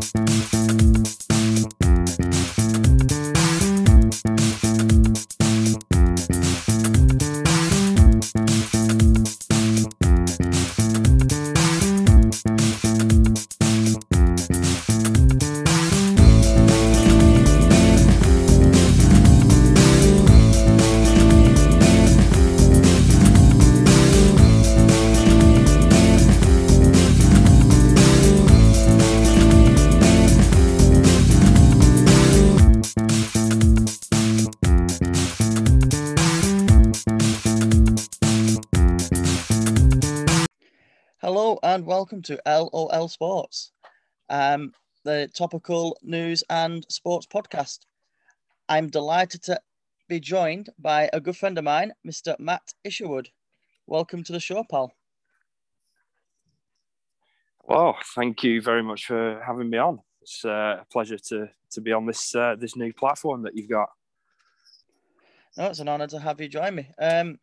Hello 0.00 0.59
to 42.30 42.40
LOL 42.46 43.08
Sports, 43.08 43.72
um, 44.28 44.72
the 45.02 45.28
topical 45.34 45.98
news 46.00 46.44
and 46.48 46.86
sports 46.88 47.26
podcast. 47.26 47.80
I'm 48.68 48.88
delighted 48.88 49.42
to 49.44 49.60
be 50.08 50.20
joined 50.20 50.70
by 50.78 51.10
a 51.12 51.20
good 51.20 51.36
friend 51.36 51.58
of 51.58 51.64
mine, 51.64 51.92
Mr. 52.06 52.38
Matt 52.38 52.62
Isherwood. 52.84 53.30
Welcome 53.88 54.22
to 54.22 54.32
the 54.32 54.38
show, 54.38 54.62
pal. 54.70 54.92
Well, 57.64 57.98
thank 58.14 58.44
you 58.44 58.62
very 58.62 58.84
much 58.84 59.06
for 59.06 59.42
having 59.44 59.68
me 59.68 59.78
on. 59.78 59.98
It's 60.22 60.44
uh, 60.44 60.82
a 60.82 60.86
pleasure 60.92 61.18
to 61.18 61.48
to 61.72 61.80
be 61.80 61.92
on 61.92 62.06
this 62.06 62.32
uh, 62.36 62.54
this 62.56 62.76
new 62.76 62.92
platform 62.92 63.42
that 63.42 63.56
you've 63.56 63.68
got. 63.70 63.88
No, 65.56 65.66
it's 65.66 65.80
an 65.80 65.88
honour 65.88 66.06
to 66.06 66.20
have 66.20 66.40
you 66.40 66.46
join 66.46 66.76
me. 66.76 66.90
Um, 66.96 67.40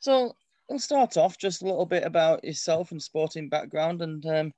so 0.00 0.34
we'll 0.68 0.78
start 0.78 1.16
off 1.16 1.38
just 1.38 1.62
a 1.62 1.64
little 1.64 1.86
bit 1.86 2.04
about 2.04 2.44
yourself 2.44 2.92
and 2.92 3.02
sporting 3.02 3.48
background, 3.48 4.02
and 4.02 4.24
um, 4.26 4.52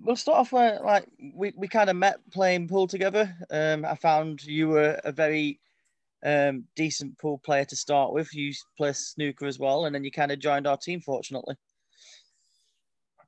we'll 0.00 0.16
start 0.16 0.38
off 0.38 0.52
where 0.52 0.80
like 0.80 1.06
we, 1.34 1.52
we 1.56 1.68
kind 1.68 1.90
of 1.90 1.96
met 1.96 2.18
playing 2.32 2.68
pool 2.68 2.86
together. 2.86 3.34
Um, 3.50 3.84
I 3.84 3.94
found 3.94 4.42
you 4.42 4.68
were 4.68 5.00
a 5.04 5.12
very 5.12 5.60
um, 6.24 6.64
decent 6.76 7.18
pool 7.18 7.38
player 7.38 7.64
to 7.66 7.76
start 7.76 8.12
with. 8.12 8.34
You 8.34 8.52
play 8.76 8.92
snooker 8.92 9.46
as 9.46 9.58
well, 9.58 9.84
and 9.84 9.94
then 9.94 10.04
you 10.04 10.10
kind 10.10 10.32
of 10.32 10.38
joined 10.38 10.66
our 10.66 10.76
team, 10.76 11.00
fortunately. 11.00 11.56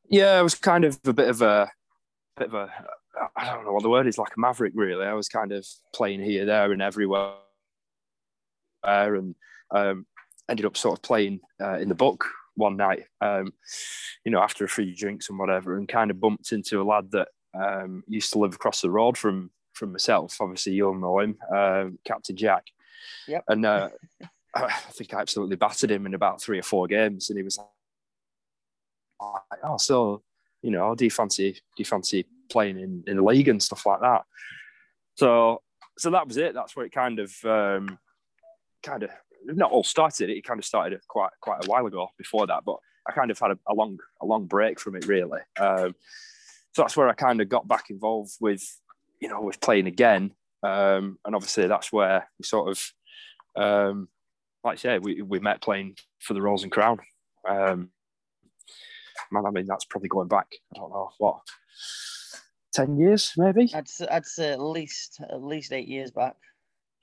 Yeah, 0.09 0.33
I 0.33 0.43
was 0.43 0.55
kind 0.55 0.85
of 0.85 0.99
a 1.05 1.13
bit 1.13 1.29
of 1.29 1.43
a 1.43 1.71
bit 2.37 2.49
of 2.49 2.55
a 2.55 2.73
I 3.37 3.53
don't 3.53 3.65
know 3.65 3.73
what 3.73 3.83
the 3.83 3.91
word 3.91 4.07
is 4.07 4.19
like 4.19 4.35
a 4.37 4.41
maverick 4.41 4.73
really. 4.75 5.05
I 5.05 5.13
was 5.13 5.29
kind 5.29 5.53
of 5.53 5.67
playing 5.95 6.23
here, 6.23 6.45
there, 6.47 6.73
and 6.73 6.83
everywhere, 6.83 7.35
and 8.83 9.35
um, 9.73 10.07
ended 10.51 10.67
up 10.67 10.77
sort 10.77 10.99
of 10.99 11.03
playing 11.03 11.41
uh, 11.61 11.79
in 11.79 11.89
the 11.89 11.95
book 11.95 12.27
one 12.57 12.77
night, 12.77 13.05
um, 13.21 13.53
you 14.25 14.33
know, 14.33 14.43
after 14.43 14.65
a 14.65 14.69
few 14.69 14.95
drinks 14.95 15.31
and 15.31 15.39
whatever, 15.39 15.77
and 15.77 15.89
kind 15.89 16.11
of 16.11 16.21
bumped 16.21 16.53
into 16.53 16.83
a 16.83 16.85
lad 16.85 17.11
that 17.13 17.29
um, 17.55 18.03
used 18.07 18.33
to 18.33 18.39
live 18.39 18.55
across 18.55 18.81
the 18.81 18.91
road 18.91 19.17
from 19.17 19.51
from 19.73 19.93
myself. 19.93 20.37
Obviously, 20.41 20.73
you'll 20.73 20.95
know 20.95 21.21
him, 21.21 21.39
uh, 21.55 21.87
Captain 22.05 22.37
Jack. 22.37 22.67
Yep. 23.29 23.45
And 23.49 23.65
uh, 23.65 23.89
I 24.55 24.71
think 24.91 25.15
I 25.15 25.21
absolutely 25.21 25.57
battered 25.57 25.91
him 25.91 26.07
in 26.07 26.15
about 26.15 26.43
three 26.43 26.59
or 26.59 26.65
four 26.65 26.87
games, 26.87 27.31
and 27.31 27.39
he 27.39 27.43
was 27.43 27.59
like, 27.59 27.69
"Oh, 29.65 29.77
so 29.79 30.23
you 30.63 30.71
know, 30.71 30.95
do 30.95 31.05
you 31.05 31.11
fancy 31.11 31.53
do 31.53 31.59
you 31.79 31.85
fancy 31.85 32.27
playing 32.51 32.79
in 32.79 33.05
in 33.07 33.17
the 33.17 33.23
league 33.23 33.49
and 33.49 33.63
stuff 33.63 33.87
like 33.87 34.01
that?" 34.01 34.23
So, 35.17 35.63
so 35.99 36.11
that 36.11 36.27
was 36.27 36.37
it. 36.37 36.55
That's 36.55 36.75
where 36.75 36.87
it 36.87 36.93
kind 36.93 37.19
of 37.19 37.33
um, 37.45 37.99
kind 38.83 39.03
of 39.03 39.11
not 39.45 39.71
all 39.71 39.85
started. 39.85 40.31
It 40.31 40.45
kind 40.45 40.59
of 40.59 40.65
started 40.65 41.01
quite 41.09 41.31
quite 41.41 41.65
a 41.65 41.69
while 41.69 41.87
ago. 41.87 42.09
Before 42.19 42.47
that, 42.47 42.65
but 42.65 42.77
I 43.09 43.13
kind 43.13 43.31
of 43.31 43.39
had 43.39 43.53
a, 43.53 43.59
a 43.69 43.75
long 43.75 43.99
a 44.23 44.27
long 44.27 44.47
break 44.47 44.79
from 44.79 44.97
it 44.97 45.07
really. 45.07 45.41
Um, 45.59 45.95
so 46.73 46.83
that's 46.83 46.97
where 46.97 47.09
I 47.09 47.15
kind 47.15 47.41
of 47.41 47.49
got 47.49 47.69
back 47.69 47.91
involved 47.91 48.33
with 48.41 48.63
you 49.21 49.29
know 49.29 49.41
with 49.41 49.61
playing 49.61 49.87
again, 49.87 50.33
um, 50.63 51.19
and 51.25 51.35
obviously 51.35 51.67
that's 51.67 51.93
where 51.93 52.29
we 52.39 52.45
sort 52.45 52.71
of 52.71 53.63
um, 53.63 54.09
like 54.65 54.75
I 54.75 54.77
say 54.77 54.99
we 54.99 55.23
we 55.23 55.39
met 55.41 55.63
playing 55.63 55.97
for 56.21 56.35
the 56.35 56.43
Rolls 56.43 56.63
and 56.63 56.73
Crown. 56.73 56.99
Um, 57.49 57.91
man, 59.33 59.47
I 59.47 59.51
mean 59.51 59.67
that's 59.67 59.85
probably 59.85 60.09
going 60.09 60.29
back. 60.29 60.49
I 60.75 60.79
don't 60.79 60.91
know 60.91 61.11
what. 61.19 61.41
10 62.73 62.99
years 62.99 63.33
maybe 63.37 63.69
I'd, 63.75 63.89
I'd 64.13 64.27
say 64.27 64.53
at 64.53 64.61
least 64.61 65.21
at 65.29 65.43
least 65.43 65.73
eight 65.73 65.89
years 65.89 66.13
back. 66.13 66.37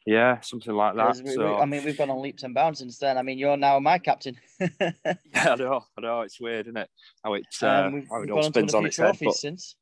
Yeah 0.07 0.39
something 0.39 0.73
like 0.73 0.95
that. 0.95 1.21
we- 1.23 1.31
so 1.31 1.57
I 1.57 1.65
mean, 1.65 1.83
we've 1.83 1.97
gone 1.97 2.09
on 2.09 2.21
leaps 2.21 2.43
and 2.43 2.53
bounds 2.55 2.79
since 2.79 2.97
then. 2.97 3.17
I 3.17 3.21
mean, 3.21 3.37
you're 3.37 3.57
now 3.57 3.77
my 3.79 3.99
captain. 3.99 4.37
Yeah, 4.59 5.51
I 5.53 5.55
know, 5.55 5.83
I 5.97 6.01
know. 6.01 6.21
It's 6.21 6.39
weird, 6.39 6.67
isn't 6.67 6.77
it? 6.77 6.89
How 7.23 7.33
it, 7.33 7.45
uh, 7.61 7.67
um, 7.67 7.93
we've, 7.93 8.07
how 8.09 8.21
it 8.21 8.31
all 8.31 8.37
on 8.37 8.51
to 8.51 8.59
win 8.59 8.69
spins 8.69 8.73
on 8.73 8.85
its 8.85 8.97
head. 8.97 9.17
But 9.21 9.35
since. 9.35 9.75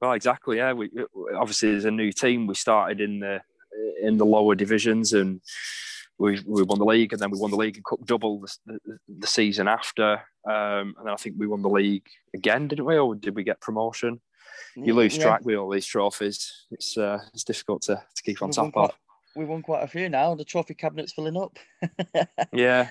well, 0.00 0.12
exactly. 0.12 0.58
Yeah, 0.58 0.72
we 0.72 0.88
obviously 1.36 1.72
there's 1.72 1.84
a 1.84 1.90
new 1.90 2.12
team. 2.12 2.46
We 2.46 2.54
started 2.54 3.00
in 3.00 3.20
the 3.20 3.40
in 4.00 4.16
the 4.18 4.26
lower 4.26 4.54
divisions, 4.54 5.12
and 5.12 5.40
we 6.18 6.40
we 6.46 6.62
won 6.62 6.78
the 6.78 6.84
league, 6.84 7.12
and 7.12 7.20
then 7.20 7.30
we 7.30 7.38
won 7.40 7.50
the 7.50 7.56
league 7.56 7.76
and 7.76 7.84
cup 7.84 8.04
double 8.06 8.40
the, 8.40 8.56
the, 8.66 8.98
the 9.18 9.26
season 9.26 9.66
after, 9.68 10.12
um, 10.48 10.94
and 10.96 11.06
then 11.06 11.12
I 11.12 11.16
think 11.16 11.36
we 11.38 11.48
won 11.48 11.62
the 11.62 11.68
league 11.68 12.06
again, 12.34 12.68
didn't 12.68 12.84
we? 12.84 12.96
Or 12.96 13.14
did 13.14 13.34
we 13.34 13.42
get 13.42 13.60
promotion? 13.60 14.20
You 14.76 14.94
lose 14.94 15.16
Yeah, 15.16 15.24
track 15.24 15.44
with 15.44 15.56
all 15.56 15.70
these 15.70 15.86
trophies. 15.86 16.66
It's 16.70 16.96
uh, 16.96 17.18
it's 17.32 17.44
difficult 17.44 17.82
to, 17.82 17.96
to 17.96 18.22
keep 18.22 18.42
on 18.42 18.48
We've 18.48 18.56
top 18.56 18.76
of. 18.76 18.92
We've 19.36 19.48
won 19.48 19.62
quite 19.62 19.82
a 19.82 19.88
few 19.88 20.08
now. 20.08 20.34
The 20.34 20.44
trophy 20.44 20.74
cabinet's 20.74 21.12
filling 21.12 21.36
up. 21.36 21.58
Yeah. 22.52 22.90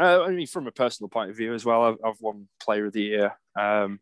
Uh, 0.00 0.22
I 0.22 0.30
mean, 0.30 0.46
from 0.46 0.66
a 0.66 0.72
personal 0.72 1.08
point 1.08 1.30
of 1.30 1.36
view 1.36 1.54
as 1.54 1.64
well, 1.64 1.82
I've, 1.84 1.98
I've 2.04 2.20
won 2.20 2.48
Player 2.60 2.86
of 2.86 2.92
the 2.92 3.02
Year. 3.02 3.36
Um, 3.58 4.00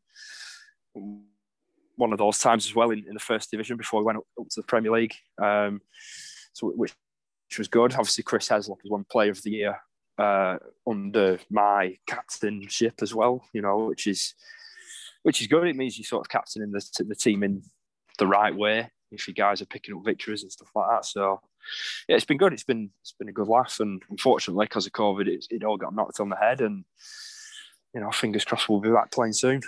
one 0.94 2.12
of 2.12 2.18
those 2.18 2.38
times 2.38 2.64
as 2.64 2.74
well 2.74 2.90
in, 2.90 3.04
in 3.06 3.14
the 3.14 3.20
first 3.20 3.50
division 3.50 3.76
before 3.76 4.00
we 4.00 4.06
went 4.06 4.18
up, 4.18 4.24
up 4.40 4.48
to 4.48 4.60
the 4.60 4.66
Premier 4.66 4.92
League. 4.92 5.14
Um, 5.42 5.80
so 6.52 6.68
which, 6.68 6.94
which 7.48 7.58
was 7.58 7.68
good. 7.68 7.92
Obviously, 7.92 8.24
Chris 8.24 8.48
Heslop 8.48 8.80
has 8.82 8.90
won 8.90 9.04
Player 9.10 9.32
of 9.32 9.42
the 9.42 9.50
Year 9.50 9.78
uh, 10.16 10.58
under 10.86 11.38
my 11.50 11.96
captainship 12.06 13.02
as 13.02 13.14
well. 13.14 13.44
You 13.52 13.62
know, 13.62 13.78
which 13.78 14.06
is 14.06 14.34
which 15.22 15.40
is 15.40 15.48
good. 15.48 15.66
It 15.66 15.76
means 15.76 15.98
you 15.98 16.04
sort 16.04 16.24
of 16.24 16.30
captaining 16.30 16.70
the 16.70 17.04
the 17.06 17.14
team 17.14 17.42
in 17.42 17.62
the 18.18 18.26
right 18.26 18.54
way. 18.54 18.90
If 19.10 19.26
you 19.26 19.34
guys 19.34 19.60
are 19.60 19.66
picking 19.66 19.96
up 19.96 20.04
victories 20.04 20.42
and 20.42 20.52
stuff 20.52 20.70
like 20.74 20.88
that, 20.88 21.04
so 21.04 21.40
yeah, 22.08 22.16
it's 22.16 22.24
been 22.24 22.38
good. 22.38 22.52
It's 22.52 22.64
been 22.64 22.90
it's 23.02 23.12
been 23.12 23.28
a 23.28 23.32
good 23.32 23.48
laugh, 23.48 23.78
and 23.80 24.02
unfortunately, 24.10 24.66
because 24.66 24.86
of 24.86 24.92
COVID, 24.92 25.26
it, 25.26 25.46
it 25.50 25.64
all 25.64 25.76
got 25.76 25.94
knocked 25.94 26.20
on 26.20 26.28
the 26.28 26.36
head. 26.36 26.60
And 26.60 26.84
you 27.94 28.00
know, 28.00 28.10
fingers 28.10 28.44
crossed, 28.44 28.68
we'll 28.68 28.80
be 28.80 28.90
back 28.90 29.10
playing 29.10 29.32
soon. 29.32 29.60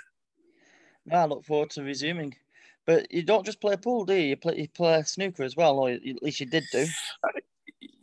I 1.11 1.25
look 1.25 1.45
forward 1.45 1.71
to 1.71 1.83
resuming. 1.83 2.35
But 2.87 3.13
you 3.13 3.23
don't 3.23 3.47
just 3.47 3.61
play 3.61 3.77
pool, 3.77 4.05
do 4.05 4.15
you? 4.15 4.31
You 4.31 4.37
play, 4.37 4.57
you 4.57 4.69
play 4.69 5.03
snooker 5.03 5.45
as 5.45 5.57
well, 5.57 5.79
or 5.79 5.91
at 5.91 6.23
least 6.23 6.41
you 6.41 6.47
did 6.47 6.65
do. 6.73 6.87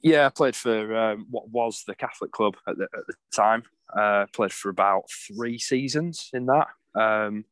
Yeah, 0.01 0.25
I 0.25 0.29
played 0.29 0.55
for 0.55 0.95
um, 0.95 1.27
what 1.29 1.49
was 1.49 1.83
the 1.85 1.95
Catholic 1.95 2.31
club 2.31 2.55
at 2.67 2.77
the, 2.77 2.83
at 2.83 3.05
the 3.07 3.13
time. 3.35 3.63
Uh, 3.93 4.25
played 4.31 4.53
for 4.53 4.69
about 4.69 5.03
three 5.27 5.57
seasons 5.57 6.29
in 6.33 6.45
that. 6.45 6.67
Um, 6.95 7.43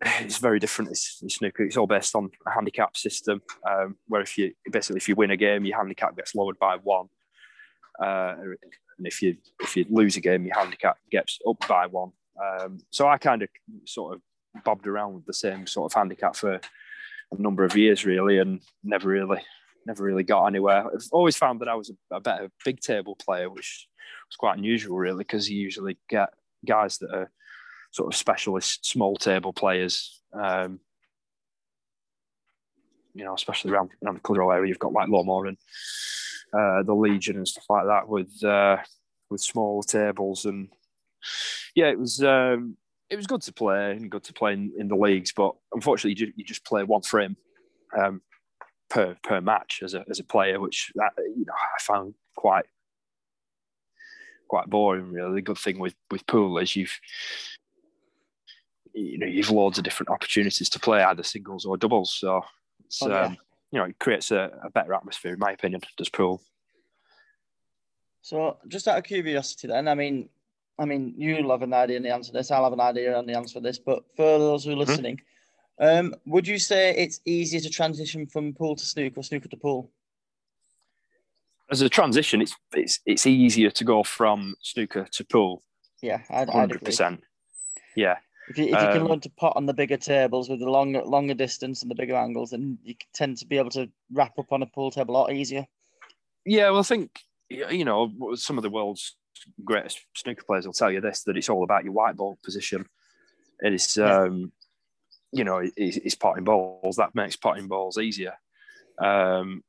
it's, 0.00 0.38
very 0.38 0.58
different. 0.58 0.90
It's, 0.90 1.20
it's 1.22 1.36
snooker. 1.36 1.64
It's 1.64 1.76
all 1.76 1.86
based 1.86 2.14
on 2.14 2.30
a 2.46 2.50
handicap 2.50 2.96
system, 2.96 3.42
um, 3.68 3.96
where 4.08 4.20
if 4.20 4.36
you 4.36 4.52
basically 4.70 4.98
if 4.98 5.08
you 5.08 5.14
win 5.14 5.30
a 5.30 5.36
game, 5.36 5.64
your 5.64 5.78
handicap 5.78 6.16
gets 6.16 6.34
lowered 6.34 6.58
by 6.58 6.76
one, 6.82 7.08
uh, 8.02 8.34
and 8.98 9.06
if 9.06 9.22
you 9.22 9.36
if 9.60 9.76
you 9.76 9.86
lose 9.88 10.16
a 10.16 10.20
game, 10.20 10.44
your 10.44 10.58
handicap 10.58 10.98
gets 11.10 11.38
up 11.48 11.56
by 11.68 11.86
one. 11.86 12.12
Um, 12.42 12.78
so 12.90 13.06
I 13.08 13.18
kind 13.18 13.42
of 13.42 13.48
sort 13.84 14.14
of 14.14 14.64
bobbed 14.64 14.86
around 14.86 15.14
with 15.14 15.26
the 15.26 15.32
same 15.32 15.66
sort 15.66 15.92
of 15.92 15.96
handicap 15.96 16.36
for 16.36 16.54
a 16.54 17.38
number 17.38 17.64
of 17.64 17.76
years, 17.76 18.04
really, 18.04 18.38
and 18.38 18.60
never 18.82 19.08
really 19.08 19.42
never 19.86 20.02
really 20.02 20.24
got 20.24 20.46
anywhere. 20.46 20.84
I've 20.86 21.08
always 21.12 21.36
found 21.36 21.60
that 21.60 21.68
I 21.68 21.74
was 21.74 21.90
a, 21.90 22.16
a 22.16 22.20
better 22.20 22.50
big 22.64 22.80
table 22.80 23.16
player, 23.16 23.50
which 23.50 23.86
was 24.28 24.36
quite 24.36 24.56
unusual, 24.56 24.96
really, 24.96 25.18
because 25.18 25.50
you 25.50 25.60
usually 25.60 25.98
get 26.08 26.30
guys 26.66 26.98
that 26.98 27.14
are 27.14 27.30
sort 27.94 28.12
of 28.12 28.18
specialist 28.18 28.84
small 28.84 29.14
table 29.14 29.52
players. 29.52 30.20
Um, 30.32 30.80
you 33.14 33.24
know, 33.24 33.34
especially 33.34 33.70
around, 33.70 33.90
around 34.04 34.16
the 34.16 34.20
Clitheroe 34.20 34.50
area, 34.50 34.68
you've 34.68 34.80
got 34.80 34.92
like 34.92 35.08
Low 35.08 35.22
Moor 35.22 35.46
and 35.46 35.56
uh, 36.52 36.82
the 36.82 36.92
Legion 36.92 37.36
and 37.36 37.46
stuff 37.46 37.66
like 37.70 37.86
that 37.86 38.08
with 38.08 38.42
uh, 38.42 38.78
with 39.30 39.40
small 39.40 39.84
tables, 39.84 40.44
and 40.44 40.68
yeah, 41.76 41.86
it 41.86 41.98
was 41.98 42.20
um, 42.24 42.76
it 43.08 43.16
was 43.16 43.28
good 43.28 43.42
to 43.42 43.52
play 43.52 43.92
and 43.92 44.10
good 44.10 44.24
to 44.24 44.32
play 44.32 44.54
in, 44.54 44.72
in 44.76 44.88
the 44.88 44.96
leagues, 44.96 45.32
but 45.32 45.54
unfortunately, 45.72 46.20
you, 46.20 46.32
you 46.34 46.44
just 46.44 46.64
play 46.64 46.82
one 46.82 47.02
frame 47.02 47.36
um, 47.96 48.20
per 48.90 49.16
per 49.22 49.40
match 49.40 49.80
as 49.84 49.94
a 49.94 50.04
as 50.10 50.18
a 50.18 50.24
player, 50.24 50.58
which 50.58 50.90
that, 50.96 51.12
you 51.18 51.44
know 51.46 51.54
I 51.54 51.80
found 51.80 52.14
quite 52.34 52.66
quite 54.48 54.68
boring. 54.68 55.12
Really, 55.12 55.36
the 55.36 55.42
good 55.42 55.58
thing 55.58 55.78
with 55.78 55.94
with 56.10 56.26
pool 56.26 56.58
is 56.58 56.74
you've 56.74 56.98
you 58.94 59.18
know 59.18 59.26
you've 59.26 59.50
loads 59.50 59.78
of 59.78 59.84
different 59.84 60.10
opportunities 60.10 60.68
to 60.70 60.80
play 60.80 61.02
either 61.02 61.22
singles 61.22 61.64
or 61.64 61.76
doubles. 61.76 62.14
So 62.14 62.44
it's 62.86 63.02
oh, 63.02 63.08
yeah. 63.08 63.20
um, 63.22 63.36
you 63.70 63.78
know 63.78 63.86
it 63.86 63.98
creates 63.98 64.30
a, 64.30 64.50
a, 64.62 64.70
better 64.70 64.94
atmosphere, 64.94 65.34
in 65.34 65.38
my 65.38 65.52
opinion. 65.52 65.82
Does 65.96 66.08
pool. 66.08 66.40
So 68.22 68.56
just 68.68 68.88
out 68.88 68.96
of 68.96 69.04
curiosity, 69.04 69.68
then, 69.68 69.86
I 69.86 69.94
mean, 69.94 70.30
I 70.78 70.86
mean, 70.86 71.14
you'll 71.18 71.50
have 71.50 71.60
an 71.60 71.74
idea 71.74 71.98
on 71.98 72.02
the 72.02 72.14
answer 72.14 72.32
to 72.32 72.38
this. 72.38 72.50
I'll 72.50 72.64
have 72.64 72.72
an 72.72 72.80
idea 72.80 73.16
on 73.16 73.26
the 73.26 73.34
answer 73.34 73.54
for 73.54 73.60
this. 73.60 73.78
But 73.78 74.02
for 74.16 74.38
those 74.38 74.64
who 74.64 74.70
are 74.70 74.72
mm-hmm. 74.72 74.80
listening, 74.80 75.20
mm-hmm. 75.80 76.06
um, 76.06 76.14
would 76.24 76.46
you 76.46 76.58
say 76.58 76.94
it's 76.96 77.20
easier 77.26 77.60
to 77.60 77.68
transition 77.68 78.26
from 78.26 78.54
pool 78.54 78.76
to 78.76 78.84
snooker 78.84 79.20
or 79.20 79.22
snooker 79.22 79.48
to 79.48 79.56
pool? 79.56 79.90
As 81.70 81.80
a 81.80 81.88
transition, 81.88 82.42
it's 82.42 82.54
it's 82.72 83.00
it's 83.06 83.26
easier 83.26 83.70
to 83.70 83.84
go 83.84 84.02
from 84.02 84.54
snooker 84.60 85.06
to 85.12 85.24
pool. 85.24 85.62
Yeah, 86.02 86.20
I'd, 86.28 86.48
100%. 86.48 87.18
Yeah. 87.96 88.16
If 88.48 88.58
you, 88.58 88.64
if 88.64 88.70
you 88.70 88.76
um, 88.76 88.92
can 88.92 89.04
learn 89.06 89.20
to 89.20 89.30
pot 89.30 89.54
on 89.56 89.66
the 89.66 89.72
bigger 89.72 89.96
tables 89.96 90.50
with 90.50 90.60
the 90.60 90.70
longer 90.70 91.02
longer 91.02 91.34
distance 91.34 91.82
and 91.82 91.90
the 91.90 91.94
bigger 91.94 92.14
angles, 92.14 92.50
then 92.50 92.78
you 92.84 92.94
tend 93.14 93.38
to 93.38 93.46
be 93.46 93.58
able 93.58 93.70
to 93.70 93.88
wrap 94.12 94.38
up 94.38 94.52
on 94.52 94.62
a 94.62 94.66
pool 94.66 94.90
table 94.90 95.16
a 95.16 95.18
lot 95.18 95.32
easier. 95.32 95.66
Yeah, 96.44 96.70
well, 96.70 96.80
I 96.80 96.82
think 96.82 97.20
you 97.48 97.84
know 97.84 98.34
some 98.34 98.58
of 98.58 98.62
the 98.62 98.70
world's 98.70 99.16
greatest 99.64 100.00
snooker 100.14 100.44
players 100.44 100.66
will 100.66 100.72
tell 100.72 100.90
you 100.90 101.00
this 101.00 101.22
that 101.22 101.36
it's 101.36 101.48
all 101.48 101.64
about 101.64 101.84
your 101.84 101.92
white 101.92 102.16
ball 102.16 102.38
position. 102.44 102.86
It 103.60 103.74
is, 103.74 103.96
yeah. 103.96 104.22
um, 104.22 104.52
you 105.32 105.44
know, 105.44 105.62
it's, 105.76 105.96
it's 105.96 106.14
potting 106.14 106.44
balls 106.44 106.96
that 106.96 107.14
makes 107.14 107.36
potting 107.36 107.68
balls 107.68 107.98
easier. 107.98 108.34
Um, 108.98 109.62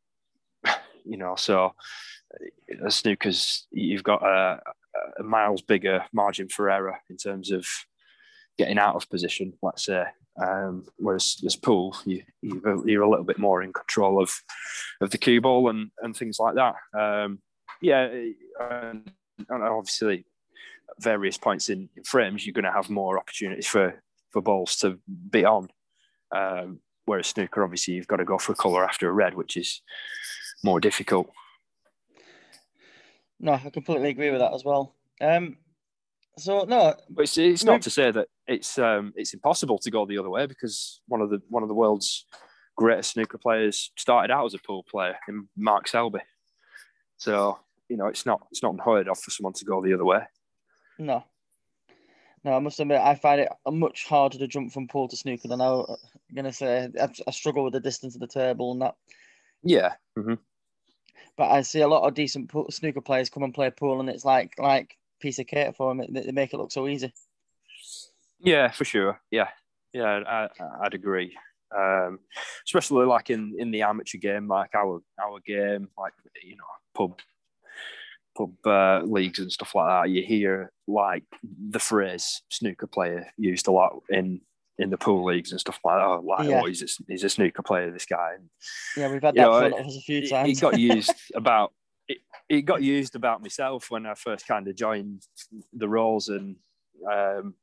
you 1.05 1.17
know, 1.17 1.35
so 1.35 1.73
uh, 2.73 2.87
snookers 2.87 3.63
you've 3.71 4.03
got 4.03 4.23
a, 4.23 4.59
a 5.19 5.23
miles 5.23 5.61
bigger 5.61 6.05
margin 6.11 6.49
for 6.49 6.69
error 6.69 6.99
in 7.09 7.17
terms 7.17 7.51
of 7.51 7.65
getting 8.57 8.77
out 8.77 8.95
of 8.95 9.09
position, 9.09 9.53
let's 9.61 9.85
say. 9.85 10.03
Um, 10.41 10.85
whereas 10.97 11.37
this 11.41 11.55
pool, 11.55 11.95
you, 12.05 12.21
you're 12.41 13.03
a 13.03 13.09
little 13.09 13.23
bit 13.23 13.39
more 13.39 13.63
in 13.63 13.71
control 13.71 14.21
of 14.21 14.31
of 14.99 15.09
the 15.11 15.17
cue 15.17 15.39
ball 15.39 15.69
and, 15.69 15.91
and 16.01 16.15
things 16.15 16.39
like 16.39 16.55
that. 16.55 16.75
Um, 16.97 17.39
yeah, 17.81 18.09
and, 18.59 19.11
and 19.49 19.63
obviously, 19.63 20.25
at 20.89 21.03
various 21.03 21.37
points 21.37 21.69
in, 21.69 21.89
in 21.95 22.03
frames, 22.03 22.45
you're 22.45 22.53
going 22.53 22.65
to 22.65 22.71
have 22.71 22.89
more 22.89 23.17
opportunities 23.17 23.67
for 23.67 24.01
for 24.31 24.41
balls 24.41 24.75
to 24.77 24.99
be 25.29 25.45
on. 25.45 25.69
Um, 26.35 26.79
whereas 27.05 27.27
snooker, 27.27 27.63
obviously, 27.63 27.93
you've 27.93 28.07
got 28.07 28.17
to 28.17 28.25
go 28.25 28.37
for 28.37 28.51
a 28.51 28.55
colour 28.55 28.83
after 28.83 29.07
a 29.07 29.13
red, 29.13 29.35
which 29.35 29.55
is 29.55 29.81
more 30.63 30.81
difficult. 30.81 31.29
No, 33.39 33.53
I 33.53 33.69
completely 33.69 34.09
agree 34.09 34.31
with 34.31 34.39
that 34.39 34.53
as 34.53 34.65
well. 34.65 34.95
Um, 35.21 35.57
so 36.37 36.65
no, 36.65 36.95
but 37.09 37.23
it's, 37.23 37.37
it's 37.37 37.63
not 37.63 37.81
to 37.83 37.89
say 37.89 38.11
that 38.11 38.27
it's 38.47 38.77
um, 38.77 39.13
it's 39.15 39.33
impossible 39.33 39.77
to 39.79 39.91
go 39.91 40.05
the 40.05 40.17
other 40.17 40.29
way 40.29 40.45
because 40.45 41.01
one 41.07 41.21
of 41.21 41.29
the 41.29 41.41
one 41.49 41.63
of 41.63 41.69
the 41.69 41.75
world's 41.75 42.25
greatest 42.75 43.11
snooker 43.11 43.37
players 43.37 43.91
started 43.97 44.33
out 44.33 44.45
as 44.45 44.53
a 44.53 44.59
pool 44.59 44.83
player 44.89 45.15
in 45.27 45.47
Mark 45.55 45.87
Selby. 45.87 46.19
So 47.17 47.59
you 47.89 47.97
know, 47.97 48.07
it's 48.07 48.25
not 48.25 48.45
it's 48.51 48.63
not 48.63 48.73
unheard 48.73 49.07
of 49.07 49.19
for 49.19 49.31
someone 49.31 49.53
to 49.53 49.65
go 49.65 49.81
the 49.81 49.93
other 49.93 50.05
way. 50.05 50.21
No, 50.97 51.23
no, 52.45 52.53
I 52.53 52.59
must 52.59 52.79
admit, 52.79 53.01
I 53.01 53.15
find 53.15 53.41
it 53.41 53.49
much 53.67 54.05
harder 54.05 54.37
to 54.37 54.47
jump 54.47 54.71
from 54.71 54.87
pool 54.87 55.07
to 55.07 55.17
snooker 55.17 55.47
than 55.47 55.61
I, 55.61 55.79
am 55.79 55.85
gonna 56.35 56.53
say. 56.53 56.89
I, 56.99 57.09
I, 57.27 57.31
struggle 57.31 57.63
with 57.63 57.73
the 57.73 57.79
distance 57.79 58.13
of 58.13 58.21
the 58.21 58.27
table 58.27 58.71
and 58.71 58.83
that. 58.83 58.95
Yeah. 59.63 59.93
Mm-hmm. 60.17 60.35
But 61.37 61.49
I 61.49 61.63
see 61.63 61.81
a 61.81 61.87
lot 61.87 62.07
of 62.07 62.13
decent 62.13 62.49
pool, 62.49 62.67
snooker 62.69 63.01
players 63.01 63.31
come 63.31 63.41
and 63.41 63.53
play 63.53 63.71
pool, 63.71 63.99
and 63.99 64.09
it's 64.09 64.23
like 64.23 64.53
like 64.59 64.95
piece 65.25 65.39
of 65.39 65.47
cake 65.47 65.75
for 65.75 65.93
them. 65.93 66.05
They 66.13 66.31
make 66.31 66.53
it 66.53 66.57
look 66.57 66.71
so 66.71 66.87
easy. 66.87 67.11
Yeah, 68.39 68.69
for 68.69 68.85
sure. 68.85 69.19
Yeah, 69.31 69.49
yeah, 69.91 70.19
I, 70.27 70.49
I'd 70.83 70.93
agree. 70.93 71.35
Um, 71.75 72.19
especially 72.65 73.05
like 73.05 73.31
in 73.31 73.55
in 73.57 73.71
the 73.71 73.81
amateur 73.81 74.19
game, 74.19 74.47
like 74.47 74.75
our 74.75 75.01
our 75.19 75.39
game, 75.45 75.89
like 75.97 76.13
you 76.43 76.55
know, 76.55 76.63
pub 76.93 77.19
pub 78.37 78.53
uh, 78.67 79.01
leagues 79.03 79.39
and 79.39 79.51
stuff 79.51 79.73
like 79.73 79.87
that, 79.87 80.09
you 80.11 80.21
hear 80.21 80.71
like 80.87 81.23
the 81.69 81.79
phrase 81.79 82.43
snooker 82.49 82.87
player 82.87 83.27
used 83.37 83.67
a 83.67 83.71
lot 83.71 84.03
in 84.09 84.41
in 84.77 84.89
the 84.91 84.97
pool 84.97 85.25
leagues 85.25 85.51
and 85.51 85.59
stuff 85.59 85.79
like 85.83 85.97
that. 85.97 86.05
Oh, 86.05 86.21
like, 86.23 86.47
yeah. 86.47 86.61
oh 86.61 86.65
he's, 86.65 86.83
a, 86.83 87.03
he's 87.07 87.23
a 87.23 87.29
snooker 87.29 87.63
player, 87.63 87.91
this 87.91 88.05
guy. 88.05 88.33
And, 88.35 88.49
yeah, 88.97 89.09
we've 89.09 89.23
had 89.23 89.33
that 89.35 89.41
know, 89.41 89.53
a 89.53 90.01
few 90.01 90.27
times. 90.27 90.49
It, 90.49 90.61
got 90.61 90.77
used 90.77 91.13
about 91.33 91.71
it, 92.07 92.19
it 92.49 92.61
got 92.61 92.81
used 92.81 93.15
about 93.15 93.41
myself 93.41 93.89
when 93.89 94.05
I 94.05 94.13
first 94.13 94.47
kind 94.47 94.67
of 94.67 94.75
joined 94.75 95.23
the 95.73 95.89
roles, 95.89 96.29
and 96.29 96.55
um, 97.09 97.55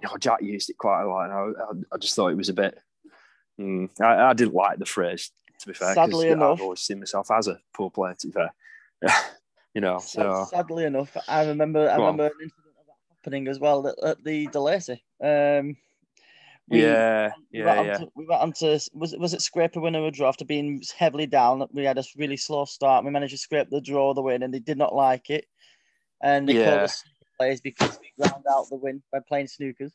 you 0.00 0.08
know, 0.08 0.16
Jack 0.18 0.42
used 0.42 0.70
it 0.70 0.78
quite 0.78 1.02
a 1.02 1.08
lot, 1.08 1.30
and 1.30 1.84
I, 1.90 1.94
I 1.94 1.98
just 1.98 2.14
thought 2.14 2.28
it 2.28 2.36
was 2.36 2.48
a 2.48 2.54
bit. 2.54 2.78
Mm, 3.60 3.88
I, 4.00 4.30
I, 4.30 4.32
didn't 4.32 4.54
like 4.54 4.78
the 4.78 4.86
phrase, 4.86 5.30
to 5.60 5.68
be 5.68 5.74
fair. 5.74 5.94
Sadly 5.94 6.28
enough, 6.28 6.58
I've 6.58 6.62
always 6.62 6.80
seen 6.80 6.98
myself 6.98 7.30
as 7.30 7.48
a 7.48 7.60
poor 7.72 7.90
player. 7.90 8.14
To 8.14 8.26
be 8.26 8.32
fair. 8.32 8.52
you 9.74 9.80
know. 9.80 9.98
So 9.98 10.46
sadly 10.50 10.84
enough, 10.84 11.16
I 11.28 11.46
remember 11.46 11.88
I 11.90 11.96
remember 11.96 12.26
an 12.26 12.32
incident 12.42 12.74
of 12.80 12.86
that 12.86 13.16
happening 13.16 13.48
as 13.48 13.58
well 13.58 13.86
at, 13.86 13.98
at 14.02 14.24
the 14.24 14.48
DeLacy. 14.48 15.00
Um, 15.22 15.76
we, 16.68 16.82
yeah, 16.82 17.32
we 17.52 17.60
yeah, 17.60 17.82
yeah. 17.82 17.98
To, 17.98 18.08
we 18.14 18.26
went 18.26 18.40
on 18.40 18.52
to 18.54 18.80
was 18.92 19.14
was 19.18 19.34
it 19.34 19.42
scrape 19.42 19.76
a 19.76 19.80
win 19.80 19.96
or 19.96 20.06
a 20.06 20.10
draw 20.10 20.28
after 20.28 20.44
being 20.44 20.82
heavily 20.96 21.26
down. 21.26 21.66
We 21.72 21.84
had 21.84 21.98
a 21.98 22.04
really 22.16 22.36
slow 22.36 22.64
start. 22.64 23.04
We 23.04 23.10
managed 23.10 23.32
to 23.32 23.38
scrape 23.38 23.68
the 23.70 23.80
draw, 23.80 24.14
the 24.14 24.22
win, 24.22 24.42
and 24.42 24.52
they 24.52 24.60
did 24.60 24.78
not 24.78 24.94
like 24.94 25.30
it. 25.30 25.46
And 26.22 26.48
they 26.48 26.54
yeah. 26.54 26.64
called 26.64 26.80
us 26.80 27.02
players 27.38 27.60
because 27.60 27.98
we 28.00 28.12
ground 28.18 28.44
out 28.50 28.68
the 28.70 28.76
win 28.76 29.02
by 29.12 29.18
playing 29.26 29.46
snookers. 29.46 29.92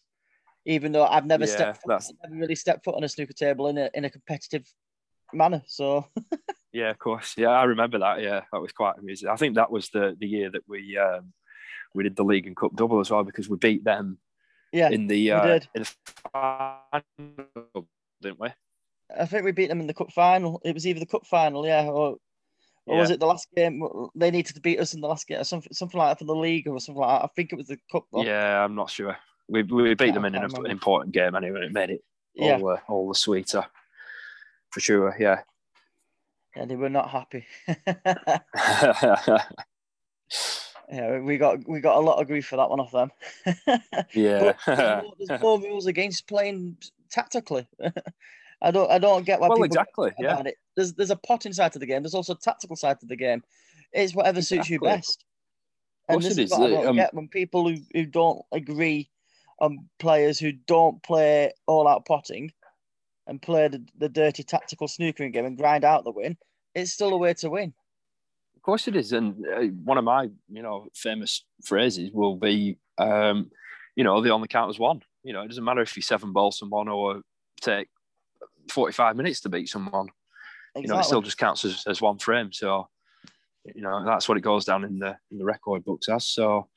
Even 0.65 0.91
though 0.91 1.05
I've 1.05 1.25
never 1.25 1.45
yeah, 1.45 1.55
stepped, 1.55 1.81
foot, 1.81 1.93
I've 1.93 2.29
never 2.29 2.41
really 2.41 2.55
stepped 2.55 2.83
foot 2.83 2.95
on 2.95 3.03
a 3.03 3.09
snooker 3.09 3.33
table 3.33 3.67
in 3.67 3.77
a 3.77 3.89
in 3.93 4.05
a 4.05 4.09
competitive 4.09 4.65
manner. 5.33 5.63
So 5.67 6.05
Yeah, 6.71 6.91
of 6.91 6.99
course. 6.99 7.35
Yeah, 7.37 7.49
I 7.49 7.63
remember 7.63 7.99
that. 7.99 8.21
Yeah, 8.21 8.41
that 8.51 8.61
was 8.61 8.71
quite 8.71 8.97
amusing. 8.99 9.29
I 9.29 9.35
think 9.35 9.55
that 9.55 9.71
was 9.71 9.89
the 9.89 10.15
the 10.19 10.27
year 10.27 10.51
that 10.51 10.61
we 10.67 10.97
um, 10.97 11.33
we 11.93 12.03
did 12.03 12.15
the 12.15 12.23
league 12.23 12.45
and 12.45 12.55
cup 12.55 12.75
double 12.75 12.99
as 12.99 13.09
well 13.09 13.23
because 13.23 13.49
we 13.49 13.57
beat 13.57 13.83
them. 13.83 14.19
Yeah, 14.71 14.89
in 14.89 15.07
the 15.07 15.31
uh, 15.31 15.59
in 15.73 15.83
the 15.83 15.95
final, 16.31 17.87
didn't 18.21 18.39
we? 18.39 18.49
I 19.17 19.25
think 19.25 19.43
we 19.43 19.51
beat 19.51 19.67
them 19.67 19.79
in 19.81 19.87
the 19.87 19.93
cup 19.93 20.11
final. 20.11 20.61
It 20.63 20.73
was 20.73 20.85
either 20.85 20.99
the 20.99 21.05
cup 21.05 21.25
final, 21.25 21.65
yeah, 21.65 21.85
or 21.85 22.17
or 22.85 22.95
yeah. 22.95 22.99
was 22.99 23.09
it 23.09 23.19
the 23.19 23.25
last 23.25 23.47
game? 23.55 23.81
They 24.15 24.31
needed 24.31 24.55
to 24.55 24.61
beat 24.61 24.79
us 24.79 24.93
in 24.93 25.01
the 25.01 25.07
last 25.07 25.27
game, 25.27 25.43
something 25.43 25.73
something 25.73 25.97
like 25.97 26.11
that 26.11 26.19
for 26.19 26.25
the 26.25 26.35
league 26.35 26.67
or 26.67 26.79
something 26.79 27.01
like 27.01 27.21
that. 27.21 27.25
I 27.25 27.29
think 27.35 27.51
it 27.51 27.57
was 27.57 27.67
the 27.67 27.77
cup. 27.91 28.05
Though. 28.11 28.23
Yeah, 28.23 28.63
I'm 28.63 28.75
not 28.75 28.89
sure. 28.91 29.17
We 29.47 29.63
we 29.63 29.95
beat 29.95 30.07
yeah, 30.07 30.13
them 30.13 30.25
in 30.25 30.35
an, 30.35 30.43
an, 30.43 30.65
important 30.67 31.13
game 31.13 31.35
anyway. 31.35 31.65
It 31.65 31.73
made 31.73 31.89
it 31.89 32.03
all 32.37 32.47
yeah. 32.47 32.57
uh, 32.57 32.77
all 32.87 33.07
the 33.07 33.15
sweeter, 33.15 33.65
for 34.69 34.79
sure. 34.79 35.15
Yeah 35.19 35.41
yeah, 36.55 36.65
they 36.65 36.75
were 36.75 36.89
not 36.89 37.09
happy. 37.09 37.45
yeah, 40.91 41.19
we 41.19 41.37
got 41.37 41.67
we 41.67 41.79
got 41.81 41.97
a 41.97 41.99
lot 41.99 42.19
of 42.19 42.27
grief 42.27 42.47
for 42.47 42.55
that 42.57 42.69
one 42.69 42.79
off 42.79 42.91
them. 42.91 43.11
yeah, 44.13 44.53
there's, 44.65 45.41
no, 45.41 45.57
rules 45.57 45.85
against 45.85 46.27
playing 46.27 46.77
tactically. 47.11 47.67
I 48.61 48.71
don't 48.71 48.89
I 48.91 48.97
don't 48.97 49.25
get 49.25 49.39
why 49.39 49.47
well, 49.47 49.57
people 49.57 49.65
exactly 49.65 50.11
yeah. 50.19 50.41
it. 50.45 50.55
There's 50.75 50.93
there's 50.93 51.11
a 51.11 51.15
potting 51.15 51.53
side 51.53 51.73
to 51.73 51.79
the 51.79 51.85
game. 51.85 52.01
There's 52.01 52.15
also 52.15 52.33
a 52.33 52.37
tactical 52.37 52.75
side 52.75 52.99
to 53.01 53.05
the 53.05 53.15
game. 53.15 53.43
It's 53.93 54.15
whatever 54.15 54.39
exactly. 54.39 54.57
suits 54.57 54.69
you 54.69 54.79
best. 54.79 55.25
And 56.09 56.21
this 56.23 56.37
is 56.37 56.49
what 56.51 56.63
I 56.63 56.69
don't 56.69 56.87
um, 56.87 56.95
get 56.95 57.13
when 57.13 57.27
people 57.27 57.69
who, 57.69 57.77
who 57.93 58.05
don't 58.05 58.41
agree 58.51 59.09
on 59.59 59.87
players 59.99 60.39
who 60.39 60.51
don't 60.51 61.01
play 61.03 61.53
all 61.67 61.87
out 61.87 62.05
potting 62.05 62.51
and 63.27 63.39
play 63.41 63.67
the, 63.67 63.85
the 63.99 64.09
dirty 64.09 64.43
tactical 64.43 64.87
snookering 64.87 65.31
game 65.31 65.45
and 65.45 65.57
grind 65.57 65.83
out 65.83 66.03
the 66.03 66.11
win, 66.11 66.35
it's 66.73 66.91
still 66.91 67.13
a 67.13 67.17
way 67.17 67.33
to 67.35 67.49
win. 67.49 67.73
Of 68.59 68.63
course 68.63 68.89
it 68.89 68.97
is, 68.97 69.13
and 69.13 69.45
uh, 69.47 69.67
one 69.85 69.97
of 69.97 70.03
my 70.03 70.23
you 70.49 70.61
know 70.61 70.89
famous 70.93 71.45
phrases 71.63 72.11
will 72.11 72.35
be, 72.35 72.77
um, 72.97 73.49
you 73.95 74.03
know, 74.03 74.21
the 74.21 74.31
only 74.31 74.49
count 74.49 74.69
as 74.69 74.77
one. 74.77 75.01
You 75.23 75.31
know, 75.31 75.43
it 75.43 75.47
doesn't 75.47 75.63
matter 75.63 75.79
if 75.79 75.95
you 75.95 76.01
seven 76.01 76.33
ball 76.33 76.51
someone 76.51 76.89
or 76.89 77.21
take 77.61 77.87
forty 78.69 78.91
five 78.91 79.15
minutes 79.15 79.39
to 79.41 79.49
beat 79.49 79.69
someone. 79.69 80.07
Exactly. 80.75 80.81
You 80.81 80.87
know, 80.89 80.99
it 80.99 81.05
still 81.05 81.21
just 81.21 81.37
counts 81.37 81.63
as, 81.63 81.85
as 81.87 82.01
one 82.01 82.17
frame. 82.17 82.51
So, 82.51 82.89
you 83.63 83.81
know, 83.81 84.03
that's 84.05 84.27
what 84.27 84.37
it 84.37 84.41
goes 84.41 84.65
down 84.65 84.83
in 84.83 84.99
the 84.99 85.15
in 85.31 85.37
the 85.37 85.45
record 85.45 85.85
books 85.85 86.09
as. 86.09 86.25
So, 86.25 86.67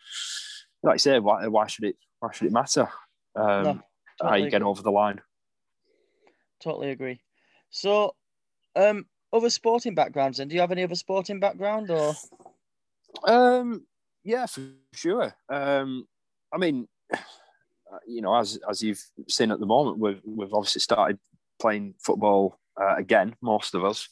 like 0.84 0.94
I 0.94 0.98
say, 0.98 1.18
why 1.18 1.48
why 1.48 1.66
should 1.66 1.86
it 1.86 1.96
why 2.20 2.30
should 2.30 2.46
it 2.46 2.52
matter? 2.52 2.88
Um, 3.34 3.62
no, 3.64 3.80
totally 4.20 4.28
how 4.28 4.34
you 4.36 4.50
get 4.50 4.62
over 4.62 4.82
the 4.82 4.92
line. 4.92 5.20
Totally 6.62 6.90
agree. 6.90 7.20
So, 7.70 8.14
um, 8.76 9.06
other 9.32 9.50
sporting 9.50 9.94
backgrounds, 9.94 10.40
and 10.40 10.50
do 10.50 10.54
you 10.54 10.60
have 10.60 10.72
any 10.72 10.84
other 10.84 10.94
sporting 10.94 11.40
background 11.40 11.90
or? 11.90 12.14
Um, 13.24 13.86
yeah, 14.24 14.46
for 14.46 14.62
sure. 14.94 15.34
Um, 15.48 16.06
I 16.52 16.58
mean, 16.58 16.88
you 18.06 18.22
know, 18.22 18.34
as 18.36 18.58
as 18.68 18.82
you've 18.82 19.02
seen 19.28 19.50
at 19.50 19.60
the 19.60 19.66
moment, 19.66 19.98
we've 19.98 20.20
we've 20.24 20.54
obviously 20.54 20.80
started 20.80 21.18
playing 21.60 21.94
football 21.98 22.58
uh, 22.80 22.96
again. 22.96 23.34
Most 23.40 23.74
of 23.74 23.84
us, 23.84 24.08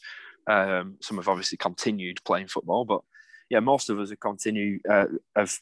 um, 0.49 0.97
some 1.01 1.17
have 1.17 1.29
obviously 1.29 1.59
continued 1.59 2.23
playing 2.25 2.49
football, 2.49 2.85
but 2.85 3.01
yeah, 3.49 3.61
most 3.61 3.91
of 3.91 3.99
us 3.99 4.11
have 4.11 4.21
continued 4.21 4.81
uh, 4.89 5.07
have 5.37 5.53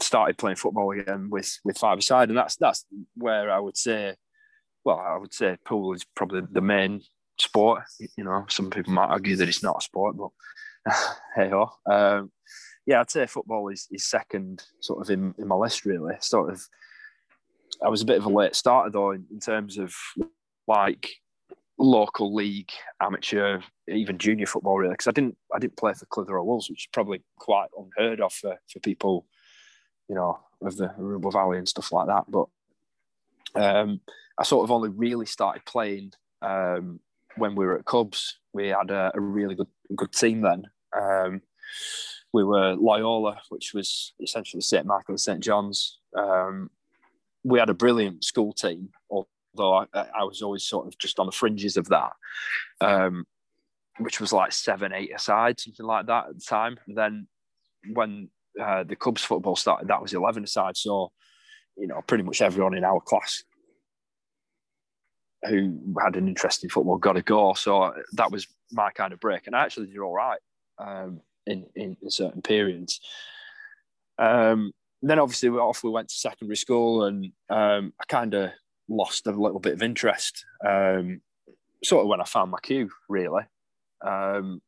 started 0.00 0.38
playing 0.38 0.56
football 0.56 0.90
again 0.92 1.28
with 1.30 1.58
with 1.64 1.78
five 1.78 2.02
side, 2.02 2.28
and 2.28 2.38
that's 2.38 2.56
that's 2.56 2.84
where 3.14 3.50
I 3.50 3.58
would 3.58 3.76
say, 3.76 4.14
well, 4.84 4.98
I 4.98 5.16
would 5.16 5.34
say 5.34 5.56
pool 5.64 5.92
is 5.92 6.04
probably 6.16 6.42
the 6.50 6.60
main 6.60 7.02
sport. 7.40 7.82
You 8.16 8.24
know, 8.24 8.46
some 8.48 8.70
people 8.70 8.92
might 8.92 9.06
argue 9.06 9.36
that 9.36 9.48
it's 9.48 9.62
not 9.62 9.78
a 9.78 9.82
sport, 9.82 10.16
but 10.16 10.30
hey 11.36 11.50
ho. 11.50 11.70
Um, 11.90 12.32
yeah, 12.86 13.00
I'd 13.00 13.10
say 13.10 13.26
football 13.26 13.68
is, 13.68 13.86
is 13.90 14.06
second 14.06 14.62
sort 14.80 15.02
of 15.02 15.10
in, 15.10 15.34
in 15.38 15.46
my 15.46 15.56
list 15.56 15.84
really. 15.84 16.14
Sort 16.20 16.50
of 16.50 16.62
I 17.84 17.88
was 17.88 18.02
a 18.02 18.06
bit 18.06 18.18
of 18.18 18.24
a 18.24 18.30
late 18.30 18.54
starter 18.54 18.90
though 18.90 19.10
in, 19.10 19.26
in 19.30 19.40
terms 19.40 19.78
of 19.78 19.94
like 20.66 21.10
local 21.78 22.34
league, 22.34 22.70
amateur, 23.00 23.60
even 23.88 24.18
junior 24.18 24.46
football 24.46 24.78
really, 24.78 24.94
because 24.94 25.06
I 25.06 25.12
didn't 25.12 25.36
I 25.54 25.58
didn't 25.58 25.76
play 25.76 25.92
for 25.94 26.06
Clitheroe 26.06 26.44
Wolves, 26.44 26.70
which 26.70 26.84
is 26.84 26.88
probably 26.92 27.22
quite 27.36 27.68
unheard 27.76 28.20
of 28.20 28.32
for, 28.32 28.56
for 28.72 28.80
people, 28.80 29.26
you 30.08 30.14
know, 30.14 30.38
of 30.62 30.76
the 30.76 30.92
Ribble 30.96 31.30
Valley 31.30 31.58
and 31.58 31.68
stuff 31.68 31.92
like 31.92 32.08
that. 32.08 32.24
But 32.28 32.46
um, 33.54 34.00
I 34.38 34.44
sort 34.44 34.64
of 34.64 34.70
only 34.70 34.88
really 34.88 35.26
started 35.26 35.64
playing 35.64 36.12
um, 36.42 37.00
when 37.38 37.54
we 37.54 37.64
were 37.64 37.78
at 37.78 37.84
Cubs. 37.84 38.38
We 38.52 38.68
had 38.68 38.90
a, 38.90 39.12
a 39.14 39.20
really 39.20 39.54
good 39.54 39.68
good 39.94 40.12
team 40.12 40.42
then. 40.42 40.64
Um, 40.98 41.42
we 42.32 42.44
were 42.44 42.74
Loyola, 42.74 43.40
which 43.48 43.72
was 43.74 44.12
essentially 44.20 44.60
St 44.60 44.86
Michael 44.86 45.12
and 45.12 45.20
St 45.20 45.40
John's. 45.40 45.98
Um, 46.16 46.70
we 47.44 47.58
had 47.58 47.70
a 47.70 47.74
brilliant 47.74 48.24
school 48.24 48.52
team, 48.52 48.90
although 49.10 49.74
I, 49.74 49.86
I, 49.94 50.24
was 50.24 50.42
always 50.42 50.64
sort 50.64 50.86
of 50.86 50.98
just 50.98 51.18
on 51.18 51.26
the 51.26 51.32
fringes 51.32 51.76
of 51.76 51.88
that, 51.88 52.12
um, 52.80 53.26
which 53.98 54.20
was 54.20 54.32
like 54.32 54.52
seven, 54.52 54.92
eight 54.92 55.14
aside, 55.14 55.60
something 55.60 55.86
like 55.86 56.06
that 56.06 56.26
at 56.28 56.34
the 56.34 56.44
time. 56.44 56.78
And 56.86 56.96
then 56.98 57.28
when 57.94 58.28
uh, 58.60 58.84
the 58.84 58.96
Cubs 58.96 59.22
football 59.22 59.56
started, 59.56 59.88
that 59.88 60.02
was 60.02 60.12
11 60.12 60.44
aside. 60.44 60.76
So, 60.76 61.12
you 61.76 61.86
know, 61.86 62.02
pretty 62.06 62.24
much 62.24 62.42
everyone 62.42 62.76
in 62.76 62.84
our 62.84 63.00
class 63.00 63.44
who 65.46 65.78
had 66.02 66.16
an 66.16 66.28
interest 66.28 66.64
in 66.64 66.70
football 66.70 66.96
got 66.96 67.16
a 67.16 67.22
go. 67.22 67.54
So 67.54 67.94
that 68.12 68.32
was 68.32 68.46
my 68.72 68.90
kind 68.90 69.12
of 69.12 69.20
break. 69.20 69.46
And 69.46 69.54
I 69.54 69.62
actually 69.62 69.86
did 69.86 69.98
all 69.98 70.14
right. 70.14 70.40
Um, 70.78 71.20
in, 71.48 71.66
in, 71.74 71.96
certain 72.08 72.42
periods. 72.42 73.00
Um, 74.18 74.72
then 75.02 75.18
obviously 75.18 75.48
we 75.48 75.58
off 75.58 75.82
we 75.82 75.90
went 75.90 76.08
to 76.08 76.14
secondary 76.14 76.56
school 76.56 77.04
and 77.04 77.32
um, 77.50 77.92
I 78.00 78.04
kind 78.08 78.34
of 78.34 78.50
lost 78.88 79.26
a 79.26 79.30
little 79.30 79.60
bit 79.60 79.74
of 79.74 79.82
interest. 79.82 80.44
Um, 80.66 81.20
sort 81.84 82.02
of 82.02 82.08
when 82.08 82.20
I 82.20 82.24
found 82.24 82.50
my 82.50 82.58
cue, 82.60 82.90
really. 83.08 83.44
Um, 84.04 84.60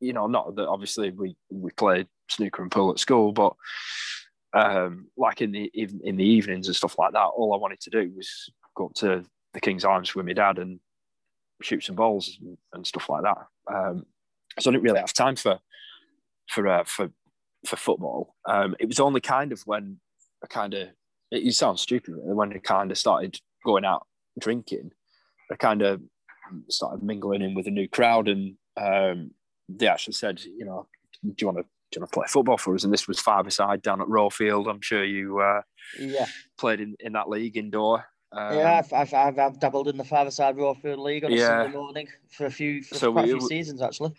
you 0.00 0.12
know, 0.12 0.26
not 0.26 0.54
that 0.56 0.68
obviously 0.68 1.10
we 1.10 1.36
we 1.50 1.70
played 1.72 2.06
snooker 2.28 2.62
and 2.62 2.70
pool 2.70 2.90
at 2.90 2.98
school, 2.98 3.32
but 3.32 3.54
um, 4.52 5.08
like 5.16 5.40
in 5.40 5.52
the 5.52 5.70
in 5.74 6.16
the 6.16 6.24
evenings 6.24 6.66
and 6.66 6.76
stuff 6.76 6.98
like 6.98 7.12
that, 7.12 7.24
all 7.24 7.54
I 7.54 7.58
wanted 7.58 7.80
to 7.80 7.90
do 7.90 8.12
was 8.14 8.50
go 8.76 8.86
up 8.86 8.94
to 8.94 9.24
the 9.56 9.60
King's 9.60 9.86
Arms 9.86 10.14
with 10.14 10.26
my 10.26 10.34
dad 10.34 10.58
and 10.58 10.78
shoot 11.62 11.82
some 11.82 11.96
balls 11.96 12.36
and, 12.40 12.58
and 12.74 12.86
stuff 12.86 13.08
like 13.08 13.22
that. 13.22 13.38
Um, 13.74 14.04
so 14.60 14.70
I 14.70 14.72
didn't 14.72 14.84
really 14.84 15.00
have 15.00 15.14
time 15.14 15.34
for 15.34 15.58
for 16.48 16.68
uh, 16.68 16.84
for 16.84 17.10
for 17.64 17.76
football. 17.76 18.36
Um, 18.46 18.76
it 18.78 18.86
was 18.86 19.00
only 19.00 19.22
kind 19.22 19.52
of 19.52 19.62
when 19.62 19.98
I 20.44 20.46
kind 20.46 20.74
of 20.74 20.88
it, 21.30 21.46
it 21.46 21.54
sounds 21.54 21.80
stupid 21.80 22.14
when 22.18 22.52
I 22.52 22.58
kind 22.58 22.90
of 22.90 22.98
started 22.98 23.40
going 23.64 23.86
out 23.86 24.06
drinking. 24.38 24.90
I 25.50 25.56
kind 25.56 25.80
of 25.80 26.02
started 26.68 27.02
mingling 27.02 27.40
in 27.40 27.54
with 27.54 27.66
a 27.66 27.70
new 27.70 27.88
crowd, 27.88 28.28
and 28.28 28.56
um, 28.76 29.30
they 29.70 29.88
actually 29.88 30.12
said, 30.12 30.42
you 30.44 30.66
know, 30.66 30.86
do 31.24 31.34
you 31.40 31.46
want 31.46 31.58
to 31.58 31.62
do 31.62 31.96
you 31.96 32.00
want 32.02 32.12
to 32.12 32.14
play 32.14 32.26
football 32.28 32.58
for 32.58 32.74
us? 32.74 32.84
And 32.84 32.92
this 32.92 33.08
was 33.08 33.20
five 33.20 33.46
aside 33.46 33.80
down 33.80 34.02
at 34.02 34.06
Roefield. 34.06 34.68
I'm 34.68 34.82
sure 34.82 35.02
you 35.02 35.40
uh, 35.40 35.62
yeah 35.98 36.26
played 36.58 36.80
in, 36.80 36.94
in 37.00 37.14
that 37.14 37.30
league 37.30 37.56
indoor. 37.56 38.04
Um, 38.32 38.58
yeah, 38.58 38.78
I've, 38.78 38.92
I've, 38.92 39.14
I've, 39.14 39.38
I've 39.38 39.60
dabbled 39.60 39.88
in 39.88 39.96
the 39.96 40.04
five 40.04 40.26
aside 40.26 40.56
Roefield 40.56 40.98
League 40.98 41.24
on 41.24 41.32
a 41.32 41.36
yeah. 41.36 41.62
Sunday 41.62 41.76
morning 41.76 42.08
for 42.28 42.46
a 42.46 42.50
few 42.50 42.82
for 42.82 42.96
so 42.96 43.12
quite 43.12 43.26
we, 43.26 43.32
a 43.32 43.38
few 43.38 43.48
seasons 43.48 43.80
actually. 43.80 44.12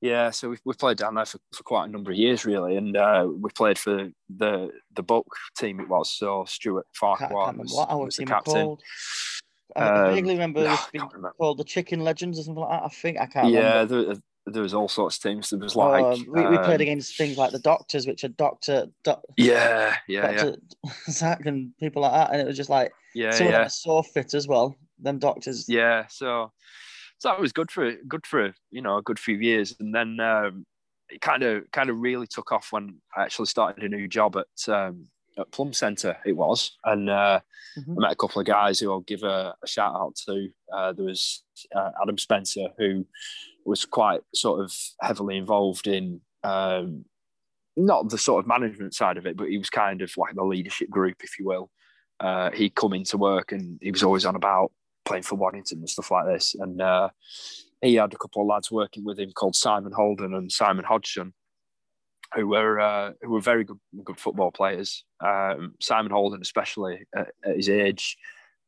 Yeah, 0.00 0.30
so 0.30 0.50
we've, 0.50 0.60
we've 0.64 0.78
played 0.78 0.96
down 0.96 1.16
there 1.16 1.24
for, 1.24 1.38
for 1.52 1.64
quite 1.64 1.86
a 1.86 1.88
number 1.88 2.12
of 2.12 2.16
years, 2.16 2.44
really, 2.44 2.76
and 2.76 2.96
uh, 2.96 3.28
we 3.28 3.50
played 3.50 3.78
for 3.78 4.10
the 4.28 4.70
the 4.94 5.02
Buck 5.02 5.26
team. 5.56 5.80
It 5.80 5.88
was 5.88 6.12
so 6.12 6.44
Stuart 6.46 6.86
Farquhar 6.94 7.52
was, 7.54 7.72
what 7.72 7.90
our 7.90 8.04
was 8.04 8.16
team 8.16 8.26
the 8.26 8.32
captain. 8.32 8.54
Called. 8.54 8.82
I 9.74 9.88
um, 9.88 10.14
vaguely 10.14 10.34
remember 10.34 10.62
no, 10.64 10.78
being 10.92 11.04
remember. 11.06 11.34
called 11.36 11.58
the 11.58 11.64
Chicken 11.64 12.00
Legends 12.00 12.38
or 12.38 12.42
something 12.44 12.62
like 12.62 12.80
that. 12.80 12.86
I 12.86 12.88
think 12.88 13.18
I 13.18 13.26
can't. 13.26 13.50
Yeah, 13.50 13.84
there, 13.84 14.14
there, 14.52 14.62
was 14.62 14.74
all 14.74 14.88
sorts 14.88 15.16
of 15.16 15.22
teams. 15.22 15.50
There 15.50 15.58
was 15.58 15.76
oh, 15.76 15.80
like 15.80 16.04
um, 16.04 16.26
we, 16.28 16.46
we, 16.46 16.58
played 16.58 16.76
um, 16.76 16.80
against 16.80 17.16
things 17.16 17.36
like 17.36 17.52
the 17.52 17.58
Doctors, 17.58 18.06
which 18.06 18.24
are 18.24 18.28
Doctor. 18.28 18.86
doc, 19.04 19.22
yeah, 19.36 19.96
yeah, 20.08 20.32
Doctor 20.32 20.56
yeah. 20.84 20.92
Zach 21.10 21.46
and 21.46 21.76
people 21.78 22.02
like 22.02 22.12
that, 22.12 22.32
and 22.32 22.40
it 22.40 22.46
was 22.46 22.56
just 22.56 22.70
like 22.70 22.92
yeah, 23.14 23.30
some 23.30 23.48
yeah. 23.48 23.66
so 23.68 24.02
fit 24.02 24.34
as 24.34 24.48
well. 24.48 24.76
Them 24.98 25.18
Doctors. 25.18 25.68
Yeah, 25.68 26.06
so 26.08 26.52
so 27.18 27.28
that 27.28 27.40
was 27.40 27.52
good 27.52 27.70
for 27.70 27.94
good 28.06 28.26
for 28.26 28.54
you 28.70 28.82
know 28.82 28.98
a 28.98 29.02
good 29.02 29.18
few 29.18 29.36
years, 29.36 29.74
and 29.80 29.94
then 29.94 30.20
um, 30.20 30.66
it 31.08 31.20
kind 31.20 31.42
of 31.42 31.70
kind 31.72 31.90
of 31.90 31.98
really 31.98 32.26
took 32.26 32.52
off 32.52 32.68
when 32.70 33.00
I 33.16 33.22
actually 33.22 33.46
started 33.46 33.82
a 33.84 33.88
new 33.88 34.08
job 34.08 34.36
at 34.36 34.72
um, 34.72 35.06
at 35.38 35.50
Plumb 35.52 35.72
Center. 35.72 36.16
It 36.24 36.32
was, 36.32 36.76
and 36.84 37.08
uh, 37.08 37.40
mm-hmm. 37.78 37.98
I 37.98 38.00
met 38.00 38.12
a 38.12 38.16
couple 38.16 38.40
of 38.40 38.46
guys 38.46 38.78
who 38.78 38.90
I'll 38.90 39.00
give 39.00 39.22
a, 39.22 39.54
a 39.62 39.66
shout 39.66 39.94
out 39.94 40.16
to. 40.26 40.48
Uh, 40.72 40.92
there 40.92 41.06
was 41.06 41.42
uh, 41.74 41.90
Adam 42.02 42.18
Spencer 42.18 42.68
who 42.78 43.06
was 43.64 43.84
quite 43.84 44.20
sort 44.34 44.60
of 44.60 44.72
heavily 45.00 45.36
involved 45.36 45.86
in. 45.86 46.20
Um, 46.44 47.04
not 47.76 48.08
the 48.08 48.18
sort 48.18 48.44
of 48.44 48.48
management 48.48 48.94
side 48.94 49.16
of 49.16 49.26
it, 49.26 49.36
but 49.36 49.48
he 49.48 49.56
was 49.56 49.70
kind 49.70 50.02
of 50.02 50.12
like 50.16 50.34
the 50.34 50.44
leadership 50.44 50.90
group, 50.90 51.22
if 51.22 51.38
you 51.38 51.46
will. 51.46 51.70
Uh, 52.18 52.50
he'd 52.50 52.74
come 52.74 52.92
into 52.92 53.16
work 53.16 53.52
and 53.52 53.78
he 53.80 53.92
was 53.92 54.02
always 54.02 54.24
on 54.24 54.34
about 54.34 54.72
playing 55.04 55.22
for 55.22 55.36
Waddington 55.36 55.78
and 55.78 55.88
stuff 55.88 56.10
like 56.10 56.26
this. 56.26 56.56
And 56.58 56.82
uh, 56.82 57.10
he 57.80 57.94
had 57.94 58.12
a 58.12 58.18
couple 58.18 58.42
of 58.42 58.48
lads 58.48 58.70
working 58.70 59.04
with 59.04 59.18
him 59.18 59.30
called 59.32 59.54
Simon 59.54 59.92
Holden 59.92 60.34
and 60.34 60.50
Simon 60.50 60.84
Hodgson, 60.84 61.32
who 62.34 62.48
were 62.48 62.80
uh, 62.80 63.12
who 63.22 63.30
were 63.30 63.40
very 63.40 63.64
good 63.64 63.80
good 64.04 64.18
football 64.18 64.50
players. 64.50 65.04
Um, 65.20 65.74
Simon 65.80 66.12
Holden, 66.12 66.40
especially 66.42 67.06
at, 67.14 67.28
at 67.44 67.56
his 67.56 67.68
age, 67.68 68.16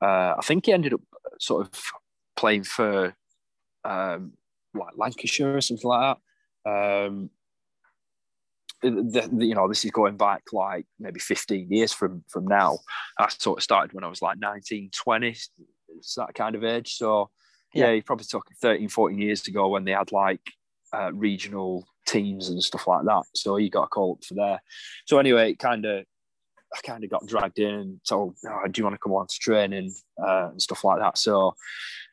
uh, 0.02 0.34
I 0.38 0.40
think 0.42 0.66
he 0.66 0.72
ended 0.72 0.94
up 0.94 1.02
sort 1.38 1.66
of 1.66 1.82
playing 2.36 2.64
for 2.64 3.14
um, 3.84 4.32
like 4.74 4.94
Lancashire 4.96 5.56
or 5.56 5.60
something 5.60 5.88
like 5.88 6.16
that. 6.64 6.70
Um, 6.70 7.30
the, 8.82 9.28
the, 9.30 9.46
you 9.46 9.54
know, 9.54 9.68
this 9.68 9.84
is 9.84 9.90
going 9.90 10.16
back 10.16 10.44
like 10.52 10.86
maybe 10.98 11.20
15 11.20 11.70
years 11.70 11.92
from 11.92 12.24
from 12.28 12.46
now. 12.46 12.78
I 13.18 13.28
sort 13.28 13.58
of 13.58 13.62
started 13.62 13.92
when 13.92 14.04
I 14.04 14.08
was 14.08 14.22
like 14.22 14.38
19, 14.38 14.90
20, 14.92 15.28
it's 15.28 16.14
that 16.14 16.34
kind 16.34 16.54
of 16.54 16.64
age. 16.64 16.94
So 16.96 17.30
yeah, 17.74 17.86
yeah 17.86 17.92
you 17.92 18.02
probably 18.02 18.24
took 18.24 18.46
13, 18.62 18.88
14 18.88 19.18
years 19.18 19.46
ago 19.46 19.68
when 19.68 19.84
they 19.84 19.92
had 19.92 20.12
like 20.12 20.40
uh, 20.92 21.12
regional 21.12 21.86
teams 22.06 22.48
and 22.48 22.62
stuff 22.62 22.86
like 22.86 23.04
that. 23.04 23.22
So 23.34 23.56
he 23.56 23.68
got 23.68 23.84
a 23.84 23.88
call 23.88 24.12
up 24.12 24.24
for 24.24 24.34
there. 24.34 24.60
So 25.06 25.18
anyway, 25.18 25.52
it 25.52 25.58
kind 25.58 25.84
of 25.84 26.04
I 26.72 26.80
kind 26.82 27.02
of 27.02 27.10
got 27.10 27.26
dragged 27.26 27.58
in 27.58 27.74
and 27.74 28.00
told, 28.08 28.36
oh, 28.46 28.68
do 28.68 28.80
you 28.80 28.84
want 28.84 28.94
to 28.94 29.00
come 29.00 29.12
on 29.12 29.26
to 29.26 29.38
training 29.40 29.92
uh, 30.24 30.50
and 30.52 30.62
stuff 30.62 30.84
like 30.84 31.00
that? 31.00 31.18
So 31.18 31.54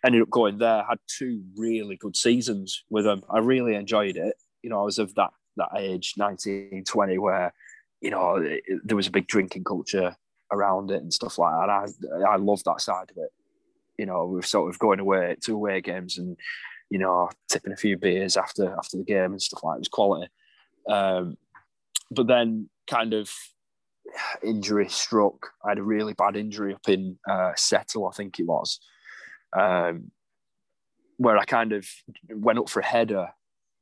ended 0.03 0.24
up 0.24 0.31
going 0.31 0.57
there. 0.57 0.84
Had 0.84 0.98
two 1.07 1.43
really 1.55 1.96
good 1.96 2.15
seasons 2.15 2.84
with 2.89 3.05
them. 3.05 3.22
I 3.29 3.39
really 3.39 3.75
enjoyed 3.75 4.17
it. 4.17 4.36
You 4.63 4.72
know, 4.72 4.81
I 4.81 4.86
was 4.86 4.98
of 4.98 5.13
that 5.15 5.29
that 5.57 5.69
age, 5.75 6.13
19, 6.17 6.84
20, 6.86 7.17
where 7.17 7.53
you 8.01 8.12
know 8.12 8.36
it, 8.36 8.63
there 8.84 8.98
was 8.98 9.07
a 9.07 9.12
big 9.12 9.27
drinking 9.27 9.63
culture 9.63 10.15
around 10.51 10.91
it 10.91 11.01
and 11.01 11.13
stuff 11.13 11.38
like 11.38 11.53
that. 11.53 11.69
I 11.69 12.34
I 12.34 12.36
love 12.38 12.63
that 12.63 12.81
side 12.81 13.12
of 13.12 13.17
it 13.17 13.31
you 13.98 14.05
know, 14.05 14.25
we 14.25 14.39
are 14.39 14.43
sort 14.43 14.69
of 14.69 14.79
going 14.79 15.00
away 15.00 15.36
to 15.41 15.53
away 15.53 15.81
games 15.81 16.17
and, 16.17 16.38
you 16.89 17.00
know, 17.00 17.29
tipping 17.50 17.74
a 17.74 17.77
few 17.77 17.98
beers 17.98 18.38
after 18.38 18.74
after 18.77 18.98
the 18.98 19.03
game 19.03 19.32
and 19.32 19.41
stuff 19.41 19.63
like 19.63 19.74
that. 19.74 19.77
It 19.77 19.79
was 19.79 19.88
quality. 19.89 20.29
Um, 20.89 21.38
but 22.12 22.27
then 22.27 22.70
kind 22.89 23.13
of 23.13 23.29
injury 24.44 24.88
struck. 24.89 25.51
I 25.65 25.70
had 25.70 25.79
a 25.79 25.84
really 25.84 26.13
bad 26.13 26.36
injury 26.36 26.74
up 26.74 26.88
in 26.88 27.17
uh, 27.29 27.51
Settle, 27.56 28.08
I 28.08 28.12
think 28.12 28.39
it 28.39 28.46
was, 28.46 28.79
um, 29.58 30.12
where 31.17 31.38
I 31.38 31.44
kind 31.46 31.74
of 31.74 31.88
went 32.29 32.60
up 32.60 32.70
for 32.70 32.79
a 32.79 32.86
header 32.86 33.29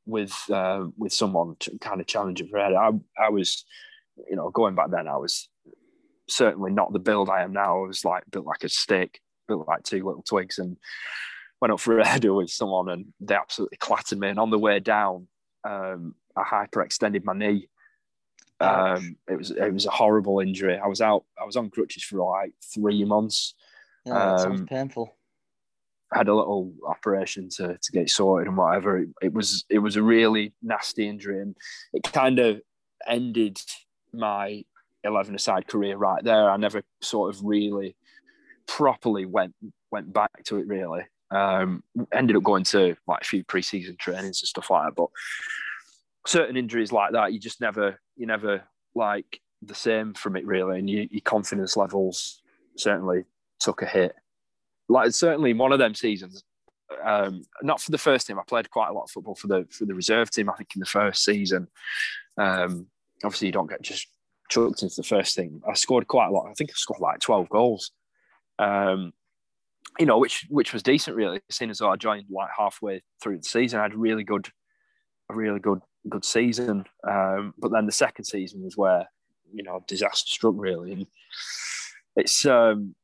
with 0.04 0.34
uh, 0.50 0.86
with 0.96 1.12
someone 1.12 1.56
to 1.60 1.78
kind 1.78 2.00
of 2.00 2.06
challenging 2.06 2.48
for 2.48 2.58
a 2.58 2.64
header. 2.64 2.78
I, 2.78 2.90
I 3.18 3.30
was, 3.30 3.64
you 4.28 4.36
know, 4.36 4.50
going 4.50 4.74
back 4.74 4.90
then, 4.90 5.06
I 5.06 5.16
was 5.16 5.48
certainly 6.28 6.72
not 6.72 6.92
the 6.92 6.98
build 6.98 7.30
I 7.30 7.42
am 7.42 7.52
now. 7.52 7.84
I 7.84 7.86
was 7.86 8.04
like 8.04 8.24
built 8.30 8.46
like 8.46 8.64
a 8.64 8.68
stick 8.68 9.20
built 9.46 9.68
like 9.68 9.82
two 9.82 10.04
little 10.04 10.22
twigs 10.22 10.58
and 10.58 10.76
went 11.60 11.72
up 11.72 11.80
for 11.80 11.98
a 11.98 12.06
header 12.06 12.34
with 12.34 12.50
someone 12.50 12.88
and 12.88 13.06
they 13.20 13.34
absolutely 13.34 13.78
clattered 13.78 14.18
me. 14.18 14.28
And 14.28 14.38
on 14.38 14.50
the 14.50 14.58
way 14.58 14.80
down, 14.80 15.28
um, 15.64 16.14
I 16.36 16.42
hyperextended 16.42 17.24
my 17.24 17.34
knee. 17.34 17.68
Um, 18.58 19.16
it 19.28 19.36
was 19.36 19.50
it 19.50 19.72
was 19.72 19.84
a 19.84 19.90
horrible 19.90 20.40
injury. 20.40 20.78
I 20.78 20.86
was 20.86 21.02
out. 21.02 21.24
I 21.40 21.44
was 21.44 21.56
on 21.56 21.68
crutches 21.68 22.02
for 22.02 22.18
like 22.18 22.52
three 22.74 23.04
months. 23.04 23.54
Yeah, 24.06 24.32
um, 24.32 24.38
sounds 24.38 24.62
painful. 24.66 25.14
I 26.12 26.18
had 26.18 26.28
a 26.28 26.34
little 26.34 26.72
operation 26.86 27.48
to, 27.56 27.76
to 27.76 27.92
get 27.92 28.08
sorted 28.08 28.48
and 28.48 28.56
whatever. 28.56 28.98
It, 28.98 29.08
it 29.20 29.32
was 29.32 29.64
it 29.68 29.80
was 29.80 29.96
a 29.96 30.02
really 30.02 30.54
nasty 30.62 31.06
injury, 31.06 31.42
and 31.42 31.54
it 31.92 32.04
kind 32.04 32.38
of 32.38 32.62
ended 33.06 33.58
my 34.12 34.64
11 35.04 35.34
aside 35.34 35.66
career 35.66 35.96
right 35.96 36.22
there. 36.24 36.50
I 36.50 36.56
never 36.56 36.82
sort 37.02 37.34
of 37.34 37.44
really 37.44 37.96
properly 38.66 39.26
went 39.26 39.54
went 39.90 40.12
back 40.12 40.44
to 40.44 40.58
it 40.58 40.66
really. 40.66 41.02
Um, 41.30 41.82
ended 42.12 42.36
up 42.36 42.44
going 42.44 42.64
to 42.64 42.96
like 43.08 43.22
a 43.22 43.24
few 43.26 43.44
preseason 43.44 43.98
trainings 43.98 44.40
and 44.42 44.48
stuff 44.48 44.70
like 44.70 44.86
that, 44.86 44.94
but 44.94 45.08
certain 46.26 46.56
injuries 46.56 46.92
like 46.92 47.12
that, 47.12 47.32
you 47.32 47.40
just 47.40 47.60
never 47.60 47.98
you 48.16 48.26
never 48.26 48.62
like 48.94 49.40
the 49.62 49.74
same 49.74 50.14
from 50.14 50.36
it 50.36 50.46
really, 50.46 50.78
and 50.78 50.88
you, 50.88 51.08
your 51.10 51.22
confidence 51.22 51.76
levels 51.76 52.42
certainly 52.76 53.24
took 53.58 53.82
a 53.82 53.86
hit. 53.86 54.14
Like 54.88 55.12
certainly 55.12 55.52
one 55.52 55.72
of 55.72 55.78
them 55.78 55.94
seasons, 55.94 56.44
um, 57.04 57.42
not 57.62 57.80
for 57.80 57.90
the 57.90 57.98
first 57.98 58.26
team. 58.26 58.38
I 58.38 58.42
played 58.46 58.70
quite 58.70 58.88
a 58.88 58.92
lot 58.92 59.04
of 59.04 59.10
football 59.10 59.34
for 59.34 59.48
the 59.48 59.66
for 59.70 59.84
the 59.84 59.94
reserve 59.94 60.30
team. 60.30 60.48
I 60.50 60.54
think 60.54 60.70
in 60.76 60.80
the 60.80 60.86
first 60.86 61.24
season, 61.24 61.68
um, 62.38 62.86
obviously 63.24 63.48
you 63.48 63.52
don't 63.52 63.68
get 63.68 63.82
just 63.82 64.06
chucked 64.48 64.82
into 64.82 64.96
the 64.96 65.02
first 65.02 65.34
team. 65.34 65.60
I 65.68 65.74
scored 65.74 66.06
quite 66.06 66.28
a 66.28 66.30
lot. 66.30 66.48
I 66.48 66.54
think 66.54 66.70
I 66.70 66.74
scored 66.74 67.00
like 67.00 67.20
twelve 67.20 67.48
goals. 67.48 67.90
Um, 68.58 69.12
you 69.98 70.06
know, 70.06 70.18
which 70.18 70.46
which 70.48 70.72
was 70.72 70.82
decent 70.82 71.16
really. 71.16 71.40
Seeing 71.50 71.70
as 71.70 71.78
though 71.78 71.90
I 71.90 71.96
joined 71.96 72.26
like 72.30 72.50
halfway 72.56 73.02
through 73.22 73.38
the 73.38 73.44
season, 73.44 73.80
I 73.80 73.84
had 73.84 73.94
really 73.94 74.24
good, 74.24 74.48
a 75.30 75.34
really 75.34 75.60
good 75.60 75.80
good 76.08 76.24
season. 76.24 76.84
Um, 77.08 77.54
but 77.58 77.72
then 77.72 77.86
the 77.86 77.92
second 77.92 78.24
season 78.24 78.62
was 78.62 78.76
where 78.76 79.08
you 79.52 79.62
know 79.62 79.84
disaster 79.86 80.28
struck 80.28 80.54
really, 80.56 80.92
and 80.92 81.06
it's 82.16 82.44
um, 82.46 82.94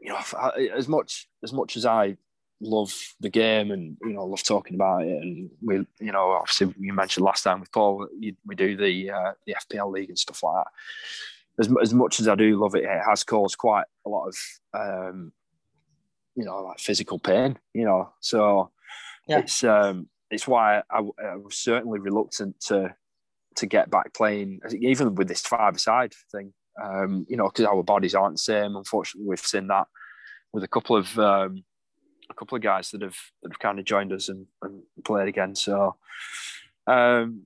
you 0.00 0.10
know 0.10 0.50
as 0.74 0.88
much 0.88 1.26
as 1.42 1.52
much 1.52 1.76
as 1.76 1.86
I 1.86 2.16
love 2.60 2.92
the 3.20 3.28
game 3.28 3.70
and 3.70 3.96
you 4.02 4.12
know 4.12 4.24
love 4.24 4.42
talking 4.42 4.74
about 4.74 5.02
it 5.02 5.22
and 5.22 5.50
we 5.60 5.76
you 6.00 6.12
know 6.12 6.30
obviously 6.30 6.72
you 6.78 6.92
mentioned 6.92 7.24
last 7.24 7.42
time 7.42 7.60
with 7.60 7.72
Paul 7.72 8.06
we 8.46 8.54
do 8.54 8.76
the 8.76 9.10
uh, 9.10 9.32
the 9.46 9.54
FPL 9.54 9.92
league 9.92 10.08
and 10.08 10.18
stuff 10.18 10.42
like 10.42 10.64
that 10.64 11.64
as, 11.64 11.74
as 11.82 11.92
much 11.92 12.20
as 12.20 12.28
I 12.28 12.34
do 12.36 12.58
love 12.58 12.74
it 12.74 12.84
it 12.84 13.00
has 13.06 13.24
caused 13.24 13.58
quite 13.58 13.84
a 14.06 14.08
lot 14.08 14.28
of 14.28 14.36
um, 14.72 15.32
you 16.36 16.44
know 16.44 16.62
like 16.62 16.78
physical 16.78 17.18
pain 17.18 17.58
you 17.72 17.84
know 17.84 18.12
so 18.20 18.70
yeah. 19.28 19.38
it's 19.38 19.62
um 19.64 20.08
it's 20.30 20.48
why 20.48 20.82
I, 20.90 20.98
I 20.98 21.36
was 21.36 21.56
certainly 21.56 21.98
reluctant 21.98 22.60
to 22.68 22.94
to 23.56 23.66
get 23.66 23.90
back 23.90 24.14
playing 24.14 24.60
even 24.80 25.14
with 25.14 25.28
this 25.28 25.42
five 25.42 25.80
side 25.80 26.12
thing 26.32 26.52
um, 26.82 27.24
you 27.28 27.36
know 27.36 27.48
because 27.48 27.66
our 27.66 27.84
bodies 27.84 28.16
aren't 28.16 28.34
the 28.34 28.38
same 28.38 28.74
unfortunately 28.74 29.28
we've 29.28 29.38
seen 29.38 29.68
that 29.68 29.86
with 30.52 30.64
a 30.64 30.68
couple 30.68 30.96
of 30.96 31.18
um, 31.18 31.64
a 32.30 32.34
couple 32.34 32.56
of 32.56 32.62
guys 32.62 32.90
that 32.90 33.02
have 33.02 33.16
that 33.42 33.52
have 33.52 33.58
kind 33.58 33.78
of 33.78 33.84
joined 33.84 34.12
us 34.12 34.28
and, 34.28 34.46
and 34.62 34.82
played 35.04 35.28
again. 35.28 35.54
So 35.54 35.96
um, 36.86 37.42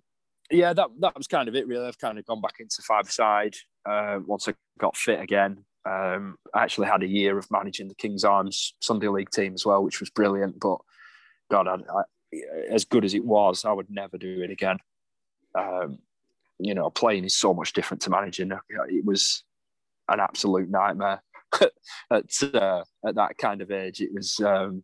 yeah, 0.51 0.73
that 0.73 0.89
that 1.01 1.17
was 1.17 1.27
kind 1.27 1.49
of 1.49 1.57
it 1.57 1.67
really. 1.67 1.87
I've 1.87 1.99
kind 1.99 2.19
of 2.19 2.27
gone 2.27 2.41
back 2.41 2.57
into 2.61 2.83
five 2.83 3.11
side 3.11 3.57
uh, 3.89 4.21
once 4.25 4.49
I 4.49 4.55
got 4.79 4.97
fit 4.97 5.21
again. 5.21 5.65
Um, 5.89 6.37
I 6.55 6.65
actually 6.65 6.89
had 6.89 7.03
a 7.03 7.09
year 7.09 7.39
of 7.39 7.51
managing 7.51 7.89
the 7.89 7.95
King's 7.95 8.25
Arms 8.25 8.75
Sunday 8.81 9.09
League 9.09 9.31
team 9.31 9.55
as 9.55 9.65
well, 9.65 9.83
which 9.83 10.01
was 10.01 10.11
brilliant. 10.11 10.61
But 10.61 10.79
God, 11.51 11.69
I, 11.69 11.75
I, 11.75 12.03
as 12.71 12.85
good 12.85 13.05
as 13.05 13.15
it 13.15 13.25
was, 13.25 13.65
I 13.65 13.73
would 13.73 13.91
never 13.91 14.19
do 14.19 14.43
it 14.43 14.51
again. 14.51 14.79
Um, 15.55 15.99
you 16.59 16.75
know, 16.75 16.91
playing 16.91 17.25
is 17.25 17.37
so 17.37 17.55
much 17.55 17.73
different 17.73 18.03
to 18.03 18.11
managing. 18.11 18.53
It 18.89 19.05
was 19.05 19.45
an 20.09 20.21
absolute 20.21 20.69
nightmare. 20.69 21.23
at 22.11 22.43
uh, 22.55 22.85
at 23.07 23.15
that 23.15 23.39
kind 23.39 23.63
of 23.63 23.71
age. 23.71 24.01
It 24.01 24.13
was, 24.13 24.39
um, 24.41 24.83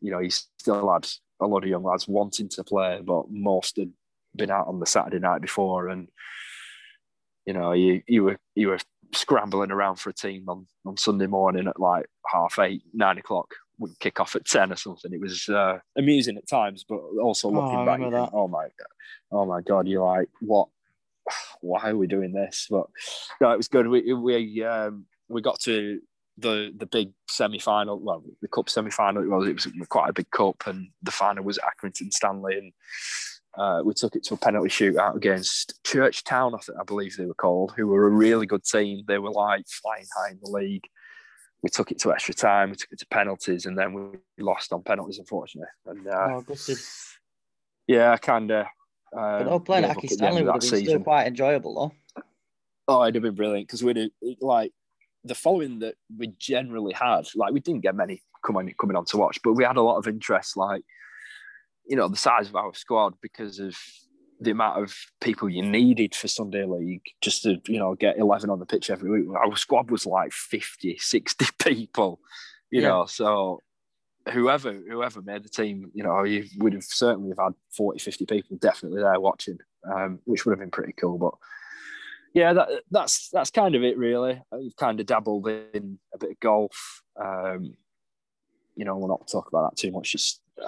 you 0.00 0.10
know, 0.10 0.18
he 0.18 0.30
still 0.30 0.92
had 0.92 1.06
a 1.40 1.46
lot 1.46 1.62
of 1.62 1.70
young 1.70 1.84
lads 1.84 2.08
wanting 2.08 2.48
to 2.50 2.64
play, 2.64 3.00
but 3.04 3.30
most 3.30 3.76
had 3.76 3.92
been 4.34 4.50
out 4.50 4.66
on 4.66 4.80
the 4.80 4.86
Saturday 4.86 5.18
night 5.18 5.40
before, 5.40 5.88
and 5.88 6.08
you 7.46 7.52
know, 7.52 7.72
you 7.72 8.02
you 8.06 8.24
were 8.24 8.38
you 8.54 8.68
were 8.68 8.78
scrambling 9.14 9.70
around 9.70 9.96
for 9.96 10.10
a 10.10 10.14
team 10.14 10.44
on 10.48 10.66
on 10.86 10.96
Sunday 10.96 11.26
morning 11.26 11.66
at 11.68 11.80
like 11.80 12.06
half 12.26 12.58
eight, 12.58 12.82
nine 12.92 13.18
o'clock. 13.18 13.54
We 13.78 13.90
kick 13.98 14.20
off 14.20 14.36
at 14.36 14.44
ten 14.44 14.72
or 14.72 14.76
something. 14.76 15.12
It 15.12 15.20
was 15.20 15.48
uh, 15.48 15.78
amusing 15.96 16.36
at 16.36 16.48
times, 16.48 16.84
but 16.88 17.00
also 17.22 17.48
oh, 17.48 17.52
looking 17.52 17.78
oh, 17.80 17.86
back, 17.86 18.00
think, 18.00 18.14
oh 18.32 18.48
my 18.48 18.64
god, 18.64 18.88
oh 19.32 19.46
my 19.46 19.60
god, 19.60 19.88
you're 19.88 20.04
like, 20.04 20.28
what? 20.40 20.68
Why 21.60 21.90
are 21.90 21.96
we 21.96 22.06
doing 22.06 22.32
this? 22.32 22.66
But 22.70 22.86
no, 23.40 23.50
it 23.50 23.56
was 23.56 23.68
good. 23.68 23.88
We 23.88 24.12
we 24.12 24.62
um, 24.62 25.06
we 25.28 25.40
got 25.40 25.58
to 25.60 26.00
the 26.38 26.72
the 26.76 26.86
big 26.86 27.12
semi 27.28 27.58
final. 27.58 27.98
Well, 27.98 28.22
the 28.42 28.48
cup 28.48 28.68
semi 28.68 28.90
final. 28.90 29.22
It 29.22 29.28
was 29.28 29.66
it 29.66 29.72
was 29.78 29.88
quite 29.88 30.10
a 30.10 30.12
big 30.12 30.30
cup, 30.30 30.66
and 30.66 30.88
the 31.02 31.10
final 31.10 31.44
was 31.44 31.58
Accrington 31.58 32.12
Stanley, 32.12 32.58
and 32.58 32.72
uh, 33.56 33.82
we 33.84 33.94
took 33.94 34.16
it 34.16 34.24
to 34.24 34.34
a 34.34 34.36
penalty 34.36 34.68
shootout 34.68 35.16
against 35.16 35.80
Churchtown. 35.84 36.54
I, 36.54 36.58
think, 36.58 36.78
I 36.80 36.84
believe 36.84 37.16
they 37.16 37.26
were 37.26 37.34
called, 37.34 37.72
who 37.76 37.86
were 37.86 38.06
a 38.06 38.10
really 38.10 38.46
good 38.46 38.64
team. 38.64 39.04
They 39.06 39.18
were 39.18 39.30
like 39.30 39.66
flying 39.68 40.06
high 40.16 40.30
in 40.30 40.40
the 40.42 40.50
league. 40.50 40.84
We 41.62 41.70
took 41.70 41.90
it 41.90 41.98
to 42.00 42.12
extra 42.12 42.34
time. 42.34 42.70
We 42.70 42.76
took 42.76 42.92
it 42.92 42.98
to 42.98 43.06
penalties, 43.06 43.66
and 43.66 43.78
then 43.78 43.94
we 43.94 44.18
lost 44.38 44.72
on 44.72 44.82
penalties, 44.82 45.18
unfortunately. 45.18 45.70
And 45.86 46.06
uh, 46.06 46.42
oh, 46.48 46.74
yeah, 47.86 48.16
kind 48.16 48.50
of. 48.50 48.66
Uh, 49.16 49.44
but 49.44 49.58
playing 49.60 49.84
Accy 49.84 50.10
Stanley 50.10 50.42
would 50.42 50.52
have 50.52 50.60
been 50.60 50.70
season. 50.70 50.86
still 50.86 51.00
quite 51.00 51.26
enjoyable, 51.26 51.92
though. 52.14 52.22
Oh, 52.88 53.02
it'd 53.04 53.14
have 53.14 53.22
been 53.22 53.34
brilliant 53.34 53.68
because 53.68 53.82
we'd 53.82 54.10
like 54.40 54.72
the 55.24 55.34
following 55.34 55.78
that 55.78 55.94
we 56.14 56.28
generally 56.38 56.92
had, 56.92 57.22
like 57.34 57.52
we 57.52 57.60
didn't 57.60 57.80
get 57.80 57.94
many 57.94 58.20
coming 58.44 58.74
coming 58.78 58.96
on 58.96 59.04
to 59.06 59.16
watch, 59.16 59.38
but 59.42 59.54
we 59.54 59.64
had 59.64 59.76
a 59.76 59.82
lot 59.82 59.96
of 59.96 60.06
interest, 60.06 60.56
like 60.56 60.82
you 61.86 61.96
know, 61.96 62.08
the 62.08 62.16
size 62.16 62.48
of 62.48 62.56
our 62.56 62.74
squad 62.74 63.14
because 63.20 63.58
of 63.58 63.76
the 64.40 64.50
amount 64.50 64.82
of 64.82 64.94
people 65.20 65.48
you 65.48 65.62
needed 65.62 66.14
for 66.14 66.28
Sunday 66.28 66.64
League 66.64 67.04
just 67.20 67.42
to, 67.42 67.60
you 67.66 67.78
know, 67.78 67.94
get 67.94 68.18
11 68.18 68.50
on 68.50 68.58
the 68.58 68.66
pitch 68.66 68.90
every 68.90 69.10
week. 69.10 69.28
Our 69.34 69.56
squad 69.56 69.90
was 69.90 70.06
like 70.06 70.32
50, 70.32 70.98
60 70.98 71.46
people, 71.58 72.20
you 72.70 72.82
yeah. 72.82 72.88
know, 72.88 73.06
so 73.06 73.60
whoever 74.32 74.72
whoever 74.72 75.22
made 75.22 75.44
the 75.44 75.48
team, 75.48 75.90
you 75.94 76.02
know, 76.02 76.24
you 76.24 76.46
would 76.58 76.72
have 76.72 76.84
certainly 76.84 77.30
have 77.30 77.44
had 77.44 77.54
40, 77.76 77.98
50 77.98 78.26
people 78.26 78.56
definitely 78.58 79.02
there 79.02 79.20
watching, 79.20 79.58
um, 79.92 80.20
which 80.24 80.44
would 80.44 80.52
have 80.52 80.60
been 80.60 80.70
pretty 80.70 80.92
cool. 80.92 81.18
But 81.18 81.34
yeah, 82.32 82.52
that, 82.52 82.68
that's 82.90 83.28
that's 83.30 83.50
kind 83.50 83.74
of 83.74 83.82
it 83.82 83.98
really. 83.98 84.40
I've 84.52 84.76
kind 84.76 84.98
of 85.00 85.06
dabbled 85.06 85.48
in 85.48 85.98
a 86.12 86.18
bit 86.18 86.32
of 86.32 86.40
golf. 86.40 87.02
Um, 87.20 87.74
you 88.76 88.84
know, 88.84 88.96
we'll 88.96 89.08
not 89.08 89.28
talk 89.28 89.48
about 89.48 89.70
that 89.70 89.76
too 89.76 89.92
much. 89.92 90.14
It's 90.14 90.40
uh, 90.60 90.66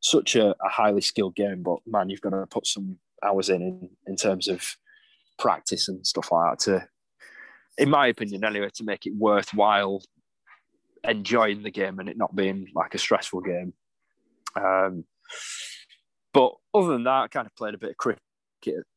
such 0.00 0.36
a, 0.36 0.50
a, 0.50 0.68
highly 0.68 1.00
skilled 1.00 1.36
game, 1.36 1.62
but 1.62 1.78
man, 1.86 2.08
you've 2.08 2.20
got 2.20 2.30
to 2.30 2.46
put 2.46 2.66
some 2.66 2.98
hours 3.22 3.50
in, 3.50 3.62
in 3.62 3.90
in 4.06 4.16
terms 4.16 4.48
of 4.48 4.64
practice 5.38 5.88
and 5.88 6.06
stuff 6.06 6.32
like 6.32 6.58
that 6.58 6.64
to, 6.64 6.88
in 7.78 7.90
my 7.90 8.06
opinion, 8.06 8.44
anyway, 8.44 8.70
to 8.74 8.84
make 8.84 9.06
it 9.06 9.14
worthwhile 9.16 10.02
enjoying 11.04 11.62
the 11.62 11.70
game 11.70 11.98
and 11.98 12.08
it 12.08 12.16
not 12.16 12.34
being 12.34 12.66
like 12.74 12.94
a 12.94 12.98
stressful 12.98 13.40
game. 13.40 13.72
Um, 14.56 15.04
but 16.32 16.52
other 16.74 16.92
than 16.92 17.04
that, 17.04 17.22
I 17.22 17.28
kind 17.28 17.46
of 17.46 17.54
played 17.56 17.74
a 17.74 17.78
bit 17.78 17.90
of 17.90 17.96
cricket 17.96 18.22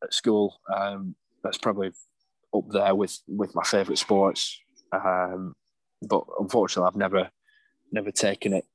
at 0.04 0.14
school. 0.14 0.60
Um, 0.74 1.16
that's 1.44 1.58
probably 1.58 1.92
up 2.56 2.66
there 2.70 2.96
with 2.96 3.20
with 3.28 3.56
my 3.56 3.64
favourite 3.64 3.98
sports. 3.98 4.60
Um, 4.92 5.56
but 6.02 6.24
unfortunately, 6.40 6.88
I've 6.88 6.96
never 6.96 7.30
never 7.92 8.12
taken 8.12 8.54
it 8.54 8.66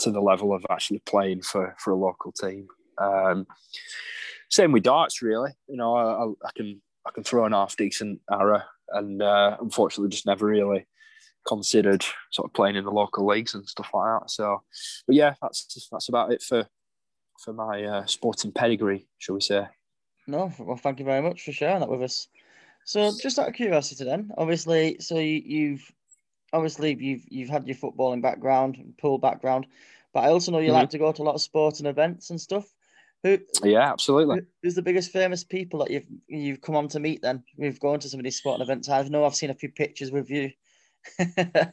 to 0.00 0.10
the 0.10 0.20
level 0.20 0.54
of 0.54 0.64
actually 0.70 1.00
playing 1.06 1.42
for 1.42 1.74
for 1.78 1.92
a 1.92 1.96
local 1.96 2.32
team. 2.32 2.66
Um, 2.98 3.46
same 4.50 4.72
with 4.72 4.82
darts, 4.82 5.22
really. 5.22 5.52
You 5.68 5.76
know, 5.76 5.94
I, 5.94 6.46
I, 6.46 6.50
can 6.56 6.82
I 7.06 7.10
can 7.12 7.22
throw 7.22 7.46
an 7.46 7.52
half 7.52 7.76
decent 7.76 8.20
arrow, 8.30 8.62
and 8.90 9.22
uh, 9.22 9.56
unfortunately, 9.60 10.10
just 10.10 10.26
never 10.26 10.46
really 10.46 10.86
considered 11.46 12.04
sort 12.32 12.48
of 12.48 12.52
playing 12.52 12.76
in 12.76 12.84
the 12.84 12.90
local 12.90 13.26
leagues 13.26 13.54
and 13.54 13.66
stuff 13.66 13.90
like 13.94 14.20
that. 14.20 14.30
So, 14.30 14.62
but 15.06 15.16
yeah, 15.16 15.34
that's 15.40 15.88
that's 15.90 16.08
about 16.08 16.32
it 16.32 16.42
for 16.42 16.66
for 17.42 17.52
my 17.52 17.82
uh, 17.82 18.06
sporting 18.06 18.52
pedigree, 18.52 19.06
shall 19.18 19.34
we 19.34 19.40
say? 19.40 19.66
No, 20.26 20.52
well, 20.58 20.76
thank 20.76 20.98
you 20.98 21.04
very 21.04 21.22
much 21.22 21.42
for 21.42 21.52
sharing 21.52 21.80
that 21.80 21.88
with 21.88 22.02
us. 22.02 22.28
So, 22.84 23.12
just 23.20 23.38
out 23.38 23.48
of 23.48 23.54
curiosity, 23.54 24.04
then, 24.04 24.30
obviously, 24.36 24.96
so 25.00 25.18
you, 25.18 25.72
have 25.72 25.92
obviously 26.52 26.96
you've 26.98 27.24
you've 27.28 27.48
had 27.48 27.66
your 27.66 27.76
footballing 27.76 28.22
background, 28.22 28.94
pool 28.98 29.18
background, 29.18 29.66
but 30.12 30.20
I 30.20 30.28
also 30.28 30.52
know 30.52 30.58
you 30.58 30.68
mm-hmm. 30.68 30.76
like 30.76 30.90
to 30.90 30.98
go 30.98 31.12
to 31.12 31.22
a 31.22 31.24
lot 31.24 31.34
of 31.34 31.40
sporting 31.40 31.86
events 31.86 32.30
and 32.30 32.40
stuff. 32.40 32.66
Who? 33.22 33.38
Yeah, 33.62 33.92
absolutely. 33.92 34.40
Who, 34.40 34.46
who's 34.62 34.74
the 34.74 34.82
biggest 34.82 35.12
famous 35.12 35.44
people 35.44 35.80
that 35.80 35.90
you've 35.90 36.06
you've 36.28 36.60
come 36.62 36.76
on 36.76 36.88
to 36.88 37.00
meet? 37.00 37.22
Then 37.22 37.44
we've 37.56 37.80
gone 37.80 38.00
to 38.00 38.08
some 38.08 38.20
of 38.20 38.24
these 38.24 38.36
sporting 38.36 38.62
events. 38.62 38.88
I 38.88 39.02
know 39.02 39.24
I've 39.24 39.34
seen 39.34 39.50
a 39.50 39.54
few 39.54 39.70
pictures 39.70 40.10
with 40.10 40.30
you. 40.30 40.50
uh, 41.18 41.66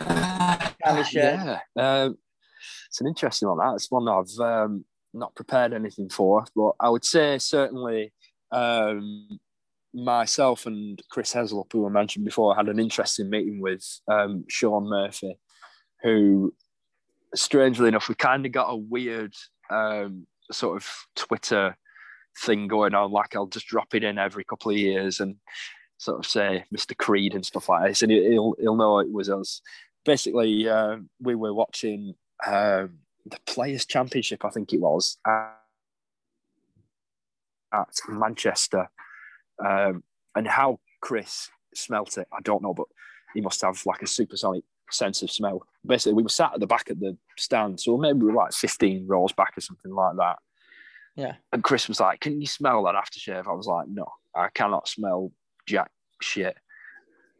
yeah, 1.12 1.58
um, 1.76 2.18
it's 2.88 3.00
an 3.00 3.06
interesting 3.06 3.48
one. 3.48 3.58
That 3.58 3.74
it's 3.74 3.90
one 3.90 4.08
I've 4.08 4.40
um, 4.40 4.84
not 5.12 5.34
prepared 5.34 5.74
anything 5.74 6.08
for, 6.08 6.44
but 6.56 6.72
I 6.80 6.88
would 6.88 7.04
say 7.04 7.38
certainly 7.38 8.12
um, 8.50 9.38
myself 9.94 10.66
and 10.66 11.00
Chris 11.10 11.32
Heslop, 11.32 11.72
who 11.72 11.86
I 11.86 11.90
mentioned 11.90 12.24
before, 12.24 12.54
had 12.54 12.68
an 12.68 12.78
interesting 12.78 13.30
meeting 13.30 13.60
with 13.60 13.84
um, 14.08 14.44
Shaun 14.48 14.88
Murphy, 14.88 15.38
who, 16.02 16.54
strangely 17.34 17.88
enough, 17.88 18.08
we 18.08 18.14
kind 18.14 18.46
of 18.46 18.52
got 18.52 18.70
a 18.70 18.76
weird 18.76 19.34
um, 19.70 20.26
sort 20.50 20.76
of 20.76 20.88
Twitter 21.16 21.76
thing 22.44 22.68
going 22.68 22.94
on. 22.94 23.10
Like 23.10 23.34
I'll 23.34 23.46
just 23.46 23.66
drop 23.66 23.94
it 23.94 24.04
in 24.04 24.18
every 24.18 24.44
couple 24.44 24.70
of 24.70 24.76
years 24.76 25.20
and 25.20 25.36
sort 25.98 26.18
of 26.18 26.26
say 26.26 26.64
Mr. 26.74 26.96
Creed 26.96 27.34
and 27.34 27.44
stuff 27.44 27.68
like 27.68 27.88
this, 27.88 28.02
and 28.02 28.12
he'll 28.12 28.54
he'll 28.58 28.76
know 28.76 29.00
it 29.00 29.12
was 29.12 29.28
us. 29.28 29.60
Basically, 30.04 30.68
uh, 30.68 30.98
we 31.20 31.34
were 31.34 31.52
watching 31.52 32.14
um, 32.46 32.98
the 33.26 33.38
Players 33.46 33.84
Championship, 33.84 34.44
I 34.44 34.50
think 34.50 34.72
it 34.72 34.80
was, 34.80 35.18
at 35.26 35.54
Manchester, 38.08 38.88
um, 39.64 40.02
and 40.34 40.46
how 40.46 40.80
Chris 41.00 41.50
smelt 41.74 42.18
it, 42.18 42.26
I 42.32 42.40
don't 42.42 42.62
know, 42.62 42.74
but 42.74 42.86
he 43.34 43.40
must 43.40 43.60
have 43.62 43.80
like 43.86 44.02
a 44.02 44.06
supersonic 44.06 44.64
sense 44.90 45.22
of 45.22 45.30
smell. 45.30 45.62
Basically, 45.86 46.14
we 46.14 46.22
were 46.22 46.28
sat 46.28 46.54
at 46.54 46.60
the 46.60 46.66
back 46.66 46.90
of 46.90 47.00
the 47.00 47.16
stand, 47.36 47.80
so 47.80 47.96
maybe 47.96 48.20
we 48.20 48.26
were 48.26 48.32
like 48.32 48.52
15 48.52 49.06
rows 49.06 49.32
back 49.32 49.56
or 49.56 49.60
something 49.60 49.92
like 49.92 50.16
that. 50.16 50.38
Yeah. 51.16 51.34
And 51.52 51.64
Chris 51.64 51.88
was 51.88 52.00
like, 52.00 52.20
Can 52.20 52.40
you 52.40 52.46
smell 52.46 52.84
that 52.84 52.94
aftershave? 52.94 53.48
I 53.48 53.52
was 53.52 53.66
like, 53.66 53.88
No, 53.88 54.06
I 54.34 54.48
cannot 54.54 54.88
smell 54.88 55.32
jack 55.66 55.90
shit. 56.22 56.56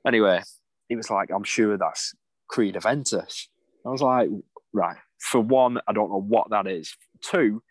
Anyway, 0.06 0.42
he 0.88 0.96
was 0.96 1.10
like, 1.10 1.30
I'm 1.30 1.44
sure 1.44 1.76
that's 1.76 2.14
Creed 2.48 2.74
Aventus. 2.74 3.46
I 3.86 3.90
was 3.90 4.02
like, 4.02 4.28
Right. 4.72 4.96
For 5.18 5.40
one, 5.40 5.80
I 5.86 5.92
don't 5.92 6.10
know 6.10 6.20
what 6.20 6.50
that 6.50 6.66
is. 6.66 6.96
Two, 7.20 7.62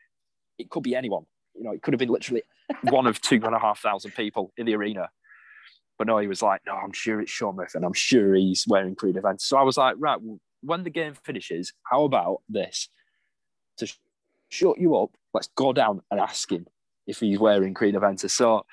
it 0.58 0.70
could 0.70 0.84
be 0.84 0.96
anyone. 0.96 1.26
You 1.56 1.64
know, 1.64 1.72
it 1.72 1.82
could 1.82 1.94
have 1.94 2.00
been 2.00 2.10
literally 2.10 2.44
one 2.84 3.08
of 3.08 3.22
two 3.22 3.40
and 3.44 3.56
a 3.56 3.60
half 3.60 3.80
thousand 3.80 4.12
people 4.12 4.54
in 4.58 4.66
the 4.66 4.76
arena. 4.76 5.10
But 5.98 6.08
no, 6.08 6.18
he 6.20 6.28
was 6.28 6.42
like, 6.42 6.62
no, 6.66 6.74
I'm 6.74 6.92
sure 6.92 7.22
it's 7.22 7.32
Shaun 7.32 7.56
Murphy 7.56 7.72
and 7.76 7.86
I'm 7.86 7.94
sure 7.94 8.36
he's 8.36 8.66
wearing 8.68 8.96
Creed 8.96 9.16
Aventus. 9.16 9.42
So 9.42 9.58
I 9.58 9.64
was 9.64 9.78
like, 9.78 9.96
right, 9.98 10.20
when 10.62 10.84
the 10.84 10.90
game 10.90 11.14
finishes, 11.24 11.74
how 11.84 12.04
about 12.04 12.42
this? 12.48 12.90
To 13.78 13.88
sh- 13.88 14.00
shut 14.50 14.78
you 14.78 14.96
up, 14.96 15.12
let's 15.34 15.50
go 15.56 15.74
down 15.74 16.02
and 16.12 16.20
ask 16.20 16.52
him 16.52 16.68
if 17.08 17.20
he's 17.20 17.40
wearing 17.40 17.74
Creed 17.74 17.96
Aventus. 17.96 18.32
So 18.32 18.66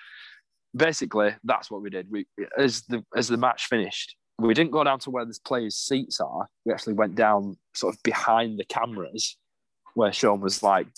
basically, 0.76 1.34
that's 1.44 1.70
what 1.70 1.82
we 1.82 1.90
did. 1.90 2.10
We, 2.10 2.26
as 2.58 2.82
the 2.82 3.04
as 3.16 3.28
the 3.28 3.36
match 3.36 3.66
finished, 3.66 4.16
we 4.38 4.54
didn't 4.54 4.72
go 4.72 4.84
down 4.84 4.98
to 5.00 5.10
where 5.10 5.24
the 5.24 5.38
players' 5.44 5.76
seats 5.76 6.20
are. 6.20 6.48
We 6.64 6.72
actually 6.72 6.94
went 6.94 7.14
down 7.14 7.56
sort 7.74 7.94
of 7.94 8.02
behind 8.02 8.58
the 8.58 8.64
cameras 8.64 9.36
where 9.94 10.12
Shaun 10.12 10.40
was 10.40 10.62
like 10.62 10.88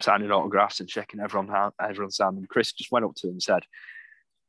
signing 0.00 0.30
autographs 0.30 0.80
and 0.80 0.88
checking 0.88 1.20
everyone 1.20 1.48
hand, 1.48 1.72
everyone's 1.80 2.18
hand. 2.18 2.38
And 2.38 2.48
Chris 2.48 2.72
just 2.72 2.92
went 2.92 3.04
up 3.04 3.14
to 3.16 3.28
him 3.28 3.34
and 3.34 3.42
said, 3.42 3.62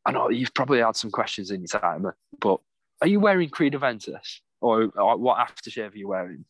I 0.06 0.12
know 0.12 0.30
you've 0.30 0.54
probably 0.54 0.80
had 0.80 0.96
some 0.96 1.12
questions 1.12 1.52
in 1.52 1.62
your 1.62 1.80
time, 1.80 2.06
but 2.40 2.60
are 3.02 3.08
you 3.08 3.20
wearing 3.20 3.50
Creed 3.50 3.74
Aventus? 3.74 4.40
Or, 4.62 4.90
or 4.96 5.18
what 5.18 5.38
aftershave 5.38 5.94
are 5.94 5.98
you 5.98 6.08
wearing? 6.08 6.46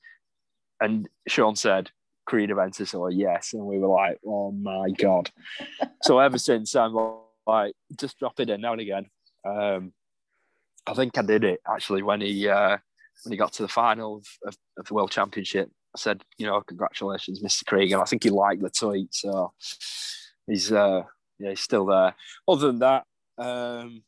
And 0.81 1.07
Shaun 1.27 1.55
said, 1.55 1.89
Creed 2.25 2.49
Aventus 2.49 2.93
or 2.97 3.11
yes. 3.11 3.53
And 3.53 3.65
we 3.65 3.79
were 3.79 3.87
like, 3.87 4.19
oh 4.25 4.51
my 4.51 4.89
God. 4.91 5.31
so 6.03 6.19
ever 6.19 6.37
since 6.37 6.75
I'm 6.75 6.95
like, 7.45 7.73
just 7.99 8.19
drop 8.19 8.39
it 8.39 8.49
in 8.49 8.61
now 8.61 8.73
and 8.73 8.81
again. 8.81 9.05
Um, 9.45 9.93
I 10.87 10.93
think 10.93 11.17
I 11.17 11.21
did 11.21 11.43
it 11.43 11.61
actually 11.67 12.03
when 12.03 12.21
he 12.21 12.47
uh, 12.47 12.77
when 13.23 13.31
he 13.31 13.37
got 13.37 13.53
to 13.53 13.63
the 13.63 13.67
final 13.67 14.17
of, 14.17 14.27
of, 14.45 14.57
of, 14.77 14.85
the 14.87 14.93
World 14.93 15.11
Championship. 15.11 15.69
I 15.95 15.97
said, 15.97 16.23
you 16.38 16.45
know, 16.45 16.60
congratulations, 16.60 17.41
Mr. 17.41 17.65
Creed, 17.65 17.93
and 17.93 18.01
I 18.01 18.05
think 18.05 18.23
he 18.23 18.29
liked 18.29 18.62
the 18.62 18.69
tweet, 18.69 19.15
so 19.15 19.53
he's 20.45 20.69
uh, 20.69 21.03
yeah, 21.39 21.51
he's 21.51 21.62
still 21.62 21.86
there. 21.86 22.13
Other 22.49 22.67
than 22.67 22.79
that, 22.79 23.05
um, 23.38 24.03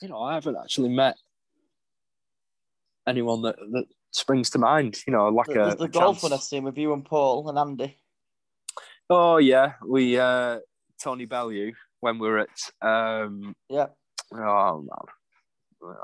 you 0.00 0.08
know, 0.08 0.22
I 0.22 0.32
haven't 0.32 0.56
actually 0.56 0.88
met 0.88 1.16
anyone 3.06 3.42
that, 3.42 3.56
that 3.56 3.84
springs 4.12 4.48
to 4.50 4.58
mind. 4.58 4.96
You 5.06 5.12
know, 5.12 5.28
like 5.28 5.48
There's 5.48 5.74
a 5.74 5.76
the 5.76 5.88
golf 5.88 6.22
one 6.22 6.32
I've 6.32 6.40
seen 6.40 6.64
with 6.64 6.78
you 6.78 6.94
and 6.94 7.04
Paul 7.04 7.50
and 7.50 7.58
Andy. 7.58 7.98
Oh 9.10 9.36
yeah, 9.36 9.74
we 9.86 10.18
uh, 10.18 10.60
Tony 10.98 11.26
Bellew 11.26 11.72
when 12.00 12.18
we 12.18 12.28
were 12.28 12.38
at 12.38 12.48
um, 12.80 13.54
Yeah. 13.68 13.88
oh 14.32 14.80
man, 14.80 15.14
Oh, 15.82 15.94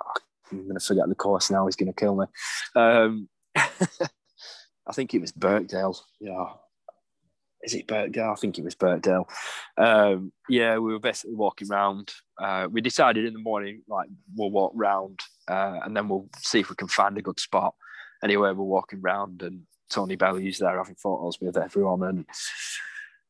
I'm 0.53 0.68
gonna 0.68 0.79
forget 0.79 1.09
the 1.09 1.14
course 1.14 1.51
now. 1.51 1.64
He's 1.64 1.77
gonna 1.77 1.94
kill 1.94 2.16
me. 2.16 2.27
Um, 2.77 3.31
I 4.87 4.92
think 4.92 5.14
it 5.14 5.20
was 5.20 5.33
Birkdale. 5.33 5.99
Yeah, 6.20 6.53
is 7.64 7.75
it 7.75 7.87
Birkdale? 7.87 8.33
I 8.33 8.35
think 8.35 8.59
it 8.59 8.64
was 8.64 8.75
Birkdale. 8.75 9.29
Um, 9.77 10.33
yeah, 10.49 10.79
we 10.79 10.92
were 10.92 11.01
basically 11.01 11.35
walking 11.35 11.70
around. 11.70 12.12
Uh, 12.38 12.68
we 12.70 12.81
decided 12.81 13.25
in 13.25 13.33
the 13.33 13.38
morning, 13.38 13.83
like 13.88 14.09
we'll 14.37 14.51
walk 14.51 14.73
round, 14.75 15.20
uh, 15.49 15.81
and 15.85 15.97
then 15.97 16.09
we'll 16.09 16.29
see 16.37 16.61
if 16.61 16.70
we 16.70 16.77
can 16.77 16.88
find 16.88 17.16
a 17.18 17.23
good 17.23 17.40
spot. 17.40 17.75
Anyway, 18.23 18.53
we're 18.53 18.64
walking 18.64 19.01
round, 19.01 19.42
and 19.42 19.62
Tony 19.90 20.16
Bellew's 20.16 20.59
there 20.59 20.77
having 20.77 20.97
photos 20.97 21.40
with 21.40 21.57
everyone, 21.57 22.03
and 22.03 22.27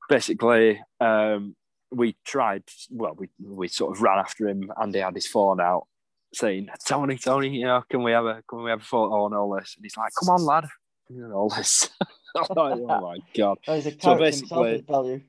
basically, 0.08 0.82
um, 1.00 1.54
we 1.90 2.16
tried. 2.24 2.64
Well, 2.90 3.14
we 3.16 3.28
we 3.40 3.68
sort 3.68 3.96
of 3.96 4.02
ran 4.02 4.18
after 4.18 4.48
him. 4.48 4.70
Andy 4.80 5.00
had 5.00 5.14
his 5.14 5.26
phone 5.26 5.60
out, 5.60 5.86
saying, 6.32 6.68
"Tony, 6.86 7.18
Tony, 7.18 7.56
you 7.58 7.64
know, 7.64 7.82
can 7.88 8.02
we 8.02 8.12
have 8.12 8.26
a 8.26 8.42
can 8.48 8.62
we 8.62 8.70
have 8.70 8.80
a 8.80 8.84
photo 8.84 9.24
on 9.24 9.34
all 9.34 9.54
this?" 9.54 9.74
And 9.76 9.84
he's 9.84 9.96
like, 9.96 10.12
"Come 10.18 10.30
on, 10.30 10.44
lad," 10.44 10.66
and 11.08 11.32
all 11.32 11.48
this. 11.48 11.90
Oh 12.36 13.00
my 13.00 13.18
god! 13.36 13.58
Oh, 13.68 13.74
he's 13.76 13.86
a 13.86 13.92
So 14.00 14.16
basically- 14.18 14.82
Bellew. 14.82 15.20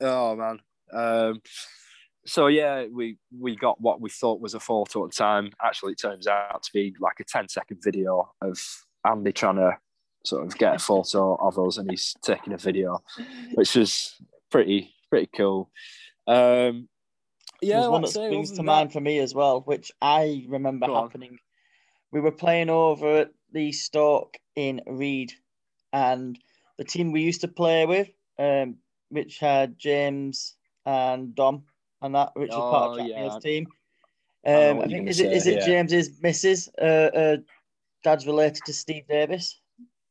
Oh 0.00 0.34
man. 0.34 0.58
Um, 0.92 1.40
so 2.26 2.48
yeah, 2.48 2.86
we 2.92 3.18
we 3.38 3.54
got 3.54 3.80
what 3.80 4.00
we 4.00 4.10
thought 4.10 4.40
was 4.40 4.54
a 4.54 4.58
photo 4.60 5.04
at 5.04 5.12
the 5.12 5.16
time. 5.16 5.50
Actually, 5.62 5.92
it 5.92 6.00
turns 6.00 6.26
out 6.26 6.62
to 6.64 6.70
be 6.74 6.92
like 6.98 7.20
a 7.20 7.24
10 7.24 7.48
second 7.48 7.78
video 7.84 8.32
of 8.42 8.58
Andy 9.06 9.30
trying 9.32 9.56
to 9.56 9.76
sort 10.24 10.44
of 10.44 10.58
get 10.58 10.74
a 10.74 10.78
photo 10.80 11.36
of 11.36 11.56
us, 11.56 11.76
and 11.78 11.88
he's 11.88 12.14
taking 12.20 12.52
a 12.52 12.58
video, 12.58 13.00
which 13.54 13.76
was 13.76 14.16
pretty 14.50 14.92
pretty 15.10 15.28
cool. 15.36 15.70
Um, 16.26 16.88
yeah, 17.62 17.76
There's 17.78 17.88
one 17.90 18.02
that 18.02 18.08
springs 18.08 18.50
to 18.52 18.64
mind 18.64 18.92
for 18.92 19.00
me 19.00 19.20
as 19.20 19.34
well, 19.36 19.60
which 19.60 19.92
I 20.02 20.44
remember 20.48 20.86
Go 20.88 20.94
on. 20.96 21.02
happening. 21.04 21.38
We 22.10 22.20
were 22.20 22.32
playing 22.32 22.70
over 22.70 23.18
at 23.18 23.30
the 23.54 23.72
Stoke 23.72 24.36
in 24.56 24.82
Read, 24.86 25.32
and 25.92 26.38
the 26.76 26.84
team 26.84 27.12
we 27.12 27.22
used 27.22 27.40
to 27.40 27.48
play 27.48 27.86
with, 27.86 28.08
um, 28.38 28.76
which 29.08 29.38
had 29.38 29.78
James 29.78 30.56
and 30.84 31.34
Dom, 31.34 31.62
and 32.02 32.14
that, 32.14 32.32
which 32.34 32.50
is 32.50 32.54
part 32.54 32.90
of 32.90 33.04
Oh, 33.04 33.08
Jack 33.08 33.08
yeah. 33.08 33.38
Team. 33.38 33.66
Um, 34.46 34.76
what 34.76 34.86
I 34.88 34.90
think 34.90 35.08
is 35.08 35.20
it 35.20 35.32
is 35.32 35.46
it 35.46 35.60
yeah. 35.60 35.66
James's 35.66 36.20
missus? 36.20 36.68
Uh, 36.78 36.84
uh, 36.84 37.36
dad's 38.02 38.26
related 38.26 38.60
to 38.66 38.74
Steve 38.74 39.04
Davis. 39.08 39.58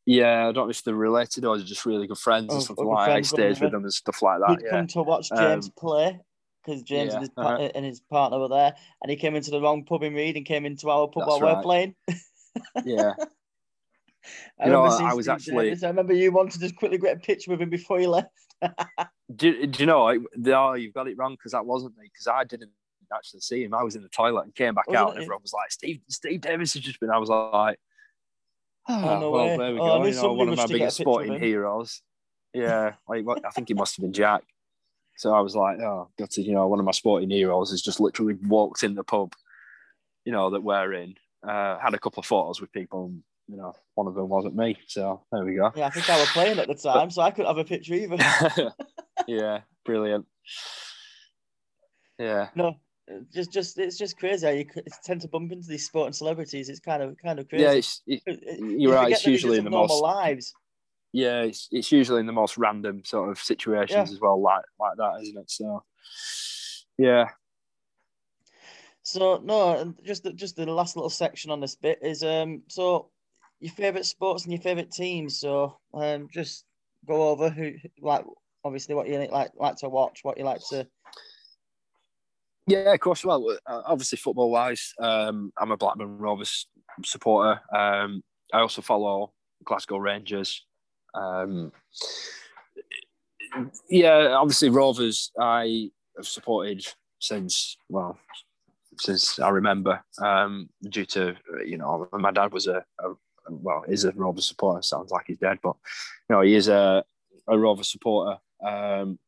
Yeah, 0.05 0.47
I 0.47 0.51
don't 0.51 0.65
know 0.65 0.69
if 0.69 0.83
they're 0.83 0.95
related 0.95 1.45
or 1.45 1.55
they're 1.55 1.65
just 1.65 1.85
really 1.85 2.07
good 2.07 2.17
friends 2.17 2.47
Oh, 2.49 2.57
or 2.57 2.61
something 2.61 2.85
like 2.85 3.07
that. 3.07 3.15
I 3.17 3.21
stays 3.21 3.61
with 3.61 3.71
them 3.71 3.83
and 3.83 3.93
stuff 3.93 4.21
like 4.21 4.39
that. 4.39 4.49
He'd 4.49 4.65
Yeah. 4.65 4.71
come 4.71 4.87
to 4.87 5.03
watch 5.03 5.29
James 5.29 5.67
Um, 5.67 5.73
play 5.77 6.19
because 6.65 6.81
James 6.81 7.09
yeah, 7.11 7.13
and, 7.17 7.21
his 7.21 7.29
uh-huh. 7.37 7.69
and 7.75 7.85
his 7.85 7.99
partner 7.99 8.39
were 8.39 8.49
there, 8.49 8.73
and 9.01 9.09
he 9.11 9.15
came 9.15 9.35
into 9.35 9.51
the 9.51 9.61
wrong 9.61 9.83
pub 9.85 10.01
in 10.03 10.13
Read 10.13 10.35
and 10.35 10.45
came 10.45 10.65
into 10.65 10.89
our 10.89 11.07
pub 11.07 11.25
That's 11.27 11.39
while 11.41 11.55
we're 11.55 11.61
playing. 11.61 11.95
yeah. 12.85 13.13
I 14.59 14.65
You 14.65 14.71
know, 14.71 14.83
I 14.83 15.13
was 15.13 15.27
actually- 15.27 15.71
I 15.71 15.87
remember 15.87 16.13
you 16.13 16.31
wanted 16.31 16.53
to 16.53 16.59
just 16.59 16.75
quickly 16.77 16.97
get 16.97 17.17
a 17.17 17.19
picture 17.19 17.51
with 17.51 17.61
him 17.61 17.69
before 17.69 17.99
you 17.99 18.09
left. 18.09 18.29
Do, 19.35 19.65
do 19.67 19.79
you 19.79 19.85
know? 19.85 20.07
I- 20.07 20.19
No, 20.35 20.69
oh, 20.69 20.73
you've 20.73 20.93
got 20.93 21.07
it 21.07 21.17
wrong 21.17 21.33
because 21.33 21.51
that 21.53 21.65
wasn't 21.65 21.97
me. 21.97 22.05
Because 22.05 22.27
I 22.27 22.43
didn't 22.43 22.71
actually 23.13 23.41
see 23.41 23.63
him. 23.63 23.73
I 23.73 23.83
was 23.83 23.95
in 23.95 24.03
the 24.03 24.09
toilet 24.09 24.43
and 24.43 24.55
came 24.55 24.73
back 24.73 24.87
Wasn't 24.87 25.01
out, 25.01 25.09
and 25.11 25.19
it? 25.19 25.23
everyone 25.23 25.41
was 25.41 25.53
like, 25.53 25.71
"Steve, 25.71 25.99
Steve 26.09 26.41
Davis 26.41 26.73
has 26.73 26.83
just 26.83 26.99
been." 26.99 27.09
I 27.09 27.17
was 27.17 27.29
like, 27.29 27.79
"Oh, 28.87 28.93
ah, 28.93 29.19
no 29.19 29.31
well, 29.31 29.45
way. 29.45 29.57
there 29.57 29.73
we 29.73 29.79
Oh, 29.79 29.83
I 29.83 29.87
go." 29.99 30.05
You 30.05 30.13
know, 30.15 30.33
one 30.33 30.49
of 30.49 30.57
my 30.57 30.63
to 30.63 30.67
get 30.67 30.75
a 30.75 30.79
biggest 30.79 30.97
sporting 30.97 31.39
heroes. 31.39 32.01
Yeah, 32.53 32.93
like 33.07 33.25
I 33.45 33.49
think 33.51 33.69
it 33.69 33.75
must 33.77 33.95
have 33.97 34.03
been 34.03 34.13
Jack. 34.13 34.43
So 35.17 35.33
I 35.33 35.41
was 35.41 35.55
like, 35.55 35.79
"Oh, 35.79 36.09
got 36.17 36.31
to," 36.31 36.41
you 36.41 36.53
know, 36.53 36.67
one 36.67 36.79
of 36.79 36.85
my 36.85 36.91
sporting 36.91 37.29
heroes 37.29 37.71
has 37.71 37.81
just 37.81 37.99
literally 37.99 38.35
walked 38.45 38.83
in 38.83 38.95
the 38.95 39.03
pub, 39.03 39.33
you 40.25 40.31
know, 40.31 40.49
that 40.51 40.63
we're 40.63 40.93
in. 40.93 41.15
Uh, 41.47 41.77
had 41.79 41.93
a 41.93 41.99
couple 41.99 42.21
of 42.21 42.25
photos 42.25 42.61
with 42.61 42.71
people. 42.71 43.05
And, 43.05 43.23
you 43.49 43.57
know, 43.57 43.73
one 43.95 44.07
of 44.07 44.15
them 44.15 44.29
wasn't 44.29 44.55
me. 44.55 44.77
So 44.87 45.23
there 45.31 45.43
we 45.43 45.55
go. 45.55 45.71
Yeah, 45.75 45.87
I 45.87 45.89
think 45.89 46.09
I 46.09 46.19
was 46.19 46.29
playing 46.29 46.59
at 46.59 46.67
the 46.67 46.75
time, 46.75 47.09
so 47.09 47.21
I 47.21 47.31
couldn't 47.31 47.47
have 47.47 47.57
a 47.57 47.65
picture 47.65 47.93
either. 47.93 48.17
yeah, 49.27 49.61
brilliant. 49.85 50.25
Yeah. 52.19 52.49
no, 52.55 52.77
just 53.33 53.51
just 53.51 53.77
it's 53.77 53.97
just 53.97 54.17
crazy 54.17 54.45
how 54.45 54.53
you 54.53 54.65
tend 55.03 55.21
to 55.21 55.27
bump 55.27 55.51
into 55.51 55.67
these 55.67 55.85
sporting 55.85 56.13
celebrities. 56.13 56.69
It's 56.69 56.79
kind 56.79 57.03
of 57.03 57.17
kind 57.17 57.39
of 57.39 57.49
crazy. 57.49 57.63
Yeah, 57.63 57.71
it's, 57.71 58.01
it, 58.07 58.21
you're 58.59 58.79
you 58.79 58.93
right, 58.93 59.11
it's 59.11 59.25
usually 59.25 59.57
in 59.57 59.65
the 59.65 59.69
normal 59.71 60.01
most- 60.01 60.01
lives. 60.01 60.53
yeah, 61.11 61.41
it's, 61.41 61.67
it's 61.71 61.91
usually 61.91 62.21
in 62.21 62.27
the 62.27 62.31
most 62.31 62.57
random 62.57 63.03
sort 63.03 63.29
of 63.29 63.39
situations 63.39 64.11
as 64.11 64.19
well, 64.21 64.41
like 64.41 64.63
like 64.79 64.95
that, 64.97 65.19
isn't 65.21 65.37
it? 65.37 65.51
So, 65.51 65.83
yeah, 66.97 67.25
So 69.03 69.41
no, 69.43 69.93
just 70.03 70.23
the, 70.23 70.33
just 70.33 70.55
the 70.55 70.65
last 70.65 70.95
little 70.95 71.09
section 71.09 71.51
on 71.51 71.59
this 71.59 71.75
bit 71.75 71.99
is 72.01 72.23
um 72.23 72.63
so 72.67 73.09
your 73.59 73.73
favorite 73.73 74.05
sports 74.05 74.43
and 74.43 74.53
your 74.53 74.61
favorite 74.61 74.91
teams. 74.91 75.39
So 75.39 75.77
um 75.93 76.27
just 76.31 76.65
go 77.05 77.29
over 77.29 77.49
who 77.49 77.73
like 78.01 78.23
obviously 78.63 78.95
what 78.95 79.07
you 79.07 79.17
like 79.29 79.51
like 79.55 79.75
to 79.77 79.89
watch, 79.89 80.19
what 80.23 80.37
you 80.37 80.45
like 80.45 80.61
to. 80.69 80.87
yeah, 82.65 82.93
of 82.93 82.99
course. 83.01 83.25
Well, 83.25 83.57
uh, 83.67 83.81
obviously, 83.85 84.17
football 84.17 84.49
wise, 84.49 84.93
um, 84.99 85.51
I'm 85.57 85.71
a 85.71 85.77
Blackburn 85.77 86.17
Rovers 86.17 86.67
supporter. 87.03 87.59
Um, 87.75 88.23
I 88.53 88.59
also 88.59 88.81
follow 88.81 89.33
Glasgow 89.65 89.97
Rangers. 89.97 90.65
Um, 91.13 91.71
yeah, 93.89 94.35
obviously 94.39 94.69
Rovers. 94.69 95.31
I 95.39 95.91
have 96.15 96.27
supported 96.27 96.85
since 97.19 97.77
well 97.89 98.17
since 98.99 99.39
I 99.39 99.49
remember. 99.49 100.03
Um, 100.19 100.69
due 100.89 101.05
to 101.07 101.35
you 101.65 101.77
know 101.77 102.07
my 102.13 102.31
dad 102.31 102.51
was 102.51 102.67
a, 102.67 102.83
a 102.99 103.13
well 103.49 103.83
is 103.87 104.05
a 104.05 104.11
Rovers 104.11 104.47
supporter. 104.47 104.81
Sounds 104.81 105.11
like 105.11 105.25
he's 105.27 105.37
dead, 105.37 105.59
but 105.61 105.75
you 106.29 106.35
know 106.35 106.41
he 106.41 106.55
is 106.55 106.67
a 106.67 107.03
a 107.47 107.57
Rovers 107.57 107.89
supporter. 107.89 108.39
Um, 108.65 109.19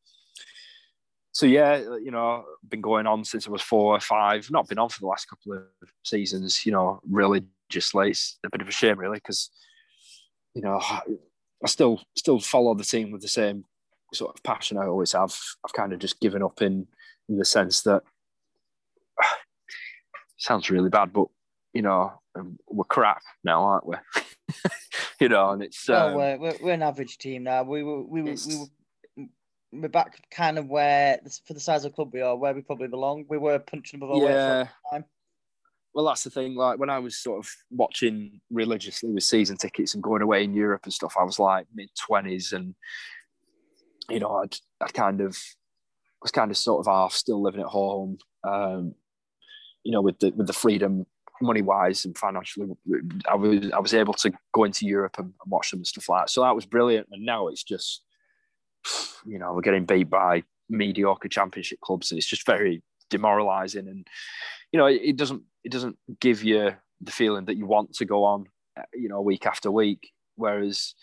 so 1.32 1.44
yeah, 1.44 1.76
you 1.76 2.10
know, 2.10 2.46
been 2.66 2.80
going 2.80 3.06
on 3.06 3.22
since 3.24 3.46
I 3.46 3.50
was 3.50 3.60
four 3.60 3.94
or 3.94 4.00
five. 4.00 4.50
Not 4.50 4.68
been 4.68 4.78
on 4.78 4.88
for 4.88 5.00
the 5.00 5.06
last 5.06 5.26
couple 5.26 5.52
of 5.52 5.64
seasons. 6.02 6.64
You 6.64 6.72
know, 6.72 7.00
religiously, 7.06 8.10
it's 8.10 8.38
a 8.42 8.48
bit 8.48 8.62
of 8.62 8.68
a 8.68 8.72
shame, 8.72 8.98
really, 8.98 9.18
because 9.18 9.50
you 10.54 10.62
know 10.62 10.80
I 10.80 11.66
still 11.66 12.00
still 12.16 12.40
follow 12.40 12.74
the 12.74 12.84
team 12.84 13.10
with 13.10 13.20
the 13.20 13.28
same 13.28 13.64
sort 14.14 14.34
of 14.34 14.42
passion 14.44 14.78
I 14.78 14.86
always 14.86 15.12
have. 15.12 15.38
I've 15.64 15.74
kind 15.74 15.92
of 15.92 15.98
just 15.98 16.20
given 16.20 16.42
up 16.42 16.62
in 16.62 16.86
in 17.28 17.36
the 17.36 17.44
sense 17.44 17.82
that 17.82 18.02
sounds 20.36 20.70
really 20.70 20.90
bad, 20.90 21.12
but 21.12 21.26
you 21.72 21.82
know 21.82 22.12
we're 22.68 22.84
crap 22.84 23.22
now, 23.44 23.62
aren't 23.62 23.86
we? 23.86 23.96
you 25.20 25.28
know, 25.28 25.50
and 25.50 25.62
it's 25.62 25.88
um, 25.88 26.14
well, 26.14 26.38
we're, 26.38 26.54
we're 26.62 26.72
an 26.72 26.82
average 26.82 27.18
team 27.18 27.44
now. 27.44 27.62
We 27.62 27.82
were 27.82 28.02
we 28.02 28.22
were 28.22 28.34
we 28.46 28.56
were 28.58 29.26
we're 29.72 29.88
back 29.88 30.26
kind 30.30 30.58
of 30.58 30.66
where 30.68 31.18
for 31.46 31.54
the 31.54 31.60
size 31.60 31.84
of 31.84 31.92
the 31.92 31.96
club 31.96 32.10
we 32.12 32.20
are, 32.20 32.36
where 32.36 32.54
we 32.54 32.62
probably 32.62 32.88
belong. 32.88 33.24
We 33.28 33.38
were 33.38 33.58
punching 33.58 33.98
above 33.98 34.10
our 34.10 34.16
yeah. 34.22 34.58
weight 34.58 34.68
for 34.68 34.94
time. 34.94 35.04
Well, 35.94 36.04
that's 36.04 36.24
the 36.24 36.30
thing. 36.30 36.54
Like 36.54 36.78
when 36.78 36.90
I 36.90 36.98
was 36.98 37.16
sort 37.16 37.38
of 37.38 37.50
watching 37.70 38.40
religiously 38.50 39.10
with 39.10 39.24
season 39.24 39.56
tickets 39.56 39.94
and 39.94 40.02
going 40.02 40.22
away 40.22 40.44
in 40.44 40.54
Europe 40.54 40.82
and 40.84 40.92
stuff, 40.92 41.14
I 41.18 41.24
was 41.24 41.38
like 41.38 41.66
mid 41.74 41.88
twenties, 41.98 42.52
and 42.52 42.74
you 44.10 44.20
know, 44.20 44.36
I'd 44.36 44.56
I 44.80 44.88
kind 44.88 45.20
of 45.20 45.36
was 46.22 46.30
kind 46.30 46.50
of 46.50 46.56
sort 46.56 46.86
of 46.86 46.92
half 46.92 47.12
still 47.12 47.42
living 47.42 47.60
at 47.60 47.66
home. 47.66 48.18
Um, 48.44 48.94
you 49.86 49.92
know, 49.92 50.02
with 50.02 50.18
the 50.18 50.30
with 50.30 50.48
the 50.48 50.52
freedom 50.52 51.06
money 51.40 51.62
wise 51.62 52.04
and 52.04 52.16
financially, 52.18 52.68
I 53.28 53.36
was 53.36 53.70
I 53.70 53.78
was 53.78 53.94
able 53.94 54.14
to 54.14 54.32
go 54.52 54.64
into 54.64 54.86
Europe 54.86 55.16
and, 55.18 55.26
and 55.26 55.50
watch 55.50 55.70
them 55.70 55.80
and 55.80 55.86
stuff 55.86 56.08
like 56.08 56.22
that. 56.22 56.30
So 56.30 56.42
that 56.42 56.54
was 56.54 56.66
brilliant. 56.66 57.08
And 57.12 57.24
now 57.24 57.48
it's 57.48 57.62
just 57.62 58.02
you 59.24 59.38
know, 59.38 59.52
we're 59.52 59.62
getting 59.62 59.84
beat 59.84 60.10
by 60.10 60.42
mediocre 60.68 61.28
championship 61.28 61.80
clubs. 61.80 62.10
And 62.10 62.18
it's 62.18 62.26
just 62.26 62.46
very 62.46 62.82
demoralizing, 63.10 63.86
and 63.86 64.06
you 64.72 64.78
know, 64.78 64.86
it, 64.86 65.00
it 65.02 65.16
doesn't 65.16 65.42
it 65.64 65.72
doesn't 65.72 65.96
give 66.20 66.42
you 66.42 66.72
the 67.00 67.12
feeling 67.12 67.44
that 67.44 67.56
you 67.56 67.66
want 67.66 67.92
to 67.94 68.04
go 68.04 68.24
on, 68.24 68.46
you 68.94 69.08
know, 69.08 69.20
week 69.20 69.46
after 69.46 69.70
week. 69.70 70.12
Whereas, 70.34 70.94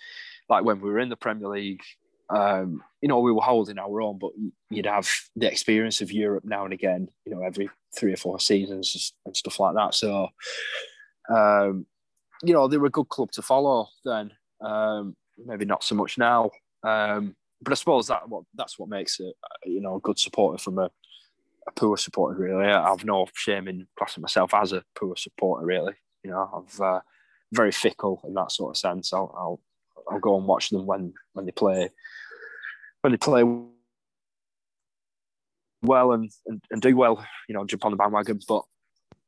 like 0.50 0.66
when 0.66 0.82
we 0.82 0.90
were 0.90 1.00
in 1.00 1.10
the 1.10 1.16
Premier 1.16 1.48
League, 1.48 1.84
um, 2.30 2.82
you 3.02 3.08
know, 3.08 3.20
we 3.20 3.32
were 3.32 3.42
holding 3.42 3.80
our 3.80 4.02
own, 4.02 4.18
but 4.20 4.32
you'd 4.70 4.86
have 4.86 5.10
the 5.36 5.52
experience 5.52 6.02
of 6.02 6.12
Europe 6.12 6.44
now 6.46 6.66
and 6.66 6.74
again, 6.74 7.08
you 7.26 7.34
know, 7.34 7.42
every 7.42 7.70
three 7.96 8.14
or 8.14 8.18
four 8.18 8.40
seasons 8.40 9.14
and 9.26 9.36
stuff 9.36 9.60
like 9.60 9.76
that. 9.76 9.94
So, 9.94 10.28
um, 11.30 11.86
you 12.44 12.54
know, 12.54 12.68
they 12.68 12.78
were 12.78 12.88
a 12.88 12.92
good 12.92 13.10
club 13.10 13.32
to 13.34 13.42
follow 13.42 13.88
then. 14.04 14.32
Um, 14.62 15.16
maybe 15.38 15.66
not 15.66 15.84
so 15.84 15.96
much 15.96 16.18
now. 16.18 16.52
Um, 16.84 17.36
but 17.62 17.72
I 17.72 17.76
suppose 17.76 18.08
that 18.08 18.28
what 18.28 18.44
that's 18.56 18.78
what 18.78 18.90
makes 18.90 19.20
it, 19.20 19.34
you 19.66 19.82
know, 19.82 19.96
a 19.96 20.02
good 20.02 20.20
supporter 20.20 20.62
from 20.62 20.80
a, 20.80 20.90
a 21.68 21.72
poor 21.76 21.96
supporter. 21.98 22.38
Really, 22.38 22.66
I've 22.66 23.06
no 23.06 23.26
shame 23.34 23.68
in 23.68 23.88
classing 23.98 24.22
myself 24.22 24.54
as 24.54 24.74
a 24.74 24.84
poor 24.96 25.16
supporter. 25.16 25.66
Really, 25.66 25.94
you 26.24 26.32
know, 26.32 26.50
I'm 26.54 26.86
uh, 26.86 27.00
very 27.54 27.72
fickle 27.72 28.22
in 28.28 28.34
that 28.34 28.52
sort 28.52 28.72
of 28.72 28.78
sense. 28.78 29.14
I'll, 29.14 29.34
I'll 29.38 29.62
I'll 30.12 30.20
go 30.20 30.38
and 30.38 30.46
watch 30.46 30.70
them 30.70 30.86
when 30.86 31.14
when 31.34 31.46
they 31.46 31.52
play 31.52 31.90
when 33.02 33.12
they 33.12 33.18
play 33.18 33.44
well 35.84 36.14
and, 36.14 36.32
and, 36.48 36.62
and 36.72 36.82
do 36.82 36.96
well, 36.96 37.26
you 37.48 37.54
know, 37.54 37.66
jump 37.66 37.86
on 37.86 37.92
the 37.92 37.98
bandwagon. 37.98 38.40
But 38.48 38.64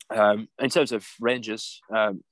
um, 0.09 0.47
in 0.59 0.69
terms 0.69 0.91
of 0.91 1.05
Rangers, 1.19 1.81
um, 1.93 2.23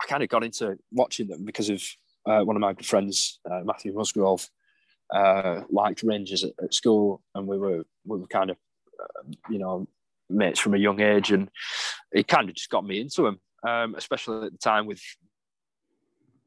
I 0.00 0.06
kind 0.06 0.22
of 0.22 0.28
got 0.28 0.44
into 0.44 0.76
watching 0.92 1.28
them 1.28 1.44
because 1.44 1.70
of 1.70 1.82
uh, 2.26 2.40
one 2.44 2.56
of 2.56 2.60
my 2.60 2.72
good 2.72 2.86
friends, 2.86 3.40
uh, 3.50 3.60
Matthew 3.64 3.92
Musgrove, 3.94 4.48
uh, 5.12 5.62
liked 5.70 6.02
Rangers 6.02 6.44
at, 6.44 6.52
at, 6.62 6.74
school, 6.74 7.22
and 7.34 7.46
we 7.46 7.58
were 7.58 7.82
we 8.06 8.18
were 8.18 8.26
kind 8.26 8.50
of 8.50 8.56
uh, 9.00 9.32
you 9.50 9.58
know 9.58 9.88
mates 10.28 10.60
from 10.60 10.74
a 10.74 10.78
young 10.78 11.00
age, 11.00 11.32
and 11.32 11.50
it 12.12 12.28
kind 12.28 12.48
of 12.48 12.54
just 12.54 12.70
got 12.70 12.84
me 12.84 13.00
into 13.00 13.22
them, 13.22 13.40
um, 13.66 13.94
especially 13.96 14.46
at 14.46 14.52
the 14.52 14.58
time 14.58 14.86
with 14.86 15.00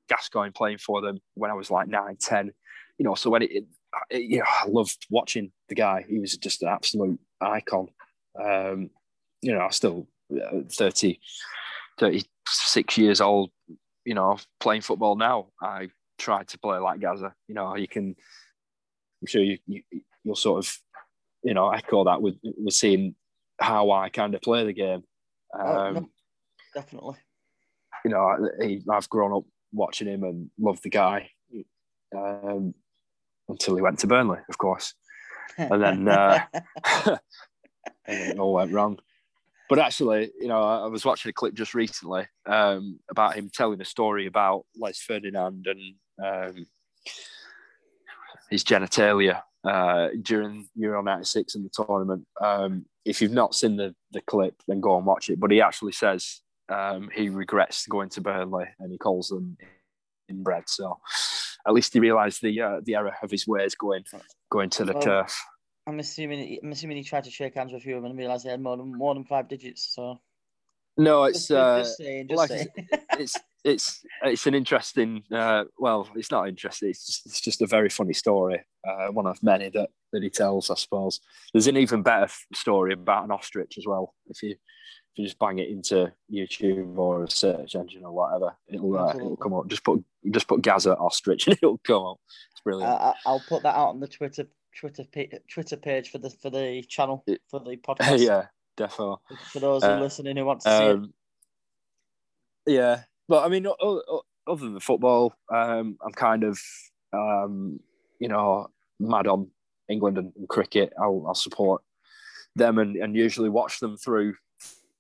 Gascoigne 0.07 0.51
playing 0.51 0.77
for 0.77 1.01
them 1.01 1.19
when 1.33 1.51
I 1.51 1.55
was 1.55 1.69
like 1.69 1.87
nine, 1.87 2.17
ten. 2.19 2.51
You 2.97 3.05
know, 3.05 3.15
so 3.15 3.29
when 3.29 3.41
it, 3.41 3.51
it, 3.51 3.63
it 3.63 3.65
you 4.11 4.39
know, 4.39 4.45
I 4.47 4.67
loved 4.67 5.05
watching 5.09 5.51
the 5.69 5.75
guy. 5.75 6.05
He 6.07 6.19
was 6.19 6.37
just 6.37 6.61
an 6.63 6.69
absolute 6.69 7.19
icon. 7.41 7.89
Um, 8.41 8.89
you 9.41 9.53
know, 9.53 9.61
I 9.61 9.69
still 9.69 10.07
uh, 10.33 10.61
30, 10.71 11.19
36 11.99 12.97
years 12.97 13.21
old. 13.21 13.51
You 14.05 14.15
know, 14.15 14.37
playing 14.59 14.81
football 14.81 15.15
now. 15.15 15.47
I 15.61 15.89
tried 16.17 16.49
to 16.49 16.59
play 16.59 16.77
like 16.77 16.99
Gaza. 16.99 17.33
You 17.47 17.55
know, 17.55 17.75
you 17.75 17.87
can 17.87 18.15
I'm 19.21 19.27
sure 19.27 19.41
you, 19.41 19.57
you 19.65 19.81
you'll 20.23 20.35
sort 20.35 20.65
of 20.65 20.77
you 21.43 21.53
know 21.53 21.69
echo 21.69 22.03
that 22.03 22.21
with 22.21 22.35
with 22.43 22.73
seeing 22.73 23.15
how 23.59 23.91
I 23.91 24.09
kind 24.09 24.35
of 24.35 24.41
play 24.41 24.65
the 24.65 24.73
game. 24.73 25.03
Um, 25.57 25.67
oh, 25.67 25.91
no, 25.91 26.09
definitely. 26.73 27.15
You 28.03 28.11
know, 28.11 28.51
I, 28.61 28.81
I've 28.91 29.09
grown 29.09 29.33
up 29.33 29.45
watching 29.71 30.07
him 30.07 30.23
and 30.23 30.49
loved 30.59 30.83
the 30.83 30.89
guy 30.89 31.29
um, 32.15 32.73
until 33.49 33.75
he 33.75 33.81
went 33.81 33.99
to 33.99 34.07
Burnley, 34.07 34.39
of 34.49 34.57
course, 34.57 34.93
and 35.57 35.81
then 35.81 36.07
uh, 36.09 36.43
and 38.05 38.31
it 38.31 38.39
all 38.39 38.53
went 38.53 38.71
wrong. 38.71 38.99
But 39.69 39.79
actually, 39.79 40.31
you 40.39 40.47
know, 40.47 40.61
I 40.61 40.87
was 40.87 41.05
watching 41.05 41.29
a 41.29 41.33
clip 41.33 41.53
just 41.53 41.73
recently 41.73 42.27
um, 42.45 42.99
about 43.09 43.35
him 43.35 43.49
telling 43.51 43.81
a 43.81 43.85
story 43.85 44.27
about 44.27 44.65
Les 44.77 44.99
Ferdinand 44.99 45.65
and 45.67 45.95
um, 46.23 46.65
his 48.49 48.63
genitalia 48.63 49.41
uh, 49.63 50.09
during 50.21 50.67
Euro 50.75 51.01
96 51.01 51.55
in 51.55 51.63
the 51.63 51.69
tournament. 51.69 52.27
Um, 52.41 52.85
if 53.05 53.21
you've 53.21 53.31
not 53.31 53.55
seen 53.55 53.77
the, 53.77 53.95
the 54.11 54.21
clip, 54.21 54.61
then 54.67 54.81
go 54.81 54.97
and 54.97 55.05
watch 55.05 55.29
it. 55.29 55.39
But 55.39 55.51
he 55.51 55.61
actually 55.61 55.93
says 55.93 56.41
um, 56.69 57.09
he 57.13 57.29
regrets 57.29 57.87
going 57.87 58.09
to 58.09 58.21
Burnley 58.21 58.65
and 58.79 58.91
he 58.91 58.97
calls 58.97 59.29
them 59.29 59.57
inbred. 60.29 60.67
So 60.67 60.99
at 61.67 61.73
least 61.73 61.93
he 61.93 61.99
realised 61.99 62.41
the 62.41 62.61
uh, 62.61 62.81
the 62.83 62.95
error 62.95 63.15
of 63.21 63.31
his 63.31 63.47
ways 63.47 63.75
going 63.75 64.03
going 64.49 64.69
to 64.71 64.85
the 64.85 64.93
well, 64.93 65.01
turf. 65.01 65.45
I'm 65.87 65.99
assuming 65.99 66.59
I'm 66.63 66.71
assuming 66.71 66.97
he 66.97 67.03
tried 67.03 67.25
to 67.25 67.31
shake 67.31 67.55
hands 67.55 67.73
with 67.73 67.81
a 67.81 67.83
few 67.83 67.97
of 67.97 68.03
them 68.03 68.11
and 68.11 68.19
realised 68.19 68.43
he 68.43 68.49
had 68.49 68.61
more 68.61 68.77
than 68.77 68.97
more 68.97 69.13
than 69.13 69.25
five 69.25 69.47
digits. 69.47 69.93
So 69.93 70.19
no, 70.97 71.23
it's 71.23 71.47
just, 71.47 71.51
uh, 71.51 71.79
just 71.79 71.97
saying, 71.97 72.27
just 72.27 72.37
like 72.37 72.49
saying. 72.49 72.67
it's 73.19 73.37
it's 73.63 74.05
it's 74.23 74.47
an 74.47 74.53
interesting. 74.53 75.23
Uh, 75.31 75.65
well, 75.77 76.07
it's 76.15 76.31
not 76.31 76.47
interesting. 76.47 76.89
It's 76.89 77.05
just, 77.05 77.25
it's 77.25 77.41
just 77.41 77.61
a 77.61 77.67
very 77.67 77.89
funny 77.89 78.13
story. 78.13 78.63
Uh, 78.87 79.07
one 79.07 79.25
of 79.25 79.41
many 79.41 79.69
that 79.69 79.89
that 80.11 80.23
he 80.23 80.29
tells, 80.29 80.69
I 80.69 80.75
suppose. 80.75 81.19
There's 81.53 81.67
an 81.67 81.77
even 81.77 82.03
better 82.03 82.31
story 82.53 82.93
about 82.93 83.23
an 83.23 83.31
ostrich 83.31 83.77
as 83.77 83.85
well. 83.87 84.13
If 84.27 84.43
you 84.43 84.55
if 85.13 85.19
you 85.19 85.25
just 85.25 85.37
bang 85.37 85.59
it 85.59 85.69
into 85.69 86.11
YouTube 86.31 86.97
or 86.97 87.23
a 87.23 87.29
search 87.29 87.75
engine 87.75 88.03
or 88.03 88.11
whatever, 88.11 88.55
it'll 88.67 88.97
uh, 88.97 89.13
it'll 89.15 89.37
come 89.37 89.53
up. 89.53 89.67
Just 89.67 89.83
put 89.83 90.03
just 90.31 90.47
put 90.47 90.63
Gaza 90.63 90.97
ostrich 90.97 91.45
and 91.47 91.55
it'll 91.55 91.77
come 91.79 92.03
up. 92.03 92.17
It's 92.51 92.61
brilliant. 92.61 92.91
Uh, 92.91 93.13
I'll 93.27 93.43
put 93.47 93.61
that 93.61 93.75
out 93.75 93.89
on 93.89 93.99
the 93.99 94.07
Twitter 94.07 94.47
Twitter 94.75 95.03
Twitter 95.47 95.77
page 95.77 96.09
for 96.09 96.17
the 96.17 96.31
for 96.31 96.49
the 96.49 96.83
channel 96.89 97.23
for 97.47 97.59
the 97.59 97.77
podcast. 97.87 98.25
yeah, 98.25 98.47
definitely. 98.75 99.17
For 99.51 99.59
those 99.59 99.83
who 99.83 99.89
are 99.89 99.97
uh, 99.97 100.01
listening 100.01 100.35
who 100.35 100.45
want 100.45 100.61
to 100.61 100.69
see 100.69 100.85
um, 100.85 101.13
it. 102.65 102.73
Yeah, 102.73 103.03
but 103.29 103.45
I 103.45 103.49
mean, 103.49 103.67
other 103.67 104.63
than 104.65 104.73
the 104.73 104.79
football, 104.79 105.35
um, 105.53 105.97
I'm 106.03 106.13
kind 106.13 106.43
of, 106.43 106.59
um, 107.13 107.79
you 108.19 108.29
know, 108.29 108.71
mad 108.99 109.27
on 109.27 109.51
England 109.89 110.17
and, 110.17 110.33
and 110.35 110.49
cricket. 110.49 110.91
I'll, 110.99 111.23
I'll, 111.27 111.35
support 111.35 111.83
them 112.55 112.77
and, 112.77 112.95
and 112.95 113.15
usually 113.15 113.49
watch 113.49 113.79
them 113.79 113.97
through 113.97 114.35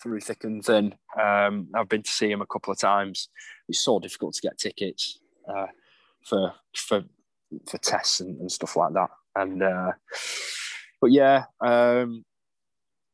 through 0.03 0.19
thick 0.19 0.43
and 0.43 0.63
thin. 0.63 0.93
Um, 1.19 1.69
I've 1.73 1.89
been 1.89 2.03
to 2.03 2.11
see 2.11 2.29
him 2.29 2.41
a 2.41 2.45
couple 2.45 2.73
of 2.73 2.79
times. 2.79 3.29
It's 3.69 3.79
so 3.79 3.99
difficult 3.99 4.35
to 4.35 4.41
get 4.41 4.59
tickets 4.59 5.19
uh, 5.47 5.67
for 6.25 6.53
for 6.75 7.03
for 7.69 7.77
tests 7.77 8.19
and, 8.19 8.39
and, 8.39 8.51
stuff 8.51 8.75
like 8.75 8.93
that. 8.93 9.09
And 9.35 9.63
uh, 9.63 9.91
but 10.99 11.11
yeah, 11.11 11.45
um, 11.61 12.25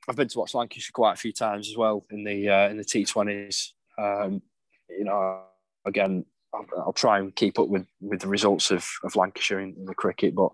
I've 0.07 0.15
been 0.15 0.27
to 0.29 0.39
watch 0.39 0.55
Lancashire 0.55 0.91
quite 0.93 1.13
a 1.13 1.19
few 1.19 1.31
times 1.31 1.69
as 1.69 1.77
well 1.77 2.05
in 2.09 2.23
the 2.23 2.49
uh, 2.49 2.69
in 2.69 2.77
the 2.77 2.85
T20s. 2.85 3.69
Um, 3.97 4.41
you 4.89 5.03
know, 5.03 5.41
again, 5.85 6.25
I'll, 6.53 6.65
I'll, 6.77 6.93
try 6.93 7.19
and 7.19 7.35
keep 7.35 7.59
up 7.59 7.67
with 7.67 7.85
with 8.01 8.21
the 8.21 8.27
results 8.27 8.71
of, 8.71 8.87
of 9.03 9.15
Lancashire 9.15 9.59
in, 9.59 9.75
in, 9.77 9.85
the 9.85 9.93
cricket, 9.93 10.35
but 10.35 10.51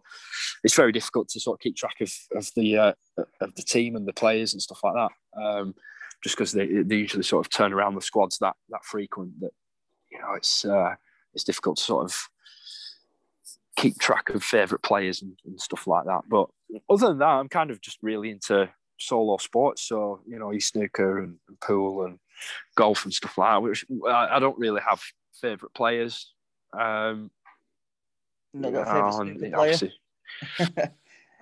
it's 0.64 0.76
very 0.76 0.92
difficult 0.92 1.30
to 1.30 1.40
sort 1.40 1.58
of 1.58 1.62
keep 1.62 1.76
track 1.76 2.02
of 2.02 2.12
of 2.36 2.50
the 2.56 2.78
uh, 2.78 2.94
of 3.40 3.56
the 3.56 3.64
team 3.64 3.96
and 3.96 4.08
the 4.08 4.14
players 4.14 4.54
and 4.54 4.62
stuff 4.62 4.84
like 4.84 4.94
that. 4.96 5.42
Um, 5.42 5.76
just 6.26 6.36
because 6.36 6.54
they, 6.54 6.66
they 6.66 6.96
usually 6.96 7.22
sort 7.22 7.46
of 7.46 7.52
turn 7.52 7.72
around 7.72 7.94
the 7.94 8.02
squads 8.02 8.40
that 8.40 8.56
that 8.70 8.84
frequent 8.84 9.40
that 9.42 9.52
you 10.12 10.18
know 10.18 10.34
it's 10.34 10.66
uh, 10.66 10.96
it's 11.36 11.44
difficult 11.44 11.78
to 11.78 11.84
sort 11.84 12.06
of 12.06 12.30
keep 13.76 14.00
track 14.00 14.30
of 14.30 14.44
favourite 14.44 14.82
players 14.82 15.22
and, 15.22 15.38
and, 15.46 15.62
stuff 15.62 15.86
like 15.86 16.06
that. 16.06 16.22
But 16.28 16.48
other 16.90 17.10
than 17.10 17.20
that, 17.20 17.28
I'm 17.28 17.50
kind 17.50 17.70
of 17.70 17.80
just 17.80 18.00
really 18.02 18.32
into 18.32 18.68
solo 18.98 19.38
sports. 19.38 19.84
So 19.84 20.22
you 20.28 20.40
know, 20.40 20.58
snooker 20.58 21.20
and, 21.20 21.36
and 21.48 21.60
pool 21.60 22.06
and 22.06 22.18
golf 22.76 23.06
and 23.06 23.14
stuff 23.14 23.38
like 23.38 23.52
that. 23.52 23.62
Which 23.62 23.86
I, 24.08 24.38
I 24.38 24.40
don't 24.40 24.58
really 24.58 24.82
have 24.82 25.04
favourite 25.40 25.76
players. 25.76 26.34
Um, 26.74 27.30
Not 28.52 28.74
got 28.74 28.88
a 28.88 29.26
favourite 29.26 29.54
player. 29.54 30.92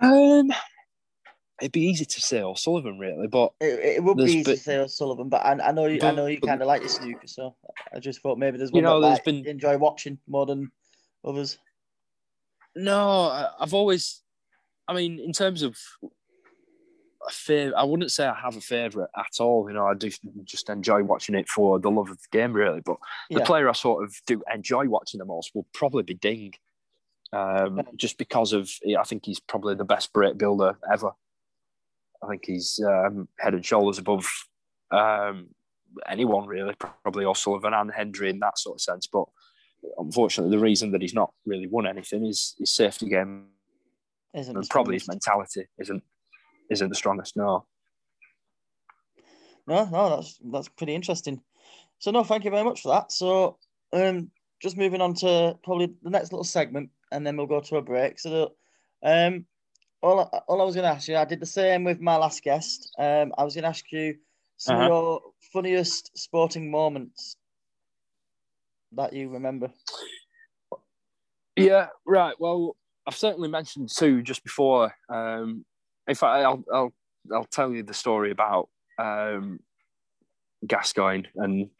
um, 0.02 0.52
it'd 1.60 1.72
be 1.72 1.86
easy 1.86 2.04
to 2.04 2.20
say 2.20 2.42
O'Sullivan, 2.42 2.98
really, 2.98 3.26
but 3.26 3.52
it, 3.60 3.96
it 3.96 4.04
would 4.04 4.16
be 4.16 4.24
easy 4.24 4.44
to 4.44 4.56
say 4.56 4.76
O'Sullivan. 4.78 5.28
But 5.28 5.44
I, 5.44 5.68
I 5.68 5.72
know 5.72 5.86
you, 5.86 6.00
but, 6.00 6.12
I 6.12 6.16
know 6.16 6.26
you 6.26 6.40
kind 6.40 6.60
of 6.60 6.66
like 6.66 6.82
your 6.82 6.88
snooker, 6.88 7.26
so 7.26 7.54
I 7.94 8.00
just 8.00 8.20
thought 8.22 8.38
maybe 8.38 8.58
there's 8.58 8.72
one 8.72 8.80
you 8.80 8.82
know, 8.82 9.00
that 9.00 9.06
like, 9.08 9.24
been 9.24 9.46
enjoy 9.46 9.78
watching 9.78 10.18
more 10.26 10.46
than 10.46 10.70
others. 11.24 11.58
No, 12.74 13.48
I've 13.58 13.74
always. 13.74 14.22
I 14.86 14.92
mean, 14.92 15.18
in 15.18 15.32
terms 15.32 15.62
of 15.62 15.78
a 16.02 17.30
favorite, 17.30 17.76
I 17.76 17.84
wouldn't 17.84 18.12
say 18.12 18.26
I 18.26 18.34
have 18.34 18.56
a 18.56 18.60
favorite 18.60 19.08
at 19.16 19.40
all. 19.40 19.66
You 19.68 19.74
know, 19.74 19.86
I 19.86 19.94
do 19.94 20.10
just 20.42 20.68
enjoy 20.68 21.02
watching 21.04 21.34
it 21.36 21.48
for 21.48 21.78
the 21.78 21.90
love 21.90 22.10
of 22.10 22.18
the 22.18 22.38
game, 22.38 22.52
really. 22.52 22.80
But 22.80 22.96
the 23.30 23.38
yeah. 23.38 23.46
player 23.46 23.68
I 23.68 23.72
sort 23.72 24.04
of 24.04 24.14
do 24.26 24.42
enjoy 24.52 24.88
watching 24.88 25.18
the 25.18 25.24
most 25.24 25.52
will 25.54 25.66
probably 25.72 26.02
be 26.02 26.14
Ding, 26.14 26.52
um, 27.32 27.80
just 27.96 28.18
because 28.18 28.52
of 28.52 28.68
I 28.98 29.04
think 29.04 29.24
he's 29.24 29.40
probably 29.40 29.76
the 29.76 29.84
best 29.84 30.12
break 30.12 30.36
builder 30.36 30.76
ever. 30.92 31.12
I 32.24 32.28
think 32.28 32.44
he's 32.46 32.80
um, 32.86 33.28
head 33.38 33.54
and 33.54 33.64
shoulders 33.64 33.98
above 33.98 34.26
um, 34.90 35.48
anyone 36.08 36.46
really, 36.46 36.74
probably 37.02 37.24
O'Sullivan 37.24 37.74
and 37.74 37.90
Hendry 37.94 38.30
in 38.30 38.38
that 38.40 38.58
sort 38.58 38.76
of 38.76 38.80
sense. 38.80 39.06
But 39.06 39.24
unfortunately, 39.98 40.56
the 40.56 40.62
reason 40.62 40.92
that 40.92 41.02
he's 41.02 41.14
not 41.14 41.32
really 41.44 41.66
won 41.66 41.86
anything 41.86 42.24
is 42.26 42.54
his 42.58 42.70
safety 42.70 43.08
game, 43.08 43.46
isn't 44.34 44.56
and 44.56 44.68
probably 44.68 44.96
his 44.96 45.08
mentality 45.08 45.66
isn't 45.78 46.02
isn't 46.70 46.88
the 46.88 46.94
strongest. 46.94 47.36
No. 47.36 47.66
No, 49.66 49.84
no, 49.86 50.16
that's 50.16 50.38
that's 50.44 50.68
pretty 50.68 50.94
interesting. 50.94 51.40
So 51.98 52.10
no, 52.10 52.24
thank 52.24 52.44
you 52.44 52.50
very 52.50 52.64
much 52.64 52.82
for 52.82 52.88
that. 52.88 53.12
So 53.12 53.58
um 53.92 54.30
just 54.60 54.76
moving 54.76 55.00
on 55.00 55.14
to 55.14 55.58
probably 55.62 55.94
the 56.02 56.10
next 56.10 56.32
little 56.32 56.44
segment 56.44 56.90
and 57.12 57.26
then 57.26 57.36
we'll 57.36 57.46
go 57.46 57.60
to 57.60 57.76
a 57.76 57.82
break. 57.82 58.18
So 58.18 58.52
um 59.02 59.46
all, 60.04 60.44
all 60.46 60.60
I 60.60 60.64
was 60.64 60.74
going 60.74 60.84
to 60.84 60.90
ask 60.90 61.08
you, 61.08 61.16
I 61.16 61.24
did 61.24 61.40
the 61.40 61.46
same 61.46 61.82
with 61.82 62.00
my 62.00 62.16
last 62.16 62.42
guest. 62.42 62.92
Um, 62.98 63.32
I 63.38 63.44
was 63.44 63.54
going 63.54 63.62
to 63.62 63.68
ask 63.68 63.90
you 63.90 64.16
some 64.56 64.76
uh-huh. 64.76 64.84
of 64.84 64.88
your 64.90 65.20
funniest 65.52 66.16
sporting 66.16 66.70
moments 66.70 67.36
that 68.92 69.12
you 69.12 69.30
remember. 69.30 69.72
Yeah, 71.56 71.88
right. 72.06 72.34
Well, 72.38 72.76
I've 73.06 73.16
certainly 73.16 73.48
mentioned 73.48 73.88
two 73.88 74.22
just 74.22 74.44
before. 74.44 74.94
Um, 75.08 75.64
in 76.06 76.14
fact, 76.14 76.44
I'll 76.44 76.64
I'll 76.72 76.92
I'll 77.32 77.44
tell 77.44 77.72
you 77.72 77.82
the 77.82 77.94
story 77.94 78.30
about 78.30 78.68
um, 78.98 79.60
Gascoigne 80.66 81.24
and 81.36 81.70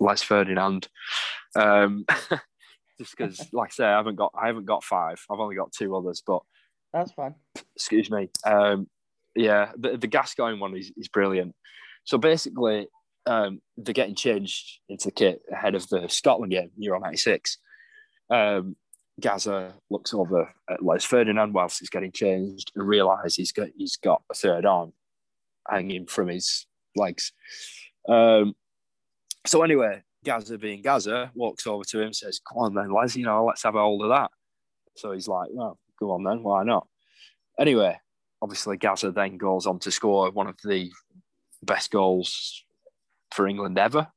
Les 0.00 0.22
Ferdinand. 0.22 0.88
Um, 1.56 2.04
just 2.98 3.16
because, 3.16 3.48
like 3.52 3.70
I 3.70 3.74
say, 3.74 3.84
I 3.86 3.96
haven't 3.96 4.16
got 4.16 4.32
I 4.40 4.46
haven't 4.46 4.66
got 4.66 4.84
five. 4.84 5.20
I've 5.30 5.40
only 5.40 5.56
got 5.56 5.72
two 5.72 5.96
others, 5.96 6.22
but 6.26 6.42
that's 6.94 7.12
fine. 7.12 7.34
Excuse 7.74 8.10
me. 8.10 8.30
Um, 8.46 8.86
yeah, 9.34 9.72
the, 9.76 9.96
the 9.96 10.06
Gascoigne 10.06 10.58
one 10.58 10.76
is, 10.76 10.92
is 10.96 11.08
brilliant. 11.08 11.54
So 12.04 12.18
basically, 12.18 12.86
um, 13.26 13.60
they're 13.76 13.92
getting 13.92 14.14
changed 14.14 14.80
into 14.88 15.06
the 15.08 15.12
kit 15.12 15.42
ahead 15.50 15.74
of 15.74 15.88
the 15.88 16.08
Scotland 16.08 16.52
game, 16.52 16.70
Euro 16.78 17.00
96. 17.00 17.58
Um, 18.30 18.76
Gazza 19.20 19.74
looks 19.90 20.14
over 20.14 20.52
at 20.70 20.82
Les 20.82 21.04
Ferdinand 21.04 21.52
whilst 21.52 21.80
he's 21.80 21.90
getting 21.90 22.12
changed 22.12 22.72
and 22.76 22.86
realises 22.86 23.36
he's 23.36 23.52
got, 23.52 23.68
he's 23.76 23.96
got 23.96 24.22
a 24.30 24.34
third 24.34 24.64
arm 24.64 24.92
hanging 25.68 26.06
from 26.06 26.28
his 26.28 26.66
legs. 26.96 27.32
Um, 28.08 28.54
so 29.46 29.62
anyway, 29.62 30.02
Gazza 30.24 30.58
being 30.58 30.82
Gazza 30.82 31.30
walks 31.34 31.66
over 31.66 31.84
to 31.84 32.00
him 32.00 32.12
says, 32.12 32.40
come 32.46 32.58
on 32.58 32.74
then, 32.74 32.92
Les, 32.92 33.16
you 33.16 33.24
know, 33.24 33.44
let's 33.44 33.62
have 33.62 33.74
a 33.74 33.80
hold 33.80 34.02
of 34.02 34.10
that. 34.10 34.30
So 34.96 35.12
he's 35.12 35.28
like, 35.28 35.48
well, 35.52 35.78
go 36.04 36.12
on 36.12 36.24
then, 36.24 36.42
why 36.42 36.64
not? 36.64 36.86
Anyway, 37.58 37.98
obviously 38.42 38.76
Gazza 38.76 39.10
then 39.10 39.36
goes 39.36 39.66
on 39.66 39.78
to 39.80 39.90
score 39.90 40.30
one 40.30 40.48
of 40.48 40.56
the 40.64 40.90
best 41.62 41.90
goals 41.90 42.64
for 43.32 43.46
England 43.46 43.78
ever. 43.78 44.08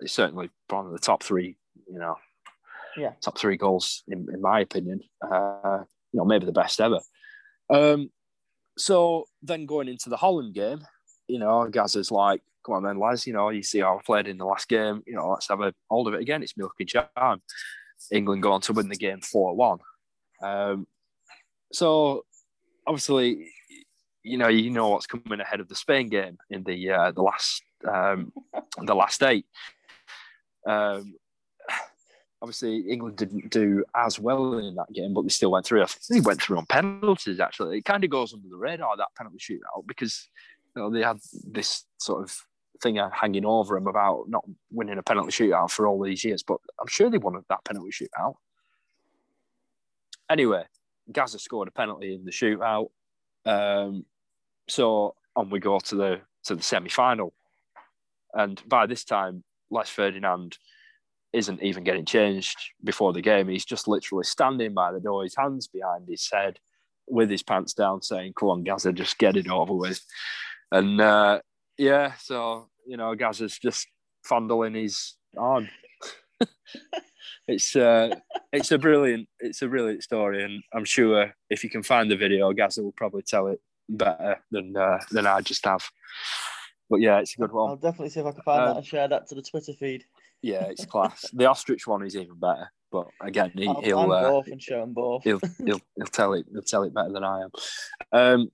It's 0.00 0.12
certainly 0.12 0.50
one 0.68 0.86
of 0.86 0.92
the 0.92 0.98
top 0.98 1.22
three, 1.22 1.56
you 1.90 1.98
know, 1.98 2.16
yeah, 2.96 3.12
top 3.22 3.38
three 3.38 3.56
goals 3.56 4.02
in, 4.08 4.26
in 4.32 4.40
my 4.40 4.60
opinion. 4.60 5.00
Uh, 5.22 5.84
you 6.12 6.18
know, 6.18 6.24
maybe 6.24 6.46
the 6.46 6.52
best 6.52 6.80
ever. 6.80 7.00
Um, 7.70 8.10
so 8.78 9.24
then 9.42 9.66
going 9.66 9.88
into 9.88 10.10
the 10.10 10.16
Holland 10.16 10.54
game, 10.54 10.80
you 11.28 11.38
know, 11.38 11.68
Gazza's 11.68 12.10
like, 12.10 12.42
come 12.64 12.74
on 12.74 12.82
then, 12.82 12.98
lads, 12.98 13.26
you 13.26 13.32
know, 13.32 13.50
you 13.50 13.62
see 13.62 13.80
how 13.80 13.96
I 13.96 14.00
played 14.04 14.28
in 14.28 14.38
the 14.38 14.44
last 14.44 14.68
game, 14.68 15.02
you 15.06 15.14
know, 15.14 15.30
let's 15.30 15.48
have 15.48 15.60
a 15.60 15.72
hold 15.90 16.08
of 16.08 16.14
it 16.14 16.20
again. 16.20 16.42
It's 16.42 16.56
milky 16.56 16.84
time. 16.84 17.42
England 18.10 18.42
go 18.42 18.52
on 18.52 18.60
to 18.62 18.72
win 18.72 18.88
the 18.88 18.96
game 18.96 19.20
4 19.20 19.54
1. 19.54 19.78
Um, 20.42 20.86
so 21.72 22.24
obviously, 22.86 23.50
you 24.22 24.38
know, 24.38 24.48
you 24.48 24.70
know 24.70 24.88
what's 24.88 25.06
coming 25.06 25.40
ahead 25.40 25.60
of 25.60 25.68
the 25.68 25.74
Spain 25.74 26.08
game 26.08 26.38
in 26.50 26.64
the 26.64 26.90
uh, 26.90 27.12
the 27.12 27.22
last 27.22 27.62
um, 27.86 28.32
the 28.82 28.94
last 28.94 29.22
eight. 29.22 29.46
Um, 30.66 31.14
obviously, 32.42 32.80
England 32.90 33.16
didn't 33.16 33.50
do 33.50 33.84
as 33.94 34.18
well 34.18 34.58
in 34.58 34.74
that 34.74 34.92
game, 34.92 35.14
but 35.14 35.22
they 35.22 35.28
still 35.28 35.52
went 35.52 35.66
through. 35.66 35.82
I 35.82 35.86
think 35.86 36.24
they 36.24 36.28
went 36.28 36.42
through 36.42 36.58
on 36.58 36.66
penalties. 36.66 37.40
Actually, 37.40 37.78
it 37.78 37.84
kind 37.84 38.04
of 38.04 38.10
goes 38.10 38.32
under 38.32 38.48
the 38.48 38.56
radar 38.56 38.96
that 38.96 39.14
penalty 39.16 39.38
shootout 39.38 39.86
because 39.86 40.28
you 40.74 40.82
know, 40.82 40.90
they 40.90 41.02
had 41.02 41.18
this 41.44 41.84
sort 41.98 42.22
of 42.22 42.36
thing 42.82 42.98
hanging 43.12 43.46
over 43.46 43.74
them 43.74 43.86
about 43.86 44.28
not 44.28 44.44
winning 44.70 44.98
a 44.98 45.02
penalty 45.02 45.30
shootout 45.30 45.70
for 45.70 45.86
all 45.86 46.02
these 46.02 46.24
years. 46.24 46.42
But 46.42 46.58
I'm 46.80 46.88
sure 46.88 47.10
they 47.10 47.18
won 47.18 47.42
that 47.48 47.64
penalty 47.64 47.90
shootout. 47.90 48.34
Anyway, 50.28 50.64
Gazza 51.10 51.38
scored 51.38 51.68
a 51.68 51.72
penalty 51.72 52.14
in 52.14 52.24
the 52.24 52.30
shootout. 52.30 52.88
Um, 53.44 54.04
so 54.68 55.14
on 55.34 55.50
we 55.50 55.60
go 55.60 55.78
to 55.78 55.94
the 55.94 56.20
to 56.44 56.56
the 56.56 56.62
semi 56.62 56.88
final, 56.88 57.32
and 58.34 58.60
by 58.66 58.86
this 58.86 59.04
time, 59.04 59.44
Les 59.70 59.88
Ferdinand 59.88 60.58
isn't 61.32 61.62
even 61.62 61.84
getting 61.84 62.04
changed 62.04 62.56
before 62.82 63.12
the 63.12 63.20
game. 63.20 63.48
He's 63.48 63.64
just 63.64 63.88
literally 63.88 64.24
standing 64.24 64.72
by 64.72 64.92
the 64.92 65.00
door, 65.00 65.22
his 65.22 65.36
hands 65.36 65.66
behind 65.66 66.08
his 66.08 66.28
head, 66.32 66.58
with 67.06 67.30
his 67.30 67.42
pants 67.42 67.74
down, 67.74 68.02
saying, 68.02 68.32
"Come 68.38 68.48
on, 68.48 68.64
Gazza, 68.64 68.92
just 68.92 69.18
get 69.18 69.36
it 69.36 69.48
over 69.48 69.74
with." 69.74 70.00
And 70.72 71.00
uh, 71.00 71.40
yeah, 71.78 72.14
so 72.14 72.68
you 72.86 72.96
know, 72.96 73.14
Gazza's 73.14 73.58
just 73.58 73.86
fondling 74.24 74.74
his 74.74 75.14
arm. 75.36 75.68
it's 77.48 77.76
uh, 77.76 78.14
it's 78.52 78.72
a 78.72 78.78
brilliant 78.78 79.28
it's 79.40 79.62
a 79.62 79.68
brilliant 79.68 80.02
story, 80.02 80.42
and 80.42 80.62
I'm 80.72 80.84
sure 80.84 81.32
if 81.50 81.62
you 81.62 81.70
can 81.70 81.82
find 81.82 82.10
the 82.10 82.16
video, 82.16 82.52
Gazza 82.52 82.82
will 82.82 82.92
probably 82.92 83.22
tell 83.22 83.48
it 83.48 83.60
better 83.88 84.42
than 84.50 84.76
uh, 84.76 84.98
than 85.10 85.26
I 85.26 85.40
just 85.40 85.64
have. 85.64 85.88
But 86.90 87.00
yeah, 87.00 87.18
it's 87.18 87.34
a 87.34 87.40
good 87.40 87.52
one. 87.52 87.70
I'll 87.70 87.76
definitely 87.76 88.10
see 88.10 88.20
if 88.20 88.26
I 88.26 88.32
can 88.32 88.42
find 88.42 88.68
that 88.68 88.76
and 88.76 88.86
share 88.86 89.08
that 89.08 89.28
to 89.28 89.34
the 89.34 89.42
Twitter 89.42 89.72
feed. 89.72 90.04
Yeah, 90.42 90.64
it's 90.64 90.84
class. 90.86 91.24
the 91.32 91.46
ostrich 91.46 91.86
one 91.86 92.04
is 92.04 92.16
even 92.16 92.38
better, 92.38 92.70
but 92.90 93.06
again, 93.20 93.52
he, 93.54 93.66
will 93.68 93.80
he'll 93.82 94.12
uh, 94.12 94.30
both 94.30 94.48
and 94.48 94.62
show 94.62 94.80
them 94.80 94.92
both. 94.92 95.22
he'll 95.24 95.40
he'll 95.64 95.80
he'll 95.96 96.06
tell 96.06 96.32
it 96.34 96.46
he'll 96.52 96.62
tell 96.62 96.82
it 96.82 96.94
better 96.94 97.12
than 97.12 97.24
I 97.24 97.42
am. 97.42 97.50
Um, 98.12 98.50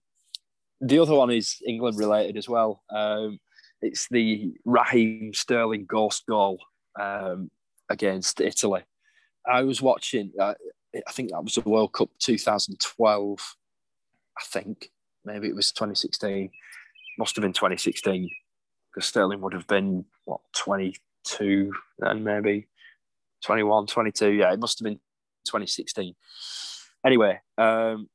the 0.80 0.98
other 0.98 1.14
one 1.14 1.30
is 1.30 1.62
England 1.66 1.98
related 1.98 2.36
as 2.36 2.48
well. 2.48 2.82
Um, 2.90 3.38
it's 3.80 4.08
the 4.10 4.52
Raheem 4.64 5.32
Sterling 5.34 5.86
ghost 5.86 6.24
goal 6.26 6.58
um, 7.00 7.50
against 7.92 8.40
Italy. 8.40 8.82
I 9.46 9.62
was 9.62 9.82
watching. 9.82 10.32
Uh, 10.38 10.54
I 11.06 11.12
think 11.12 11.30
that 11.30 11.44
was 11.44 11.54
the 11.54 11.68
World 11.68 11.92
Cup 11.92 12.10
2012. 12.18 13.56
I 14.36 14.42
think 14.46 14.90
maybe 15.24 15.48
it 15.48 15.54
was 15.54 15.72
2016. 15.72 16.50
Must 17.18 17.36
have 17.36 17.42
been 17.42 17.52
2016 17.52 18.28
because 18.90 19.06
Sterling 19.06 19.40
would 19.42 19.52
have 19.52 19.66
been 19.66 20.04
what 20.24 20.40
22 20.54 21.72
then 21.98 22.24
maybe 22.24 22.66
21, 23.44 23.86
22. 23.86 24.32
Yeah, 24.32 24.52
it 24.52 24.58
must 24.58 24.78
have 24.78 24.84
been 24.84 25.00
2016. 25.44 26.14
Anyway, 27.04 27.40
um, 27.58 28.08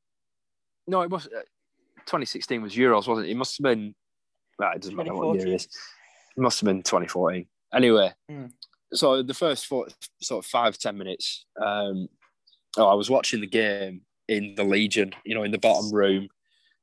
no, 0.88 1.02
it 1.02 1.10
was 1.10 1.28
uh, 1.28 1.42
2016 2.06 2.62
was 2.62 2.76
Euros, 2.76 3.08
wasn't 3.08 3.28
it? 3.28 3.32
It 3.32 3.38
must 3.38 3.58
have 3.58 3.64
been. 3.64 3.94
Well, 4.58 4.72
it 4.74 4.82
doesn't 4.82 4.96
matter 4.96 5.14
what 5.14 5.38
year 5.38 5.48
it 5.48 5.54
is. 5.54 5.66
It 5.66 6.42
must 6.42 6.60
have 6.62 6.68
been 6.68 6.82
2014. 6.82 7.46
Anyway, 7.74 8.14
mm 8.32 8.52
so 8.94 9.22
the 9.22 9.34
first 9.34 9.66
four, 9.66 9.88
sort 10.22 10.46
of 10.46 10.50
five 10.50 10.78
ten 10.78 10.98
minutes, 10.98 11.46
um, 11.62 12.08
oh, 12.78 12.88
I 12.88 12.94
was 12.94 13.10
watching 13.10 13.42
the 13.42 13.48
game 13.48 14.02
in 14.28 14.56
the 14.56 14.64
Legion, 14.64 15.14
you 15.26 15.36
know, 15.36 15.44
in 15.44 15.52
the 15.52 15.58
bottom 15.58 15.92
room. 15.92 16.30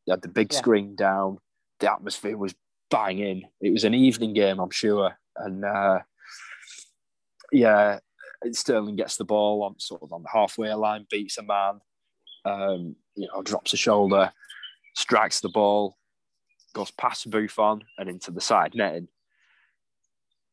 They 0.06 0.12
had 0.12 0.22
the 0.22 0.28
big 0.28 0.52
yeah. 0.52 0.58
screen 0.58 0.96
down. 0.96 1.38
The 1.80 1.90
atmosphere 1.92 2.36
was 2.36 2.54
banging. 2.90 3.44
It 3.60 3.72
was 3.72 3.84
an 3.84 3.94
evening 3.94 4.34
game, 4.34 4.58
I'm 4.58 4.70
sure, 4.70 5.16
and 5.36 5.64
uh, 5.64 6.00
yeah, 7.52 7.98
Sterling 8.52 8.96
gets 8.96 9.16
the 9.16 9.24
ball 9.24 9.62
on 9.62 9.78
sort 9.78 10.02
of 10.02 10.12
on 10.12 10.22
the 10.22 10.28
halfway 10.32 10.72
line, 10.74 11.06
beats 11.10 11.38
a 11.38 11.42
man, 11.42 11.80
um, 12.44 12.96
you 13.14 13.28
know, 13.32 13.42
drops 13.42 13.72
a 13.72 13.76
shoulder, 13.76 14.32
strikes 14.94 15.40
the 15.40 15.48
ball, 15.48 15.96
goes 16.74 16.90
past 16.90 17.30
Buffon 17.30 17.82
and 17.98 18.08
into 18.08 18.30
the 18.30 18.40
side 18.40 18.74
netting. 18.74 19.08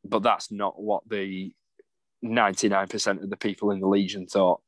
But 0.03 0.23
that's 0.23 0.51
not 0.51 0.81
what 0.81 1.07
the 1.07 1.53
99% 2.23 3.23
of 3.23 3.29
the 3.29 3.37
people 3.37 3.71
in 3.71 3.79
the 3.79 3.87
Legion 3.87 4.27
thought. 4.27 4.61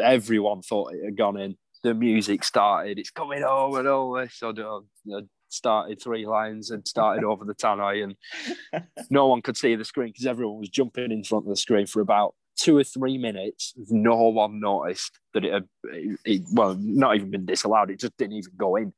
Everyone 0.00 0.62
thought 0.62 0.92
it 0.92 1.04
had 1.04 1.16
gone 1.16 1.38
in. 1.38 1.56
The 1.82 1.94
music 1.94 2.42
started, 2.42 2.98
it's 2.98 3.10
coming 3.10 3.42
home 3.42 3.76
and 3.76 3.86
all 3.86 4.12
this. 4.12 4.34
So 4.34 4.84
I 5.12 5.20
started 5.48 6.00
three 6.00 6.26
lines 6.26 6.70
and 6.70 6.86
started 6.86 7.24
over 7.24 7.44
the 7.44 7.54
tannoy, 7.54 8.02
and 8.02 8.84
no 9.10 9.28
one 9.28 9.42
could 9.42 9.56
see 9.56 9.76
the 9.76 9.84
screen 9.84 10.08
because 10.08 10.26
everyone 10.26 10.58
was 10.58 10.68
jumping 10.68 11.12
in 11.12 11.22
front 11.22 11.44
of 11.44 11.50
the 11.50 11.56
screen 11.56 11.86
for 11.86 12.00
about 12.00 12.34
two 12.56 12.76
or 12.76 12.84
three 12.84 13.18
minutes. 13.18 13.74
No 13.88 14.16
one 14.28 14.58
noticed 14.58 15.18
that 15.34 15.44
it 15.44 15.52
had, 15.52 15.68
it, 15.84 16.18
it, 16.24 16.42
well, 16.52 16.76
not 16.80 17.16
even 17.16 17.30
been 17.30 17.46
disallowed. 17.46 17.90
It 17.90 18.00
just 18.00 18.16
didn't 18.16 18.36
even 18.36 18.52
go 18.56 18.76
in 18.76 18.92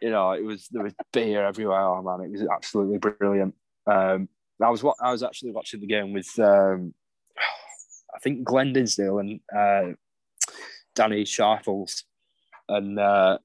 you 0.00 0.10
know, 0.10 0.32
it 0.32 0.44
was 0.44 0.68
there 0.68 0.82
was 0.82 0.94
beer 1.12 1.44
everywhere. 1.44 1.80
Oh 1.80 2.02
man, 2.02 2.26
it 2.26 2.30
was 2.30 2.46
absolutely 2.48 2.98
brilliant. 2.98 3.54
Um, 3.86 4.28
I 4.62 4.70
was 4.70 4.82
what 4.82 4.96
I 5.00 5.12
was 5.12 5.22
actually 5.22 5.52
watching 5.52 5.80
the 5.80 5.86
game 5.86 6.12
with 6.12 6.38
um, 6.38 6.94
I 8.14 8.18
think 8.20 8.44
Glenn 8.44 8.72
Dinsdale 8.72 9.18
and 9.18 9.40
uh, 9.54 9.92
Danny 10.94 11.24
Sharples, 11.24 12.04
and 12.68 12.98
uh, 12.98 13.38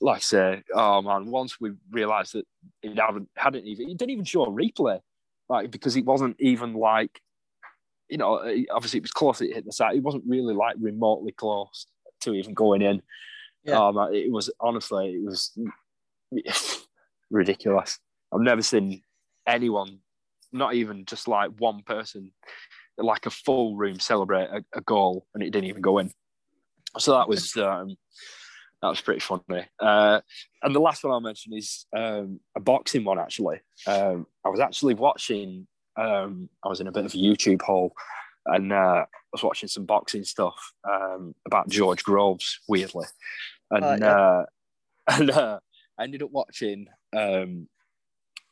like 0.00 0.16
I 0.16 0.20
say, 0.20 0.62
oh 0.74 1.02
man, 1.02 1.30
once 1.30 1.60
we 1.60 1.72
realised 1.90 2.34
that 2.34 2.46
it 2.82 2.98
hadn't 2.98 3.28
hadn't 3.36 3.66
even 3.66 3.88
it 3.88 3.96
didn't 3.96 4.10
even 4.10 4.24
show 4.24 4.44
a 4.44 4.50
replay, 4.50 5.00
like 5.48 5.70
because 5.70 5.96
it 5.96 6.04
wasn't 6.04 6.36
even 6.38 6.74
like, 6.74 7.20
you 8.08 8.18
know, 8.18 8.38
obviously 8.70 8.98
it 8.98 9.04
was 9.04 9.12
close. 9.12 9.40
It 9.40 9.54
hit 9.54 9.64
the 9.64 9.72
side. 9.72 9.96
It 9.96 10.02
wasn't 10.02 10.24
really 10.26 10.54
like 10.54 10.76
remotely 10.78 11.32
close 11.32 11.86
to 12.20 12.34
even 12.34 12.54
going 12.54 12.82
in. 12.82 13.02
Yeah. 13.66 13.86
Um, 13.86 13.98
it 14.12 14.30
was 14.30 14.50
honestly, 14.60 15.14
it 15.14 15.24
was 15.24 15.56
ridiculous. 17.30 17.98
I've 18.32 18.40
never 18.40 18.62
seen 18.62 19.02
anyone, 19.46 19.98
not 20.52 20.74
even 20.74 21.04
just 21.04 21.28
like 21.28 21.50
one 21.58 21.82
person, 21.82 22.32
like 22.98 23.26
a 23.26 23.30
full 23.30 23.76
room 23.76 23.98
celebrate 23.98 24.46
a, 24.46 24.64
a 24.72 24.80
goal 24.80 25.26
and 25.34 25.42
it 25.42 25.50
didn't 25.50 25.68
even 25.68 25.82
go 25.82 25.98
in. 25.98 26.10
So 26.98 27.12
that 27.12 27.28
was 27.28 27.56
um, 27.56 27.96
that 28.82 28.88
was 28.88 29.00
pretty 29.00 29.20
funny. 29.20 29.64
Uh, 29.80 30.20
and 30.62 30.74
the 30.74 30.80
last 30.80 31.02
one 31.02 31.12
I'll 31.12 31.20
mention 31.20 31.54
is 31.54 31.86
um, 31.96 32.40
a 32.56 32.60
boxing 32.60 33.04
one. 33.04 33.18
Actually, 33.18 33.60
um, 33.86 34.26
I 34.44 34.48
was 34.48 34.60
actually 34.60 34.94
watching. 34.94 35.66
Um, 35.96 36.50
I 36.62 36.68
was 36.68 36.80
in 36.80 36.88
a 36.88 36.92
bit 36.92 37.06
of 37.06 37.14
a 37.14 37.16
YouTube 37.16 37.62
hole, 37.62 37.92
and 38.46 38.72
uh, 38.72 39.04
I 39.06 39.06
was 39.32 39.42
watching 39.42 39.68
some 39.68 39.86
boxing 39.86 40.24
stuff 40.24 40.72
um, 40.88 41.34
about 41.46 41.68
George 41.68 42.02
Groves. 42.02 42.60
Weirdly, 42.68 43.06
and 43.70 43.84
uh, 43.84 43.96
yeah. 44.00 44.16
uh, 44.16 44.44
and 45.08 45.30
uh, 45.30 45.58
I 45.98 46.04
ended 46.04 46.22
up 46.22 46.30
watching 46.30 46.86
um, 47.16 47.68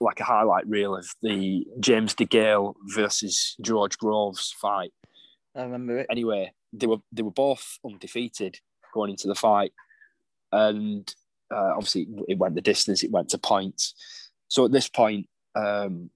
like 0.01 0.21
a 0.21 0.25
highlight 0.25 0.67
reel 0.69 0.97
of 0.97 1.07
the 1.23 1.67
James 1.81 2.15
DeGale 2.15 2.75
versus 2.95 3.57
George 3.61 3.99
Groves 3.99 4.55
fight. 4.61 4.93
I 5.57 5.63
remember 5.63 5.99
it. 5.99 6.07
Anyway, 6.11 6.53
they 6.73 6.87
were 6.87 6.99
they 7.13 7.23
were 7.23 7.31
both 7.31 7.79
undefeated 7.85 8.59
going 8.93 9.11
into 9.11 9.29
the 9.29 9.35
fight, 9.35 9.73
and 10.53 11.13
uh, 11.53 11.73
obviously 11.75 12.07
it 12.29 12.39
went 12.39 12.55
the 12.55 12.61
distance. 12.61 13.03
It 13.03 13.11
went 13.11 13.29
to 13.31 13.39
points. 13.39 13.95
So 14.49 14.65
at 14.65 14.73
this 14.73 14.89
point, 14.89 15.29
um, 15.55 16.11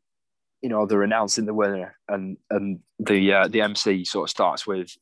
you 0.62 0.68
know, 0.68 0.86
they're 0.86 1.02
announcing 1.02 1.46
the 1.46 1.54
winner, 1.54 1.96
and 2.08 2.36
and 2.50 2.80
the 2.98 3.32
uh, 3.32 3.48
the 3.48 3.62
MC 3.62 4.04
sort 4.04 4.24
of 4.24 4.30
starts 4.30 4.66
with, 4.66 4.96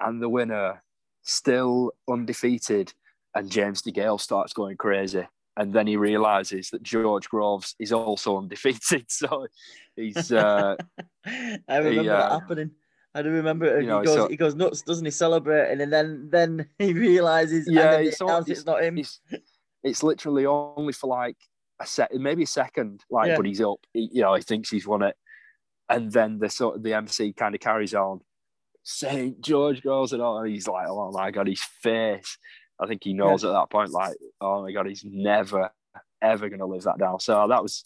and 0.00 0.20
the 0.20 0.28
winner 0.28 0.82
still 1.22 1.92
undefeated 2.08 2.92
and 3.36 3.50
James 3.50 3.82
DeGale 3.82 4.18
starts 4.18 4.54
going 4.54 4.76
crazy. 4.78 5.26
And 5.58 5.72
then 5.72 5.86
he 5.86 5.96
realizes 5.96 6.70
that 6.70 6.82
George 6.82 7.28
Groves 7.28 7.76
is 7.78 7.92
also 7.92 8.38
undefeated. 8.38 9.06
So 9.10 9.46
he's. 9.94 10.32
Uh, 10.32 10.76
I 11.26 11.58
remember 11.68 12.02
he, 12.02 12.08
uh, 12.08 12.16
that 12.16 12.40
happening. 12.40 12.70
I 13.14 13.22
do 13.22 13.30
remember 13.30 13.64
it. 13.66 13.82
He, 13.82 13.86
know, 13.86 14.02
goes, 14.02 14.14
so, 14.14 14.28
he 14.28 14.36
goes 14.36 14.54
nuts, 14.54 14.82
doesn't 14.82 15.04
he? 15.04 15.10
Celebrating, 15.10 15.80
and 15.80 15.92
then 15.92 16.28
then 16.30 16.68
he 16.78 16.92
realizes. 16.92 17.66
Yeah, 17.68 17.96
it's, 17.96 18.20
all, 18.20 18.38
it's, 18.38 18.50
it's, 18.50 18.66
not 18.66 18.82
him. 18.82 18.98
It's, 18.98 19.20
it's, 19.82 20.02
literally 20.02 20.44
only 20.44 20.92
for 20.92 21.06
like 21.06 21.36
a 21.80 21.86
set, 21.86 22.12
maybe 22.12 22.42
a 22.42 22.46
second. 22.46 23.02
Like, 23.10 23.28
yeah. 23.28 23.36
but 23.36 23.46
he's 23.46 23.62
up. 23.62 23.80
He, 23.94 24.10
you 24.12 24.22
know, 24.22 24.34
he 24.34 24.42
thinks 24.42 24.68
he's 24.68 24.86
won 24.86 25.02
it, 25.02 25.16
and 25.88 26.12
then 26.12 26.38
the 26.38 26.50
sort 26.50 26.76
of 26.76 26.82
the 26.82 26.92
MC 26.92 27.32
kind 27.32 27.54
of 27.54 27.60
carries 27.60 27.94
on. 27.94 28.20
Saint 28.82 29.40
George 29.40 29.82
goes 29.82 30.12
and 30.12 30.20
all, 30.20 30.38
and 30.38 30.52
he's 30.52 30.68
like, 30.68 30.86
oh 30.88 31.10
my 31.12 31.30
god, 31.30 31.48
his 31.48 31.62
face 31.62 32.36
I 32.78 32.86
think 32.86 33.04
he 33.04 33.14
knows 33.14 33.42
yeah. 33.42 33.50
at 33.50 33.52
that 33.54 33.70
point, 33.70 33.90
like, 33.90 34.16
oh 34.40 34.62
my 34.62 34.72
god, 34.72 34.86
he's 34.86 35.04
never 35.04 35.70
ever 36.22 36.48
going 36.48 36.60
to 36.60 36.66
live 36.66 36.82
that 36.82 36.98
down. 36.98 37.20
So 37.20 37.46
that 37.48 37.62
was 37.62 37.84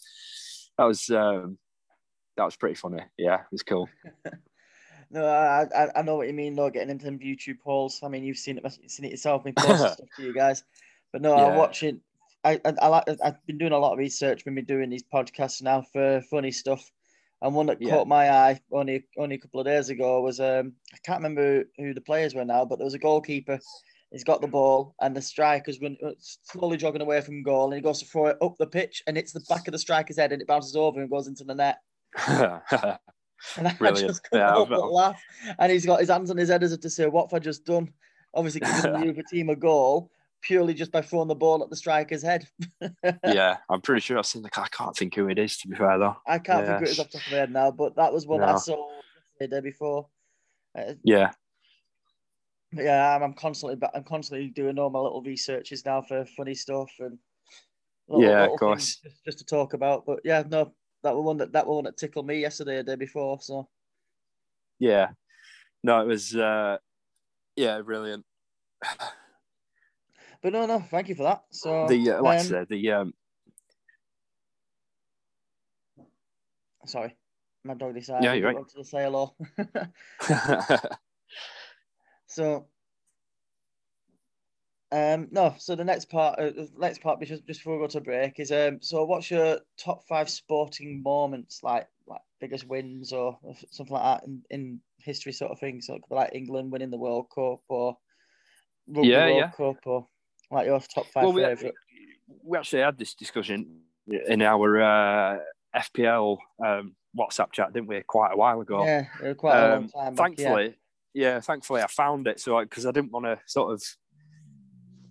that 0.77 0.85
was 0.85 1.09
um, 1.09 1.57
that 2.37 2.45
was 2.45 2.55
pretty 2.55 2.75
funny. 2.75 3.01
Yeah, 3.17 3.35
it 3.35 3.51
was 3.51 3.63
cool. 3.63 3.89
no, 5.11 5.25
I, 5.25 5.65
I, 5.75 5.87
I 5.97 6.01
know 6.01 6.15
what 6.15 6.27
you 6.27 6.33
mean. 6.33 6.55
Though 6.55 6.69
getting 6.69 6.89
into 6.89 7.05
them 7.05 7.19
YouTube 7.19 7.59
polls. 7.59 7.99
I 8.03 8.07
mean, 8.07 8.23
you've 8.23 8.37
seen 8.37 8.57
it, 8.57 8.91
seen 8.91 9.05
it 9.05 9.11
yourself. 9.11 9.45
Me 9.45 9.53
stuff 9.59 9.97
to 10.17 10.23
you 10.23 10.33
guys, 10.33 10.63
but 11.11 11.21
no, 11.21 11.35
yeah. 11.35 11.45
I'm 11.45 11.55
watching. 11.55 12.01
I, 12.43 12.59
I, 12.65 12.73
I 12.81 12.87
like. 12.87 13.03
I've 13.23 13.45
been 13.45 13.57
doing 13.57 13.73
a 13.73 13.77
lot 13.77 13.93
of 13.93 13.99
research. 13.99 14.43
We've 14.45 14.55
been 14.55 14.65
doing 14.65 14.89
these 14.89 15.03
podcasts 15.03 15.61
now 15.61 15.83
for 15.93 16.21
funny 16.29 16.51
stuff. 16.51 16.91
And 17.43 17.55
one 17.55 17.65
that 17.67 17.81
yeah. 17.81 17.89
caught 17.89 18.07
my 18.07 18.29
eye 18.29 18.59
only 18.71 19.05
only 19.17 19.35
a 19.35 19.39
couple 19.39 19.59
of 19.59 19.65
days 19.65 19.89
ago 19.89 20.21
was 20.21 20.39
um 20.39 20.73
I 20.93 20.97
can't 21.03 21.23
remember 21.23 21.63
who 21.77 21.93
the 21.93 22.01
players 22.01 22.35
were 22.35 22.45
now, 22.45 22.65
but 22.65 22.77
there 22.77 22.85
was 22.85 22.93
a 22.93 22.99
goalkeeper 22.99 23.59
He's 24.11 24.25
got 24.25 24.41
the 24.41 24.47
ball, 24.47 24.93
and 24.99 25.15
the 25.15 25.21
striker's 25.21 25.79
run, 25.81 25.95
uh, 26.05 26.11
slowly 26.19 26.75
jogging 26.75 27.01
away 27.01 27.21
from 27.21 27.43
goal, 27.43 27.65
and 27.65 27.75
he 27.75 27.81
goes 27.81 27.99
to 27.99 28.05
throw 28.05 28.27
it 28.27 28.37
up 28.41 28.57
the 28.57 28.67
pitch, 28.67 29.01
and 29.07 29.17
it's 29.17 29.31
the 29.31 29.45
back 29.47 29.67
of 29.67 29.71
the 29.71 29.79
striker's 29.79 30.17
head, 30.17 30.33
and 30.33 30.41
it 30.41 30.47
bounces 30.47 30.75
over 30.75 30.99
and 30.99 31.09
goes 31.09 31.27
into 31.27 31.45
the 31.45 31.55
net. 31.55 31.77
and 32.27 33.67
I 33.67 33.73
Brilliant. 33.77 34.09
just 34.09 34.27
yeah, 34.33 34.53
laugh. 34.55 35.21
And 35.57 35.71
he's 35.71 35.85
got 35.85 36.01
his 36.01 36.09
hands 36.09 36.29
on 36.29 36.35
his 36.35 36.49
head 36.49 36.61
as 36.61 36.73
if 36.73 36.81
to 36.81 36.89
say, 36.89 37.07
"What 37.07 37.31
have 37.31 37.37
I 37.37 37.39
just 37.39 37.65
done?" 37.65 37.93
Obviously, 38.33 38.59
giving 38.83 39.01
the 39.01 39.09
other 39.11 39.23
team 39.23 39.49
a 39.49 39.55
goal 39.55 40.11
purely 40.41 40.73
just 40.73 40.91
by 40.91 41.01
throwing 41.01 41.27
the 41.27 41.35
ball 41.35 41.63
at 41.63 41.69
the 41.69 41.75
striker's 41.75 42.23
head. 42.23 42.47
yeah, 43.23 43.57
I'm 43.69 43.81
pretty 43.81 44.01
sure 44.01 44.17
I've 44.17 44.25
seen 44.25 44.41
the. 44.41 44.49
I 44.57 44.67
can't 44.67 44.95
think 44.95 45.15
who 45.15 45.29
it 45.29 45.39
is. 45.39 45.57
To 45.59 45.67
be 45.67 45.75
fair, 45.75 45.97
though, 45.97 46.17
I 46.27 46.39
can't 46.39 46.65
yeah. 46.65 46.65
think 46.65 46.79
who 46.79 46.85
it 46.85 46.89
is 46.89 46.99
off 46.99 47.11
the 47.11 47.17
top 47.17 47.27
of 47.27 47.31
my 47.31 47.37
head 47.37 47.51
now, 47.51 47.71
but 47.71 47.95
that 47.95 48.11
was 48.11 48.27
one 48.27 48.41
no. 48.41 48.47
I 48.47 48.57
saw 48.57 48.89
the 49.39 49.47
day 49.47 49.61
before. 49.61 50.07
Uh, 50.77 50.93
yeah, 51.03 51.31
yeah, 52.73 53.15
I'm, 53.15 53.23
I'm 53.23 53.33
constantly, 53.33 53.77
I'm 53.93 54.03
constantly 54.03 54.47
doing 54.47 54.79
all 54.79 54.89
my 54.89 54.99
little 54.99 55.21
researches 55.21 55.85
now 55.85 56.01
for 56.01 56.25
funny 56.25 56.55
stuff 56.55 56.89
and 56.99 57.17
little, 58.07 58.23
yeah, 58.23 58.41
little 58.41 58.53
of 58.53 58.59
course, 58.59 58.97
just, 59.03 59.23
just, 59.25 59.39
to 59.39 59.45
talk 59.45 59.73
about. 59.73 60.05
But 60.05 60.19
yeah, 60.23 60.43
no, 60.47 60.73
that 61.03 61.15
was 61.15 61.25
one 61.25 61.37
that 61.37 61.51
that 61.53 61.67
was 61.67 61.75
one 61.75 61.83
that 61.85 61.97
tickled 61.97 62.27
me 62.27 62.39
yesterday, 62.39 62.77
the 62.77 62.83
day 62.83 62.95
before. 62.95 63.39
So 63.41 63.67
yeah, 64.79 65.09
no, 65.83 66.01
it 66.01 66.07
was 66.07 66.35
uh, 66.35 66.77
yeah, 67.55 67.81
brilliant. 67.81 68.25
but 70.41 70.53
no, 70.53 70.65
no, 70.65 70.79
thank 70.79 71.09
you 71.09 71.15
for 71.15 71.23
that. 71.23 71.43
So 71.51 71.87
the 71.87 72.11
uh, 72.11 72.21
like 72.21 72.39
um, 72.39 72.45
I 72.45 72.49
said, 72.49 72.67
the 72.69 72.91
um, 72.91 73.13
sorry, 76.85 77.17
my 77.65 77.73
dog 77.73 77.95
decided 77.95 78.23
yeah, 78.23 78.33
you're 78.33 78.53
right. 78.53 78.69
to 78.75 78.83
say 78.85 79.03
hello. 79.03 79.35
So, 82.31 82.65
um, 84.93 85.27
no. 85.31 85.53
So 85.57 85.75
the 85.75 85.83
next 85.83 86.09
part, 86.09 86.39
uh, 86.39 86.51
the 86.51 86.69
next 86.77 87.01
part, 87.01 87.19
just 87.21 87.45
just 87.45 87.59
before 87.59 87.77
we 87.77 87.83
go 87.83 87.87
to 87.87 88.01
break, 88.01 88.39
is 88.39 88.51
um. 88.51 88.79
So 88.81 89.03
what's 89.03 89.29
your 89.29 89.59
top 89.77 90.07
five 90.07 90.29
sporting 90.29 91.03
moments, 91.03 91.61
like 91.61 91.87
like 92.07 92.21
biggest 92.39 92.67
wins 92.67 93.11
or 93.11 93.37
something 93.71 93.93
like 93.93 94.21
that 94.21 94.27
in, 94.27 94.41
in 94.49 94.79
history, 94.97 95.33
sort 95.33 95.51
of 95.51 95.59
thing? 95.59 95.81
So 95.81 95.99
like 96.09 96.33
England 96.33 96.71
winning 96.71 96.89
the 96.89 96.97
World 96.97 97.27
Cup 97.35 97.59
or 97.67 97.97
Rugby 98.87 99.09
yeah, 99.09 99.27
World 99.27 99.39
yeah. 99.41 99.51
Cup 99.51 99.77
or 99.85 100.07
like 100.51 100.67
your 100.67 100.79
top 100.79 101.07
five 101.07 101.33
well, 101.33 101.49
favorite. 101.49 101.75
We 102.43 102.57
actually 102.57 102.81
had 102.81 102.97
this 102.97 103.13
discussion 103.13 103.81
in 104.07 104.41
our 104.41 104.81
uh, 104.81 105.37
FPL 105.75 106.37
um, 106.65 106.95
WhatsApp 107.17 107.51
chat, 107.51 107.73
didn't 107.73 107.87
we? 107.87 108.01
Quite 108.03 108.31
a 108.33 108.37
while 108.37 108.61
ago. 108.61 108.85
Yeah, 108.85 109.33
quite 109.33 109.57
a 109.57 109.63
um, 109.65 109.71
long 109.71 109.89
time. 109.89 110.15
Back, 110.15 110.37
thankfully, 110.37 110.75
yeah 111.13 111.39
thankfully 111.39 111.81
I 111.81 111.87
found 111.87 112.27
it. 112.27 112.39
So 112.39 112.59
because 112.61 112.85
I 112.85 112.91
didn't 112.91 113.11
want 113.11 113.25
to 113.25 113.39
sort 113.45 113.73
of 113.73 113.83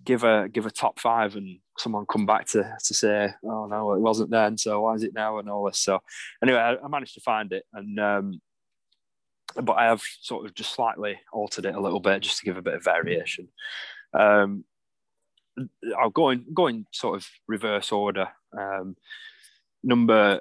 give 0.03 0.23
a 0.23 0.49
give 0.49 0.65
a 0.65 0.71
top 0.71 0.99
five 0.99 1.35
and 1.35 1.59
someone 1.77 2.05
come 2.05 2.25
back 2.25 2.47
to 2.47 2.77
to 2.83 2.93
say, 2.93 3.33
oh 3.43 3.65
no, 3.67 3.93
it 3.93 3.99
wasn't 3.99 4.31
then. 4.31 4.57
So 4.57 4.81
why 4.81 4.95
is 4.95 5.03
it 5.03 5.13
now 5.13 5.39
and 5.39 5.49
all 5.49 5.65
this? 5.65 5.79
So 5.79 5.99
anyway, 6.43 6.59
I, 6.59 6.77
I 6.83 6.87
managed 6.87 7.15
to 7.15 7.21
find 7.21 7.51
it 7.51 7.65
and. 7.73 7.99
um 7.99 8.41
but 9.55 9.73
I 9.73 9.87
have 9.87 10.01
sort 10.21 10.45
of 10.45 10.53
just 10.53 10.73
slightly 10.73 11.19
altered 11.33 11.65
it 11.65 11.75
a 11.75 11.79
little 11.81 11.99
bit 11.99 12.21
just 12.21 12.37
to 12.37 12.45
give 12.45 12.55
a 12.55 12.61
bit 12.61 12.75
of 12.75 12.85
variation. 12.85 13.49
Um, 14.17 14.63
I'll 15.99 16.09
go 16.09 16.29
in, 16.29 16.45
go 16.53 16.67
in 16.67 16.85
sort 16.91 17.17
of 17.17 17.27
reverse 17.49 17.91
order. 17.91 18.29
Um, 18.57 18.95
number 19.83 20.39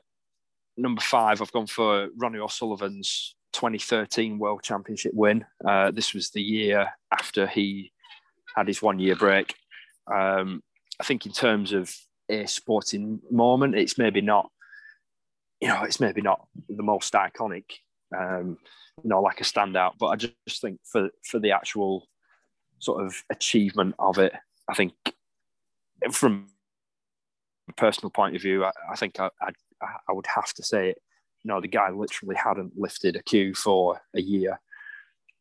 number 0.77 1.01
five, 1.01 1.43
I've 1.43 1.51
gone 1.51 1.67
for 1.67 2.09
Ronnie 2.17 2.39
O'Sullivan's 2.39 3.35
2013 3.53 4.39
World 4.39 4.63
Championship 4.63 5.13
win. 5.15 5.45
Uh, 5.67 5.91
this 5.91 6.15
was 6.15 6.31
the 6.31 6.43
year 6.43 6.93
after 7.13 7.47
he 7.47 7.93
had 8.57 8.69
his 8.69 8.83
one 8.83 8.99
year 8.99 9.17
break. 9.17 9.55
Um, 10.13 10.63
I 11.01 11.05
think 11.05 11.27
in 11.27 11.33
terms 11.33 11.73
of 11.73 11.95
a 12.29 12.47
sporting 12.47 13.21
moment, 13.31 13.75
it's 13.75 13.99
maybe 13.99 14.21
not, 14.21 14.51
you 15.61 15.69
know, 15.69 15.83
it's 15.83 16.01
maybe 16.01 16.21
not 16.21 16.47
the 16.69 16.83
most 16.83 17.13
iconic, 17.13 17.65
um, 18.17 18.59
you 19.03 19.09
know, 19.09 19.21
like 19.21 19.41
a 19.41 19.45
standout. 19.45 19.93
But 19.99 20.07
I 20.09 20.17
just, 20.17 20.61
think 20.61 20.81
for 20.85 21.11
for 21.25 21.39
the 21.39 21.53
actual 21.53 22.09
sort 22.79 23.05
of 23.05 23.23
achievement 23.31 23.95
of 23.99 24.19
it, 24.19 24.33
I 24.69 24.75
think 24.75 24.93
from 26.13 26.49
a 27.69 27.73
personal 27.75 28.11
point 28.11 28.37
of 28.37 28.43
view, 28.43 28.65
I, 28.65 28.73
I 28.91 28.97
think 28.97 29.19
I, 29.21 29.31
I 29.41 29.51
I 30.09 30.13
would 30.13 30.27
have 30.27 30.53
to 30.55 30.63
say 30.63 30.91
it. 30.91 30.99
You 31.43 31.49
know, 31.49 31.61
the 31.61 31.69
guy 31.69 31.91
literally 31.91 32.37
hadn't 32.37 32.73
lifted 32.77 33.17
a 33.17 33.23
cue 33.23 33.55
for 33.55 34.01
a 34.15 34.21
year, 34.21 34.61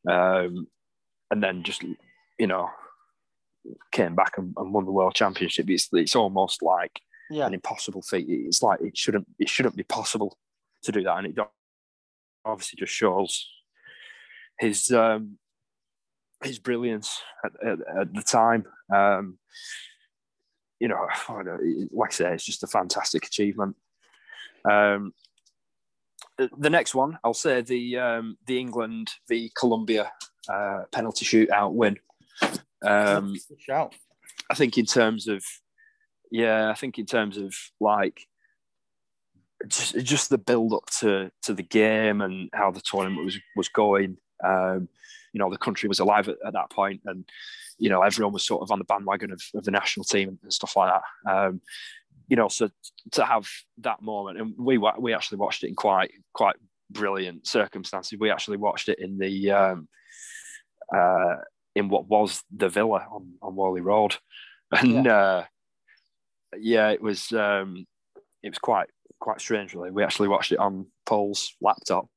um, 0.08 0.68
and 1.32 1.44
then 1.44 1.64
just 1.64 1.84
you 1.84 2.48
know 2.48 2.70
came 3.92 4.16
back 4.16 4.38
and, 4.38 4.54
and 4.58 4.74
won 4.74 4.86
the 4.86 4.92
world 4.92 5.14
championship. 5.16 5.70
It's 5.70 5.90
it's 5.92 6.16
almost 6.16 6.62
like 6.62 7.02
Yeah. 7.30 7.46
an 7.48 7.54
impossible 7.54 8.02
feat. 8.02 8.26
It's 8.30 8.64
like 8.64 8.80
it 8.82 8.98
shouldn't 8.98 9.28
it 9.40 9.50
shouldn't 9.50 9.76
be 9.76 9.84
possible 9.84 10.38
to 10.84 10.92
do 10.92 11.04
that, 11.04 11.18
and 11.18 11.28
it 11.28 11.38
obviously 12.46 12.78
just 12.78 12.94
shows 12.94 13.46
his 14.58 14.92
um, 14.92 15.38
his 16.44 16.60
brilliance 16.60 17.22
at, 17.44 17.52
at, 17.66 17.80
at 18.02 18.14
the 18.14 18.24
time. 18.24 18.66
Um, 18.94 19.38
you 20.80 20.88
know, 20.88 21.08
like 21.92 22.12
I 22.12 22.14
say, 22.14 22.34
it's 22.34 22.46
just 22.46 22.64
a 22.64 22.68
fantastic 22.68 23.26
achievement. 23.26 23.76
Um, 24.70 25.14
the 26.58 26.70
next 26.70 26.96
one, 26.96 27.18
I'll 27.24 27.34
say 27.34 27.62
the 27.62 27.98
um, 27.98 28.38
the 28.46 28.60
England 28.60 29.12
v 29.28 29.52
Colombia 29.58 30.12
uh, 30.48 30.84
penalty 30.92 31.26
shootout 31.26 31.74
win. 31.74 31.98
Um, 32.86 33.36
shout. 33.58 33.94
I 34.50 34.56
think 34.56 34.78
in 34.78 34.86
terms 34.86 35.28
of, 35.28 35.44
yeah, 36.32 36.70
I 36.70 36.74
think 36.74 36.98
in 36.98 37.06
terms 37.06 37.38
of 37.38 37.54
like 37.80 38.28
just 39.68 39.98
just 40.00 40.30
the 40.30 40.38
build 40.38 40.74
up 40.74 40.86
to 41.00 41.32
to 41.44 41.54
the 41.54 41.64
game 41.64 42.22
and 42.22 42.50
how 42.54 42.72
the 42.72 42.82
tournament 42.82 43.26
was 43.26 43.38
was 43.56 43.70
going. 43.70 44.18
Um, 44.44 44.88
you 45.34 45.40
know, 45.40 45.50
the 45.50 45.58
country 45.58 45.88
was 45.88 46.00
alive 46.00 46.28
at, 46.30 46.38
at 46.46 46.54
that 46.54 46.72
point, 46.72 47.02
and 47.06 47.26
you 47.78 47.90
know 47.90 48.02
everyone 48.02 48.34
was 48.34 48.46
sort 48.46 48.62
of 48.62 48.72
on 48.72 48.80
the 48.80 48.86
bandwagon 48.86 49.32
of, 49.32 49.42
of 49.54 49.64
the 49.64 49.72
national 49.72 50.06
team 50.06 50.40
and 50.42 50.54
stuff 50.54 50.76
like 50.76 50.94
that. 50.94 51.32
Um, 51.32 51.62
you 52.30 52.36
know, 52.36 52.48
so 52.48 52.70
to 53.12 53.26
have 53.26 53.48
that 53.80 54.02
moment, 54.02 54.40
and 54.40 54.54
we 54.58 54.78
we 54.78 55.14
actually 55.14 55.38
watched 55.38 55.64
it 55.64 55.70
in 55.70 55.76
quite 55.76 56.12
quite 56.34 56.56
brilliant 56.90 57.48
circumstances. 57.48 58.20
We 58.20 58.32
actually 58.32 58.58
watched 58.58 58.90
it 58.90 59.00
in 59.00 59.18
the 59.18 59.52
um, 59.52 59.88
uh, 60.96 61.36
in 61.76 61.90
what 61.90 62.08
was 62.08 62.44
the 62.56 62.70
villa 62.70 63.06
on, 63.12 63.34
on 63.42 63.56
Wally 63.56 63.82
Road, 63.82 64.16
and 64.72 65.06
yeah. 65.06 65.14
Uh, 65.14 65.46
yeah, 66.58 66.90
it 66.90 67.02
was 67.02 67.32
um, 67.32 67.86
it 68.44 68.50
was 68.50 68.60
quite 68.60 68.90
quite 69.20 69.42
strange. 69.42 69.74
Really, 69.74 69.92
we 69.92 70.04
actually 70.04 70.30
watched 70.30 70.52
it 70.52 70.60
on 70.60 70.88
Paul's 71.06 71.54
laptop 71.62 72.08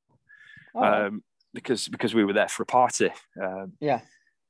Oh, 0.74 0.82
um, 0.82 1.22
because 1.52 1.88
because 1.88 2.14
we 2.14 2.24
were 2.24 2.32
there 2.32 2.48
for 2.48 2.62
a 2.62 2.66
party. 2.66 3.10
Um, 3.40 3.72
yeah. 3.80 4.00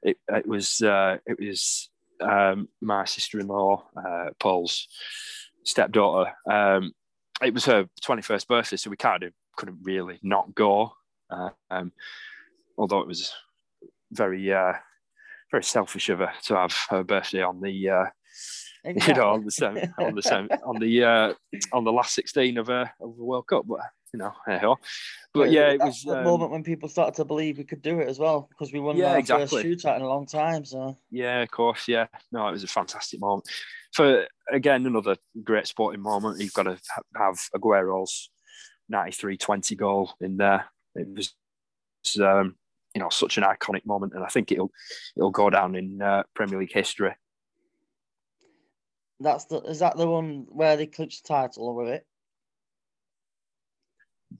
it, 0.02 0.18
it 0.28 0.46
was 0.46 0.80
uh, 0.82 1.18
it 1.26 1.38
was 1.38 1.90
um, 2.20 2.68
my 2.80 3.04
sister-in-law, 3.04 3.84
uh, 3.96 4.30
Paul's 4.38 4.86
stepdaughter. 5.64 6.32
Um, 6.50 6.92
it 7.42 7.54
was 7.54 7.64
her 7.66 7.88
twenty-first 8.02 8.48
birthday, 8.48 8.76
so 8.76 8.90
we 8.90 8.96
kind 8.96 9.22
of 9.22 9.32
couldn't 9.56 9.78
really 9.82 10.18
not 10.22 10.54
go. 10.54 10.92
Uh, 11.30 11.50
um, 11.70 11.92
although 12.76 13.00
it 13.00 13.06
was 13.08 13.32
very 14.10 14.52
uh, 14.52 14.74
very 15.50 15.64
selfish 15.64 16.08
of 16.08 16.18
her 16.18 16.32
to 16.44 16.56
have 16.56 16.74
her 16.90 17.02
birthday 17.02 17.42
on 17.42 17.60
the 17.60 17.88
uh, 17.88 18.04
you 18.84 19.14
know 19.14 19.30
on 19.30 19.44
the 19.44 19.50
same 19.50 19.78
on 19.98 20.14
the 20.14 20.22
same 20.22 20.48
on 20.66 20.78
the 20.78 21.04
uh, 21.04 21.32
on 21.72 21.84
the 21.84 21.92
last 21.92 22.14
sixteen 22.14 22.58
of 22.58 22.68
a 22.68 22.92
of 23.00 23.16
the 23.16 23.24
World 23.24 23.46
Cup, 23.46 23.64
but 23.66 23.80
you 24.12 24.18
know. 24.18 24.76
But 25.34 25.50
yeah, 25.50 25.70
it 25.70 25.80
was 25.80 26.02
the 26.02 26.18
um, 26.18 26.24
moment 26.24 26.50
when 26.50 26.62
people 26.62 26.88
started 26.88 27.14
to 27.14 27.24
believe 27.24 27.56
we 27.56 27.64
could 27.64 27.80
do 27.80 28.00
it 28.00 28.08
as 28.08 28.18
well 28.18 28.46
because 28.50 28.72
we 28.72 28.80
won 28.80 28.96
Yeah, 28.96 29.12
our 29.12 29.18
exactly. 29.18 29.62
first 29.62 29.86
shootout 29.86 29.96
in 29.96 30.02
a 30.02 30.08
long 30.08 30.26
time. 30.26 30.64
So 30.64 30.96
Yeah, 31.10 31.40
of 31.40 31.50
course. 31.50 31.88
Yeah, 31.88 32.06
no, 32.30 32.46
it 32.48 32.52
was 32.52 32.64
a 32.64 32.68
fantastic 32.68 33.20
moment. 33.20 33.48
For 33.92 34.26
again, 34.50 34.86
another 34.86 35.16
great 35.44 35.66
sporting 35.66 36.00
moment. 36.02 36.40
You've 36.40 36.54
got 36.54 36.64
to 36.64 36.78
have 37.16 37.38
Aguero's 37.54 38.30
93-20 38.92 39.76
goal 39.76 40.12
in 40.20 40.36
there. 40.38 40.66
It 40.94 41.08
was, 41.08 41.34
um, 42.20 42.56
you 42.94 43.00
know, 43.00 43.10
such 43.10 43.38
an 43.38 43.44
iconic 43.44 43.84
moment, 43.86 44.12
and 44.14 44.24
I 44.24 44.28
think 44.28 44.50
it'll 44.52 44.70
it'll 45.16 45.30
go 45.30 45.50
down 45.50 45.74
in 45.74 46.00
uh, 46.02 46.22
Premier 46.34 46.58
League 46.58 46.72
history. 46.72 47.14
that's 49.20 49.44
the 49.46 49.60
is 49.62 49.78
that 49.78 49.96
the 49.96 50.06
one 50.08 50.46
where 50.48 50.76
they 50.76 50.86
clinched 50.86 51.22
the 51.24 51.28
title 51.34 51.68
or 51.68 51.74
with 51.74 51.88
it? 51.88 52.06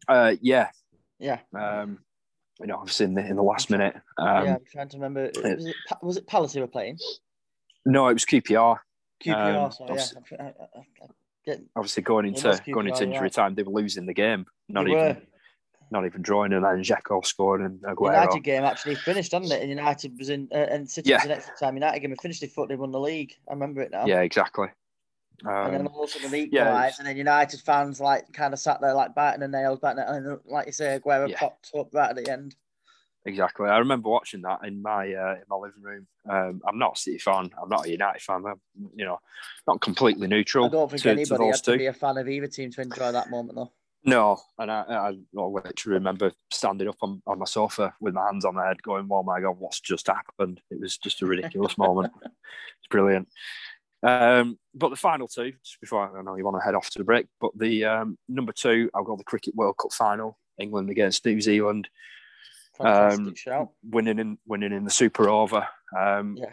Uh, 0.09 0.35
yeah, 0.41 0.71
Yeah. 1.19 1.39
um, 1.55 1.99
you 2.61 2.67
know, 2.67 2.77
obviously 2.77 3.07
in 3.07 3.15
the 3.15 3.25
in 3.25 3.37
the 3.37 3.43
last 3.43 3.71
minute. 3.71 3.95
Um, 4.19 4.45
yeah, 4.47 4.55
I'm 4.57 4.65
trying 4.71 4.89
to 4.89 4.97
remember. 4.97 5.31
Was 5.35 5.67
it, 5.67 5.77
was 6.03 6.17
it 6.17 6.27
Palace 6.27 6.53
who 6.55 6.61
were 6.61 6.67
playing? 6.67 6.99
No, 7.87 8.09
it 8.09 8.15
was 8.15 8.25
QPR. 8.25 8.79
QPR. 9.23 9.65
Um, 9.65 9.73
so 9.73 9.85
yeah, 9.85 9.91
obviously- 9.93 10.39
I, 10.39 10.43
I, 10.43 10.47
I, 10.49 11.05
I 11.05 11.57
Obviously, 11.75 12.05
going 12.05 12.27
into 12.27 12.47
was 12.49 12.61
going 12.61 12.87
into 12.87 13.03
injury 13.03 13.23
yeah. 13.27 13.29
time, 13.31 13.55
they 13.57 13.65
were 13.65 13.73
losing 13.73 14.07
the 14.07 14.15
game. 14.15 14.47
Not 14.69 14.85
they 14.85 14.93
even 14.93 15.03
were. 15.03 15.17
not 15.91 16.07
even 16.07 16.23
drawing, 16.23 16.53
and 16.53 16.65
then 16.65 16.83
Dzeko 16.85 17.27
scored 17.27 17.61
and 17.63 17.81
Aguero. 17.81 18.13
United 18.15 18.45
game 18.45 18.63
actually 18.63 18.95
finished, 18.95 19.33
hadn't 19.33 19.51
it? 19.51 19.61
And 19.61 19.69
United 19.69 20.17
was 20.19 20.29
in, 20.29 20.49
uh, 20.53 20.59
and 20.59 20.89
City 20.89 21.11
Yeah. 21.11 21.17
was 21.17 21.25
in 21.25 21.31
extra 21.33 21.55
time. 21.57 21.75
United 21.75 21.99
game 21.99 22.15
finished. 22.23 22.43
They 22.43 22.47
thought 22.47 22.69
they 22.69 22.77
won 22.77 22.93
the 22.93 23.01
league. 23.01 23.35
I 23.49 23.55
remember 23.55 23.81
it 23.81 23.91
now. 23.91 24.07
Yeah, 24.07 24.21
exactly. 24.21 24.69
And 25.45 25.75
then 25.75 25.81
Um, 25.81 25.89
all 25.89 26.05
of 26.05 26.11
a 26.11 26.13
sudden 26.13 26.31
they 26.31 26.45
yeah, 26.53 26.63
equalised, 26.67 27.01
and 27.01 27.09
then 27.09 27.17
United 27.17 27.61
fans 27.61 28.01
like 28.01 28.33
kind 28.33 28.53
of 28.55 28.61
sat 28.61 28.81
there 28.81 28.95
like 28.95 29.13
biting 29.13 29.41
their 29.41 29.49
nails, 29.49 29.81
biting 29.81 29.97
their, 29.97 30.15
and 30.15 30.39
like 30.47 30.67
you 30.67 30.73
say, 30.73 31.01
Aguero 31.01 31.29
Yeah. 31.29 31.39
popped 31.41 31.73
up 31.77 31.93
right 31.93 32.11
at 32.11 32.17
the 32.25 32.31
end. 32.31 32.55
Exactly. 33.25 33.69
I 33.69 33.79
remember 33.79 34.09
watching 34.09 34.43
that 34.43 34.61
in 34.65 34.83
my 34.83 35.13
uh, 35.13 35.35
in 35.35 35.45
my 35.49 35.57
living 35.57 35.83
room. 35.83 36.07
Um, 36.29 36.61
I'm 36.67 36.79
not 36.79 36.97
a 36.97 37.01
City 37.01 37.19
fan. 37.19 37.51
I'm 37.61 37.69
not 37.69 37.87
a 37.87 37.91
United 37.91 38.23
fan. 38.23 38.45
I'm, 38.47 38.61
you 38.95 39.05
know, 39.05 39.19
not 39.67 39.81
completely 39.81 40.27
neutral. 40.27 40.67
I 40.67 40.69
don't 40.69 40.91
think 40.91 41.03
to, 41.03 41.09
to 41.09 41.21
anybody 41.21 41.45
those 41.45 41.57
had 41.57 41.65
to 41.65 41.73
two. 41.73 41.79
be 41.79 41.87
a 41.87 41.93
fan 41.93 42.19
of 42.19 42.29
either 42.29 42.47
team 42.47 42.71
to 42.73 42.83
enjoy 42.83 43.13
that 43.13 43.31
moment, 43.31 43.57
though. 43.57 43.73
No, 44.05 44.41
and 44.59 44.71
I, 44.71 44.83
I, 44.89 45.13
literally 45.33 45.95
remember 45.95 46.33
standing 46.51 46.89
up 46.89 46.97
on, 47.03 47.23
on 47.25 47.39
my 47.39 47.45
sofa 47.45 47.95
with 48.01 48.15
my 48.15 48.25
hands 48.25 48.45
on 48.45 48.57
my 48.57 48.67
head, 48.67 48.83
going, 48.83 49.07
"Oh 49.11 49.23
my 49.23 49.41
god, 49.41 49.57
what's 49.59 49.81
just 49.81 50.09
happened?" 50.09 50.61
It 50.71 50.81
was 50.81 50.99
just 50.99 51.23
a 51.23 51.27
ridiculous 51.27 51.79
moment. 51.79 52.13
It's 52.25 52.89
brilliant. 52.91 53.29
Um, 54.03 54.59
but 54.75 54.89
the 54.89 54.97
final 54.97 55.29
two, 55.29 55.53
just 55.65 55.81
before 55.81 56.19
I 56.19 56.23
know 56.23 56.35
you 56.35 56.45
want 56.45 56.57
to 56.57 56.65
head 56.65 56.75
off 56.75 56.91
to 56.91 56.99
the 56.99 57.05
break, 57.05 57.27
but 57.41 57.53
the 57.57 57.85
um, 57.85 58.19
number 58.29 58.53
two, 58.53 58.91
I've 58.93 59.05
got 59.05 59.19
the 59.19 59.25
Cricket 59.25 59.55
World 59.55 59.77
Cup 59.81 59.93
final, 59.93 60.37
England 60.59 60.91
against 60.91 61.25
New 61.25 61.41
Zealand, 61.41 61.89
Um, 62.81 63.35
shout. 63.35 63.71
winning 63.85 64.19
in 64.19 64.39
winning 64.47 64.73
in 64.73 64.85
the 64.85 64.91
Super 64.91 65.29
Over. 65.29 65.67
Um, 65.97 66.37
Yeah. 66.39 66.53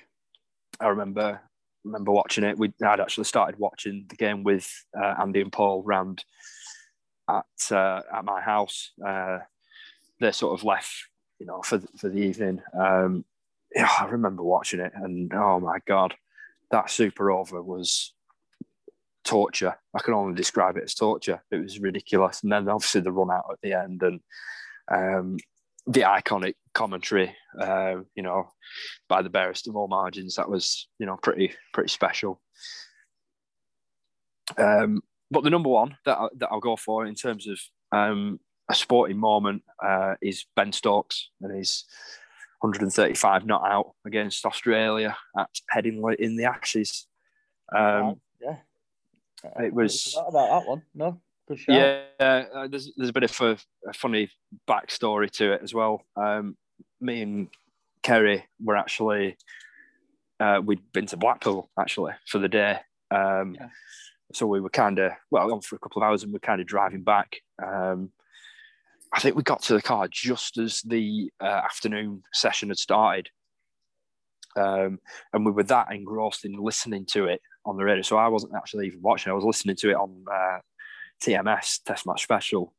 I 0.80 0.88
remember 0.88 1.42
remember 1.84 2.12
watching 2.12 2.44
it. 2.44 2.58
We 2.58 2.74
I'd 2.86 3.00
actually 3.00 3.24
started 3.26 3.60
watching 3.60 4.06
the 4.10 4.16
game 4.16 4.44
with 4.44 4.70
uh, 4.98 5.16
Andy 5.20 5.42
and 5.42 5.52
Paul 5.52 5.84
round 5.84 6.24
at 7.30 7.72
uh, 7.72 8.02
at 8.14 8.26
my 8.26 8.42
house. 8.42 8.92
Uh, 9.06 9.40
they 10.20 10.32
sort 10.32 10.60
of 10.60 10.66
left, 10.66 10.94
you 11.40 11.46
know, 11.46 11.62
for 11.62 11.80
for 11.98 12.10
the 12.10 12.20
evening. 12.20 12.62
Um, 12.80 13.26
yeah, 13.74 13.90
I 14.00 14.06
remember 14.06 14.44
watching 14.44 14.80
it, 14.80 14.92
and 14.96 15.34
oh 15.34 15.60
my 15.60 15.80
god, 15.88 16.16
that 16.72 16.90
Super 16.90 17.32
Over 17.32 17.62
was 17.62 18.14
torture. 19.24 19.76
I 19.94 20.00
can 20.00 20.14
only 20.14 20.36
describe 20.36 20.78
it 20.78 20.84
as 20.84 20.96
torture. 20.96 21.44
It 21.52 21.58
was 21.58 21.80
ridiculous, 21.80 22.44
and 22.44 22.52
then 22.52 22.68
obviously 22.68 23.02
the 23.02 23.12
run 23.12 23.32
out 23.32 23.46
at 23.52 23.62
the 23.62 23.74
end 23.74 24.04
and. 24.04 24.20
Um, 24.92 25.38
the 25.90 26.02
iconic 26.02 26.54
commentary, 26.76 27.36
uh, 27.60 27.96
you 28.16 28.22
know, 28.22 28.48
by 29.10 29.24
the 29.24 29.30
barest 29.30 29.68
of 29.68 29.76
all 29.76 29.88
margins. 29.88 30.36
That 30.36 30.50
was, 30.50 30.88
you 31.00 31.06
know, 31.08 31.18
pretty 31.22 31.52
pretty 31.74 31.90
special. 31.90 32.40
Um, 34.58 35.02
but 35.32 35.44
the 35.44 35.50
number 35.50 35.70
one 35.70 35.98
that, 36.06 36.18
I, 36.18 36.28
that 36.38 36.50
I'll 36.52 36.60
go 36.60 36.76
for 36.76 37.06
in 37.06 37.16
terms 37.16 37.48
of 37.48 37.60
um, 37.92 38.40
a 38.70 38.76
sporting 38.76 39.18
moment 39.18 39.64
uh, 39.84 40.14
is 40.22 40.46
Ben 40.56 40.72
Stokes 40.72 41.30
and 41.42 41.56
his 41.58 41.86
135 42.62 43.46
not 43.46 43.64
out 43.66 43.94
against 44.06 44.46
Australia 44.46 45.18
at 45.38 45.50
Headingley 45.74 46.16
in 46.16 46.36
the 46.36 46.46
Ashes. 46.46 47.08
Um, 47.76 48.22
yeah. 48.42 48.58
it 49.60 49.74
was- 49.74 50.16
about 50.16 50.62
that 50.64 50.70
one. 50.70 50.84
No. 50.94 51.22
Yeah, 51.68 52.02
uh, 52.20 52.68
there's 52.68 52.92
there's 52.96 53.10
a 53.10 53.14
bit 53.14 53.24
of 53.24 53.42
a, 53.42 53.58
a 53.88 53.94
funny 53.94 54.30
backstory 54.68 55.30
to 55.32 55.54
it 55.54 55.62
as 55.64 55.74
well. 55.74 56.04
Um, 56.16 56.56
me 57.02 57.22
and 57.22 57.48
Kerry 58.04 58.46
were 58.64 58.78
actually 58.78 59.38
uh, 60.40 60.62
we'd 60.64 60.92
been 60.94 61.06
to 61.08 61.18
Blackpool 61.18 61.70
actually 61.80 62.14
for 62.28 62.40
the 62.40 62.48
day. 62.48 62.80
Um, 63.12 63.56
Yeah. 63.60 63.70
so 64.34 64.48
we 64.48 64.62
were 64.62 64.70
kind 64.70 65.00
of 65.00 65.12
well 65.32 65.52
on 65.52 65.62
for 65.62 65.76
a 65.76 65.80
couple 65.80 66.02
of 66.02 66.08
hours 66.08 66.24
and 66.24 66.32
we're 66.32 66.40
kind 66.40 66.62
of 66.62 66.68
driving 66.68 67.04
back. 67.04 67.38
Um, 67.64 68.12
I 69.12 69.20
think 69.20 69.36
we 69.36 69.44
got 69.44 69.64
to 69.64 69.74
the 69.74 69.82
car 69.82 70.08
just 70.10 70.58
as 70.58 70.82
the 70.84 71.32
uh, 71.42 71.46
afternoon 71.46 72.24
session 72.34 72.70
had 72.70 72.78
started. 72.78 73.30
Um, 74.56 75.00
and 75.34 75.46
we 75.46 75.52
were 75.52 75.64
that 75.64 75.92
engrossed 75.92 76.46
in 76.46 76.54
listening 76.54 77.06
to 77.08 77.26
it 77.26 77.42
on 77.66 77.76
the 77.78 77.84
radio. 77.84 78.02
So 78.04 78.18
I 78.18 78.28
wasn't 78.28 78.54
actually 78.56 78.88
even 78.88 79.02
watching. 79.02 79.32
I 79.32 79.36
was 79.36 79.44
listening 79.44 79.76
to 79.78 79.90
it 79.90 79.96
on 79.96 80.26
uh, 80.32 80.60
TMS 81.22 81.84
Test 81.84 82.06
Match 82.06 82.24
Special, 82.24 82.74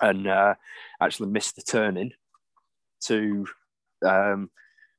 and 0.00 0.26
uh, 0.26 0.54
actually 1.00 1.30
missed 1.30 1.56
the 1.56 1.62
turning 1.62 2.12
to 3.04 3.46
um, 4.04 4.50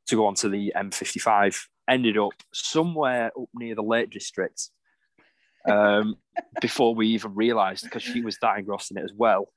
to 0.08 0.16
go 0.16 0.26
on 0.26 0.36
to 0.36 0.50
the 0.50 0.74
M55. 0.76 1.58
Ended 1.90 2.18
up 2.18 2.34
somewhere 2.54 3.32
up 3.40 3.50
near 3.54 3.74
the 3.74 3.82
Lake 3.82 4.12
District 4.12 4.70
um, 5.68 6.16
before 6.62 6.94
we 6.94 7.08
even 7.10 7.34
realised 7.34 7.84
because 7.84 8.04
she 8.04 8.22
was 8.22 8.38
that 8.42 8.60
engrossed 8.60 8.92
in 8.92 8.98
it 8.98 9.04
as 9.04 9.14
well 9.14 9.50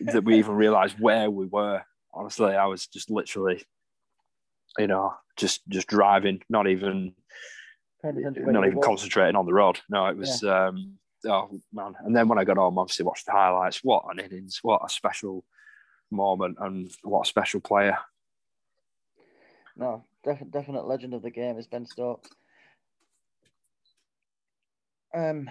that 0.00 0.24
we 0.24 0.38
even 0.38 0.54
realised 0.54 0.98
where 0.98 1.30
we 1.30 1.46
were. 1.46 1.82
Honestly, 2.14 2.54
I 2.54 2.66
was 2.66 2.86
just 2.86 3.10
literally, 3.10 3.62
you 4.78 4.86
know, 4.86 5.14
just 5.36 5.66
just 5.68 5.88
driving, 5.88 6.42
not 6.48 6.68
even 6.68 7.14
not 8.04 8.66
even 8.66 8.80
concentrating 8.82 9.36
on 9.36 9.46
the 9.46 9.54
road. 9.54 9.80
No, 9.88 10.06
it 10.06 10.16
was 10.16 10.42
yeah. 10.42 10.66
um, 10.66 10.98
oh 11.26 11.50
man. 11.72 11.94
And 12.04 12.14
then 12.14 12.28
when 12.28 12.38
I 12.38 12.44
got 12.44 12.56
home, 12.56 12.78
obviously 12.78 13.04
watched 13.04 13.26
the 13.26 13.32
highlights. 13.32 13.82
What 13.82 14.04
an 14.10 14.24
innings! 14.24 14.60
What 14.62 14.82
a 14.84 14.88
special 14.88 15.44
moment, 16.10 16.58
and 16.60 16.90
what 17.02 17.26
a 17.26 17.28
special 17.28 17.60
player. 17.60 17.98
No, 19.76 20.04
def- 20.24 20.50
definite 20.50 20.86
legend 20.86 21.14
of 21.14 21.22
the 21.22 21.30
game 21.30 21.58
is 21.58 21.66
Ben 21.66 21.86
Stokes. 21.86 22.28
Um, 25.14 25.50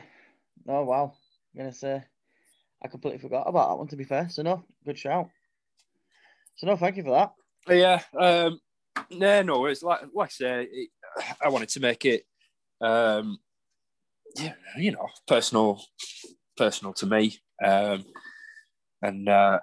oh 0.67 0.83
wow, 0.83 1.13
I'm 1.53 1.61
gonna 1.61 1.73
say 1.73 2.03
I 2.83 2.87
completely 2.87 3.19
forgot 3.19 3.47
about 3.47 3.69
that 3.69 3.77
one. 3.77 3.87
To 3.87 3.95
be 3.95 4.03
fair, 4.03 4.29
so 4.29 4.41
no, 4.41 4.63
good 4.85 4.97
shout. 4.97 5.29
So 6.55 6.67
no, 6.67 6.75
thank 6.75 6.97
you 6.97 7.03
for 7.03 7.11
that. 7.11 7.33
Yeah, 7.67 8.01
um, 8.17 8.59
no, 9.11 9.41
no, 9.43 9.65
it's 9.65 9.83
like 9.83 10.01
like 10.13 10.29
I 10.29 10.31
say, 10.31 10.67
it, 10.71 10.89
I 11.43 11.49
wanted 11.49 11.69
to 11.69 11.79
make 11.79 12.05
it, 12.05 12.25
um, 12.79 13.39
yeah, 14.35 14.53
you 14.77 14.91
know, 14.91 15.07
personal, 15.27 15.81
personal 16.57 16.93
to 16.93 17.05
me, 17.05 17.39
um, 17.63 18.05
and 19.01 19.27
uh, 19.27 19.59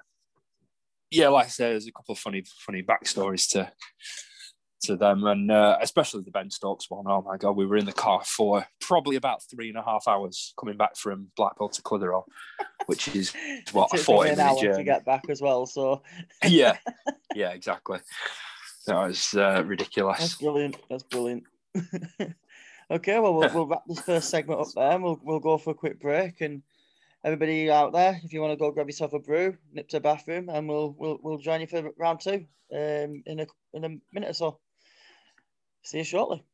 yeah, 1.11 1.29
like 1.29 1.45
I 1.45 1.49
said, 1.49 1.71
there's 1.71 1.87
a 1.87 1.91
couple 1.91 2.13
of 2.13 2.19
funny, 2.19 2.43
funny 2.65 2.83
backstories 2.83 3.49
to 3.51 3.71
to 4.81 4.95
them, 4.95 5.25
and 5.25 5.51
uh, 5.51 5.77
especially 5.81 6.23
the 6.23 6.31
Ben 6.31 6.49
Stokes 6.49 6.89
one. 6.89 7.05
Oh 7.07 7.21
my 7.21 7.37
god, 7.37 7.55
we 7.55 7.65
were 7.65 7.77
in 7.77 7.85
the 7.85 7.93
car 7.93 8.21
for 8.23 8.65
probably 8.79 9.15
about 9.15 9.41
three 9.43 9.69
and 9.69 9.77
a 9.77 9.83
half 9.83 10.07
hours 10.07 10.53
coming 10.59 10.77
back 10.77 10.95
from 10.95 11.27
Blackpool 11.35 11.69
to 11.69 11.81
Clitheroe, 11.81 12.25
which 12.85 13.13
is 13.15 13.33
what 13.71 13.93
a 13.93 13.97
forty 13.97 14.35
minute 14.35 14.59
journey 14.59 14.77
to 14.77 14.83
get 14.83 15.05
back 15.05 15.25
as 15.29 15.41
well. 15.41 15.65
So 15.65 16.03
yeah, 16.45 16.77
yeah, 17.35 17.49
exactly. 17.49 17.99
That 18.87 19.07
was 19.07 19.33
uh, 19.33 19.63
ridiculous. 19.65 20.19
That's 20.19 20.35
brilliant. 20.35 20.77
That's 20.89 21.03
brilliant. 21.03 21.43
Okay, 22.91 23.19
well, 23.19 23.33
we'll 23.33 23.49
we'll 23.53 23.67
wrap 23.67 23.83
this 23.87 24.01
first 24.01 24.29
segment 24.29 24.61
up 24.61 24.67
there. 24.75 24.91
And 24.91 25.03
we'll 25.03 25.19
we'll 25.23 25.39
go 25.39 25.57
for 25.57 25.71
a 25.71 25.75
quick 25.75 25.99
break 25.99 26.41
and. 26.41 26.63
Everybody 27.21 27.69
out 27.69 27.91
there, 27.91 28.17
if 28.23 28.31
you 28.31 28.39
want 28.39 28.53
to 28.53 28.55
go 28.55 28.71
grab 28.71 28.87
yourself 28.87 29.11
a 29.11 29.19
brew, 29.19 29.57
nip 29.73 29.89
to 29.89 29.97
the 29.97 29.99
bathroom, 29.99 30.47
and 30.47 30.69
we'll 30.69 30.95
we'll 30.97 31.19
we'll 31.21 31.37
join 31.37 31.59
you 31.59 31.67
for 31.67 31.91
round 31.97 32.21
two 32.21 32.45
um, 32.73 33.23
in 33.25 33.41
a 33.41 33.47
in 33.73 33.83
a 33.83 33.89
minute 34.13 34.29
or 34.29 34.33
so. 34.33 34.59
See 35.83 35.97
you 35.97 36.05
shortly. 36.05 36.45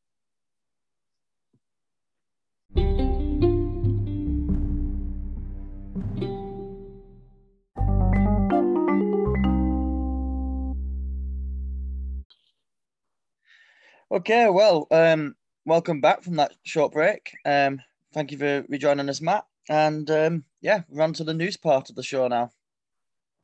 Okay, 14.10 14.48
well, 14.48 14.86
um, 14.90 15.34
welcome 15.66 16.00
back 16.00 16.22
from 16.22 16.36
that 16.36 16.54
short 16.62 16.92
break. 16.92 17.36
Um, 17.44 17.82
thank 18.14 18.30
you 18.30 18.38
for 18.38 18.64
rejoining 18.68 19.08
us, 19.08 19.20
Matt. 19.20 19.44
And 19.68 20.08
um, 20.10 20.44
yeah, 20.62 20.82
we're 20.88 21.02
on 21.02 21.12
to 21.14 21.24
the 21.24 21.34
news 21.34 21.56
part 21.56 21.90
of 21.90 21.96
the 21.96 22.02
show 22.02 22.28
now. 22.28 22.52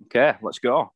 Okay, 0.06 0.34
let's 0.40 0.60
go. 0.60 0.92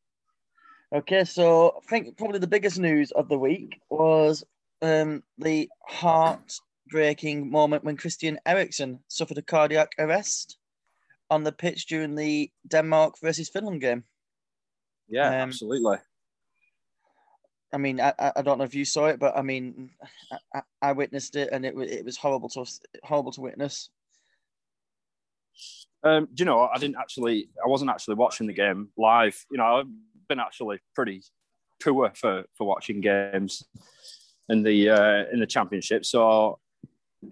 Okay, 0.94 1.24
so 1.24 1.74
I 1.76 1.90
think 1.90 2.16
probably 2.16 2.38
the 2.38 2.46
biggest 2.46 2.78
news 2.78 3.10
of 3.10 3.28
the 3.28 3.38
week 3.38 3.80
was 3.90 4.44
um, 4.82 5.22
the 5.36 5.68
heartbreaking 5.86 7.50
moment 7.50 7.82
when 7.82 7.96
Christian 7.96 8.38
Eriksen 8.46 9.00
suffered 9.08 9.38
a 9.38 9.42
cardiac 9.42 9.90
arrest 9.98 10.58
on 11.28 11.42
the 11.42 11.50
pitch 11.50 11.86
during 11.86 12.14
the 12.14 12.50
Denmark 12.68 13.16
versus 13.20 13.48
Finland 13.48 13.80
game. 13.80 14.04
Yeah, 15.08 15.26
um, 15.26 15.48
absolutely. 15.48 15.96
I 17.72 17.78
mean, 17.78 18.00
I, 18.00 18.12
I 18.18 18.42
don't 18.42 18.58
know 18.58 18.64
if 18.64 18.74
you 18.74 18.84
saw 18.84 19.06
it, 19.06 19.18
but 19.18 19.36
I 19.36 19.42
mean, 19.42 19.90
I, 20.54 20.62
I 20.80 20.92
witnessed 20.92 21.36
it, 21.36 21.48
and 21.52 21.64
it 21.64 21.74
was 21.74 21.90
it 21.90 22.04
was 22.04 22.16
horrible 22.16 22.48
to 22.50 22.64
horrible 23.02 23.32
to 23.32 23.40
witness. 23.40 23.90
Um, 26.02 26.28
do 26.32 26.42
you 26.42 26.44
know? 26.44 26.68
I 26.72 26.78
didn't 26.78 26.96
actually. 26.96 27.48
I 27.62 27.68
wasn't 27.68 27.90
actually 27.90 28.14
watching 28.14 28.46
the 28.46 28.52
game 28.52 28.90
live. 28.96 29.44
You 29.50 29.58
know, 29.58 29.78
I've 29.78 29.86
been 30.28 30.40
actually 30.40 30.78
pretty 30.94 31.22
poor 31.82 32.12
for 32.14 32.44
for 32.54 32.66
watching 32.66 33.00
games 33.00 33.64
in 34.48 34.62
the 34.62 34.90
uh, 34.90 35.24
in 35.32 35.40
the 35.40 35.46
championship. 35.46 36.04
So 36.04 36.60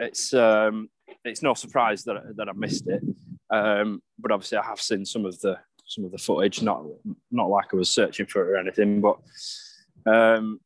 it's 0.00 0.34
um, 0.34 0.88
it's 1.24 1.42
no 1.42 1.54
surprise 1.54 2.04
that 2.04 2.36
that 2.36 2.48
I 2.48 2.52
missed 2.52 2.88
it. 2.88 3.02
Um, 3.50 4.02
but 4.18 4.32
obviously, 4.32 4.58
I 4.58 4.64
have 4.64 4.80
seen 4.80 5.04
some 5.04 5.24
of 5.24 5.38
the 5.40 5.58
some 5.86 6.04
of 6.04 6.10
the 6.10 6.18
footage. 6.18 6.62
Not 6.62 6.84
not 7.30 7.50
like 7.50 7.72
I 7.72 7.76
was 7.76 7.90
searching 7.90 8.26
for 8.26 8.42
it 8.42 8.50
or 8.50 8.56
anything, 8.56 9.00
but 9.00 9.18
um, 10.06 10.60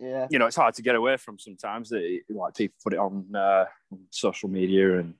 yeah, 0.00 0.26
you 0.30 0.38
know, 0.38 0.46
it's 0.46 0.56
hard 0.56 0.74
to 0.74 0.82
get 0.82 0.96
away 0.96 1.16
from 1.16 1.38
sometimes. 1.38 1.90
That 1.90 2.20
like 2.28 2.54
people 2.54 2.76
put 2.82 2.92
it 2.94 2.98
on, 2.98 3.34
uh, 3.34 3.66
social 4.10 4.48
media 4.48 4.98
and 4.98 5.14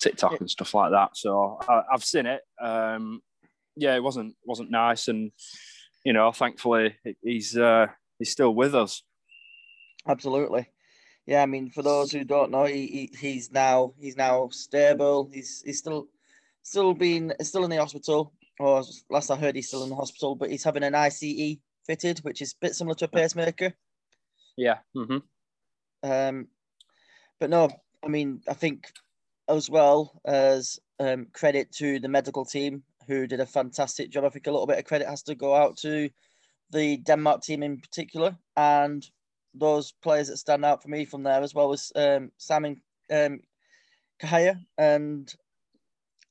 TikTok 0.00 0.32
yeah. 0.32 0.38
and 0.40 0.50
stuff 0.50 0.74
like 0.74 0.92
that. 0.92 1.16
So 1.16 1.58
I, 1.68 1.82
have 1.90 2.04
seen 2.04 2.26
it. 2.26 2.42
Um, 2.60 3.20
yeah, 3.76 3.94
it 3.94 4.02
wasn't 4.02 4.34
wasn't 4.44 4.70
nice, 4.70 5.08
and 5.08 5.32
you 6.04 6.12
know, 6.12 6.30
thankfully 6.32 6.96
he's 7.22 7.56
uh, 7.56 7.86
he's 8.18 8.30
still 8.30 8.54
with 8.54 8.74
us. 8.74 9.02
Absolutely. 10.06 10.68
Yeah, 11.26 11.42
I 11.42 11.46
mean, 11.46 11.70
for 11.70 11.82
those 11.82 12.10
who 12.10 12.24
don't 12.24 12.50
know, 12.50 12.64
he, 12.64 12.86
he 12.86 13.10
he's 13.18 13.50
now 13.50 13.94
he's 13.98 14.16
now 14.16 14.48
stable. 14.50 15.30
He's 15.32 15.62
he's 15.64 15.78
still 15.78 16.08
still 16.62 16.94
being 16.94 17.32
still 17.42 17.64
in 17.64 17.70
the 17.70 17.76
hospital. 17.76 18.32
Or 18.60 18.82
last 19.10 19.30
I 19.30 19.36
heard, 19.36 19.56
he's 19.56 19.68
still 19.68 19.82
in 19.82 19.90
the 19.90 19.96
hospital, 19.96 20.36
but 20.36 20.50
he's 20.50 20.64
having 20.64 20.84
an 20.84 20.92
ICD 20.92 21.60
fitted, 21.86 22.18
which 22.20 22.42
is 22.42 22.52
a 22.52 22.60
bit 22.60 22.74
similar 22.74 22.94
to 22.96 23.06
a 23.06 23.08
pacemaker. 23.08 23.74
Yeah. 24.56 24.78
Mm-hmm. 24.96 25.18
Um, 26.10 26.48
but 27.40 27.50
no, 27.50 27.70
I 28.04 28.08
mean, 28.08 28.42
I 28.48 28.54
think 28.54 28.92
as 29.48 29.68
well 29.68 30.20
as 30.24 30.78
um, 30.98 31.26
credit 31.32 31.72
to 31.72 31.98
the 31.98 32.08
medical 32.08 32.44
team 32.44 32.82
who 33.06 33.26
did 33.26 33.40
a 33.40 33.46
fantastic 33.46 34.10
job. 34.10 34.24
I 34.24 34.28
think 34.28 34.46
a 34.46 34.50
little 34.50 34.66
bit 34.66 34.78
of 34.78 34.84
credit 34.84 35.08
has 35.08 35.22
to 35.24 35.34
go 35.34 35.54
out 35.54 35.76
to 35.78 36.08
the 36.70 36.96
Denmark 36.98 37.42
team 37.42 37.62
in 37.62 37.78
particular, 37.78 38.36
and 38.56 39.04
those 39.54 39.92
players 39.92 40.28
that 40.28 40.38
stand 40.38 40.64
out 40.64 40.82
for 40.82 40.88
me 40.88 41.04
from 41.04 41.22
there 41.22 41.42
as 41.42 41.54
well 41.54 41.72
as 41.72 41.92
um, 41.96 42.30
Simon 42.38 42.80
um, 43.10 43.40
Kjær 44.22 44.58
and 44.78 45.32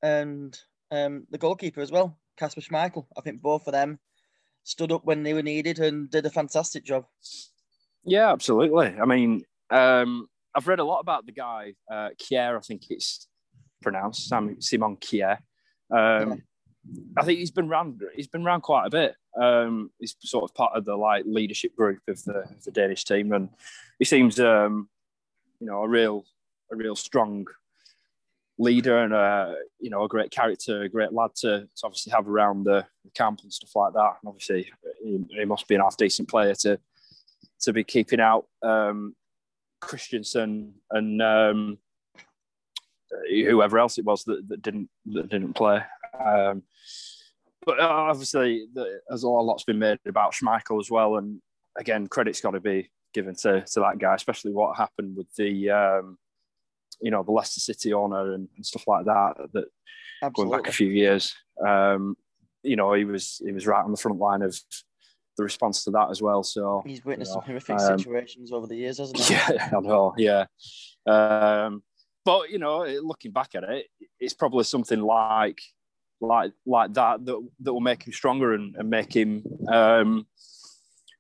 and 0.02 0.58
um, 0.90 1.28
the 1.30 1.38
goalkeeper 1.38 1.82
as 1.82 1.92
well, 1.92 2.18
Kasper 2.38 2.62
Schmeichel. 2.62 3.06
I 3.18 3.22
think 3.22 3.42
both 3.42 3.68
of 3.68 3.74
them 3.74 4.00
stood 4.64 4.92
up 4.92 5.06
when 5.06 5.24
they 5.24 5.34
were 5.34 5.44
needed 5.44 5.80
and 5.80 6.10
did 6.10 6.26
a 6.26 6.30
fantastic 6.30 6.84
job. 6.84 7.06
Yeah, 8.04 8.32
absolutely. 8.32 8.96
I 9.02 9.06
mean, 9.06 9.44
um, 9.70 10.28
I've 10.56 10.68
read 10.68 10.80
a 10.80 10.84
lot 10.84 11.00
about 11.00 11.26
the 11.26 11.32
guy 11.32 11.74
uh, 11.90 12.10
Kjær. 12.22 12.58
I 12.58 12.62
think 12.62 12.84
it's 12.90 13.28
pronounced 13.82 14.28
Simon 14.28 14.58
Kjær. 14.58 15.38
Um, 15.92 16.30
yeah. 16.30 16.36
I 17.18 17.24
think 17.24 17.40
he's 17.40 17.52
been 17.52 17.70
around. 17.70 18.02
He's 18.16 18.28
been 18.28 18.46
around 18.46 18.62
quite 18.62 18.88
a 18.88 18.90
bit. 18.90 19.16
Um, 19.40 19.92
he's 20.00 20.16
sort 20.20 20.44
of 20.44 20.56
part 20.56 20.74
of 20.76 20.86
the 20.86 20.96
like 20.96 21.24
leadership 21.28 21.76
group 21.76 22.00
of 22.08 22.24
the, 22.24 22.40
of 22.40 22.64
the 22.64 22.72
Danish 22.72 23.06
team, 23.06 23.34
and 23.34 23.50
he 24.00 24.06
seems, 24.06 24.40
um, 24.40 24.90
you 25.60 25.68
know, 25.68 25.84
a 25.84 25.88
real, 25.88 26.24
a 26.72 26.76
real 26.76 26.96
strong 26.96 27.46
leader 28.62 29.04
and 29.04 29.14
a 29.14 29.56
you 29.80 29.90
know 29.90 30.04
a 30.04 30.08
great 30.08 30.32
character, 30.32 30.84
a 30.84 30.90
great 30.90 31.12
lad 31.12 31.32
to, 31.36 31.62
to 31.62 31.84
obviously 31.84 32.12
have 32.12 32.28
around 32.28 32.64
the, 32.64 32.86
the 33.04 33.12
camp 33.12 33.40
and 33.44 33.52
stuff 33.52 33.76
like 33.76 33.94
that. 33.94 34.18
And 34.22 34.28
obviously, 34.28 34.72
he, 35.04 35.20
he, 35.30 35.46
must 35.46 35.68
be 35.68 35.76
an 35.76 35.82
half 35.82 35.98
decent 35.98 36.30
player 36.30 36.54
to 36.62 36.80
to 37.62 37.74
be 37.74 37.84
keeping 37.84 38.20
out 38.20 38.46
um, 38.62 39.16
Christensen 39.82 40.76
and 40.92 41.22
um, 41.22 41.78
whoever 43.30 43.80
else 43.80 43.98
it 43.98 44.06
was 44.06 44.24
that, 44.26 44.48
that 44.48 44.62
didn't 44.62 44.90
that 45.08 45.30
didn't 45.30 45.54
play. 45.54 45.82
Um, 46.24 46.64
but 47.66 47.80
uh, 47.80 47.88
obviously, 47.88 48.68
there's 48.74 49.24
a 49.24 49.28
lot's 49.28 49.64
been 49.64 49.80
made 49.80 50.00
about 50.08 50.34
Schmeichel 50.34 50.80
as 50.80 50.90
well, 50.90 51.18
and 51.18 51.42
again, 51.78 52.08
credit's 52.08 52.42
got 52.42 52.52
to 52.52 52.60
be 52.60 52.90
given 53.14 53.36
to, 53.36 53.62
to 53.62 53.80
that 53.82 54.00
guy, 54.00 54.16
especially 54.16 54.52
what 54.52 54.78
happened 54.78 55.16
with 55.16 55.28
the 55.36 55.70
um, 55.70 56.18
you 57.02 57.12
know 57.12 57.24
the 57.24 57.32
Leicester 57.32 57.60
City 57.60 57.94
owner 57.94 58.34
and, 58.34 58.48
and 58.56 58.66
stuff 58.66 58.88
like 58.88 59.06
that. 59.06 59.34
That 59.54 59.66
Absolutely. 60.24 60.52
going 60.52 60.64
back 60.64 60.70
a 60.70 60.76
few 60.76 60.88
years, 60.88 61.36
um, 61.66 62.16
you 62.64 62.76
know, 62.76 62.94
he 62.94 63.06
was 63.06 63.42
he 63.44 63.52
was 63.52 63.68
right 63.68 63.84
on 63.84 63.92
the 63.92 63.98
front 63.98 64.20
line 64.20 64.42
of 64.42 64.58
the 65.38 65.44
response 65.44 65.84
to 65.84 65.92
that 65.92 66.10
as 66.10 66.22
well. 66.22 66.44
So 66.44 66.84
He's 66.86 67.04
witnessed 67.04 67.32
you 67.32 67.36
know, 67.36 67.42
some 67.42 67.48
horrific 67.48 67.80
um, 67.80 67.98
situations 67.98 68.52
over 68.52 68.68
the 68.68 68.76
years, 68.76 68.98
hasn't 68.98 69.20
he? 69.20 69.34
Yeah, 69.54 69.70
I 69.76 69.80
know. 69.80 70.14
Yeah, 70.18 70.46
um, 71.08 71.84
but 72.26 72.50
you 72.50 72.60
know, 72.60 72.86
looking 73.04 73.32
back 73.32 73.56
at 73.56 73.64
it, 73.64 73.88
it's 74.20 74.34
probably 74.34 74.64
something 74.64 75.02
like 75.02 75.62
like 76.20 76.52
like 76.66 76.94
that 76.94 77.26
that 77.26 77.48
that 77.62 77.74
will 77.74 77.82
make 77.82 78.06
him 78.06 78.14
stronger 78.14 78.54
and, 78.54 78.76
and 78.76 78.90
make 78.90 79.16
him, 79.16 79.44
um, 79.70 80.28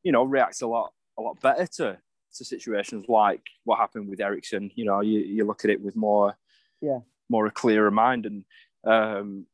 you 0.03 0.11
know, 0.11 0.23
react 0.23 0.61
a 0.61 0.67
lot 0.67 0.93
a 1.17 1.21
lot 1.21 1.39
better 1.41 1.65
to 1.65 1.97
to 2.35 2.45
situations 2.45 3.05
like 3.07 3.41
what 3.63 3.77
happened 3.79 4.07
with 4.09 4.19
Eriksen. 4.21 4.71
You 4.75 4.85
know, 4.85 5.01
you, 5.01 5.19
you 5.19 5.45
look 5.45 5.63
at 5.63 5.71
it 5.71 5.81
with 5.81 5.95
more 5.95 6.35
Yeah. 6.81 6.99
more 7.29 7.45
a 7.45 7.51
clearer 7.51 7.91
mind 7.91 8.25
and. 8.25 8.45
Um, 8.83 9.45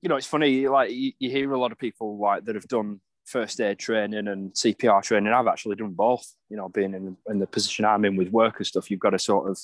you 0.00 0.08
know, 0.08 0.14
it's 0.14 0.28
funny. 0.28 0.68
Like 0.68 0.92
you, 0.92 1.10
you 1.18 1.28
hear 1.28 1.52
a 1.52 1.58
lot 1.58 1.72
of 1.72 1.78
people 1.78 2.18
like 2.18 2.44
that 2.44 2.54
have 2.54 2.68
done 2.68 3.00
first 3.26 3.60
aid 3.60 3.80
training 3.80 4.28
and 4.28 4.52
CPR 4.52 5.02
training. 5.02 5.32
I've 5.32 5.48
actually 5.48 5.74
done 5.74 5.90
both. 5.94 6.24
You 6.48 6.56
know, 6.56 6.68
being 6.68 6.94
in, 6.94 7.16
in 7.26 7.40
the 7.40 7.48
position 7.48 7.84
I'm 7.84 8.04
in 8.04 8.14
with 8.14 8.28
work 8.28 8.58
and 8.58 8.66
stuff, 8.66 8.88
you've 8.92 9.00
got 9.00 9.10
to 9.10 9.18
sort 9.18 9.50
of 9.50 9.58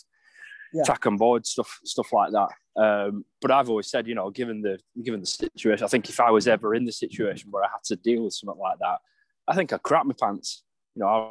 Yeah. 0.72 0.82
tack 0.82 1.06
on 1.06 1.16
board 1.16 1.46
stuff, 1.46 1.78
stuff 1.84 2.12
like 2.12 2.32
that. 2.32 2.48
Um, 2.76 3.24
but 3.40 3.52
I've 3.52 3.70
always 3.70 3.86
said, 3.88 4.08
you 4.08 4.16
know, 4.16 4.28
given 4.30 4.60
the 4.60 4.80
given 5.04 5.20
the 5.20 5.26
situation, 5.26 5.84
I 5.84 5.88
think 5.88 6.08
if 6.08 6.18
I 6.18 6.32
was 6.32 6.48
ever 6.48 6.74
in 6.74 6.84
the 6.84 6.90
situation 6.90 7.52
where 7.52 7.62
I 7.62 7.68
had 7.68 7.84
to 7.84 7.94
deal 7.96 8.24
with 8.24 8.34
something 8.34 8.58
like 8.60 8.80
that, 8.80 8.98
I 9.46 9.54
think 9.54 9.72
I'd 9.72 9.84
crap 9.84 10.04
my 10.04 10.14
pants. 10.20 10.64
You 10.96 11.02
know, 11.02 11.06
I, 11.08 11.30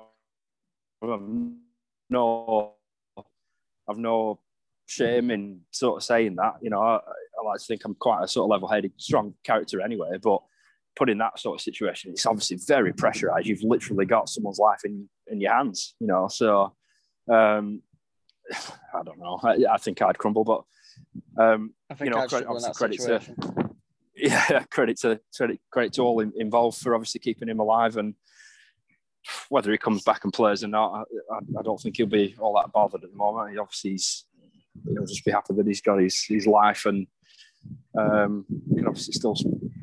I've 1.12 1.22
no, 2.10 2.74
I've 3.90 3.98
no 3.98 4.40
shame 4.86 5.32
in 5.32 5.62
sort 5.72 5.98
of 5.98 6.04
saying 6.04 6.36
that. 6.36 6.56
You 6.62 6.70
know, 6.70 6.82
I, 6.82 6.96
I 6.96 7.46
like 7.46 7.60
to 7.60 7.66
think 7.66 7.84
I'm 7.86 7.96
quite 7.96 8.24
a 8.24 8.28
sort 8.28 8.46
of 8.46 8.52
level-headed, 8.52 8.94
strong 8.98 9.34
character 9.44 9.82
anyway. 9.82 10.18
But 10.22 10.42
put 10.96 11.10
in 11.10 11.18
that 11.20 11.40
sort 11.40 11.58
of 11.58 11.62
situation, 11.62 12.12
it's 12.12 12.26
obviously 12.26 12.58
very 12.68 12.94
pressurized. 12.94 13.48
You've 13.48 13.64
literally 13.64 14.06
got 14.06 14.30
someone's 14.30 14.60
life 14.60 14.82
in 14.86 15.10
in 15.28 15.42
your 15.42 15.54
hands. 15.54 15.96
You 16.00 16.08
know, 16.08 16.28
so 16.28 16.76
um, 17.32 17.82
I 18.94 19.04
don't 19.04 19.20
know. 19.20 19.40
I, 19.44 19.66
I 19.72 19.78
think 19.78 20.02
I'd 20.02 20.18
crumble, 20.18 20.44
but 20.44 20.64
um, 21.42 21.74
I 21.90 21.96
think 21.96 22.12
know, 22.12 22.22
I'd 22.22 22.30
credit- 22.30 22.46
struggle 22.46 22.58
in 22.58 22.64
that 22.64 22.70
obviously 22.70 22.98
credit 22.98 23.26
to- 23.26 23.70
yeah, 24.16 24.64
credit 24.72 24.98
to 25.00 25.20
credit 25.36 25.60
credit 25.72 25.94
to 25.94 26.04
all 26.04 26.20
in, 26.20 26.32
involved 26.38 26.78
for 26.78 26.94
obviously 26.94 27.20
keeping 27.20 27.50
him 27.50 27.60
alive 27.60 27.98
and 27.98 28.14
whether 29.50 29.72
he 29.72 29.78
comes 29.78 30.04
back 30.04 30.24
and 30.24 30.34
plays 30.34 30.64
or 30.64 30.68
not, 30.68 31.06
I, 31.32 31.60
I, 31.60 31.62
don't 31.62 31.80
think 31.80 31.98
he'll 31.98 32.08
be 32.08 32.36
all 32.40 32.56
that 32.56 32.72
bothered 32.72 33.04
at 33.04 33.12
the 33.12 33.18
moment. 33.18 33.52
He 33.52 33.58
obviously 33.58 33.92
he's 33.92 34.26
he'll 34.88 35.06
just 35.06 35.26
be 35.26 35.32
happy 35.32 35.54
that 35.54 35.68
he's 35.68 35.82
got 35.82 36.00
his 36.00 36.24
his 36.24 36.48
life 36.48 36.86
and 36.86 37.08
um, 37.98 38.46
he 38.70 38.76
can 38.76 38.88
obviously 38.88 39.14
still 39.14 39.36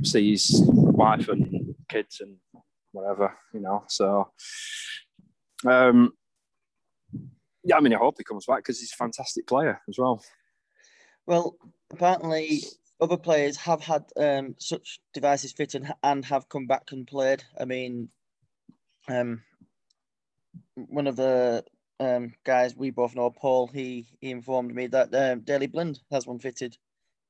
see 0.03 0.33
his 0.33 0.63
wife 0.65 1.29
and 1.29 1.75
kids 1.89 2.21
and 2.21 2.37
whatever, 2.93 3.35
you 3.55 3.61
know. 3.61 3.85
So 3.89 4.31
um, 5.67 6.13
yeah, 7.65 7.77
I 7.77 7.81
mean, 7.81 7.95
I 7.95 7.99
hope 7.99 8.17
he 8.19 8.25
comes 8.25 8.47
back 8.47 8.59
because 8.59 8.81
he's 8.81 8.93
a 8.93 8.97
fantastic 8.97 9.47
player 9.47 9.81
as 9.89 9.99
well. 9.99 10.23
Well, 11.27 11.57
apparently 11.93 12.63
other 13.01 13.17
players 13.17 13.57
have 13.57 13.83
had 13.83 14.05
um, 14.17 14.55
such 14.59 15.01
devices 15.15 15.53
fitted 15.53 15.91
and 16.03 16.25
have 16.25 16.49
come 16.49 16.67
back 16.67 16.93
and 16.93 17.07
played. 17.07 17.45
I 17.59 17.65
mean, 17.65 18.09
um, 19.09 19.43
one 20.75 21.07
of 21.07 21.17
the 21.17 21.65
um, 21.99 22.33
guys 22.45 22.77
we 22.77 22.91
both 22.91 23.15
know, 23.15 23.31
Paul, 23.31 23.67
he 23.69 24.07
he 24.21 24.31
informed 24.31 24.75
me 24.75 24.87
that 24.89 25.15
um, 25.15 25.41
Daley 25.41 25.67
Blind 25.67 26.01
has 26.11 26.27
one 26.27 26.39
fitted, 26.39 26.77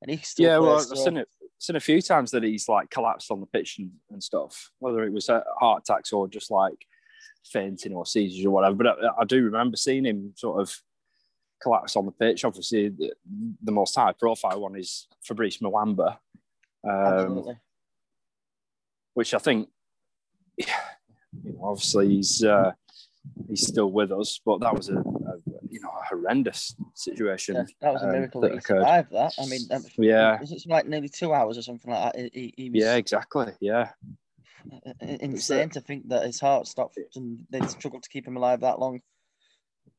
and 0.03 0.11
he 0.11 0.19
still 0.19 0.47
yeah, 0.47 0.59
well. 0.59 0.77
I've 0.77 0.85
so- 0.85 0.95
seen 0.95 1.17
it. 1.17 1.29
Seen 1.63 1.77
a 1.77 1.81
few 1.81 2.01
times 2.01 2.31
that 2.31 2.43
he's 2.43 2.71
like 2.71 2.89
collapsed 2.89 3.31
on 3.31 3.39
the 3.39 3.47
pitch 3.47 3.77
and, 3.81 3.91
and 4.11 4.23
stuff, 4.23 4.71
whether 4.79 5.05
it 5.05 5.13
was 5.13 5.29
heart 5.29 5.83
attacks 5.83 6.11
or 6.11 6.27
just 6.27 6.51
like 6.51 6.87
fainting 7.45 7.93
or 7.93 8.07
seizures 8.07 8.47
or 8.47 8.51
whatever. 8.51 8.77
But 8.77 8.87
I, 8.87 9.21
I 9.21 9.25
do 9.27 9.45
remember 9.45 9.77
seeing 9.77 10.07
him 10.07 10.33
sort 10.37 10.63
of 10.63 10.75
collapse 11.61 11.97
on 11.97 12.07
the 12.07 12.13
pitch. 12.13 12.47
Obviously, 12.47 12.89
the, 12.89 13.13
the 13.63 13.73
most 13.73 13.95
high 13.95 14.13
profile 14.19 14.63
one 14.63 14.75
is 14.75 15.07
Fabrice 15.23 15.59
Muamba, 15.59 16.17
um, 16.83 16.91
Absolutely. 16.91 17.59
which 19.13 19.35
I 19.35 19.39
think, 19.39 19.69
you 21.45 21.53
know, 21.53 21.65
obviously 21.65 22.09
he's 22.09 22.45
uh, 22.45 22.73
he's 23.49 23.67
still 23.67 23.91
with 23.91 24.13
us, 24.13 24.41
but 24.45 24.61
that 24.61 24.75
was 24.75 24.89
a, 24.89 24.97
a 24.99 25.35
you 25.69 25.81
know 25.81 25.91
a 25.91 26.05
horrendous 26.09 26.75
situation. 26.95 27.57
Yeah, 27.57 27.65
that 27.81 27.93
was 27.93 28.03
a 28.03 28.07
um, 28.07 28.13
miracle 28.13 28.41
that 28.43 28.49
that 28.49 28.53
he 28.55 28.59
occurred. 28.59 28.81
survived 28.81 29.13
that. 29.13 29.33
I 29.39 29.47
mean, 29.47 29.67
um, 29.71 29.85
Yeah. 29.99 30.41
was 30.41 30.53
it 30.53 30.63
like 30.67 30.87
nearly 30.87 31.09
two 31.09 31.33
hours 31.33 31.59
or 31.59 31.63
something 31.63 31.91
like 31.93 32.13
that? 32.13 32.31
He, 32.33 32.55
he 32.57 32.71
was 32.71 32.83
Yeah, 32.83 32.97
exactly. 32.97 33.53
Yeah, 33.61 33.91
uh, 34.73 34.93
insane 35.01 35.71
to 35.71 35.81
think 35.81 36.09
that 36.09 36.25
his 36.27 36.41
heart 36.41 36.67
stopped 36.67 36.99
and 37.17 37.41
they 37.51 37.61
struggled 37.67 38.03
to 38.03 38.11
keep 38.11 38.27
him 38.27 38.37
alive 38.37 38.61
that 38.61 38.79
long. 38.79 39.01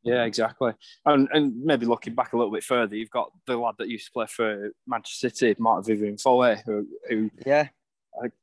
Yeah, 0.03 0.23
exactly. 0.23 0.73
And 1.05 1.29
and 1.31 1.63
maybe 1.63 1.85
looking 1.85 2.15
back 2.15 2.33
a 2.33 2.37
little 2.37 2.51
bit 2.51 2.63
further, 2.63 2.95
you've 2.95 3.11
got 3.11 3.31
the 3.45 3.57
lad 3.57 3.75
that 3.77 3.87
used 3.87 4.07
to 4.07 4.11
play 4.11 4.25
for 4.25 4.71
Manchester 4.87 5.29
City, 5.29 5.55
Martin 5.59 5.83
Vivian 5.83 6.17
Foley, 6.17 6.57
who 6.65 6.87
who 7.07 7.29
Yeah, 7.45 7.67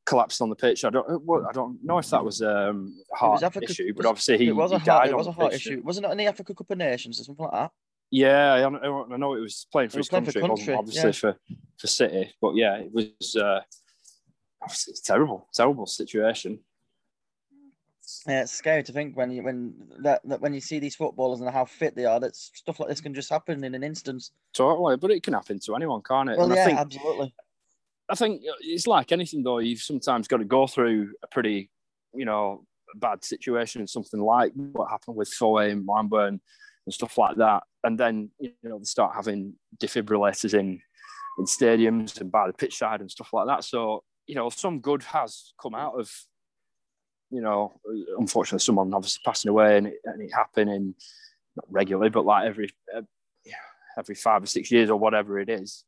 collapsed 0.05 0.41
on 0.43 0.49
the 0.49 0.57
pitch. 0.57 0.85
I 0.85 0.91
don't 0.91 1.25
what, 1.25 1.45
I 1.49 1.53
don't 1.53 1.83
know 1.85 1.99
if 1.99 2.09
that 2.11 2.25
was 2.25 2.43
um, 2.43 2.95
a 3.13 3.17
heart 3.17 3.43
Africa- 3.43 3.71
issue, 3.71 3.93
but 3.95 4.07
obviously 4.07 4.39
he, 4.39 4.49
it 4.49 4.57
was 4.57 4.73
a 4.73 4.79
he 4.79 4.91
heart. 4.91 5.09
It 5.09 5.17
was 5.17 5.27
a 5.27 5.33
heart 5.33 5.55
issue. 5.55 5.83
Wasn't 5.85 6.05
it 6.07 6.11
in 6.13 6.19
the 6.19 6.27
Africa 6.27 6.55
Cup 6.55 6.71
of 6.71 6.79
Nations 6.79 7.21
or 7.21 7.25
something 7.25 7.45
like 7.45 7.53
that? 7.53 7.71
Yeah, 8.11 8.55
I 8.55 8.69
know, 8.71 9.07
I 9.13 9.17
know 9.19 9.35
it 9.35 9.41
was 9.41 9.67
playing 9.71 9.91
for 9.91 9.99
He 9.99 10.01
his 10.01 10.09
playing 10.09 10.25
for 10.25 10.33
country, 10.33 10.49
it 10.49 10.51
wasn't 10.51 10.67
country, 10.69 10.75
obviously 10.75 11.13
for 11.13 11.37
for 11.79 11.87
City, 11.87 12.35
but 12.41 12.55
yeah, 12.55 12.77
it 12.77 12.93
was. 12.93 13.37
Uh, 13.37 13.61
obviously 14.63 14.93
it's 14.93 15.01
terrible, 15.01 15.49
terrible 15.55 15.87
situation. 15.87 16.61
Yeah, 18.27 18.43
it's 18.43 18.53
scary 18.53 18.83
to 18.85 18.93
think 18.93 19.17
when 19.17 19.31
you 19.31 19.43
when 19.43 19.75
that, 20.01 20.23
that 20.25 20.41
when 20.41 20.55
you 20.55 20.61
see 20.61 20.79
these 20.79 20.97
footballers 20.97 21.41
and 21.41 21.51
how 21.51 21.67
fit 21.67 21.95
they 21.95 22.07
are, 22.07 22.19
that 22.21 22.35
stuff 22.35 22.81
like 22.81 22.89
this 22.89 23.01
can 23.01 23.13
just 23.15 23.29
happen 23.31 23.63
in 23.65 23.75
an 23.75 23.83
instance. 23.83 24.33
Totally, 24.55 24.97
but 24.97 25.11
it 25.11 25.23
can 25.23 25.35
happen 25.35 25.59
to 25.61 25.77
anyone, 25.77 26.03
can't 26.03 26.31
it? 26.31 26.39
Well, 26.39 26.47
And 26.47 26.55
yeah, 26.55 26.63
I 26.63 26.67
think 26.67 26.79
absolutely. 26.79 27.35
I 28.09 28.15
think 28.15 28.43
it's 28.61 28.87
like 28.87 29.13
anything 29.13 29.43
though. 29.43 29.59
You've 29.59 29.81
sometimes 29.81 30.29
got 30.29 30.39
to 30.39 30.45
go 30.45 30.67
through 30.67 31.13
a 31.23 31.27
pretty, 31.27 31.71
you 32.15 32.25
know, 32.25 32.65
bad 32.95 33.25
situation, 33.25 33.87
something 33.87 34.21
like 34.21 34.53
what 34.55 34.91
happened 34.91 35.17
with 35.17 35.29
Foy 35.29 35.71
and 35.71 35.87
Muamba 35.87 36.29
and, 36.29 36.41
and 36.87 36.95
stuff 36.95 37.19
like 37.19 37.37
that, 37.37 37.65
and 37.85 37.99
then 37.99 38.31
you 38.39 38.53
know 38.63 38.79
they 38.79 38.85
start 38.85 39.15
having 39.15 39.55
defibrillators 39.77 40.55
in 40.55 40.81
in 41.39 41.45
stadiums 41.45 42.21
and 42.21 42.33
by 42.33 42.47
the 42.47 42.53
pitch 42.53 42.79
side 42.79 43.01
and 43.01 43.11
stuff 43.11 43.33
like 43.33 43.47
that. 43.47 43.65
So 43.65 44.03
you 44.27 44.35
know, 44.35 44.51
some 44.51 44.81
good 44.81 45.03
has 45.05 45.53
come 45.61 45.75
out 45.75 45.99
of, 45.99 46.11
you 47.31 47.41
know, 47.41 47.81
unfortunately, 48.19 48.63
someone 48.63 48.93
obviously 48.95 49.23
passing 49.25 49.49
away 49.49 49.79
and 49.79 49.87
it, 49.89 49.97
and 50.05 50.23
it 50.23 50.31
happening 50.33 50.95
not 51.57 51.67
regularly, 51.71 52.11
but 52.11 52.25
like 52.25 52.47
every 52.47 52.71
uh, 52.97 53.03
every 53.99 54.15
five 54.15 54.43
or 54.43 54.47
six 54.47 54.71
years 54.71 54.91
or 54.91 54.99
whatever 54.99 55.39
it 55.41 55.49
is 55.49 55.85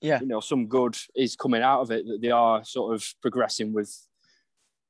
Yeah, 0.00 0.20
you 0.20 0.26
know 0.26 0.40
some 0.40 0.66
good 0.66 0.96
is 1.14 1.36
coming 1.36 1.62
out 1.62 1.80
of 1.80 1.90
it 1.90 2.06
that 2.06 2.20
they 2.22 2.30
are 2.30 2.64
sort 2.64 2.94
of 2.94 3.04
progressing 3.20 3.72
with 3.72 3.94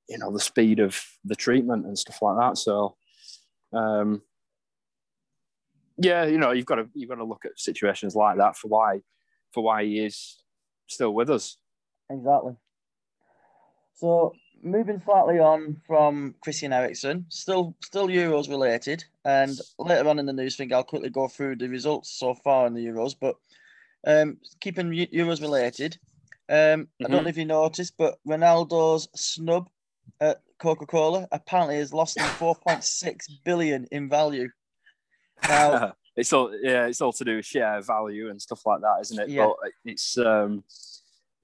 you 0.08 0.18
know 0.18 0.32
the 0.32 0.40
speed 0.40 0.80
of 0.80 1.00
the 1.24 1.36
treatment 1.36 1.86
and 1.86 1.98
stuff 1.98 2.20
like 2.20 2.36
that 2.38 2.58
so 2.58 2.96
um 3.72 4.22
yeah 5.98 6.24
you 6.24 6.38
know 6.38 6.50
you've 6.50 6.66
got 6.66 6.76
to 6.76 6.88
you've 6.94 7.08
got 7.08 7.16
to 7.16 7.24
look 7.24 7.44
at 7.44 7.58
situations 7.58 8.16
like 8.16 8.36
that 8.36 8.56
for 8.56 8.68
why 8.68 9.00
for 9.52 9.62
why 9.62 9.84
he 9.84 9.98
is 10.04 10.42
still 10.86 11.14
with 11.14 11.30
us 11.30 11.56
exactly. 12.10 12.54
So 13.94 14.32
moving 14.62 15.00
slightly 15.04 15.38
on 15.38 15.80
from 15.86 16.34
Christian 16.40 16.72
Eriksen, 16.72 17.26
still 17.28 17.76
still 17.82 18.08
Euros 18.08 18.48
related, 18.48 19.04
and 19.24 19.58
later 19.78 20.08
on 20.08 20.18
in 20.18 20.26
the 20.26 20.32
news 20.32 20.56
thing, 20.56 20.72
I'll 20.72 20.82
quickly 20.82 21.10
go 21.10 21.28
through 21.28 21.56
the 21.56 21.68
results 21.68 22.18
so 22.18 22.34
far 22.34 22.66
in 22.66 22.74
the 22.74 22.84
Euros. 22.84 23.14
But 23.18 23.36
um, 24.06 24.38
keeping 24.60 24.90
Euros 24.90 25.40
related, 25.40 25.98
um, 26.48 26.88
I 27.04 27.08
don't 27.08 27.20
Mhm. 27.20 27.22
know 27.24 27.28
if 27.28 27.36
you 27.36 27.44
noticed, 27.44 27.96
but 27.96 28.18
Ronaldo's 28.26 29.08
snub 29.14 29.68
at 30.20 30.42
Coca 30.58 30.86
Cola 30.86 31.28
apparently 31.32 31.76
has 31.76 31.92
lost 31.92 32.16
them 32.16 32.24
4.6 32.38 33.26
billion 33.44 33.86
in 33.92 34.08
value. 34.08 34.48
Now, 35.48 35.94
it's 36.16 36.32
all 36.32 36.52
yeah 36.60 36.86
it's 36.86 37.00
all 37.00 37.12
to 37.12 37.24
do 37.24 37.36
with 37.36 37.46
share 37.46 37.80
value 37.80 38.28
and 38.30 38.42
stuff 38.42 38.66
like 38.66 38.80
that 38.80 38.98
isn't 39.00 39.20
it 39.20 39.28
Yeah. 39.30 39.46
but 39.46 39.70
it's 39.84 40.18
um 40.18 40.64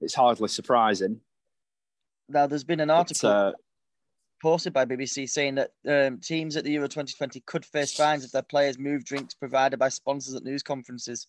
it's 0.01 0.13
hardly 0.13 0.49
surprising 0.49 1.21
now 2.27 2.45
there's 2.47 2.65
been 2.65 2.81
an 2.81 2.89
article 2.89 3.29
uh, 3.29 3.51
posted 4.41 4.73
by 4.73 4.83
BBC 4.85 5.27
saying 5.29 5.55
that 5.55 5.71
um, 5.87 6.19
teams 6.19 6.57
at 6.57 6.65
the 6.65 6.71
Euro 6.73 6.87
2020 6.87 7.39
could 7.47 7.65
face 7.65 7.95
fines 7.95 8.25
if 8.25 8.31
their 8.33 8.43
players 8.43 8.77
move 8.77 9.03
drinks 9.05 9.33
provided 9.33 9.79
by 9.79 9.87
sponsors 9.89 10.35
at 10.35 10.43
news 10.43 10.61
conferences. 10.61 11.27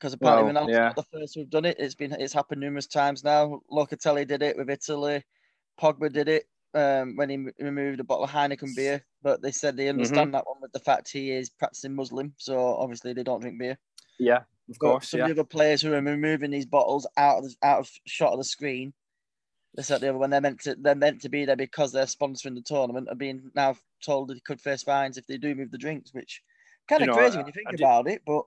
Because 0.00 0.14
apparently 0.14 0.52
Well, 0.54 0.64
Ronaldo's 0.64 0.72
yeah. 0.72 0.78
not 0.86 0.96
the 0.96 1.02
first 1.12 1.34
who've 1.34 1.50
done 1.50 1.66
it. 1.66 1.76
It's 1.78 1.94
been 1.94 2.12
it's 2.12 2.32
happened 2.32 2.62
numerous 2.62 2.86
times 2.86 3.22
now. 3.22 3.60
Locatelli 3.70 4.26
did 4.26 4.42
it 4.42 4.56
with 4.56 4.70
Italy. 4.70 5.22
Pogba 5.80 6.10
did 6.12 6.28
it. 6.28 6.44
um, 6.72 7.16
when 7.16 7.28
he 7.28 7.36
removed 7.58 7.98
a 7.98 8.04
bottle 8.04 8.22
of 8.22 8.30
Heineken 8.30 8.76
beer, 8.76 9.04
but 9.24 9.42
they 9.42 9.50
said 9.50 9.76
they 9.76 9.86
Mm-hmm. 9.86 9.98
understand 9.98 10.32
that 10.34 10.46
one 10.46 10.60
with 10.62 10.70
the 10.70 10.78
fact 10.78 11.10
he 11.10 11.32
is 11.32 11.50
practicing 11.50 11.96
Muslim, 11.96 12.32
so 12.36 12.76
obviously 12.76 13.12
they 13.12 13.24
don't 13.24 13.40
drink 13.40 13.58
beer. 13.58 13.76
Yeah, 14.20 14.36
of 14.36 14.44
But 14.68 14.78
course. 14.78 15.08
some 15.08 15.18
Yeah. 15.18 15.24
of 15.24 15.28
the 15.34 15.40
other 15.40 15.48
players 15.48 15.82
who 15.82 15.92
are 15.94 16.00
removing 16.00 16.52
these 16.52 16.66
bottles 16.66 17.08
out 17.16 17.38
of 17.38 17.44
the, 17.44 17.56
out 17.64 17.80
of 17.80 17.90
shot 18.06 18.34
of 18.34 18.38
the 18.38 18.44
screen, 18.44 18.94
they 19.74 19.82
said 19.82 20.00
the 20.00 20.10
other 20.10 20.18
when 20.18 20.30
they're 20.30 20.40
meant 20.40 20.60
to 20.60 20.76
they're 20.76 20.94
meant 20.94 21.20
to 21.22 21.28
be 21.28 21.44
there 21.44 21.56
because 21.56 21.90
they're 21.90 22.04
sponsoring 22.06 22.54
the 22.54 22.62
tournament 22.62 23.08
are 23.10 23.16
being 23.16 23.50
now 23.56 23.74
told 24.00 24.28
that 24.28 24.34
they 24.34 24.40
could 24.40 24.60
face 24.60 24.84
fines 24.84 25.18
if 25.18 25.26
they 25.26 25.38
do 25.38 25.56
move 25.56 25.72
the 25.72 25.76
drinks, 25.78 26.14
which 26.14 26.40
kind 26.88 27.02
of 27.02 27.06
You 27.08 27.12
know, 27.12 27.18
crazy 27.18 27.34
I- 27.34 27.38
when 27.38 27.46
you 27.48 27.52
think 27.52 27.66
I 27.66 27.70
did- 27.72 27.80
about 27.80 28.06
it. 28.06 28.22
But 28.24 28.44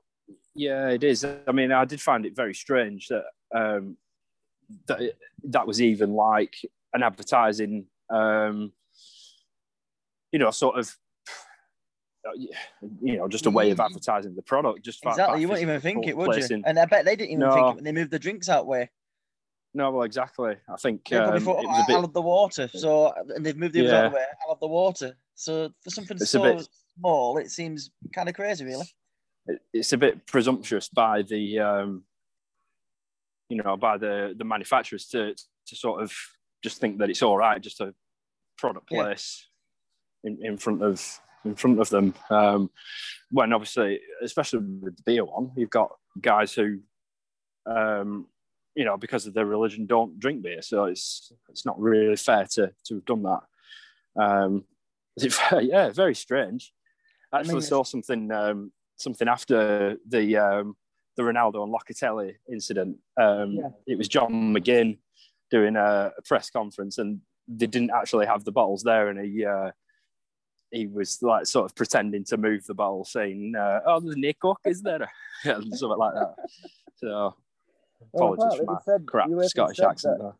Yeah, 0.55 0.89
it 0.89 1.03
is. 1.03 1.26
I 1.26 1.51
mean, 1.51 1.71
I 1.71 1.86
did 1.86 2.01
find 2.01 2.26
it 2.26 2.36
very 2.36 2.53
strange 2.53 3.07
that 3.07 3.26
um, 3.55 3.97
that 4.88 5.01
it- 5.01 5.17
that 5.45 5.67
was 5.67 5.82
even 5.82 6.13
like 6.13 6.55
an 6.93 7.03
advertising, 7.03 7.86
um, 8.09 8.71
you 10.32 10.39
know, 10.39 10.51
sort 10.51 10.80
of, 10.80 10.95
you 13.01 13.17
know, 13.17 13.28
just 13.28 13.45
a 13.45 13.51
way 13.51 13.71
of 13.71 13.78
Mm. 13.80 13.86
advertising 13.86 14.36
the 14.36 14.41
product. 14.41 14.84
Just 14.86 15.03
exactly, 15.05 15.41
you 15.41 15.47
wouldn't 15.47 15.63
even 15.63 15.82
think 15.82 16.07
it, 16.07 16.15
would 16.15 16.36
you? 16.36 16.63
And 16.65 16.80
I 16.80 16.86
bet 16.86 17.03
they 17.05 17.15
didn't 17.15 17.32
even 17.32 17.51
think 17.51 17.67
it 17.71 17.76
when 17.76 17.84
they 17.84 17.91
moved 17.91 18.11
the 18.11 18.19
drinks 18.19 18.47
out 18.49 18.65
way. 18.65 18.89
No, 19.74 19.91
well, 19.91 20.03
exactly. 20.03 20.55
I 20.69 20.76
think 20.78 21.09
They 21.09 21.17
um, 21.17 21.39
thought, 21.41 21.57
oh, 21.59 21.67
was 21.67 21.80
a 21.84 21.88
bit. 21.88 21.95
I'll 21.95 22.01
have 22.03 22.13
the 22.13 22.21
water. 22.21 22.67
So 22.69 23.11
and 23.36 23.43
they've 23.45 23.57
moved 23.57 23.74
the 23.74 23.82
Yeah. 23.84 24.09
way. 24.13 24.24
I'll 24.43 24.53
have 24.53 24.59
the 24.59 24.67
water. 24.67 25.17
So 25.36 25.74
for 25.84 25.89
something 25.89 26.15
It's 26.17 26.30
so 26.30 26.43
bit- 26.43 26.67
small, 26.99 27.38
it 27.39 27.49
seems 27.49 27.89
kind 28.13 28.30
of 28.30 28.36
crazy, 28.36 28.63
really. 28.65 28.86
It- 29.47 29.61
it's 29.73 29.93
a 29.93 29.97
bit 29.97 30.25
presumptuous 30.25 30.89
by 30.89 31.21
the 31.23 31.59
um, 31.59 32.03
you 33.49 33.57
know 33.61 33.77
by 33.77 33.97
the 33.97 34.33
the 34.37 34.45
manufacturers 34.45 35.07
to 35.07 35.35
to 35.67 35.75
sort 35.75 36.01
of 36.01 36.13
just 36.63 36.79
think 36.79 36.97
that 36.99 37.09
it's 37.09 37.21
all 37.21 37.37
right 37.37 37.61
just 37.61 37.81
a 37.81 37.93
product 38.57 38.87
Yeah. 38.91 39.03
place 39.03 39.47
in, 40.23 40.37
in 40.45 40.57
front 40.57 40.81
of 40.81 41.19
in 41.45 41.55
front 41.55 41.79
of 41.79 41.89
them. 41.89 42.13
Um, 42.29 42.69
when 43.31 43.51
obviously 43.53 43.99
especially 44.21 44.59
with 44.59 44.95
the 44.95 45.03
beer 45.03 45.25
one 45.25 45.51
you've 45.57 45.69
got 45.69 45.91
guys 46.21 46.53
who 46.53 46.79
um, 47.65 48.27
you 48.75 48.85
know 48.85 48.97
because 48.97 49.27
of 49.27 49.33
their 49.33 49.45
religion 49.45 49.85
don't 49.85 50.19
drink 50.19 50.41
beer. 50.41 50.61
So 50.61 50.85
it's 50.85 51.31
it's 51.49 51.65
not 51.65 51.79
really 51.79 52.15
fair 52.15 52.45
to 52.53 52.71
to 52.85 52.95
have 52.95 53.05
done 53.05 53.23
that. 53.23 53.41
Um, 54.21 54.65
yeah 55.61 55.89
very 55.89 56.15
strange. 56.15 56.73
I 57.31 57.39
actually 57.39 57.55
mean, 57.55 57.61
saw 57.63 57.83
something 57.83 58.31
um, 58.31 58.71
something 58.97 59.27
after 59.27 59.97
the 60.07 60.37
um, 60.37 60.75
the 61.15 61.23
Ronaldo 61.23 61.63
and 61.63 61.73
Locatelli 61.73 62.35
incident. 62.51 62.97
Um, 63.17 63.53
Yeah. 63.53 63.69
It 63.87 63.97
was 63.97 64.07
John 64.07 64.53
McGinn 64.53 64.97
doing 65.51 65.75
a, 65.75 66.11
a 66.17 66.21
press 66.25 66.49
conference, 66.49 66.97
and 66.97 67.21
they 67.47 67.67
didn't 67.67 67.91
actually 67.91 68.25
have 68.25 68.43
the 68.43 68.51
bottles 68.51 68.83
there, 68.83 69.09
and 69.09 69.19
he 69.19 69.45
uh, 69.45 69.71
he 70.71 70.87
was 70.87 71.21
like 71.21 71.45
sort 71.45 71.65
of 71.65 71.75
pretending 71.75 72.23
to 72.25 72.37
move 72.37 72.65
the 72.65 72.73
bottle, 72.73 73.05
saying, 73.05 73.53
uh, 73.55 73.81
"Oh, 73.85 73.99
there's 73.99 74.17
Nick 74.17 74.39
Cook, 74.39 74.59
is 74.65 74.81
there?" 74.81 75.09
yeah, 75.45 75.59
something 75.71 75.97
like 75.97 76.13
that. 76.15 76.35
So 76.95 77.35
apologies 78.13 78.59
for 78.59 78.65
my 78.65 78.97
crap 79.05 79.29
Scottish 79.43 79.79
accent. 79.79 80.19
there. 80.19 80.33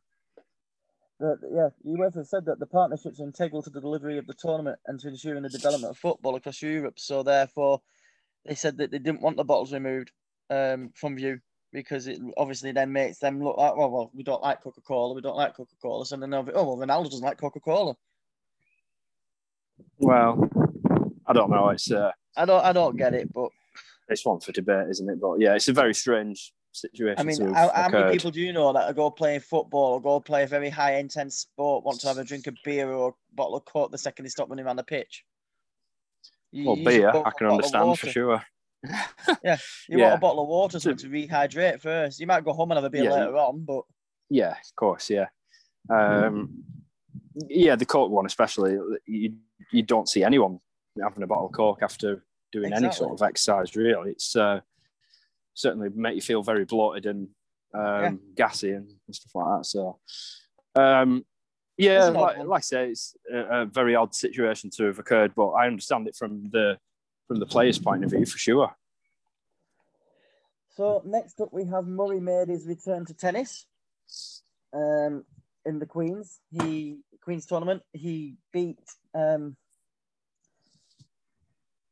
that 1.20 1.38
yeah, 1.52 1.70
UEFA 1.86 2.26
said 2.26 2.46
that 2.46 2.60
the 2.60 2.66
partnership's 2.66 3.20
integral 3.20 3.62
to 3.62 3.70
the 3.70 3.82
delivery 3.82 4.18
of 4.18 4.26
the 4.28 4.34
tournament 4.34 4.80
and 4.88 5.00
to 5.00 5.10
ensuring 5.10 5.44
the 5.44 5.50
development 5.50 5.92
of 5.92 5.98
football 5.98 6.36
across 6.36 6.62
Europe. 6.62 7.00
So 7.00 7.22
therefore, 7.22 7.82
they 8.46 8.56
said 8.56 8.78
that 8.78 8.92
they 8.92 9.00
didn't 9.00 9.22
want 9.22 9.38
the 9.38 9.44
bottles 9.44 9.74
removed 9.74 10.12
um, 10.50 10.92
from 10.96 11.16
view 11.16 11.40
because 11.72 12.08
it 12.08 12.20
obviously 12.38 12.72
then 12.72 12.92
makes 12.94 13.18
them 13.18 13.44
look 13.44 13.58
like 13.58 13.76
well, 13.76 13.90
well, 13.90 14.12
we 14.14 14.24
don't 14.24 14.44
like 14.44 14.62
Coca 14.62 14.82
Cola, 14.82 15.14
we 15.14 15.22
don't 15.22 15.36
like 15.36 15.56
Coca 15.56 15.76
Cola, 15.82 16.06
so 16.06 16.16
then 16.16 16.30
they'll 16.30 16.44
be, 16.44 16.54
oh 16.54 16.76
well, 16.76 16.88
Ronaldo 16.88 17.06
doesn't 17.06 17.26
like 17.26 17.38
Coca 17.38 17.60
Cola. 17.60 17.96
Well, 19.98 20.50
I 21.26 21.34
don't 21.34 21.50
know. 21.50 21.70
It's 21.70 21.92
uh, 21.92 22.12
I 22.38 22.46
don't, 22.46 22.64
I 22.64 22.74
don't 22.74 22.96
get 22.96 23.14
it, 23.14 23.32
but 23.34 23.50
it's 24.10 24.26
one 24.26 24.40
for 24.40 24.52
debate, 24.52 24.88
isn't 24.90 25.10
it? 25.10 25.20
But 25.20 25.40
yeah, 25.40 25.56
it's 25.56 25.68
a 25.68 25.74
very 25.74 25.94
strange 25.94 26.54
situation. 26.72 27.20
I 27.20 27.24
mean, 27.24 27.54
how, 27.54 27.72
how 27.74 27.90
many 27.90 28.12
people 28.14 28.32
do 28.32 28.42
you 28.42 28.54
know 28.54 28.74
that 28.74 28.96
go 28.96 29.10
playing 29.10 29.42
football 29.42 29.94
or 29.94 30.02
go 30.02 30.20
play 30.20 30.44
a 30.44 30.48
very 30.48 30.70
high 30.70 30.96
intense 30.96 31.38
sport, 31.38 31.84
want 31.86 32.00
to 32.02 32.08
have 32.08 32.18
a 32.18 32.24
drink 32.24 32.48
of 32.48 32.56
beer 32.64 32.90
or 32.92 33.10
a 33.10 33.36
bottle 33.36 33.56
of 33.56 33.66
coke 33.66 33.92
the 33.92 33.98
second 33.98 34.26
they 34.26 34.30
stop 34.30 34.50
running 34.50 34.66
around 34.66 34.76
the 34.76 34.84
pitch? 34.84 35.24
You- 36.54 36.68
Well, 36.68 36.76
beer, 36.76 37.10
I 37.10 37.12
can 37.12 37.18
a 37.22 37.24
bottle 37.24 37.48
of 37.48 37.52
understand 37.52 38.00
for 38.00 38.08
sure. 38.08 38.44
yeah, 39.44 39.58
You 39.90 39.98
Yeah. 39.98 40.04
want 40.10 40.16
a 40.16 40.20
bottle 40.20 40.44
of 40.44 40.50
water 40.50 40.80
so 40.80 40.94
to 40.94 41.08
rehydrate 41.10 41.82
first. 41.82 42.20
You 42.20 42.28
might 42.28 42.44
go 42.46 42.54
home 42.54 42.72
and 42.72 42.78
have 42.78 42.84
a 42.84 42.90
beer 42.90 43.06
Yeah. 43.06 43.12
later 43.14 43.38
on, 43.38 43.66
but 43.66 43.84
Yeah, 44.30 44.52
of 44.52 44.76
course, 44.76 45.10
yeah. 45.10 45.28
Um, 45.90 46.64
yeah, 47.48 47.76
the 47.76 47.86
Coke 47.86 48.12
one 48.12 48.26
especially, 48.26 48.78
you, 49.06 49.34
you 49.72 49.82
don't 49.82 50.08
see 50.08 50.24
anyone 50.24 50.60
having 51.02 51.24
a 51.24 51.28
bottle 51.28 51.48
of 51.48 51.54
Coke 51.54 51.82
after 51.82 52.24
doing 52.52 52.72
any 52.72 52.92
sort 52.92 53.12
of 53.14 53.22
exercise, 53.28 53.76
really. 53.76 54.12
It's 54.12 54.36
uh, 54.36 54.62
certainly 55.56 55.90
make 55.96 56.16
you 56.16 56.22
feel 56.22 56.44
very 56.44 56.66
bloated 56.66 57.06
and 57.08 57.30
um, 57.74 58.20
gassy 58.36 58.72
and 58.72 58.88
stuff 59.12 59.32
like 59.34 59.58
that. 59.60 59.66
So, 59.66 60.00
um, 60.76 61.26
yeah, 61.78 62.00
It's 62.00 62.08
an 62.08 62.16
odd 62.18 62.38
like, 62.38 62.48
like 62.48 62.58
I 62.58 62.62
say, 62.62 62.90
it's 62.90 63.16
a, 63.32 63.62
a 63.62 63.66
very 63.66 63.96
odd 63.96 64.14
situation 64.14 64.70
to 64.72 64.86
have 64.86 65.00
occurred, 65.00 65.34
but 65.36 65.50
I 65.52 65.68
understand 65.68 66.08
it 66.08 66.16
from 66.16 66.50
the 66.52 66.78
from 67.28 67.40
the 67.40 67.46
player's 67.46 67.80
point 67.80 68.04
of 68.04 68.12
view 68.12 68.26
for 68.26 68.38
sure. 68.38 68.76
So 70.76 71.02
next 71.06 71.40
up, 71.40 71.54
we 71.54 71.66
have 71.66 71.88
Murray 71.88 72.20
made 72.20 72.50
his 72.50 72.66
return 72.66 73.06
to 73.06 73.14
tennis. 73.14 73.68
Um, 74.74 75.24
in 75.66 75.80
the 75.80 75.86
Queens, 75.86 76.40
he 76.52 77.00
Queens 77.22 77.46
tournament, 77.46 77.84
he 77.94 78.36
beat. 78.52 78.80
Um, 79.16 79.56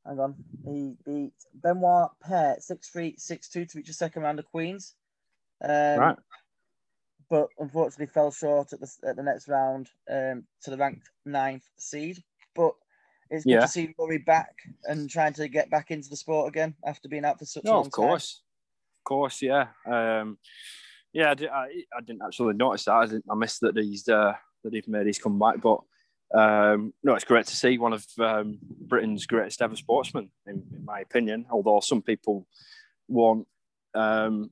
hang 0.06 0.20
on, 0.20 0.36
he 0.66 0.96
beat 1.06 1.34
Benoit 1.54 2.10
Paire 2.24 2.58
six 2.60 2.90
three 2.90 3.16
six 3.18 3.50
two 3.50 3.66
to 3.66 3.78
reach 3.78 3.88
the 3.88 3.94
second 3.94 4.24
round 4.24 4.40
of 4.40 4.46
Queens. 4.46 4.96
Um, 5.64 6.00
right. 6.00 6.18
But 7.32 7.48
unfortunately, 7.58 8.08
fell 8.08 8.30
short 8.30 8.74
at 8.74 8.82
the 8.82 8.92
at 9.08 9.16
the 9.16 9.24
next 9.24 9.48
round 9.48 9.90
um, 10.12 10.44
to 10.64 10.70
the 10.70 10.78
ranked 10.78 11.10
ninth 11.26 11.64
seed. 11.78 12.22
But 12.54 12.74
it's 13.30 13.46
good 13.46 13.52
Yeah. 13.52 13.62
to 13.62 13.68
see 13.70 13.96
Murray 13.98 14.18
back 14.18 14.54
and 14.84 15.10
trying 15.10 15.32
to 15.36 15.48
get 15.48 15.70
back 15.70 15.92
into 15.92 16.10
the 16.10 16.18
sport 16.18 16.50
again 16.50 16.76
after 16.86 17.08
being 17.08 17.24
out 17.24 17.40
for 17.40 17.46
such 17.46 17.64
a 17.64 17.68
No, 17.68 17.76
long 17.76 17.86
of 17.86 17.92
course, 17.92 18.44
of 19.00 19.04
course, 19.06 19.42
yeah, 19.42 19.68
um, 19.86 20.38
yeah. 21.14 21.32
I, 21.32 21.34
di- 21.36 21.48
I, 21.48 21.66
I 21.98 22.02
didn't 22.06 22.22
actually 22.22 22.54
notice 22.56 22.84
that. 22.84 22.96
I, 22.96 23.06
didn't, 23.06 23.26
I 23.32 23.36
missed 23.36 23.62
that 23.62 23.78
he's 23.78 24.10
uh, 24.10 24.34
that 24.66 24.74
he's 24.74 24.90
made 24.90 25.08
his 25.08 25.18
comeback, 25.18 25.62
but 25.62 25.80
um, 26.38 26.94
no, 27.02 27.16
it's 27.16 27.24
great 27.24 27.46
to 27.46 27.56
see 27.56 27.78
one 27.78 27.94
of 27.94 28.06
um, 28.20 28.60
Britain's 28.62 29.26
greatest 29.26 29.62
ever 29.62 29.78
sportsmen, 29.78 30.30
in, 30.46 30.64
in 30.76 30.84
my 30.84 31.00
opinion. 31.00 31.46
Although 31.50 31.80
some 31.80 32.02
people 32.02 32.46
won't, 33.08 33.48
um, 33.96 34.52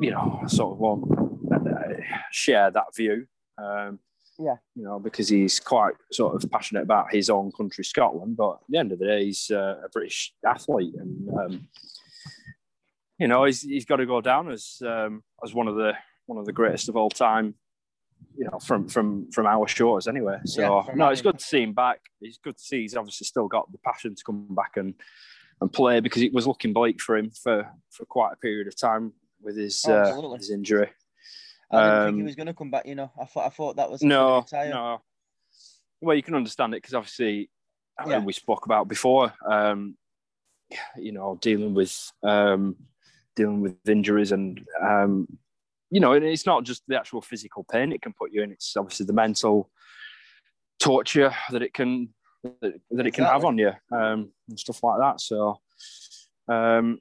you 0.00 0.10
know, 0.10 0.42
sort 0.46 0.72
of 0.72 0.78
won't 0.78 1.10
uh, 1.52 1.94
share 2.30 2.70
that 2.70 2.94
view. 2.96 3.26
Um, 3.56 3.98
Yeah. 4.38 4.56
You 4.76 4.84
know, 4.84 4.98
because 5.00 5.28
he's 5.28 5.58
quite 5.58 5.94
sort 6.12 6.34
of 6.34 6.48
passionate 6.50 6.82
about 6.82 7.12
his 7.12 7.28
own 7.28 7.50
country, 7.50 7.84
Scotland. 7.84 8.36
But 8.36 8.52
at 8.52 8.68
the 8.68 8.78
end 8.78 8.92
of 8.92 9.00
the 9.00 9.06
day, 9.06 9.24
he's 9.24 9.50
uh, 9.50 9.80
a 9.84 9.88
British 9.88 10.32
athlete, 10.46 10.94
and 10.94 11.28
um, 11.38 11.68
you 13.18 13.26
know, 13.26 13.44
he's, 13.44 13.62
he's 13.62 13.84
got 13.84 13.96
to 13.96 14.06
go 14.06 14.20
down 14.20 14.50
as 14.50 14.80
um, 14.86 15.24
as 15.44 15.52
one 15.54 15.66
of 15.66 15.74
the 15.74 15.94
one 16.26 16.38
of 16.38 16.46
the 16.46 16.52
greatest 16.52 16.88
of 16.88 16.96
all 16.96 17.10
time. 17.10 17.54
You 18.36 18.44
know, 18.44 18.58
from 18.60 18.88
from 18.88 19.30
from 19.32 19.46
our 19.46 19.66
shores, 19.66 20.06
anyway. 20.06 20.38
So 20.44 20.84
Yeah, 20.86 20.94
no, 20.94 21.08
it's 21.08 21.22
good 21.22 21.38
to 21.38 21.44
see 21.44 21.62
him 21.62 21.72
back. 21.72 22.00
It's 22.20 22.38
good 22.38 22.56
to 22.56 22.62
see 22.62 22.82
he's 22.82 22.96
obviously 22.96 23.24
still 23.24 23.48
got 23.48 23.70
the 23.72 23.78
passion 23.78 24.14
to 24.14 24.24
come 24.24 24.46
back 24.54 24.76
and 24.76 24.94
and 25.60 25.72
play 25.72 25.98
because 25.98 26.22
it 26.22 26.32
was 26.32 26.46
looking 26.46 26.72
bleak 26.72 27.00
for 27.00 27.16
him 27.16 27.30
for 27.30 27.68
for 27.90 28.04
quite 28.06 28.32
a 28.32 28.36
period 28.36 28.68
of 28.68 28.76
time 28.76 29.12
with 29.42 29.56
his 29.56 29.84
Oh, 29.86 29.92
uh, 29.94 30.36
his 30.36 30.50
injury. 30.50 30.90
I 31.70 31.82
didn't 31.82 32.00
think 32.00 32.12
Um, 32.12 32.16
he 32.16 32.22
was 32.22 32.34
going 32.34 32.46
to 32.46 32.54
come 32.54 32.70
back. 32.70 32.86
You 32.86 32.94
know, 32.94 33.10
I 33.20 33.24
thought 33.24 33.46
I 33.46 33.50
thought 33.50 33.76
that 33.76 33.90
was 33.90 34.02
No, 34.02 34.44
no. 34.52 35.02
Well, 36.00 36.16
you 36.16 36.22
can 36.22 36.34
understand 36.34 36.74
it 36.74 36.78
because 36.78 36.94
obviously, 36.94 37.50
I 37.98 38.08
Yeah. 38.08 38.18
we 38.20 38.32
spoke 38.32 38.66
about 38.66 38.88
before. 38.88 39.32
Um, 39.46 39.96
you 40.96 41.12
know, 41.12 41.38
dealing 41.40 41.74
with 41.74 42.12
um, 42.22 42.76
dealing 43.34 43.60
with 43.60 43.76
injuries 43.88 44.32
and 44.32 44.64
um, 44.80 45.38
you 45.90 46.00
know, 46.00 46.12
and 46.12 46.24
it's 46.24 46.46
not 46.46 46.64
just 46.64 46.82
the 46.86 46.98
actual 46.98 47.22
physical 47.22 47.64
pain 47.64 47.92
it 47.92 48.02
can 48.02 48.12
put 48.12 48.32
you 48.32 48.42
in. 48.42 48.52
It's 48.52 48.76
obviously 48.76 49.06
the 49.06 49.12
mental 49.12 49.70
torture 50.78 51.34
that 51.50 51.62
it 51.62 51.74
can 51.74 52.14
that, 52.60 52.80
that 52.90 53.06
it 53.06 53.14
can 53.14 53.24
have 53.24 53.44
on 53.44 53.58
you 53.58 53.72
um, 53.90 54.30
and 54.48 54.58
stuff 54.58 54.82
like 54.82 54.98
that. 55.00 55.20
So, 55.20 55.60
um, 56.48 57.00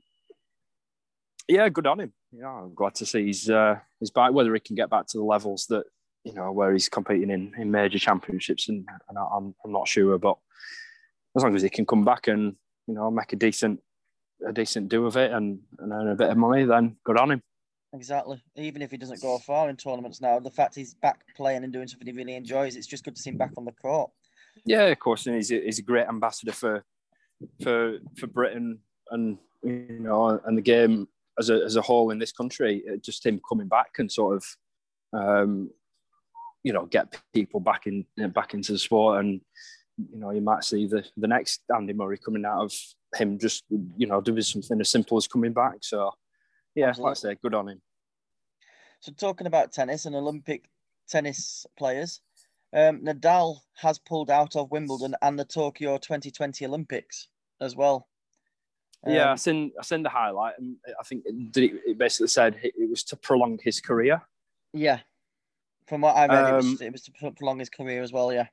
yeah, 1.47 1.69
good 1.69 1.87
on 1.87 1.99
him. 1.99 2.13
Yeah, 2.31 2.49
I'm 2.49 2.73
glad 2.73 2.95
to 2.95 3.05
see 3.05 3.25
he's 3.25 3.49
uh, 3.49 3.79
he's 3.99 4.11
back. 4.11 4.33
Whether 4.33 4.53
he 4.53 4.59
can 4.59 4.75
get 4.75 4.89
back 4.89 5.07
to 5.07 5.17
the 5.17 5.23
levels 5.23 5.65
that 5.67 5.85
you 6.23 6.33
know 6.33 6.51
where 6.51 6.73
he's 6.73 6.89
competing 6.89 7.29
in, 7.29 7.53
in 7.57 7.71
major 7.71 7.99
championships, 7.99 8.69
and, 8.69 8.85
and 9.09 9.17
I'm 9.17 9.55
I'm 9.63 9.71
not 9.71 9.87
sure, 9.87 10.17
but 10.17 10.37
as 11.35 11.43
long 11.43 11.55
as 11.55 11.61
he 11.61 11.69
can 11.69 11.85
come 11.85 12.03
back 12.03 12.27
and 12.27 12.55
you 12.87 12.93
know 12.93 13.09
make 13.09 13.33
a 13.33 13.37
decent 13.37 13.79
a 14.45 14.53
decent 14.53 14.89
do 14.89 15.05
of 15.05 15.17
it 15.17 15.31
and, 15.31 15.59
and 15.79 15.91
earn 15.91 16.09
a 16.09 16.15
bit 16.15 16.29
of 16.29 16.37
money, 16.37 16.65
then 16.65 16.97
good 17.03 17.17
on 17.17 17.31
him. 17.31 17.41
Exactly. 17.93 18.41
Even 18.55 18.81
if 18.81 18.91
he 18.91 18.97
doesn't 18.97 19.21
go 19.21 19.39
far 19.39 19.69
in 19.69 19.77
tournaments 19.77 20.21
now, 20.21 20.39
the 20.39 20.51
fact 20.51 20.75
he's 20.75 20.93
back 20.95 21.21
playing 21.35 21.63
and 21.63 21.73
doing 21.73 21.87
something 21.87 22.05
he 22.05 22.13
really 22.13 22.35
enjoys, 22.35 22.75
it's 22.75 22.87
just 22.87 23.03
good 23.03 23.15
to 23.15 23.21
see 23.21 23.31
him 23.31 23.37
back 23.37 23.51
on 23.57 23.65
the 23.65 23.71
court. 23.71 24.11
Yeah, 24.65 24.83
of 24.83 24.99
course, 24.99 25.25
and 25.25 25.35
he's 25.35 25.51
a, 25.51 25.61
he's 25.61 25.79
a 25.79 25.83
great 25.83 26.07
ambassador 26.07 26.51
for 26.51 26.83
for 27.63 27.99
for 28.17 28.27
Britain 28.27 28.79
and 29.11 29.37
you 29.63 29.99
know 29.99 30.39
and 30.45 30.57
the 30.57 30.61
game 30.61 31.07
as 31.39 31.49
a 31.49 31.63
as 31.63 31.75
a 31.75 31.81
whole 31.81 32.11
in 32.11 32.19
this 32.19 32.31
country. 32.31 32.83
Just 33.01 33.25
him 33.25 33.41
coming 33.47 33.67
back 33.67 33.91
and 33.99 34.11
sort 34.11 34.37
of 34.37 34.45
um, 35.13 35.69
you 36.63 36.73
know 36.73 36.85
get 36.85 37.19
people 37.33 37.59
back 37.59 37.87
in 37.87 38.05
back 38.29 38.53
into 38.53 38.71
the 38.71 38.79
sport, 38.79 39.19
and 39.19 39.41
you 40.11 40.19
know 40.19 40.31
you 40.31 40.41
might 40.41 40.63
see 40.63 40.87
the 40.87 41.05
the 41.17 41.27
next 41.27 41.61
Andy 41.73 41.93
Murray 41.93 42.17
coming 42.17 42.45
out 42.45 42.63
of 42.63 42.73
him 43.15 43.39
just 43.39 43.63
you 43.97 44.07
know 44.07 44.21
doing 44.21 44.41
something 44.41 44.79
as 44.79 44.89
simple 44.89 45.17
as 45.17 45.27
coming 45.27 45.53
back. 45.53 45.77
So 45.81 46.11
yeah, 46.75 46.89
Absolutely. 46.89 47.09
like 47.09 47.17
I 47.17 47.19
say, 47.19 47.37
good 47.41 47.55
on 47.55 47.69
him. 47.69 47.81
So 48.99 49.11
talking 49.11 49.47
about 49.47 49.71
tennis 49.71 50.05
and 50.05 50.15
Olympic 50.15 50.69
tennis 51.07 51.65
players, 51.77 52.21
um, 52.73 53.01
Nadal 53.01 53.59
has 53.75 53.99
pulled 53.99 54.29
out 54.29 54.55
of 54.55 54.71
Wimbledon 54.71 55.15
and 55.21 55.39
the 55.39 55.45
Tokyo 55.45 55.97
2020 55.97 56.65
Olympics 56.65 57.27
as 57.61 57.75
well. 57.75 58.07
Um, 59.05 59.13
yeah, 59.13 59.31
I 59.31 59.35
seen 59.35 59.71
I 59.79 59.83
seen 59.83 60.03
the 60.03 60.09
highlight, 60.09 60.55
and 60.57 60.75
I 60.99 61.03
think 61.03 61.23
it, 61.25 61.81
it 61.85 61.97
basically 61.97 62.27
said 62.27 62.57
it 62.63 62.89
was 62.89 63.03
to 63.05 63.15
prolong 63.15 63.59
his 63.63 63.79
career. 63.79 64.21
Yeah, 64.73 64.99
from 65.87 66.01
what 66.01 66.15
I 66.15 66.27
read, 66.27 66.45
um, 66.45 66.53
it, 66.53 66.55
was, 66.55 66.65
um, 66.65 66.87
it 66.87 66.91
was 66.91 67.01
to 67.03 67.31
prolong 67.31 67.59
his 67.59 67.69
career 67.69 68.01
as 68.03 68.11
well. 68.11 68.33
Yeah. 68.33 68.47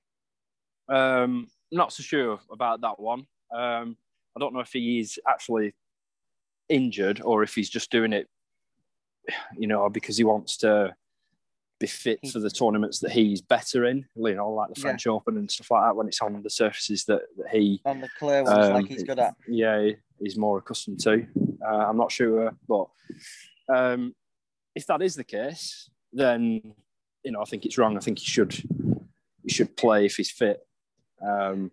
Um, 0.88 1.49
not 1.72 1.92
so 1.92 2.03
sure 2.03 2.40
about 2.51 2.80
that 2.82 3.01
one. 3.01 3.26
Um, 3.53 3.97
I 4.36 4.40
don't 4.40 4.53
know 4.55 4.61
if 4.61 4.72
he 4.72 5.01
is 5.01 5.18
actually 5.28 5.74
injured 6.68 7.20
or 7.22 7.42
if 7.42 7.55
he's 7.55 7.70
just 7.70 7.90
doing 7.90 8.12
it, 8.12 8.28
you 9.57 9.66
know, 9.66 9.88
because 9.88 10.16
he 10.16 10.24
wants 10.24 10.59
to 10.59 10.95
be 11.81 11.87
fit 11.87 12.20
for 12.33 12.39
the 12.39 12.51
tournaments 12.51 13.01
that 13.01 13.12
he's 13.12 13.41
better 13.41 13.85
in, 13.85 14.07
you 14.14 14.35
know, 14.35 14.51
like 14.51 14.72
the 14.72 14.81
French 14.81 15.07
yeah. 15.07 15.12
Open 15.12 15.37
and 15.37 15.51
stuff 15.51 15.70
like 15.70 15.83
that, 15.85 15.97
when 15.97 16.07
it's 16.07 16.20
on 16.20 16.43
the 16.43 16.51
surfaces 16.51 17.05
that, 17.05 17.22
that 17.37 17.49
he 17.51 17.81
on 17.85 18.01
the 18.01 18.09
clear 18.18 18.43
ones, 18.45 18.66
um, 18.66 18.72
like 18.75 18.87
he's 18.87 19.03
good 19.03 19.18
at. 19.18 19.35
Yeah, 19.49 19.91
he's 20.20 20.37
more 20.37 20.59
accustomed 20.59 21.01
to. 21.01 21.27
Uh, 21.66 21.87
I'm 21.89 21.97
not 21.97 22.12
sure, 22.12 22.53
but 22.68 22.87
um, 23.68 24.14
if 24.75 24.87
that 24.87 25.03
is 25.03 25.14
the 25.14 25.25
case, 25.25 25.91
then 26.12 26.75
you 27.25 27.33
know, 27.33 27.41
I 27.41 27.45
think 27.45 27.64
it's 27.64 27.79
wrong. 27.79 27.97
I 27.97 28.01
think 28.01 28.18
he 28.18 28.27
should 28.27 28.53
he 29.43 29.51
should 29.51 29.77
play 29.77 30.07
if 30.07 30.16
he's 30.16 30.31
fit. 30.31 30.61
Um, 31.20 31.70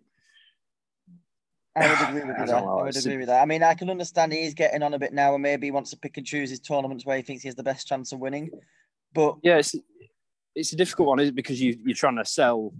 I 1.74 1.88
would 1.88 2.08
agree 2.08 2.28
with 2.28 2.38
you 2.38 2.46
there. 2.46 2.56
I 2.56 2.82
would 2.82 2.96
agree 2.96 3.16
with 3.18 3.28
that. 3.28 3.42
I 3.42 3.46
mean, 3.46 3.62
I 3.62 3.74
can 3.74 3.90
understand 3.90 4.32
he's 4.32 4.54
getting 4.54 4.82
on 4.82 4.94
a 4.94 4.98
bit 4.98 5.12
now, 5.12 5.34
and 5.34 5.42
maybe 5.42 5.68
he 5.68 5.70
wants 5.70 5.90
to 5.90 5.96
pick 5.96 6.16
and 6.16 6.26
choose 6.26 6.50
his 6.50 6.60
tournaments 6.60 7.06
where 7.06 7.16
he 7.16 7.22
thinks 7.22 7.42
he 7.42 7.48
has 7.48 7.54
the 7.54 7.62
best 7.62 7.86
chance 7.86 8.12
of 8.12 8.18
winning. 8.18 8.50
But 9.14 9.36
yeah, 9.42 9.58
it's 9.58 9.74
it's 10.54 10.72
a 10.72 10.76
difficult 10.76 11.08
one, 11.08 11.20
is 11.20 11.28
it? 11.28 11.34
Because 11.34 11.60
you 11.60 11.78
you're 11.84 11.96
trying 11.96 12.16
to 12.16 12.24
sell 12.24 12.72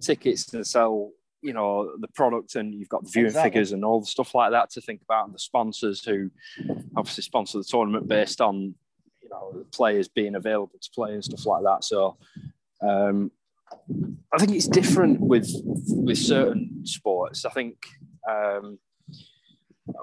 tickets 0.00 0.52
and 0.52 0.66
sell 0.66 1.10
you 1.42 1.52
know 1.52 1.96
the 1.98 2.08
product, 2.08 2.56
and 2.56 2.74
you've 2.74 2.88
got 2.88 3.04
the 3.04 3.10
viewing 3.10 3.26
exactly. 3.26 3.50
figures 3.50 3.72
and 3.72 3.84
all 3.84 4.00
the 4.00 4.06
stuff 4.06 4.34
like 4.34 4.50
that 4.52 4.70
to 4.70 4.80
think 4.80 5.02
about, 5.02 5.26
and 5.26 5.34
the 5.34 5.38
sponsors 5.38 6.04
who 6.04 6.30
obviously 6.96 7.22
sponsor 7.22 7.58
the 7.58 7.64
tournament 7.64 8.08
based 8.08 8.40
on 8.40 8.74
you 9.22 9.28
know 9.30 9.52
the 9.52 9.64
players 9.64 10.08
being 10.08 10.34
available 10.34 10.78
to 10.80 10.90
play 10.94 11.14
and 11.14 11.24
stuff 11.24 11.46
like 11.46 11.62
that. 11.64 11.84
So. 11.84 12.16
Um, 12.82 13.30
I 14.32 14.38
think 14.38 14.52
it's 14.52 14.68
different 14.68 15.20
with 15.20 15.50
with 15.64 16.18
certain 16.18 16.82
sports. 16.84 17.44
I 17.44 17.50
think 17.50 17.78
um, 18.28 18.78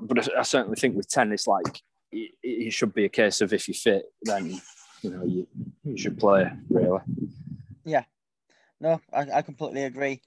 but 0.02 0.38
I, 0.38 0.44
certainly 0.44 0.76
think 0.76 0.96
with 0.96 1.10
tennis, 1.10 1.48
like 1.48 1.82
it, 2.12 2.32
it, 2.44 2.74
should 2.74 2.94
be 2.94 3.06
a 3.06 3.10
case 3.10 3.42
of 3.42 3.54
if 3.54 3.68
you 3.68 3.74
fit, 3.74 4.06
then 4.24 4.62
you 5.02 5.10
know 5.10 5.24
you, 5.24 5.48
you 5.84 5.98
should 5.98 6.20
play 6.20 6.52
really. 6.70 7.00
Yeah, 7.86 8.04
no, 8.80 9.02
I, 9.14 9.28
I 9.36 9.42
completely 9.42 9.84
agree. 9.84 10.22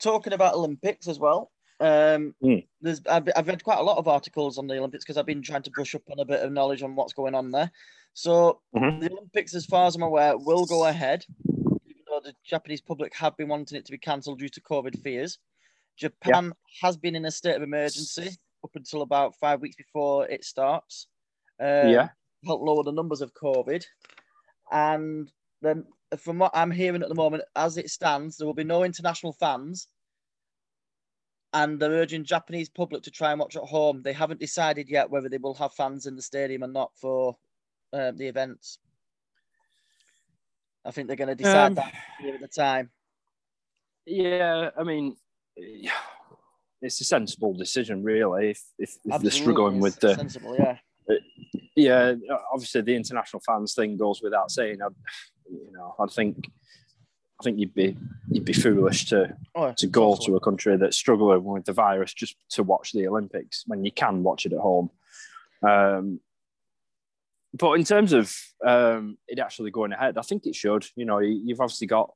Talking 0.00 0.32
about 0.32 0.54
Olympics 0.54 1.08
as 1.08 1.18
well, 1.18 1.50
um, 1.80 2.34
mm. 2.42 2.66
there's 2.80 3.00
I've, 3.06 3.28
I've 3.36 3.48
read 3.48 3.64
quite 3.64 3.78
a 3.78 3.82
lot 3.82 3.98
of 3.98 4.08
articles 4.08 4.58
on 4.58 4.66
the 4.66 4.78
Olympics 4.78 5.04
because 5.04 5.16
I've 5.16 5.26
been 5.26 5.42
trying 5.42 5.62
to 5.62 5.70
brush 5.70 5.94
up 5.94 6.02
on 6.10 6.20
a 6.20 6.24
bit 6.24 6.40
of 6.40 6.52
knowledge 6.52 6.82
on 6.82 6.94
what's 6.94 7.12
going 7.12 7.34
on 7.34 7.50
there. 7.50 7.70
So 8.14 8.60
mm-hmm. 8.74 9.00
the 9.00 9.10
Olympics, 9.10 9.54
as 9.54 9.66
far 9.66 9.86
as 9.86 9.96
I'm 9.96 10.02
aware, 10.02 10.38
will 10.38 10.66
go 10.66 10.86
ahead, 10.86 11.24
even 11.44 12.02
though 12.08 12.20
the 12.22 12.34
Japanese 12.44 12.80
public 12.80 13.14
have 13.16 13.36
been 13.36 13.48
wanting 13.48 13.76
it 13.76 13.84
to 13.86 13.92
be 13.92 13.98
cancelled 13.98 14.38
due 14.38 14.48
to 14.48 14.60
COVID 14.60 15.02
fears. 15.02 15.38
Japan 15.96 16.52
has 16.82 16.96
been 16.96 17.16
in 17.16 17.24
a 17.24 17.30
state 17.30 17.56
of 17.56 17.62
emergency 17.62 18.30
up 18.64 18.70
until 18.74 19.02
about 19.02 19.36
five 19.36 19.60
weeks 19.60 19.76
before 19.76 20.26
it 20.28 20.44
starts. 20.44 21.08
Um, 21.60 21.88
yeah. 21.88 22.08
Help 22.46 22.62
lower 22.62 22.82
the 22.82 22.92
numbers 22.92 23.20
of 23.20 23.34
COVID. 23.34 23.84
And 24.70 25.30
then, 25.62 25.84
from 26.18 26.38
what 26.38 26.52
I'm 26.54 26.70
hearing 26.70 27.02
at 27.02 27.08
the 27.08 27.14
moment, 27.14 27.44
as 27.56 27.76
it 27.76 27.90
stands, 27.90 28.36
there 28.36 28.46
will 28.46 28.54
be 28.54 28.64
no 28.64 28.84
international 28.84 29.32
fans. 29.32 29.88
And 31.52 31.78
they're 31.78 31.90
urging 31.90 32.24
Japanese 32.24 32.68
public 32.68 33.04
to 33.04 33.10
try 33.10 33.30
and 33.30 33.38
watch 33.38 33.56
at 33.56 33.62
home. 33.62 34.02
They 34.02 34.12
haven't 34.12 34.40
decided 34.40 34.90
yet 34.90 35.10
whether 35.10 35.28
they 35.28 35.38
will 35.38 35.54
have 35.54 35.72
fans 35.72 36.06
in 36.06 36.16
the 36.16 36.22
stadium 36.22 36.64
or 36.64 36.68
not 36.68 36.90
for 36.96 37.36
uh, 37.92 38.10
the 38.10 38.26
events. 38.26 38.78
I 40.84 40.90
think 40.90 41.06
they're 41.06 41.16
going 41.16 41.28
to 41.28 41.34
decide 41.34 41.66
um, 41.66 41.74
that 41.76 41.94
at 42.34 42.40
the 42.40 42.48
time. 42.48 42.90
Yeah, 44.04 44.70
I 44.76 44.82
mean, 44.82 45.16
it's 45.56 47.00
a 47.00 47.04
sensible 47.04 47.54
decision, 47.54 48.02
really. 48.02 48.50
If 48.50 48.62
if, 48.78 48.98
if 49.04 49.22
they're 49.22 49.30
struggling 49.30 49.80
with 49.80 49.98
the 50.00 50.14
sensible, 50.14 50.56
yeah, 50.58 50.78
yeah. 51.76 52.14
Obviously, 52.52 52.82
the 52.82 52.96
international 52.96 53.42
fans 53.44 53.74
thing 53.74 53.96
goes 53.96 54.20
without 54.22 54.50
saying. 54.50 54.78
I, 54.82 54.88
you 55.50 55.72
know, 55.72 55.94
I 55.98 56.06
think 56.06 56.50
I 57.40 57.44
think 57.44 57.58
you'd 57.58 57.74
be 57.74 57.96
you'd 58.30 58.44
be 58.44 58.52
foolish 58.52 59.06
to 59.06 59.36
oh, 59.54 59.72
to 59.72 59.86
go 59.86 60.16
to 60.24 60.36
a 60.36 60.40
country 60.40 60.76
that's 60.76 60.96
struggling 60.96 61.44
with 61.44 61.64
the 61.64 61.72
virus 61.72 62.14
just 62.14 62.36
to 62.50 62.62
watch 62.62 62.92
the 62.92 63.06
Olympics 63.08 63.64
when 63.66 63.84
you 63.84 63.92
can 63.92 64.22
watch 64.22 64.46
it 64.46 64.52
at 64.52 64.60
home. 64.60 64.90
Um, 65.66 66.20
but 67.52 67.74
in 67.74 67.84
terms 67.84 68.12
of 68.12 68.34
um, 68.66 69.16
it 69.28 69.38
actually 69.38 69.70
going 69.70 69.92
ahead, 69.92 70.18
I 70.18 70.22
think 70.22 70.46
it 70.46 70.54
should. 70.54 70.86
You 70.96 71.04
know, 71.04 71.18
you've 71.18 71.60
obviously 71.60 71.86
got 71.86 72.12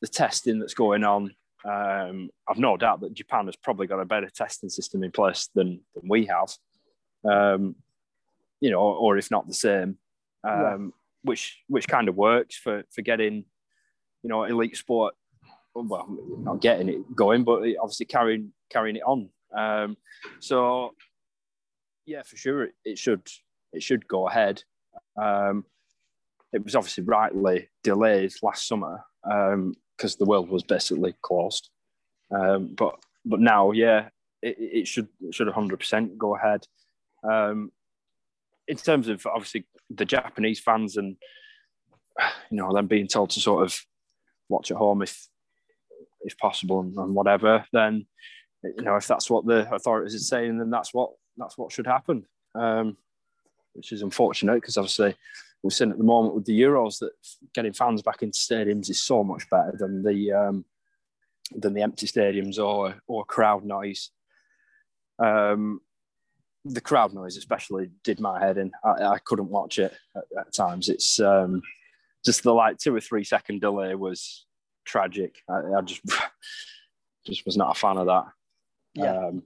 the 0.00 0.08
testing 0.08 0.58
that's 0.58 0.74
going 0.74 1.04
on 1.04 1.34
um, 1.66 2.30
I've 2.48 2.58
no 2.58 2.76
doubt 2.76 3.00
that 3.00 3.14
Japan 3.14 3.46
has 3.46 3.56
probably 3.56 3.88
got 3.88 4.00
a 4.00 4.04
better 4.04 4.30
testing 4.30 4.68
system 4.68 5.02
in 5.02 5.10
place 5.10 5.48
than, 5.54 5.80
than 5.94 6.08
we 6.08 6.26
have, 6.26 6.52
um, 7.28 7.74
you 8.60 8.70
know, 8.70 8.80
or, 8.80 9.16
if 9.16 9.30
not 9.30 9.46
the 9.46 9.54
same, 9.54 9.98
um, 10.44 10.60
yeah. 10.60 10.86
which 11.22 11.58
which 11.68 11.88
kind 11.88 12.08
of 12.08 12.16
works 12.16 12.56
for 12.56 12.84
for 12.90 13.02
getting, 13.02 13.44
you 14.22 14.28
know, 14.28 14.44
elite 14.44 14.76
sport. 14.76 15.14
Well, 15.74 16.06
not 16.38 16.62
getting 16.62 16.88
it 16.88 17.14
going, 17.14 17.44
but 17.44 17.62
obviously 17.80 18.06
carrying 18.06 18.52
carrying 18.70 18.96
it 18.96 19.02
on. 19.02 19.28
Um, 19.54 19.96
so, 20.40 20.94
yeah, 22.06 22.22
for 22.22 22.36
sure, 22.36 22.64
it, 22.64 22.74
it 22.84 22.98
should 22.98 23.26
it 23.72 23.82
should 23.82 24.08
go 24.08 24.28
ahead. 24.28 24.62
Um, 25.20 25.64
it 26.52 26.64
was 26.64 26.74
obviously 26.74 27.04
rightly 27.04 27.68
delayed 27.82 28.32
last 28.42 28.66
summer 28.66 29.04
um, 29.30 29.74
because 29.96 30.16
the 30.16 30.24
world 30.24 30.48
was 30.48 30.62
basically 30.62 31.14
closed. 31.22 31.70
Um, 32.34 32.74
but 32.76 32.96
but 33.24 33.40
now, 33.40 33.72
yeah, 33.72 34.08
it, 34.42 34.56
it 34.58 34.88
should 34.88 35.08
it 35.20 35.34
should 35.34 35.48
100% 35.48 36.16
go 36.16 36.36
ahead. 36.36 36.66
Um, 37.22 37.72
in 38.68 38.76
terms 38.76 39.08
of 39.08 39.26
obviously 39.26 39.66
the 39.90 40.04
Japanese 40.04 40.60
fans 40.60 40.96
and 40.96 41.16
you 42.50 42.56
know 42.56 42.72
them 42.72 42.86
being 42.86 43.06
told 43.06 43.30
to 43.30 43.40
sort 43.40 43.64
of 43.64 43.78
watch 44.48 44.70
at 44.70 44.76
home 44.76 45.02
if 45.02 45.28
if 46.22 46.36
possible 46.38 46.80
and, 46.80 46.96
and 46.96 47.14
whatever, 47.14 47.64
then 47.72 48.06
you 48.62 48.82
know 48.82 48.96
if 48.96 49.06
that's 49.06 49.30
what 49.30 49.46
the 49.46 49.72
authorities 49.72 50.14
are 50.14 50.18
saying, 50.18 50.58
then 50.58 50.70
that's 50.70 50.92
what 50.92 51.10
that's 51.36 51.56
what 51.56 51.72
should 51.72 51.86
happen. 51.86 52.26
Um, 52.54 52.96
which 53.74 53.92
is 53.92 54.00
unfortunate 54.00 54.54
because 54.54 54.78
obviously 54.78 55.14
we're 55.62 55.70
seeing 55.70 55.90
at 55.90 55.98
the 55.98 56.04
moment 56.04 56.34
with 56.34 56.46
the 56.46 56.58
Euros 56.58 56.98
that 57.00 57.12
getting 57.54 57.74
fans 57.74 58.00
back 58.00 58.22
into 58.22 58.38
stadiums 58.38 58.88
is 58.88 59.02
so 59.02 59.22
much 59.22 59.48
better 59.50 59.74
than 59.78 60.02
the 60.02 60.32
um, 60.32 60.64
than 61.54 61.74
the 61.74 61.82
empty 61.82 62.06
stadiums 62.06 62.58
or 62.58 62.96
or 63.06 63.24
crowd 63.24 63.64
noise. 63.64 64.10
Um, 65.18 65.80
the 66.72 66.80
crowd 66.80 67.14
noise 67.14 67.36
especially 67.36 67.90
did 68.04 68.20
my 68.20 68.40
head 68.40 68.58
in. 68.58 68.72
I, 68.84 69.04
I 69.04 69.18
couldn't 69.24 69.50
watch 69.50 69.78
it 69.78 69.94
at, 70.14 70.24
at 70.38 70.52
times. 70.52 70.88
It's 70.88 71.20
um, 71.20 71.62
just 72.24 72.42
the 72.42 72.52
like 72.52 72.78
two 72.78 72.94
or 72.94 73.00
three 73.00 73.24
second 73.24 73.60
delay 73.60 73.94
was 73.94 74.46
tragic. 74.84 75.36
I, 75.48 75.60
I 75.76 75.80
just 75.82 76.02
just 77.26 77.44
was 77.44 77.56
not 77.56 77.76
a 77.76 77.78
fan 77.78 77.98
of 77.98 78.06
that. 78.06 78.24
Yeah. 78.94 79.26
Um, 79.28 79.42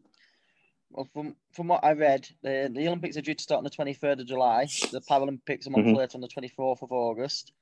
well, 0.90 1.08
from 1.12 1.36
from 1.52 1.68
what 1.68 1.84
I 1.84 1.92
read, 1.92 2.28
the, 2.42 2.70
the 2.72 2.86
Olympics 2.86 3.16
are 3.16 3.22
due 3.22 3.34
to 3.34 3.42
start 3.42 3.58
on 3.58 3.64
the 3.64 3.70
23rd 3.70 4.20
of 4.20 4.26
July. 4.26 4.66
The 4.90 5.00
Paralympics 5.00 5.66
a 5.66 5.70
month 5.70 5.86
mm-hmm. 5.86 5.96
later 5.96 6.16
on 6.16 6.20
the 6.20 6.28
24th 6.28 6.82
of 6.82 6.92
August. 6.92 7.52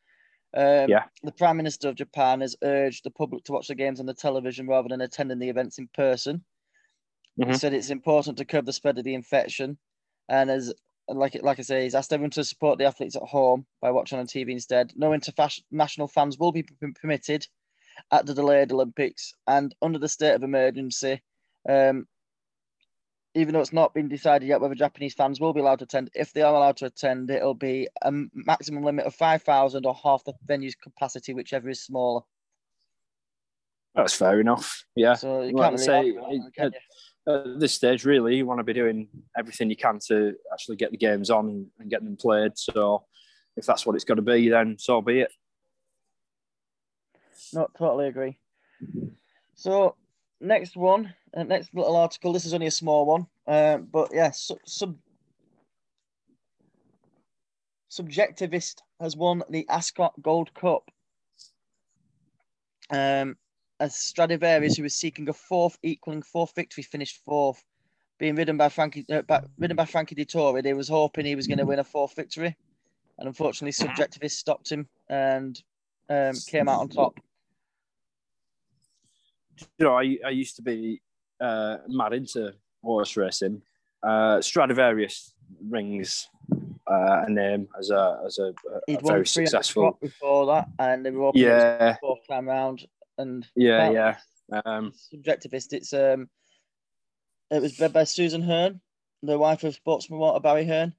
Um, 0.56 0.88
yeah. 0.88 1.04
The 1.22 1.32
Prime 1.32 1.58
Minister 1.58 1.88
of 1.88 1.94
Japan 1.94 2.40
has 2.40 2.56
urged 2.62 3.04
the 3.04 3.10
public 3.10 3.44
to 3.44 3.52
watch 3.52 3.68
the 3.68 3.74
games 3.74 4.00
on 4.00 4.06
the 4.06 4.14
television 4.14 4.66
rather 4.66 4.88
than 4.88 5.02
attending 5.02 5.38
the 5.38 5.50
events 5.50 5.78
in 5.78 5.88
person. 5.94 6.42
Mm-hmm. 7.40 7.50
He 7.50 7.58
said 7.58 7.74
it's 7.74 7.90
important 7.90 8.38
to 8.38 8.44
curb 8.44 8.66
the 8.66 8.72
spread 8.72 8.98
of 8.98 9.04
the 9.04 9.14
infection 9.14 9.78
and 10.28 10.50
as 10.50 10.72
like 11.08 11.38
like 11.42 11.58
I 11.58 11.62
say, 11.62 11.84
he's 11.84 11.94
asked 11.94 12.12
everyone 12.12 12.30
to 12.32 12.44
support 12.44 12.78
the 12.78 12.84
athletes 12.84 13.16
at 13.16 13.22
home 13.22 13.66
by 13.80 13.90
watching 13.90 14.18
on 14.18 14.26
TV 14.26 14.50
instead. 14.50 14.92
No 14.94 15.12
international 15.12 16.08
fans 16.08 16.38
will 16.38 16.52
be 16.52 16.64
permitted 17.00 17.46
at 18.12 18.26
the 18.26 18.34
delayed 18.34 18.72
Olympics, 18.72 19.32
and 19.46 19.74
under 19.80 19.98
the 19.98 20.08
state 20.08 20.34
of 20.34 20.42
emergency, 20.42 21.22
um, 21.68 22.06
even 23.34 23.54
though 23.54 23.60
it's 23.60 23.72
not 23.72 23.94
been 23.94 24.08
decided 24.08 24.48
yet 24.48 24.60
whether 24.60 24.74
Japanese 24.74 25.14
fans 25.14 25.40
will 25.40 25.52
be 25.52 25.60
allowed 25.60 25.78
to 25.78 25.84
attend, 25.84 26.10
if 26.14 26.32
they 26.32 26.42
are 26.42 26.54
allowed 26.54 26.76
to 26.78 26.86
attend, 26.86 27.30
it'll 27.30 27.54
be 27.54 27.88
a 28.02 28.12
maximum 28.34 28.84
limit 28.84 29.06
of 29.06 29.14
5,000 29.14 29.86
or 29.86 29.94
half 29.94 30.24
the 30.24 30.34
venue's 30.46 30.74
capacity, 30.74 31.34
whichever 31.34 31.68
is 31.68 31.82
smaller. 31.82 32.22
That's 33.94 34.14
fair 34.14 34.40
enough. 34.40 34.84
Yeah. 34.94 35.14
So 35.14 35.42
you 35.42 35.56
can't 35.56 35.72
really 35.72 35.84
say, 35.84 36.16
at, 36.58 36.72
at, 37.28 37.60
this 37.60 37.74
stage, 37.74 38.04
really, 38.04 38.36
you 38.36 38.46
want 38.46 38.58
to 38.58 38.64
be 38.64 38.72
doing 38.72 39.08
everything 39.36 39.70
you 39.70 39.76
can 39.76 39.98
to 40.08 40.34
actually 40.52 40.76
get 40.76 40.90
the 40.90 40.96
games 40.96 41.30
on 41.30 41.66
and 41.78 41.90
get 41.90 42.02
them 42.02 42.16
played. 42.16 42.52
So 42.56 43.04
if 43.56 43.66
that's 43.66 43.84
what 43.84 43.94
it's 43.94 44.04
got 44.04 44.14
to 44.14 44.22
be, 44.22 44.48
then 44.48 44.76
so 44.78 45.00
be 45.02 45.20
it. 45.20 45.32
No, 47.52 47.68
totally 47.76 48.08
agree. 48.08 48.38
So 49.54 49.96
next 50.40 50.76
one, 50.76 51.14
uh, 51.36 51.42
next 51.42 51.74
little 51.74 51.96
article. 51.96 52.32
This 52.32 52.44
is 52.44 52.54
only 52.54 52.66
a 52.66 52.70
small 52.70 53.06
one, 53.06 53.26
uh, 53.46 53.78
but 53.78 54.10
yeah, 54.12 54.30
sub, 54.30 54.58
sub 54.66 54.96
subjectivist 57.90 58.76
has 59.00 59.16
won 59.16 59.42
the 59.50 59.66
Ascot 59.68 60.12
Gold 60.22 60.52
Cup. 60.54 60.90
Um, 62.90 63.36
as 63.80 63.94
Stradivarius, 63.94 64.76
who 64.76 64.82
was 64.82 64.94
seeking 64.94 65.28
a 65.28 65.32
fourth, 65.32 65.78
equaling 65.82 66.22
fourth 66.22 66.54
victory, 66.54 66.82
finished 66.82 67.22
fourth, 67.24 67.62
being 68.18 68.34
ridden 68.34 68.56
by 68.56 68.68
Frankie, 68.68 69.06
uh, 69.10 69.22
by, 69.22 69.42
ridden 69.58 69.76
by 69.76 69.84
Frankie 69.84 70.14
Dettori. 70.14 70.62
They 70.62 70.74
was 70.74 70.88
hoping 70.88 71.26
he 71.26 71.36
was 71.36 71.46
going 71.46 71.58
to 71.58 71.66
win 71.66 71.78
a 71.78 71.84
fourth 71.84 72.16
victory, 72.16 72.56
and 73.18 73.28
unfortunately, 73.28 73.72
Subjectivist 73.72 74.32
stopped 74.32 74.70
him 74.70 74.88
and 75.08 75.60
um, 76.10 76.34
came 76.48 76.68
out 76.68 76.80
on 76.80 76.88
top 76.88 77.18
you 79.78 79.86
know, 79.86 79.98
I, 79.98 80.18
I 80.24 80.30
used 80.30 80.56
to 80.56 80.62
be 80.62 81.00
uh, 81.40 81.78
mad 81.88 82.12
into 82.12 82.54
horse 82.82 83.16
racing. 83.16 83.62
Uh, 84.02 84.40
Stradivarius 84.40 85.34
rings 85.68 86.28
uh, 86.86 87.24
a 87.26 87.30
name 87.30 87.68
as 87.78 87.90
a 87.90 88.20
as 88.24 88.38
a, 88.38 88.54
a 88.88 88.98
very 89.02 89.26
successful 89.26 89.98
before 90.00 90.46
that, 90.46 90.68
and 90.78 91.04
they 91.04 91.10
were 91.10 91.24
all 91.24 91.32
yeah 91.34 91.96
fourth 92.00 92.20
time 92.28 92.48
round, 92.48 92.86
and 93.18 93.46
yeah, 93.54 93.90
yeah. 93.90 94.16
Um, 94.64 94.92
subjectivist. 95.12 95.72
It's 95.72 95.92
um, 95.92 96.28
it 97.50 97.60
was 97.60 97.76
by 97.76 98.04
Susan 98.04 98.42
Hearn, 98.42 98.80
the 99.22 99.38
wife 99.38 99.64
of 99.64 99.74
sportsman 99.74 100.20
Walter 100.20 100.40
Barry 100.40 100.64
Hearn, 100.64 100.94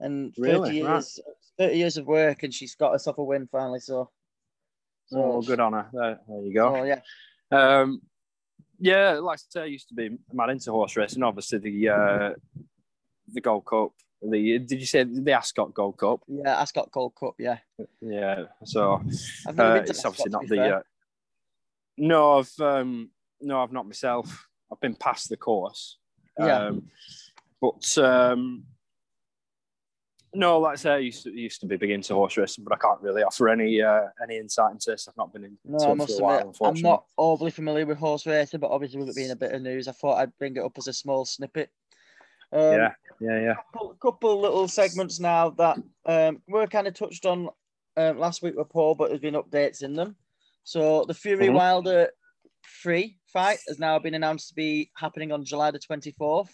and 0.00 0.34
thirty 0.34 0.52
really? 0.52 0.76
years, 0.76 1.20
right. 1.26 1.34
thirty 1.58 1.78
years 1.78 1.96
of 1.96 2.06
work, 2.06 2.42
and 2.42 2.52
she's 2.52 2.74
got 2.74 2.92
herself 2.92 3.18
a 3.18 3.24
win 3.24 3.48
finally. 3.50 3.80
So, 3.80 4.10
so 5.06 5.22
oh, 5.22 5.42
good 5.42 5.60
on 5.60 5.72
her. 5.72 5.88
There, 5.92 6.20
there 6.28 6.42
you 6.42 6.54
go. 6.54 6.76
Oh 6.76 6.84
yeah. 6.84 7.00
Um, 7.50 8.02
yeah, 8.78 9.12
like 9.14 9.38
I 9.38 9.42
say, 9.48 9.62
I 9.62 9.66
used 9.66 9.88
to 9.88 9.94
be 9.94 10.18
mad 10.32 10.50
into 10.50 10.70
horse 10.70 10.96
racing. 10.96 11.22
Obviously, 11.22 11.58
the 11.58 11.88
uh, 11.88 12.30
the 13.32 13.40
Gold 13.40 13.66
Cup. 13.66 13.92
The 14.22 14.58
did 14.58 14.80
you 14.80 14.86
say 14.86 15.04
the 15.04 15.32
Ascot 15.32 15.72
Gold 15.72 15.96
Cup? 15.96 16.20
Yeah, 16.26 16.60
Ascot 16.60 16.90
Gold 16.90 17.14
Cup. 17.18 17.34
Yeah. 17.38 17.58
Yeah. 18.00 18.44
So 18.64 19.02
uh, 19.46 19.82
it's 19.86 20.04
obviously 20.04 20.30
not 20.30 20.46
the. 20.46 20.76
Uh, 20.76 20.80
no, 22.00 22.38
I've 22.38 22.60
um, 22.60 23.10
no, 23.40 23.62
I've 23.62 23.72
not 23.72 23.86
myself. 23.86 24.48
I've 24.72 24.80
been 24.80 24.94
past 24.94 25.28
the 25.28 25.36
course. 25.36 25.98
Yeah. 26.38 26.66
Um, 26.66 26.88
but 27.60 27.98
um, 27.98 28.64
no, 30.32 30.58
like 30.60 30.72
I 30.72 30.76
say, 30.76 30.90
I 30.92 30.98
used 30.98 31.24
to, 31.24 31.30
used 31.30 31.60
to 31.60 31.66
be 31.66 31.76
big 31.76 31.90
into 31.90 32.14
horse 32.14 32.36
racing, 32.36 32.64
but 32.64 32.72
I 32.72 32.78
can't 32.78 33.02
really 33.02 33.22
offer 33.22 33.48
any 33.48 33.82
uh, 33.82 34.06
any 34.22 34.38
insight 34.38 34.72
into 34.72 34.90
this. 34.90 35.08
I've 35.08 35.16
not 35.16 35.32
been 35.32 35.44
in 35.44 35.58
no, 35.64 35.90
I 35.90 35.94
must 35.94 36.18
for 36.18 36.22
a 36.22 36.24
while, 36.24 36.56
I'm 36.62 36.80
not 36.80 37.04
overly 37.18 37.50
familiar 37.50 37.84
with 37.84 37.98
horse 37.98 38.26
racing, 38.26 38.60
but 38.60 38.70
obviously 38.70 38.98
with 38.98 39.10
it 39.10 39.16
being 39.16 39.32
a 39.32 39.36
bit 39.36 39.52
of 39.52 39.60
news, 39.60 39.86
I 39.86 39.92
thought 39.92 40.18
I'd 40.18 40.36
bring 40.38 40.56
it 40.56 40.64
up 40.64 40.78
as 40.78 40.88
a 40.88 40.92
small 40.92 41.24
snippet. 41.24 41.70
Um, 42.52 42.72
yeah, 42.72 42.92
yeah, 43.20 43.40
yeah. 43.40 43.54
Couple, 43.72 43.96
couple 44.00 44.40
little 44.40 44.68
segments 44.68 45.20
now 45.20 45.50
that 45.50 45.78
um, 46.06 46.40
were 46.48 46.66
kind 46.66 46.86
of 46.88 46.94
touched 46.94 47.26
on 47.26 47.48
um, 47.96 48.18
last 48.18 48.42
week 48.42 48.56
with 48.56 48.70
Paul, 48.70 48.94
but 48.94 49.08
there's 49.08 49.20
been 49.20 49.34
updates 49.34 49.82
in 49.82 49.94
them. 49.94 50.16
So 50.64 51.04
the 51.06 51.14
Fury 51.14 51.46
mm-hmm. 51.46 51.56
Wilder 51.56 52.10
free 52.62 53.18
fight 53.32 53.58
has 53.68 53.78
now 53.78 53.98
been 53.98 54.14
announced 54.14 54.48
to 54.48 54.54
be 54.54 54.90
happening 54.96 55.32
on 55.32 55.44
July 55.44 55.70
the 55.70 55.78
24th. 55.78 56.50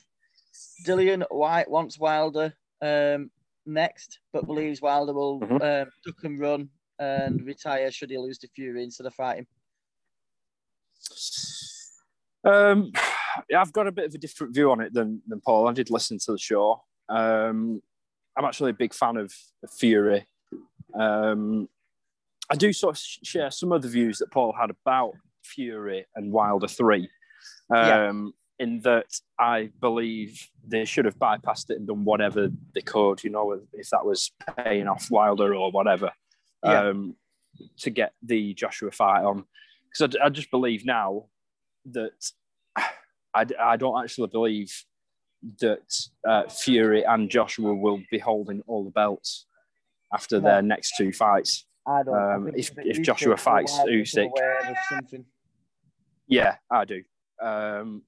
Dillian 0.86 1.24
Whyte 1.30 1.70
wants 1.70 1.98
Wilder 1.98 2.52
um, 2.82 3.30
next, 3.66 4.20
but 4.32 4.46
believes 4.46 4.80
Wilder 4.80 5.12
will 5.12 5.40
mm-hmm. 5.40 5.54
um, 5.54 5.90
duck 6.04 6.24
and 6.24 6.40
run 6.40 6.68
and 6.98 7.44
retire 7.44 7.90
should 7.90 8.10
he 8.10 8.18
lose 8.18 8.38
to 8.38 8.48
Fury 8.48 8.82
instead 8.82 9.06
of 9.06 9.14
fighting. 9.14 9.46
Um, 12.44 12.92
yeah, 13.50 13.60
I've 13.60 13.72
got 13.72 13.86
a 13.86 13.92
bit 13.92 14.06
of 14.06 14.14
a 14.14 14.18
different 14.18 14.54
view 14.54 14.70
on 14.70 14.80
it 14.80 14.94
than, 14.94 15.20
than 15.26 15.40
Paul. 15.40 15.68
I 15.68 15.72
did 15.72 15.90
listen 15.90 16.18
to 16.20 16.32
the 16.32 16.38
show. 16.38 16.82
Um, 17.08 17.82
I'm 18.36 18.44
actually 18.44 18.70
a 18.70 18.74
big 18.74 18.94
fan 18.94 19.16
of, 19.16 19.32
of 19.62 19.70
Fury. 19.70 20.26
Um, 20.94 21.68
I 22.50 22.56
do 22.56 22.72
sort 22.72 22.96
of 22.96 23.02
share 23.02 23.50
some 23.50 23.72
of 23.72 23.82
the 23.82 23.88
views 23.88 24.18
that 24.18 24.30
Paul 24.30 24.54
had 24.58 24.70
about 24.70 25.14
Fury 25.42 26.06
and 26.14 26.32
Wilder 26.32 26.68
3. 26.68 27.08
Um, 27.74 28.32
in 28.58 28.80
that 28.80 29.06
I 29.38 29.70
believe 29.80 30.48
they 30.66 30.84
should 30.84 31.04
have 31.04 31.18
bypassed 31.18 31.70
it 31.70 31.78
and 31.78 31.86
done 31.86 32.04
whatever 32.04 32.48
they 32.74 32.80
could, 32.80 33.22
you 33.22 33.30
know, 33.30 33.60
if 33.72 33.90
that 33.90 34.04
was 34.04 34.32
paying 34.56 34.88
off 34.88 35.10
Wilder 35.10 35.54
or 35.54 35.70
whatever, 35.70 36.10
yeah. 36.64 36.88
um, 36.88 37.16
to 37.78 37.90
get 37.90 38.12
the 38.22 38.54
Joshua 38.54 38.90
fight 38.90 39.24
on. 39.24 39.44
Because 39.90 40.16
I, 40.20 40.26
I, 40.26 40.28
just 40.30 40.50
believe 40.50 40.84
now 40.84 41.26
that 41.92 42.32
I, 42.76 43.46
I 43.60 43.76
don't 43.76 44.02
actually 44.02 44.28
believe 44.28 44.72
that 45.60 46.08
uh, 46.26 46.48
Fury 46.48 47.04
and 47.04 47.30
Joshua 47.30 47.74
will 47.74 48.02
be 48.10 48.18
holding 48.18 48.62
all 48.66 48.84
the 48.84 48.90
belts 48.90 49.46
after 50.12 50.40
no. 50.40 50.48
their 50.48 50.62
next 50.62 50.94
two 50.96 51.12
fights. 51.12 51.66
I 51.86 52.02
don't. 52.02 52.32
Um, 52.32 52.50
if 52.56 52.72
if 52.78 53.02
Joshua 53.02 53.36
fights 53.36 53.78
Usyk, 53.78 54.30
yeah, 56.26 56.56
I 56.70 56.84
do. 56.84 57.02
Um, 57.40 58.02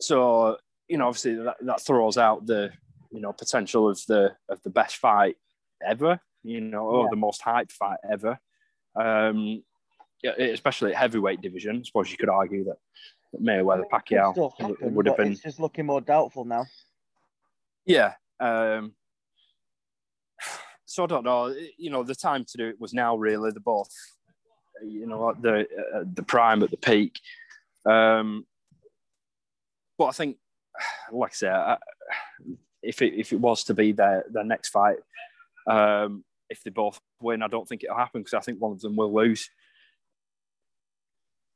so 0.00 0.56
you 0.88 0.98
know, 0.98 1.06
obviously 1.08 1.36
that, 1.36 1.56
that 1.60 1.80
throws 1.80 2.18
out 2.18 2.46
the 2.46 2.72
you 3.10 3.20
know 3.20 3.32
potential 3.32 3.88
of 3.88 4.00
the 4.06 4.34
of 4.48 4.62
the 4.62 4.70
best 4.70 4.96
fight 4.96 5.36
ever. 5.86 6.20
You 6.42 6.60
know, 6.60 6.86
or 6.86 7.08
the 7.08 7.16
most 7.16 7.40
hyped 7.42 7.70
fight 7.70 7.98
ever. 8.10 8.38
Um, 8.96 9.62
yeah, 10.22 10.32
especially 10.32 10.92
at 10.92 10.98
heavyweight 10.98 11.40
division. 11.40 11.78
I 11.78 11.82
suppose 11.84 12.10
you 12.10 12.16
could 12.16 12.28
argue 12.28 12.64
that, 12.64 12.78
that 13.32 13.42
Mayweather 13.42 13.84
Pacquiao 13.92 14.52
happen, 14.58 14.94
would 14.94 15.06
have 15.06 15.16
been. 15.16 15.32
It's 15.32 15.42
just 15.42 15.60
looking 15.60 15.86
more 15.86 16.00
doubtful 16.00 16.44
now. 16.44 16.66
Yeah. 17.86 18.14
Um, 18.40 18.94
so 20.92 21.04
I 21.04 21.06
don't 21.06 21.24
know. 21.24 21.54
You 21.78 21.88
know, 21.88 22.02
the 22.02 22.14
time 22.14 22.44
to 22.44 22.58
do 22.58 22.68
it 22.68 22.78
was 22.78 22.92
now. 22.92 23.16
Really, 23.16 23.50
the 23.50 23.60
both. 23.60 23.88
You 24.84 25.06
know, 25.06 25.34
the 25.40 25.60
uh, 25.94 26.04
the 26.12 26.22
prime 26.22 26.62
at 26.62 26.70
the 26.70 26.76
peak. 26.76 27.18
Um, 27.86 28.46
but 29.96 30.06
I 30.06 30.10
think, 30.12 30.36
like 31.10 31.30
I 31.30 31.34
said, 31.34 31.78
if 32.82 33.00
it 33.00 33.14
if 33.14 33.32
it 33.32 33.40
was 33.40 33.64
to 33.64 33.74
be 33.74 33.92
their 33.92 34.26
their 34.30 34.44
next 34.44 34.68
fight, 34.68 34.98
um, 35.66 36.24
if 36.50 36.62
they 36.62 36.70
both 36.70 37.00
win, 37.22 37.42
I 37.42 37.48
don't 37.48 37.66
think 37.66 37.84
it'll 37.84 37.96
happen 37.96 38.20
because 38.20 38.34
I 38.34 38.40
think 38.40 38.60
one 38.60 38.72
of 38.72 38.80
them 38.80 38.94
will 38.94 39.14
lose. 39.14 39.48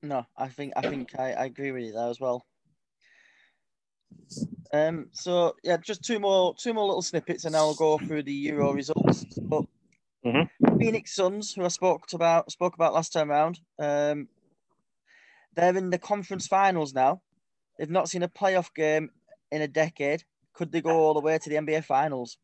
No, 0.02 0.24
I 0.34 0.48
think 0.48 0.72
I 0.76 0.80
think 0.80 1.10
I, 1.18 1.32
I 1.32 1.44
agree 1.44 1.72
with 1.72 1.82
you 1.82 1.92
there 1.92 2.08
as 2.08 2.20
well. 2.20 2.46
Um, 4.72 5.06
so 5.12 5.54
yeah, 5.62 5.76
just 5.76 6.02
two 6.04 6.18
more 6.18 6.54
two 6.54 6.74
more 6.74 6.86
little 6.86 7.02
snippets, 7.02 7.44
and 7.44 7.56
I'll 7.56 7.74
go 7.74 7.98
through 7.98 8.24
the 8.24 8.32
Euro 8.32 8.72
results. 8.72 9.24
But 9.40 9.64
mm-hmm. 10.24 10.78
Phoenix 10.78 11.14
Suns, 11.14 11.52
who 11.54 11.64
I 11.64 11.68
spoke 11.68 12.04
about 12.12 12.50
spoke 12.50 12.74
about 12.74 12.94
last 12.94 13.12
time 13.12 13.30
around, 13.30 13.60
um, 13.78 14.28
they're 15.54 15.76
in 15.76 15.90
the 15.90 15.98
conference 15.98 16.46
finals 16.46 16.92
now. 16.92 17.22
They've 17.78 17.90
not 17.90 18.08
seen 18.08 18.22
a 18.22 18.28
playoff 18.28 18.74
game 18.74 19.10
in 19.50 19.62
a 19.62 19.68
decade. 19.68 20.24
Could 20.54 20.72
they 20.72 20.80
go 20.80 20.90
all 20.90 21.14
the 21.14 21.20
way 21.20 21.38
to 21.38 21.50
the 21.50 21.56
NBA 21.56 21.84
finals? 21.84 22.38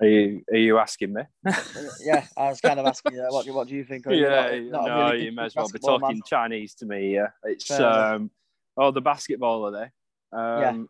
Are 0.00 0.06
you 0.06 0.42
are 0.52 0.56
you 0.56 0.78
asking 0.78 1.12
me? 1.12 1.22
yeah, 2.04 2.24
I 2.36 2.50
was 2.50 2.60
kind 2.60 2.78
of 2.78 2.86
asking 2.86 3.14
you. 3.14 3.26
What, 3.30 3.48
what 3.48 3.66
do 3.66 3.74
you 3.74 3.84
think? 3.84 4.04
yeah, 4.08 4.58
not, 4.70 4.70
not 4.70 4.86
no, 4.86 5.10
really 5.10 5.24
you 5.24 5.32
may 5.32 5.46
as 5.46 5.56
well 5.56 5.68
be 5.68 5.80
talking 5.80 6.08
man. 6.08 6.20
Chinese 6.24 6.74
to 6.76 6.86
me. 6.86 7.14
Yeah, 7.14 7.28
it's 7.42 7.68
um, 7.72 8.30
oh 8.78 8.90
the 8.90 9.00
basketball 9.00 9.66
are 9.66 9.72
they? 9.72 10.36
Um, 10.36 10.88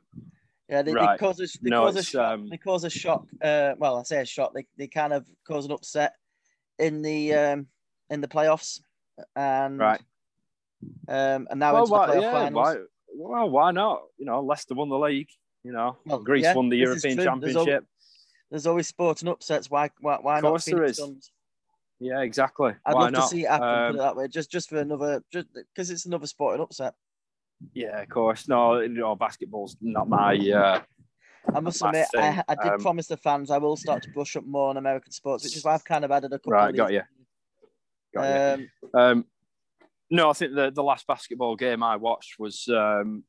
yeah, 0.69 0.77
yeah, 0.77 0.82
they, 0.82 0.93
right. 0.93 1.19
they 1.19 1.27
cause 1.27 1.40
a, 1.40 1.47
they 1.62 1.70
no, 1.70 1.85
cause 1.85 1.97
a 1.97 2.02
shock. 2.02 2.32
Um, 2.32 2.48
they 2.48 2.56
cause 2.56 2.85
a 2.85 2.90
shock. 2.90 3.27
Uh, 3.43 3.74
well, 3.78 3.98
I 3.98 4.02
say 4.02 4.20
a 4.20 4.24
shock. 4.24 4.52
They, 4.55 4.66
they 4.77 4.86
kind 4.86 5.12
of 5.12 5.27
cause 5.47 5.65
an 5.65 5.73
upset 5.73 6.15
in 6.78 7.02
the 7.02 7.35
um 7.35 7.66
in 8.10 8.20
the 8.20 8.28
playoffs, 8.28 8.81
and 9.35 9.78
right. 9.78 10.01
Um, 11.09 11.48
and 11.51 11.59
now 11.59 11.73
well, 11.73 11.82
into 11.82 11.93
the 11.93 11.98
playoff 11.98 12.23
yeah, 12.23 12.32
finals. 12.32 12.55
Why, 12.55 12.77
well, 13.15 13.51
why 13.51 13.70
not? 13.73 14.02
You 14.16 14.27
know, 14.27 14.40
Leicester 14.43 14.74
won 14.74 14.89
the 14.89 14.98
league. 14.98 15.28
You 15.65 15.73
know, 15.73 15.97
Well, 16.06 16.20
Greece 16.20 16.44
yeah, 16.44 16.55
won 16.55 16.69
the 16.69 16.77
European 16.77 17.16
true. 17.16 17.24
There's 17.24 17.56
al- 17.56 17.65
Championship. 17.65 17.85
There's 18.51 18.66
always 18.66 18.86
sporting 18.86 19.28
upsets. 19.28 19.70
Why 19.70 19.90
why 20.01 20.19
why 20.20 20.39
Of 20.39 20.44
not 20.44 20.48
course 20.51 20.65
there 20.66 20.85
is. 20.85 21.01
Yeah, 22.01 22.20
exactly. 22.20 22.74
I'd 22.86 22.94
Why 22.94 23.02
love 23.02 23.12
not? 23.12 23.23
to 23.23 23.28
see 23.28 23.44
it 23.44 23.51
happen. 23.51 23.69
Um, 23.69 23.93
put 23.93 23.97
it 23.97 24.02
that 24.02 24.16
way, 24.16 24.28
just 24.28 24.51
just 24.51 24.69
for 24.69 24.78
another, 24.78 25.23
just 25.32 25.48
because 25.52 25.90
it's 25.90 26.06
another 26.06 26.28
sporting 26.28 26.62
upset. 26.62 26.94
Yeah, 27.74 28.01
of 28.02 28.09
course. 28.09 28.48
No, 28.48 28.80
you 28.80 28.89
know, 28.89 29.14
basketball's 29.16 29.76
not 29.80 30.09
my. 30.09 30.35
Uh, 30.36 30.80
I 31.55 31.60
must 31.60 31.82
admit, 31.82 32.06
I. 32.16 32.43
I 32.48 32.55
did 32.55 32.72
Um, 32.74 32.80
promise 32.80 33.06
the 33.06 33.16
fans 33.16 33.51
I 33.51 33.59
will 33.59 33.76
start 33.76 34.02
to 34.02 34.10
brush 34.10 34.36
up 34.36 34.44
more 34.44 34.68
on 34.70 34.76
American 34.76 35.12
sports, 35.12 35.44
which 35.44 35.56
is 35.56 35.64
why 35.64 35.74
I've 35.74 35.85
kind 35.85 36.05
of 36.05 36.10
added 36.10 36.32
a 36.32 36.39
couple. 36.39 36.52
Right, 36.52 36.70
of 36.70 36.76
got 36.76 36.93
you. 36.93 37.02
got 38.14 38.59
you. 38.59 38.66
Um, 38.94 39.01
Um, 39.01 39.24
no, 40.10 40.30
I 40.30 40.32
think 40.32 40.55
the, 40.55 40.70
the 40.70 40.82
last 40.82 41.06
basketball 41.06 41.56
game 41.56 41.82
I 41.82 41.97
watched 41.97 42.39
was 42.39 42.66
um, 42.68 43.24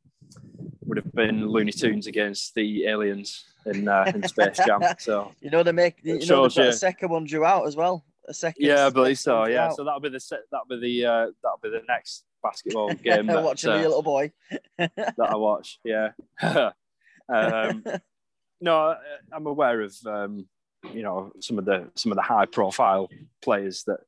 would 0.86 0.98
have 0.98 1.12
been 1.14 1.48
Looney 1.48 1.72
Tunes 1.72 2.08
against 2.08 2.56
the 2.56 2.86
aliens 2.86 3.44
in 3.66 3.88
uh, 3.88 4.12
in 4.14 4.24
Space 4.28 4.60
Jam. 4.66 4.82
So 5.00 5.32
you 5.42 5.50
know 5.50 5.64
they 5.64 5.72
make, 5.74 5.98
you 6.04 6.16
know, 6.16 6.20
shows 6.20 6.56
they've 6.56 6.66
got 6.66 6.74
a 6.74 6.78
second 6.78 7.10
one 7.10 7.26
drew 7.26 7.44
out 7.46 7.68
as 7.68 7.76
well. 7.76 8.06
A 8.28 8.34
second. 8.34 8.64
yeah, 8.66 8.86
I 8.86 8.90
believe 8.92 9.18
so. 9.20 9.48
Yeah, 9.48 9.66
out. 9.68 9.76
so 9.76 9.84
that'll 9.84 10.00
be 10.00 10.10
the 10.10 10.20
se- 10.20 10.38
that'll 10.52 10.68
be 10.68 10.80
the 10.80 11.06
uh, 11.06 11.28
that'll 11.44 11.60
be 11.62 11.70
the 11.70 11.82
next 11.88 12.26
basketball 12.44 12.94
game 13.04 13.28
that, 13.28 13.44
watching 13.44 13.70
uh, 13.70 13.78
the 13.78 13.84
little 13.84 14.02
boy. 14.04 14.32
that 14.78 15.14
I 15.20 15.36
watch. 15.36 15.80
Yeah. 15.84 16.10
um, 16.42 17.84
no, 18.62 18.96
I'm 19.32 19.46
aware 19.48 19.82
of 19.82 19.96
um, 20.06 20.48
you 20.94 21.02
know 21.04 21.32
some 21.40 21.58
of 21.60 21.66
the 21.66 21.90
some 21.96 22.12
of 22.12 22.16
the 22.16 22.22
high 22.22 22.46
profile 22.46 23.10
players 23.42 23.84
that 23.88 24.00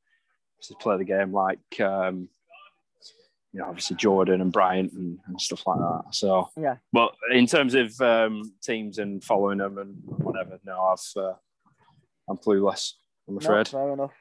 play 0.80 0.98
the 0.98 1.04
game, 1.04 1.32
like 1.34 1.60
um, 1.82 2.30
you 3.54 3.60
know 3.60 3.66
obviously 3.68 3.96
Jordan 3.98 4.42
and 4.42 4.52
Bryant 4.52 4.94
and, 4.94 5.20
and 5.28 5.42
stuff 5.42 5.66
like 5.68 5.80
that. 5.80 6.04
So 6.12 6.50
Yeah. 6.58 6.78
but 6.94 7.14
in 7.34 7.46
terms 7.48 7.74
of 7.76 8.00
um, 8.02 8.54
teams 8.64 8.98
and 9.00 9.24
following 9.24 9.58
them 9.58 9.78
and 9.78 9.96
whatever, 10.06 10.60
no, 10.66 10.80
I've 10.82 11.22
uh, 11.22 11.34
I'm 12.30 12.38
clueless. 12.38 12.94
I'm 13.28 13.36
No, 13.36 13.40
afraid. 13.40 13.68
fair 13.68 13.94
enough. 13.94 14.14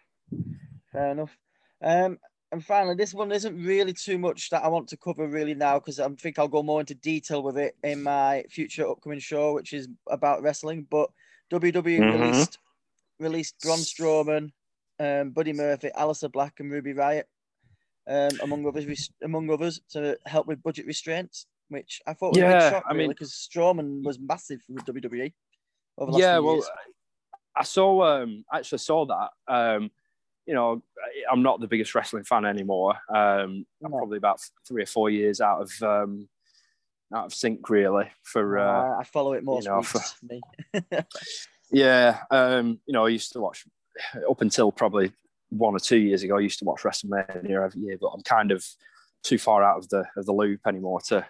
Fair 0.92 1.10
enough. 1.12 1.36
Um, 1.82 2.18
and 2.52 2.64
finally, 2.64 2.94
this 2.94 3.14
one 3.14 3.31
isn't 3.32 3.62
really 3.64 3.93
too 3.93 4.18
much 4.18 4.51
that 4.51 4.64
I 4.64 4.68
want 4.68 4.89
to 4.89 4.97
cover 4.97 5.27
really 5.28 5.55
now 5.55 5.78
because 5.78 6.01
I 6.01 6.09
think 6.10 6.39
I'll 6.39 6.48
go 6.48 6.62
more 6.62 6.81
into 6.81 6.94
detail 6.94 7.43
with 7.43 7.56
it 7.59 7.77
in 7.85 8.02
my 8.02 8.44
future 8.51 8.89
upcoming 8.89 9.20
show, 9.20 9.55
which 9.55 9.72
is 9.72 9.89
about 10.09 10.43
wrestling. 10.43 10.86
But 10.90 11.10
WWE 11.51 12.01
Mhm. 12.01 12.12
released 12.12 12.59
released 13.18 13.55
Braun 13.62 13.78
Strowman, 13.78 14.52
um, 14.98 15.31
Buddy 15.31 15.52
Murphy, 15.52 15.90
Aleister 15.97 16.32
Black, 16.32 16.59
and 16.60 16.70
Ruby 16.72 16.93
Riot, 16.94 17.28
um, 18.06 18.39
among 18.43 18.66
others, 18.66 19.10
among 19.22 19.51
others, 19.51 19.81
to 19.90 20.18
help 20.27 20.47
with 20.47 20.62
budget 20.62 20.86
restraints, 20.86 21.47
which 21.68 22.01
I 22.06 22.14
thought 22.14 22.31
was 22.31 22.39
a 22.39 22.40
Yeah, 22.40 22.52
big 22.55 22.70
shock, 22.70 22.85
I 22.86 22.93
really, 22.93 23.02
mean- 23.05 23.10
because 23.10 23.32
Strowman 23.32 24.02
was 24.02 24.18
massive 24.18 24.62
for 24.62 24.72
WWE. 24.72 25.32
Over 25.98 26.12
the 26.12 26.18
last 26.18 26.22
yeah 26.22 26.39
well 26.39 26.55
years. 26.55 26.70
i 27.56 27.62
saw 27.64 28.02
um 28.22 28.44
actually 28.55 28.78
saw 28.78 29.05
that 29.05 29.31
um 29.48 29.90
you 30.46 30.54
know 30.54 30.82
i'm 31.30 31.42
not 31.42 31.60
the 31.60 31.66
biggest 31.68 31.94
wrestling 31.94 32.24
fan 32.24 32.44
anymore 32.44 32.94
um 33.14 33.64
i'm 33.84 33.90
probably 33.90 34.16
about 34.18 34.40
three 34.66 34.82
or 34.82 34.86
four 34.86 35.10
years 35.10 35.40
out 35.40 35.60
of 35.62 35.70
um 35.82 36.28
out 37.14 37.26
of 37.26 37.34
sync 37.34 37.68
really 37.68 38.08
for 38.22 38.58
uh 38.58 38.82
Uh, 38.96 38.98
I 39.00 39.04
follow 39.04 39.32
it 39.34 39.44
most 39.44 39.66
know, 39.66 39.82
for- 39.82 40.00
me. 40.22 40.40
yeah 41.72 42.20
um 42.30 42.80
you 42.86 42.92
know 42.92 43.06
i 43.06 43.08
used 43.08 43.32
to 43.32 43.40
watch 43.40 43.64
up 44.28 44.40
until 44.40 44.72
probably 44.72 45.12
one 45.50 45.74
or 45.74 45.78
two 45.80 45.98
years 45.98 46.22
ago 46.22 46.36
i 46.36 46.40
used 46.40 46.58
to 46.58 46.64
watch 46.64 46.82
wrestlemania 46.82 47.64
every 47.64 47.80
year 47.82 47.96
but 48.00 48.08
i'm 48.08 48.22
kind 48.22 48.50
of 48.50 48.64
too 49.22 49.38
far 49.38 49.62
out 49.62 49.78
of 49.78 49.88
the 49.88 50.04
of 50.16 50.24
the 50.26 50.32
loop 50.32 50.60
anymore 50.66 51.00
to 51.00 51.24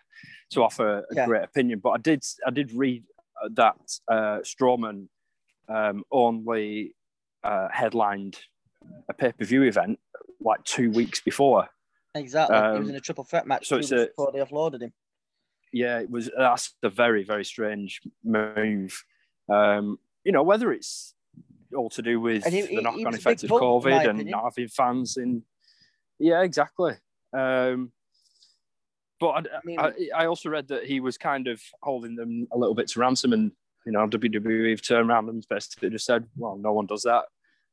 to 0.50 0.62
offer 0.62 0.98
a 1.10 1.14
Yeah. 1.14 1.26
great 1.26 1.42
opinion 1.44 1.78
but 1.80 1.90
i 1.90 1.98
did 1.98 2.22
i 2.46 2.50
did 2.50 2.72
read 2.72 3.04
that 3.50 3.76
uh 4.08 4.38
Strowman 4.44 5.08
um 5.68 6.04
only 6.10 6.94
uh 7.42 7.68
headlined 7.72 8.38
a 9.08 9.14
pay-per-view 9.14 9.62
event 9.62 9.98
like 10.40 10.62
two 10.64 10.90
weeks 10.90 11.20
before 11.20 11.68
Exactly. 12.14 12.56
he 12.56 12.62
was 12.62 12.80
Um, 12.80 12.88
in 12.90 12.96
a 12.96 13.00
triple 13.00 13.24
threat 13.24 13.46
match 13.46 13.68
so 13.68 13.76
it's 13.76 13.92
a- 13.92 14.06
before 14.06 14.32
they 14.32 14.38
offloaded 14.40 14.82
him. 14.82 14.92
yeah, 15.72 16.00
it 16.00 16.10
was 16.10 16.30
that's 16.36 16.74
a 16.82 16.88
very 16.90 17.22
very 17.22 17.44
strange 17.44 18.00
move. 18.24 19.04
Um, 19.48 19.98
you 20.24 20.32
know 20.32 20.42
whether 20.42 20.72
it's 20.72 21.14
all 21.76 21.90
to 21.90 22.02
do 22.02 22.20
with 22.20 22.44
he- 22.44 22.62
the 22.62 22.66
he- 22.66 22.76
he 22.76 22.80
knock-on 22.82 23.14
effect 23.14 23.44
of 23.44 23.50
punk, 23.50 23.62
in 23.62 23.68
my 23.68 23.74
COVID 23.74 24.00
and 24.00 24.06
opinion. 24.18 24.28
not 24.30 24.44
having 24.44 24.68
fans 24.68 25.16
in. 25.16 25.44
Yeah, 26.18 26.42
exactly. 26.42 26.94
Um, 27.32 27.92
but 29.20 29.46
I, 29.54 29.60
mean- 29.64 29.78
I, 29.78 29.92
I 30.14 30.26
also 30.26 30.48
read 30.50 30.68
that 30.68 30.84
he 30.86 30.98
was 31.00 31.16
kind 31.18 31.46
of 31.46 31.60
holding 31.82 32.16
them 32.16 32.48
a 32.52 32.58
little 32.58 32.74
bit 32.74 32.88
to 32.88 33.00
ransom, 33.00 33.32
and 33.32 33.52
you 33.86 33.92
know 33.92 34.06
WWE 34.08 34.70
have 34.70 34.82
turned 34.82 35.08
around 35.10 35.28
and 35.28 35.46
basically 35.48 35.90
just 35.90 36.06
said, 36.06 36.26
"Well, 36.36 36.56
no 36.56 36.72
one 36.72 36.86
does 36.86 37.02
that. 37.02 37.26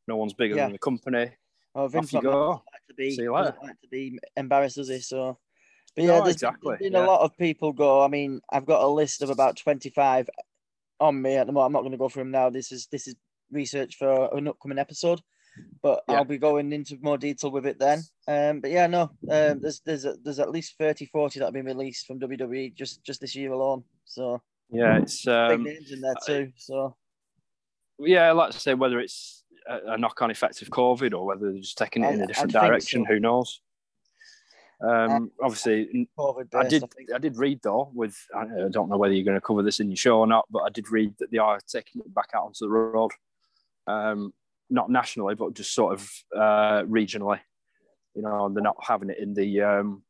No 0.08 0.16
one's 0.18 0.34
bigger 0.34 0.56
Yeah. 0.56 0.64
than 0.66 0.74
the 0.74 0.80
company. 0.80 1.32
Oh, 1.76 1.88
Vince 1.88 2.14
Off 2.14 2.24
you 2.24 2.30
go." 2.30 2.50
like 2.72 2.88
to 2.88 2.94
be 2.96 3.12
See 3.12 3.24
you 3.24 3.34
later. 3.36 3.56
like 3.62 3.80
to 3.82 3.88
be 3.90 4.18
embarrassed, 4.36 4.78
does 4.78 4.90
he? 4.90 5.00
So, 5.00 5.38
but 5.96 6.06
No, 6.06 6.16
yeah, 6.18 6.22
there's, 6.24 6.36
exactly, 6.36 6.70
there's 6.80 6.80
been 6.92 6.94
yeah. 6.94 7.06
a 7.06 7.08
lot 7.08 7.22
of 7.22 7.38
people 7.38 7.74
go. 7.74 8.04
I 8.04 8.08
mean, 8.08 8.42
I've 8.52 8.66
got 8.66 8.82
a 8.84 8.88
list 8.88 9.22
of 9.22 9.30
about 9.30 9.58
twenty 9.58 9.90
five 9.90 10.30
on 11.00 11.22
me 11.22 11.36
at 11.36 11.46
the 11.46 11.54
moment. 11.54 11.68
I'm 11.68 11.74
not 11.74 11.82
going 11.82 11.92
to 11.92 11.98
go 11.98 12.10
through 12.10 12.24
them 12.24 12.32
now. 12.32 12.50
This 12.50 12.72
is 12.72 12.88
this 12.88 13.08
is 13.08 13.16
research 13.52 13.96
for 13.98 14.34
an 14.36 14.48
upcoming 14.48 14.80
episode, 14.80 15.22
but 15.84 16.04
Yeah. 16.10 16.16
I'll 16.16 16.26
be 16.26 16.38
going 16.38 16.72
into 16.74 16.98
more 17.02 17.18
detail 17.18 17.52
with 17.52 17.66
it 17.68 17.78
then. 17.80 18.00
Um, 18.28 18.60
but 18.62 18.72
yeah, 18.72 18.88
no, 18.88 19.04
um, 19.30 19.60
there's 19.62 19.82
there's 19.86 20.06
there's 20.24 20.40
at 20.40 20.50
least 20.52 20.76
30, 20.80 21.06
40 21.06 21.40
that 21.40 21.46
have 21.46 21.54
been 21.54 21.66
released 21.66 22.08
from 22.08 22.20
WWE 22.20 22.74
just 22.74 23.04
just 23.04 23.22
this 23.22 23.36
year 23.36 23.52
alone. 23.52 23.84
So 24.06 24.42
Yeah, 24.72 24.98
it's 24.98 25.24
big 25.26 25.34
um, 25.34 25.64
names 25.64 25.92
in 25.92 26.02
there 26.02 26.16
too. 26.26 26.52
So 26.56 26.96
yeah, 28.00 28.32
like 28.32 28.54
I 28.54 28.58
say, 28.58 28.74
whether 28.74 29.00
it's 29.00 29.37
a, 29.70 29.94
a 29.94 29.98
knock-on 29.98 30.32
effect 30.32 30.62
of 30.62 30.70
COVID 30.70 31.14
or 31.14 31.26
whether 31.26 31.52
they're 31.52 31.62
just 31.62 31.78
taking 31.78 32.04
it 32.04 32.14
in 32.14 32.22
a 32.22 32.28
different 32.28 32.56
I'd 32.56 32.68
direction, 32.68 33.06
so. 33.06 33.14
who 33.14 33.20
knows? 33.20 33.62
Um, 34.80 35.32
obviously, 35.42 36.08
COVID 36.18 36.54
I 36.54 36.68
did. 36.68 36.84
I. 36.84 37.16
I 37.16 37.18
did 37.18 37.38
read 37.38 37.62
though. 37.64 37.90
With 37.94 38.16
I 38.36 38.42
I 38.42 38.70
don't 38.70 38.90
know 38.90 38.98
whether 38.98 39.14
you're 39.14 39.26
going 39.26 39.38
to 39.38 39.42
cover 39.42 39.64
this 39.64 39.80
in 39.80 39.90
your 39.90 39.98
show 39.98 40.20
or 40.20 40.28
not, 40.28 40.46
but 40.52 40.60
I 40.60 40.70
did 40.70 40.92
read 40.92 41.16
that 41.20 41.32
they 41.32 41.40
are 41.40 41.60
taking 41.68 42.02
it 42.02 42.14
back 42.14 42.30
out 42.36 42.46
onto 42.46 42.60
the 42.66 42.70
road, 42.70 43.12
um, 43.88 44.34
not 44.70 44.92
nationally, 44.92 45.34
but 45.34 45.56
just 45.56 45.74
sort 45.74 45.94
of 45.94 46.12
uh, 46.36 46.84
regionally. 46.84 47.40
You 48.14 48.22
know, 48.22 48.50
they're 48.50 48.62
not 48.62 48.78
having 48.82 49.10
it 49.10 49.18
in 49.20 49.34
the 49.34 49.62
um, 49.62 50.04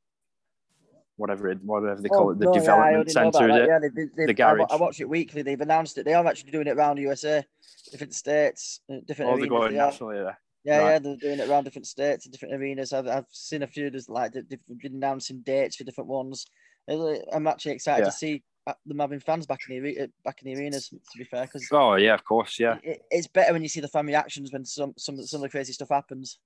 whatever 1.18 1.50
it, 1.50 1.60
whatever 1.64 2.02
they 2.02 2.10
call 2.10 2.28
Oh, 2.28 2.30
it, 2.32 2.40
the 2.40 2.46
no, 2.46 2.54
development 2.54 2.96
already 2.96 3.14
know 3.14 3.22
about 3.22 3.34
centre. 3.36 3.50
is 3.50 3.56
that. 3.56 3.64
it? 3.64 3.68
Yeah, 3.68 3.80
they, 3.80 3.90
they, 3.90 4.26
The 4.28 4.34
they, 4.34 4.44
I, 4.44 4.54
garage. 4.56 4.68
I 4.72 4.76
watch 4.78 5.00
it 5.02 5.10
weekly. 5.10 5.42
They've 5.42 5.60
announced 5.62 5.98
it. 5.98 6.06
They 6.06 6.14
are 6.14 6.26
actually 6.26 6.52
doing 6.52 6.68
it 6.68 6.78
around 6.78 6.96
the 6.98 7.02
USA, 7.04 7.44
different 7.92 8.14
states, 8.14 8.80
uh, 8.92 8.98
different 9.06 9.32
Or 9.32 9.38
they're 9.38 9.48
going 9.48 9.74
they 9.74 9.78
nationally 9.80 10.18
there. 10.18 10.40
Yeah, 10.64 10.78
right. 10.80 10.92
yeah, 10.94 11.00
they're 11.00 11.16
doing 11.18 11.40
it 11.40 11.50
around 11.50 11.64
different 11.66 11.88
states 11.88 12.26
and 12.26 12.32
different 12.34 12.56
arenas. 12.56 12.92
I've, 12.94 13.08
I've 13.08 13.26
seen 13.32 13.64
a 13.64 13.68
few. 13.68 13.90
There's 13.90 14.10
like 14.10 14.34
they- 14.34 14.42
they've 14.42 14.60
been 14.82 14.96
announcing 14.96 15.42
dates 15.42 15.76
for 15.76 15.84
different 15.84 16.10
ones. 16.10 16.46
Uh, 16.90 17.16
I'm 17.34 17.48
actually 17.48 17.74
excited 17.74 18.02
Yeah. 18.06 18.10
to 18.10 18.12
see 18.12 18.44
uh, 18.66 18.74
them 18.86 19.00
having 19.00 19.20
fans 19.22 19.46
back 19.46 19.60
in 19.70 19.82
the 19.82 20.10
back 20.26 20.42
in 20.44 20.52
the 20.54 20.60
arenas. 20.60 20.90
To 20.90 21.18
be 21.18 21.24
fair, 21.24 21.44
because 21.46 21.68
Oh 21.72 21.96
yeah, 21.96 22.14
of 22.14 22.24
course, 22.26 22.60
yeah, 22.60 22.78
it, 22.84 23.02
it's 23.10 23.28
better 23.28 23.54
when 23.54 23.64
you 23.64 23.70
see 23.70 23.80
the 23.80 23.88
fan 23.88 24.06
reactions 24.08 24.52
when 24.52 24.66
some 24.66 24.94
some 24.98 25.18
some 25.26 25.38
of 25.40 25.44
the 25.44 25.50
crazy 25.50 25.72
stuff 25.74 25.90
happens. 25.90 26.38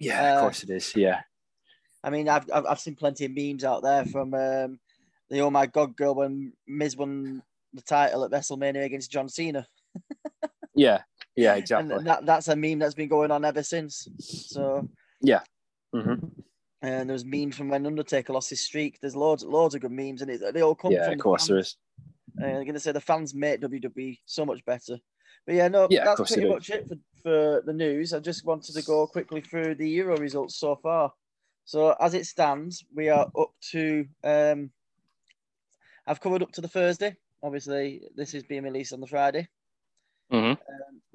yeah, 0.00 0.32
of 0.34 0.38
Uh, 0.38 0.40
course 0.42 0.62
it 0.62 0.70
is. 0.70 0.94
Yeah, 0.94 1.22
I 2.06 2.10
mean, 2.10 2.28
I've 2.28 2.48
I've, 2.52 2.64
I've 2.66 2.80
seen 2.80 2.94
plenty 2.94 3.24
of 3.24 3.32
memes 3.32 3.64
out 3.64 3.82
there 3.82 4.04
from 4.06 4.32
um, 4.32 4.78
the 5.28 5.40
Oh 5.40 5.50
My 5.50 5.66
God 5.66 5.96
girl 5.96 6.14
when 6.14 6.52
Miz 6.66 6.96
won 6.96 7.42
the 7.74 7.82
title 7.82 8.24
at 8.24 8.30
WrestleMania 8.30 8.84
against 8.84 9.10
John 9.10 9.28
Cena, 9.28 9.66
yeah, 10.74 11.02
yeah, 11.34 11.56
exactly. 11.56 11.96
and 11.96 12.06
that 12.06 12.24
that's 12.24 12.46
a 12.48 12.54
meme 12.54 12.78
that's 12.78 12.94
been 12.94 13.08
going 13.08 13.32
on 13.32 13.44
ever 13.44 13.64
since. 13.64 14.08
So, 14.18 14.88
yeah. 15.20 15.40
hmm 15.92 16.14
and 16.82 17.10
there's 17.10 17.24
memes 17.24 17.56
from 17.56 17.68
when 17.70 17.86
Undertaker 17.86 18.32
lost 18.32 18.50
his 18.50 18.60
streak. 18.60 19.00
There's 19.00 19.16
loads 19.16 19.42
loads 19.42 19.74
of 19.74 19.80
good 19.80 19.90
memes, 19.90 20.22
and 20.22 20.30
it, 20.30 20.54
they 20.54 20.62
all 20.62 20.74
come 20.76 20.92
Yeah, 20.92 21.06
from 21.06 21.14
of 21.14 21.18
course 21.18 21.48
there 21.48 21.56
fans. 21.56 21.66
is. 21.66 21.76
Uh, 22.40 22.46
they're 22.46 22.64
gonna 22.64 22.78
say 22.78 22.92
the 22.92 23.00
fans 23.00 23.34
make 23.34 23.60
WWE 23.60 24.18
so 24.26 24.46
much 24.46 24.64
better. 24.64 24.98
But 25.44 25.56
yeah, 25.56 25.68
no, 25.68 25.88
Yeah, 25.90 26.04
that's 26.04 26.32
pretty 26.32 26.48
much 26.48 26.70
it 26.70 26.86
for, 26.88 26.96
for 27.22 27.62
the 27.64 27.72
news. 27.72 28.12
I 28.14 28.20
just 28.20 28.44
wanted 28.44 28.74
to 28.74 28.82
go 28.82 29.06
quickly 29.08 29.40
through 29.40 29.74
the 29.74 29.88
Euro 29.90 30.16
results 30.18 30.56
so 30.56 30.76
far. 30.76 31.12
So 31.66 31.94
as 32.00 32.14
it 32.14 32.26
stands, 32.26 32.84
we 32.94 33.10
are 33.10 33.28
up 33.36 33.50
to 33.72 34.06
um 34.24 34.70
I've 36.06 36.20
covered 36.20 36.42
up 36.42 36.52
to 36.52 36.60
the 36.60 36.68
Thursday. 36.68 37.16
Obviously, 37.42 38.02
this 38.14 38.34
is 38.34 38.44
being 38.44 38.62
released 38.62 38.92
on 38.92 39.00
the 39.00 39.06
Friday. 39.06 39.48
hmm 40.30 40.36
Um, 40.36 40.56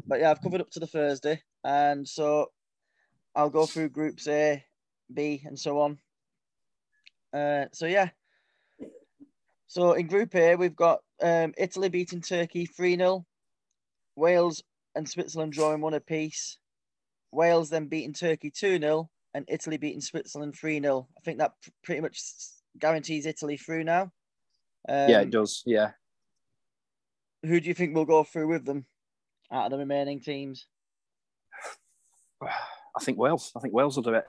but 0.05 0.19
yeah, 0.19 0.29
I've 0.29 0.41
covered 0.41 0.61
up 0.61 0.69
to 0.71 0.81
the 0.81 0.87
Thursday. 0.87 1.41
And 1.63 2.07
so 2.07 2.51
I'll 3.33 3.49
go 3.49 3.65
through 3.65 3.89
groups 3.89 4.27
A, 4.27 4.63
B, 5.13 5.41
and 5.45 5.57
so 5.57 5.79
on. 5.79 5.99
Uh, 7.33 7.65
so 7.71 7.85
yeah. 7.85 8.09
So 9.67 9.93
in 9.93 10.07
Group 10.07 10.35
A, 10.35 10.57
we've 10.57 10.75
got 10.75 10.99
um, 11.21 11.53
Italy 11.57 11.87
beating 11.87 12.19
Turkey 12.19 12.65
3 12.65 12.97
0, 12.97 13.25
Wales 14.17 14.63
and 14.95 15.07
Switzerland 15.07 15.53
drawing 15.53 15.79
one 15.79 15.93
apiece, 15.93 16.57
Wales 17.31 17.69
then 17.69 17.87
beating 17.87 18.11
Turkey 18.11 18.51
2 18.51 18.79
0, 18.79 19.09
and 19.33 19.45
Italy 19.47 19.77
beating 19.77 20.01
Switzerland 20.01 20.55
3 20.55 20.81
0. 20.81 21.07
I 21.17 21.21
think 21.21 21.37
that 21.39 21.53
pr- 21.61 21.69
pretty 21.83 22.01
much 22.01 22.21
guarantees 22.79 23.25
Italy 23.25 23.57
through 23.57 23.83
now. 23.83 24.11
Um, 24.89 25.09
yeah, 25.09 25.21
it 25.21 25.29
does. 25.29 25.63
Yeah, 25.65 25.91
who 27.43 27.59
do 27.59 27.67
you 27.67 27.73
think 27.73 27.95
will 27.95 28.05
go 28.05 28.23
through 28.23 28.47
with 28.47 28.65
them 28.65 28.85
out 29.51 29.65
of 29.65 29.71
the 29.71 29.77
remaining 29.77 30.19
teams? 30.19 30.67
I 32.43 33.03
think 33.03 33.17
Wales. 33.17 33.51
I 33.55 33.59
think 33.59 33.73
Wales 33.73 33.95
will 33.95 34.03
do 34.03 34.13
it. 34.15 34.25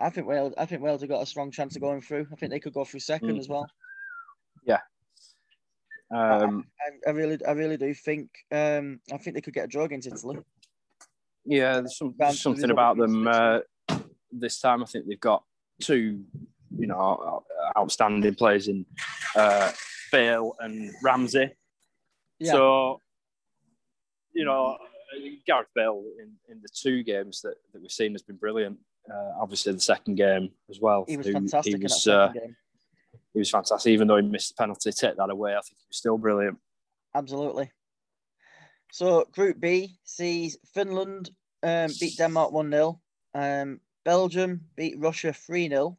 I 0.00 0.10
think 0.10 0.26
Wales. 0.26 0.54
I 0.56 0.66
think 0.66 0.82
Wales 0.82 1.02
have 1.02 1.10
got 1.10 1.22
a 1.22 1.26
strong 1.26 1.50
chance 1.50 1.76
of 1.76 1.82
going 1.82 2.00
through. 2.00 2.26
I 2.32 2.36
think 2.36 2.50
they 2.50 2.60
could 2.60 2.72
go 2.74 2.84
through 2.84 3.00
second 3.00 3.30
Mm. 3.36 3.38
as 3.38 3.48
well. 3.48 3.66
Yeah. 4.64 4.78
Um, 6.10 6.66
I, 6.80 7.10
I 7.10 7.12
really, 7.12 7.38
I 7.46 7.52
really 7.52 7.76
do 7.76 7.92
think. 7.94 8.28
Um, 8.50 9.00
I 9.12 9.18
think 9.18 9.34
they 9.34 9.40
could 9.40 9.54
get 9.54 9.64
a 9.64 9.68
draw 9.68 9.84
against 9.84 10.08
Italy. 10.08 10.38
yeah, 11.44 11.74
there's, 11.74 11.96
some, 11.96 12.14
there's 12.18 12.40
something 12.40 12.70
about 12.70 12.96
them 12.98 13.26
uh, 13.28 13.60
this 14.32 14.60
time. 14.60 14.82
I 14.82 14.86
think 14.86 15.06
they've 15.06 15.20
got 15.20 15.44
two, 15.80 16.24
you 16.76 16.86
know, 16.86 17.44
outstanding 17.76 18.34
players 18.34 18.68
in 18.68 18.86
uh, 19.36 19.72
Bale 20.10 20.54
and 20.60 20.92
Ramsey. 21.02 21.50
Yeah. 22.38 22.52
So, 22.52 23.00
you 24.34 24.44
know, 24.44 24.76
Gareth 25.46 25.68
Bale 25.74 26.02
in, 26.20 26.32
in 26.48 26.60
the 26.62 26.68
two 26.74 27.02
games 27.02 27.42
that, 27.42 27.54
that 27.72 27.80
we've 27.80 27.90
seen 27.90 28.12
has 28.12 28.22
been 28.22 28.36
brilliant. 28.36 28.78
Uh, 29.10 29.32
obviously, 29.40 29.72
the 29.72 29.80
second 29.80 30.14
game 30.14 30.50
as 30.70 30.80
well. 30.80 31.04
He 31.08 31.16
was 31.16 31.28
fantastic 31.28 31.76
He 31.76 31.82
was, 31.82 32.06
in 32.06 32.12
that 32.12 32.18
uh, 32.18 32.32
he 33.32 33.38
was 33.38 33.50
fantastic, 33.50 33.90
even 33.90 34.06
though 34.06 34.16
he 34.16 34.22
missed 34.22 34.56
the 34.56 34.62
penalty. 34.62 34.92
Take 34.92 35.16
that 35.16 35.30
away, 35.30 35.52
I 35.52 35.60
think 35.60 35.78
he 35.78 35.86
was 35.88 35.96
still 35.96 36.18
brilliant. 36.18 36.58
Absolutely. 37.14 37.70
So 38.92 39.26
Group 39.32 39.58
B 39.58 39.96
sees 40.04 40.58
Finland 40.74 41.30
um, 41.62 41.90
beat 41.98 42.16
Denmark 42.18 42.52
one 42.52 42.70
0 42.70 43.00
um, 43.34 43.80
Belgium 44.04 44.60
beat 44.76 44.98
Russia 44.98 45.32
three 45.32 45.68
0 45.68 45.98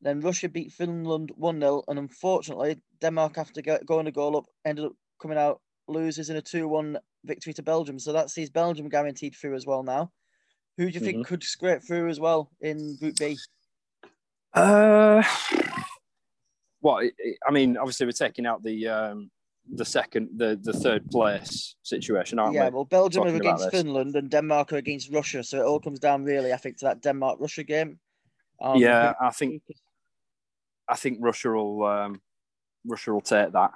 Then 0.00 0.20
Russia 0.20 0.48
beat 0.48 0.72
Finland 0.72 1.32
one 1.36 1.60
0 1.60 1.82
and 1.88 1.98
unfortunately 1.98 2.80
Denmark, 3.00 3.36
after 3.36 3.60
going 3.84 4.06
a 4.06 4.12
goal 4.12 4.36
up, 4.36 4.46
ended 4.64 4.84
up 4.86 4.92
coming 5.20 5.38
out 5.38 5.60
losers 5.88 6.30
in 6.30 6.36
a 6.36 6.42
two 6.42 6.68
one 6.68 6.98
victory 7.24 7.52
to 7.54 7.62
Belgium. 7.62 7.98
So 7.98 8.12
that 8.12 8.30
sees 8.30 8.50
Belgium 8.50 8.88
guaranteed 8.88 9.34
through 9.34 9.56
as 9.56 9.66
well 9.66 9.82
now. 9.82 10.12
Who 10.78 10.90
do 10.90 10.98
you 10.98 11.04
think 11.04 11.26
could 11.26 11.42
scrape 11.42 11.82
through 11.82 12.08
as 12.08 12.18
well 12.18 12.50
in 12.60 12.96
Group 12.96 13.16
B? 13.16 13.36
Uh, 14.54 15.22
what 16.80 17.10
I 17.46 17.50
mean, 17.50 17.76
obviously, 17.76 18.06
we're 18.06 18.12
taking 18.12 18.46
out 18.46 18.62
the 18.62 18.88
um, 18.88 19.30
the 19.70 19.84
second, 19.84 20.28
the 20.36 20.58
the 20.62 20.72
third 20.72 21.10
place 21.10 21.76
situation, 21.82 22.38
aren't 22.38 22.54
yeah, 22.54 22.68
we? 22.68 22.74
well, 22.74 22.84
Belgium 22.84 23.24
are 23.24 23.34
against? 23.34 23.70
Finland 23.70 24.16
and 24.16 24.30
Denmark 24.30 24.72
are 24.72 24.76
against 24.76 25.12
Russia. 25.12 25.42
So 25.42 25.58
it 25.58 25.66
all 25.66 25.80
comes 25.80 25.98
down 25.98 26.24
really, 26.24 26.52
I 26.52 26.56
think, 26.56 26.78
to 26.78 26.86
that 26.86 27.02
Denmark 27.02 27.38
Russia 27.40 27.62
game. 27.62 27.98
Um, 28.60 28.76
yeah, 28.78 29.14
I 29.20 29.30
think 29.30 29.62
I 30.88 30.96
think 30.96 31.18
Russia 31.20 31.50
will 31.50 31.84
um, 31.84 32.20
Russia 32.84 33.12
will 33.12 33.20
take 33.20 33.52
that. 33.52 33.70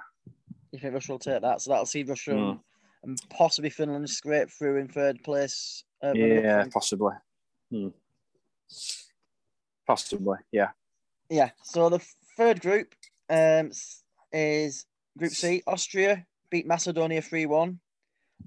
You 0.71 0.79
think 0.79 0.93
Russia 0.93 1.11
will 1.13 1.19
take 1.19 1.41
that? 1.41 1.61
So 1.61 1.71
that'll 1.71 1.85
see 1.85 2.03
Russia 2.03 2.35
and, 2.35 2.59
and 3.03 3.17
possibly 3.29 3.69
Finland 3.69 4.09
scrape 4.09 4.49
through 4.49 4.77
in 4.77 4.87
third 4.87 5.23
place. 5.23 5.83
uh, 6.03 6.13
Yeah, 6.13 6.65
possibly. 6.71 7.13
Hmm. 7.71 7.89
Possibly, 9.85 10.37
yeah. 10.51 10.71
yeah. 11.29 11.51
So 11.63 11.89
the 11.89 11.99
third 12.35 12.59
group 12.59 12.93
um, 13.29 13.71
is 14.33 14.85
Group 15.17 15.31
C. 15.31 15.63
Austria 15.67 16.25
beat 16.49 16.67
Macedonia 16.67 17.21
3 17.21 17.45
1. 17.45 17.79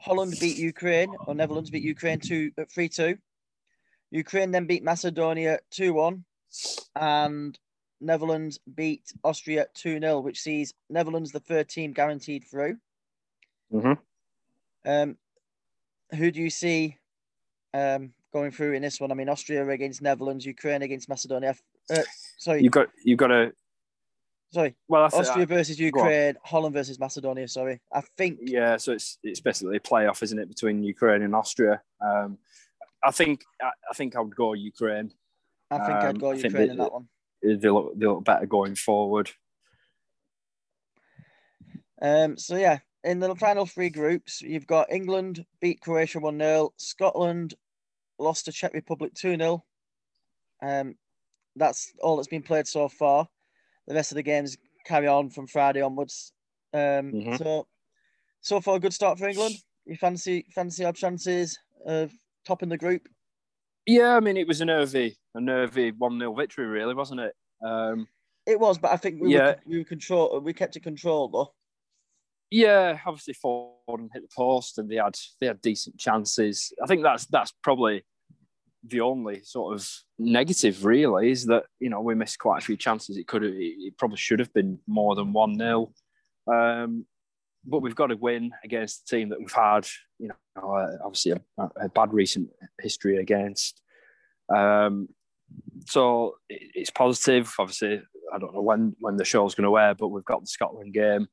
Holland 0.00 0.34
beat 0.40 0.56
Ukraine, 0.56 1.14
or 1.26 1.34
Netherlands 1.34 1.70
beat 1.70 1.82
Ukraine 1.82 2.20
2 2.20 2.52
uh, 2.58 2.64
3 2.72 2.88
2. 2.88 3.18
Ukraine 4.12 4.50
then 4.50 4.66
beat 4.66 4.82
Macedonia 4.82 5.58
2 5.72 5.92
1. 5.92 6.24
And 6.96 7.58
Netherlands 8.00 8.58
beat 8.74 9.12
Austria 9.22 9.66
2 9.74 10.00
0, 10.00 10.20
which 10.20 10.40
sees 10.40 10.72
Netherlands 10.88 11.32
the 11.32 11.40
third 11.40 11.68
team 11.68 11.92
guaranteed 11.92 12.44
through. 12.50 12.76
hmm 13.70 13.92
Um, 14.84 15.16
who 16.14 16.30
do 16.30 16.40
you 16.40 16.50
see 16.50 16.96
um, 17.74 18.12
going 18.32 18.50
through 18.50 18.72
in 18.72 18.82
this 18.82 19.00
one? 19.00 19.12
I 19.12 19.14
mean, 19.14 19.28
Austria 19.28 19.68
against 19.68 20.02
Netherlands, 20.02 20.46
Ukraine 20.46 20.82
against 20.82 21.08
Macedonia. 21.08 21.54
Uh, 21.90 22.02
sorry, 22.38 22.62
You've 22.62 22.72
got 22.72 22.88
you've 23.04 23.18
got 23.18 23.28
to. 23.28 23.52
Sorry. 24.52 24.74
Well, 24.88 25.04
Austria 25.04 25.46
versus. 25.46 25.78
Ukraine, 25.78 26.36
Holland 26.44 26.74
versus 26.74 26.98
Macedonia. 26.98 27.48
Sorry, 27.48 27.80
I 27.92 28.02
think. 28.16 28.38
Yeah, 28.42 28.76
so 28.76 28.92
it's 28.92 29.18
it's 29.22 29.40
basically 29.40 29.76
a 29.76 29.80
playoff, 29.80 30.22
isn't 30.22 30.38
it, 30.38 30.48
between 30.48 30.82
Ukraine 30.82 31.22
and 31.22 31.34
Austria? 31.34 31.82
Um, 32.00 32.38
I 33.02 33.10
think 33.10 33.44
I, 33.60 33.70
I 33.90 33.94
think 33.94 34.16
I 34.16 34.20
would 34.20 34.36
go 34.36 34.52
Ukraine. 34.52 35.12
I 35.70 35.78
think 35.78 35.90
I'd 35.90 36.10
um, 36.10 36.18
go 36.18 36.32
Ukraine 36.32 36.52
that- 36.52 36.70
in 36.70 36.76
that 36.78 36.92
one. 36.92 37.08
They 37.42 37.56
look 37.70 37.98
they 37.98 38.06
look 38.06 38.24
better 38.24 38.46
going 38.46 38.74
forward. 38.74 39.30
Um, 42.02 42.36
so 42.36 42.56
yeah, 42.56 42.78
in 43.04 43.18
the 43.18 43.34
final 43.34 43.66
three 43.66 43.90
groups, 43.90 44.42
you've 44.42 44.66
got 44.66 44.92
England 44.92 45.44
beat 45.60 45.80
Croatia 45.80 46.18
one 46.18 46.38
0 46.38 46.72
Scotland 46.76 47.54
lost 48.18 48.44
to 48.44 48.52
Czech 48.52 48.74
Republic 48.74 49.14
two 49.14 49.36
0 49.36 49.64
Um, 50.62 50.96
that's 51.56 51.92
all 52.02 52.16
that's 52.16 52.28
been 52.28 52.42
played 52.42 52.66
so 52.66 52.88
far. 52.88 53.26
The 53.86 53.94
rest 53.94 54.12
of 54.12 54.16
the 54.16 54.22
games 54.22 54.56
carry 54.86 55.06
on 55.08 55.30
from 55.30 55.46
Friday 55.46 55.80
onwards. 55.80 56.32
Um, 56.72 57.14
Mhm. 57.14 57.36
so 57.36 57.66
so 58.42 58.60
far, 58.60 58.76
a 58.76 58.80
good 58.80 58.94
start 58.94 59.18
for 59.18 59.28
England. 59.28 59.56
You 59.86 59.96
fancy 59.96 60.46
fancy 60.54 60.84
our 60.84 60.92
chances 60.92 61.58
of 61.86 62.12
topping 62.46 62.68
the 62.68 62.78
group? 62.78 63.08
Yeah, 63.86 64.16
I 64.16 64.20
mean 64.20 64.36
it 64.36 64.46
was 64.46 64.60
a 64.60 64.64
nervy 64.64 65.16
a 65.34 65.40
nervy 65.40 65.92
one 65.92 66.18
0 66.18 66.34
victory, 66.34 66.66
really, 66.66 66.94
wasn't 66.94 67.20
it? 67.20 67.34
Um, 67.64 68.08
It 68.46 68.58
was, 68.60 68.78
but 68.78 68.90
I 68.92 68.96
think 68.96 69.20
we 69.20 69.28
Yeah. 69.30 69.38
were 69.38 69.56
we 69.64 69.78
were 69.78 69.84
control 69.84 70.40
we 70.40 70.52
kept 70.52 70.76
it 70.76 70.80
controlled 70.82 71.32
though. 71.32 71.54
yeah, 72.50 72.98
obviously 73.06 73.34
Ford 73.34 74.08
hit 74.12 74.22
the 74.22 74.28
post, 74.36 74.78
and 74.78 74.90
they 74.90 74.96
had 74.96 75.16
they 75.40 75.46
had 75.46 75.60
decent 75.60 75.98
chances. 75.98 76.72
I 76.82 76.86
think 76.86 77.02
that's 77.02 77.26
that's 77.26 77.52
probably 77.62 78.04
the 78.86 79.00
only 79.00 79.42
sort 79.42 79.74
of 79.74 79.88
negative, 80.18 80.84
really, 80.84 81.30
is 81.30 81.46
that 81.46 81.64
you 81.78 81.90
know 81.90 82.00
we 82.00 82.14
missed 82.14 82.38
quite 82.38 82.62
a 82.62 82.64
few 82.64 82.76
chances. 82.76 83.16
It 83.16 83.26
could 83.26 83.42
have, 83.42 83.52
it 83.54 83.96
probably 83.98 84.16
should 84.16 84.38
have 84.38 84.52
been 84.52 84.78
more 84.86 85.14
than 85.14 85.32
one 85.32 85.58
0 85.58 85.92
um, 86.50 87.06
but 87.64 87.80
we've 87.80 87.94
got 87.94 88.08
to 88.08 88.16
win 88.16 88.52
against 88.64 89.02
a 89.02 89.16
team 89.16 89.28
that 89.28 89.38
we've 89.38 89.52
had, 89.52 89.86
you 90.18 90.28
know, 90.28 90.70
uh, 90.74 90.96
obviously 91.04 91.32
a, 91.32 91.68
a 91.76 91.88
bad 91.88 92.12
recent 92.12 92.48
history 92.80 93.18
against. 93.18 93.82
Um, 94.54 95.08
so 95.86 96.36
it, 96.48 96.62
it's 96.74 96.90
positive. 96.90 97.52
Obviously, 97.58 98.02
I 98.32 98.38
don't 98.38 98.54
know 98.54 98.62
when 98.62 98.96
when 99.00 99.16
the 99.16 99.24
show's 99.24 99.54
going 99.54 99.68
to 99.68 99.78
air, 99.78 99.94
but 99.94 100.08
we've 100.08 100.24
got 100.24 100.40
the 100.40 100.46
Scotland 100.46 100.94
game 100.94 101.28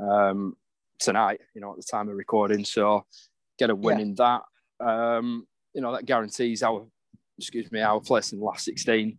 um, 0.00 0.56
tonight. 0.98 1.40
You 1.54 1.60
know, 1.60 1.72
at 1.72 1.76
the 1.76 1.86
time 1.88 2.08
of 2.08 2.16
recording, 2.16 2.64
so 2.64 3.06
get 3.58 3.70
a 3.70 3.74
win 3.74 3.98
Yeah. 3.98 4.02
in 4.02 4.14
that. 4.16 4.42
Um, 4.80 5.46
you 5.74 5.80
know, 5.80 5.92
that 5.92 6.06
guarantees 6.06 6.62
our 6.62 6.86
excuse 7.38 7.70
me 7.72 7.80
our 7.80 8.00
place 8.00 8.32
in 8.32 8.38
the 8.38 8.44
last 8.44 8.64
sixteen. 8.64 9.16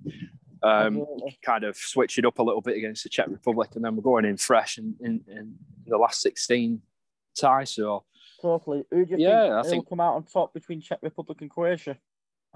Um, 0.61 1.05
kind 1.43 1.65
of 1.65 1.75
switch 1.75 2.17
it 2.17 2.25
up 2.25 2.39
a 2.39 2.43
little 2.43 2.61
bit 2.61 2.77
against 2.77 3.03
the 3.03 3.09
Czech 3.09 3.27
Republic, 3.27 3.71
and 3.75 3.83
then 3.83 3.97
we're 3.97 4.01
going 4.01 4.23
in 4.23 4.37
fresh 4.37 4.77
in, 4.77 4.95
in, 5.01 5.19
in 5.27 5.55
the 5.85 5.97
last 5.97 6.21
16 6.21 6.81
tie. 7.37 7.65
So, 7.65 8.05
Totally. 8.41 8.85
Who 8.89 9.05
do 9.05 9.11
you 9.11 9.17
Yeah, 9.27 9.41
think 9.41 9.51
I 9.53 9.55
will 9.57 9.63
think- 9.69 9.89
come 9.89 9.99
out 9.99 10.15
on 10.15 10.23
top 10.23 10.53
between 10.53 10.79
Czech 10.79 10.99
Republic 11.01 11.41
and 11.41 11.49
Croatia? 11.49 11.97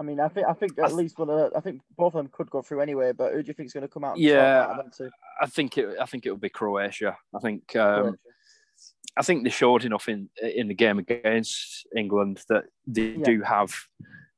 I 0.00 0.04
mean, 0.04 0.20
I 0.20 0.28
think 0.28 0.46
I 0.46 0.54
think 0.54 0.78
I 0.78 0.84
at 0.84 0.88
th- 0.88 0.96
least 0.96 1.18
one 1.18 1.28
of 1.28 1.36
the, 1.50 1.58
I 1.58 1.60
think 1.60 1.82
both 1.98 2.14
of 2.14 2.18
them 2.24 2.30
could 2.32 2.48
go 2.48 2.62
through 2.62 2.80
anyway. 2.80 3.12
But 3.12 3.34
who 3.34 3.42
do 3.42 3.48
you 3.48 3.52
think 3.52 3.66
is 3.66 3.74
going 3.74 3.82
to 3.82 3.88
come 3.92 4.04
out? 4.04 4.12
On 4.12 4.20
Yeah, 4.22 4.36
top 4.62 4.70
out 4.70 4.70
of 4.70 4.76
them 4.84 4.92
two? 4.96 5.10
I 5.42 5.46
think 5.46 5.76
it. 5.76 5.96
I 6.00 6.06
think 6.06 6.24
it 6.24 6.30
will 6.30 6.38
be 6.38 6.48
Croatia. 6.48 7.14
I 7.36 7.40
think. 7.40 7.76
Um, 7.76 8.02
Croatia. 8.04 8.16
I 9.16 9.22
think 9.22 9.42
they 9.44 9.50
showed 9.50 9.84
enough 9.84 10.08
in 10.08 10.28
in 10.42 10.68
the 10.68 10.74
game 10.74 10.98
against 10.98 11.86
England 11.96 12.44
that 12.48 12.64
they 12.86 13.16
Yeah. 13.16 13.24
do 13.24 13.42
have, 13.42 13.74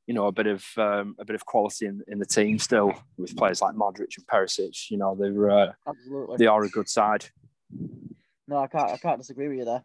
you 0.07 0.13
know, 0.13 0.27
a 0.27 0.31
bit 0.31 0.47
of 0.47 0.65
um, 0.77 1.15
a 1.19 1.25
bit 1.25 1.35
of 1.35 1.45
quality 1.45 1.85
in, 1.85 2.01
in 2.07 2.17
the 2.19 2.25
team 2.25 2.57
still 2.59 2.93
with 3.17 3.35
players 3.37 3.61
like 3.61 3.75
Modric 3.75 4.17
and 4.17 4.25
Perisic. 4.27 4.89
You 4.89 4.97
know, 4.97 5.15
they're 5.15 5.49
uh, 5.51 5.73
Absolutely. 5.87 6.37
they 6.37 6.47
are 6.47 6.63
a 6.63 6.69
good 6.69 6.89
side. 6.89 7.25
No, 8.47 8.57
I 8.57 8.67
can't. 8.67 8.91
I 8.91 8.97
can't 8.97 9.19
disagree 9.19 9.47
with 9.49 9.59
you 9.59 9.65
there. 9.65 9.83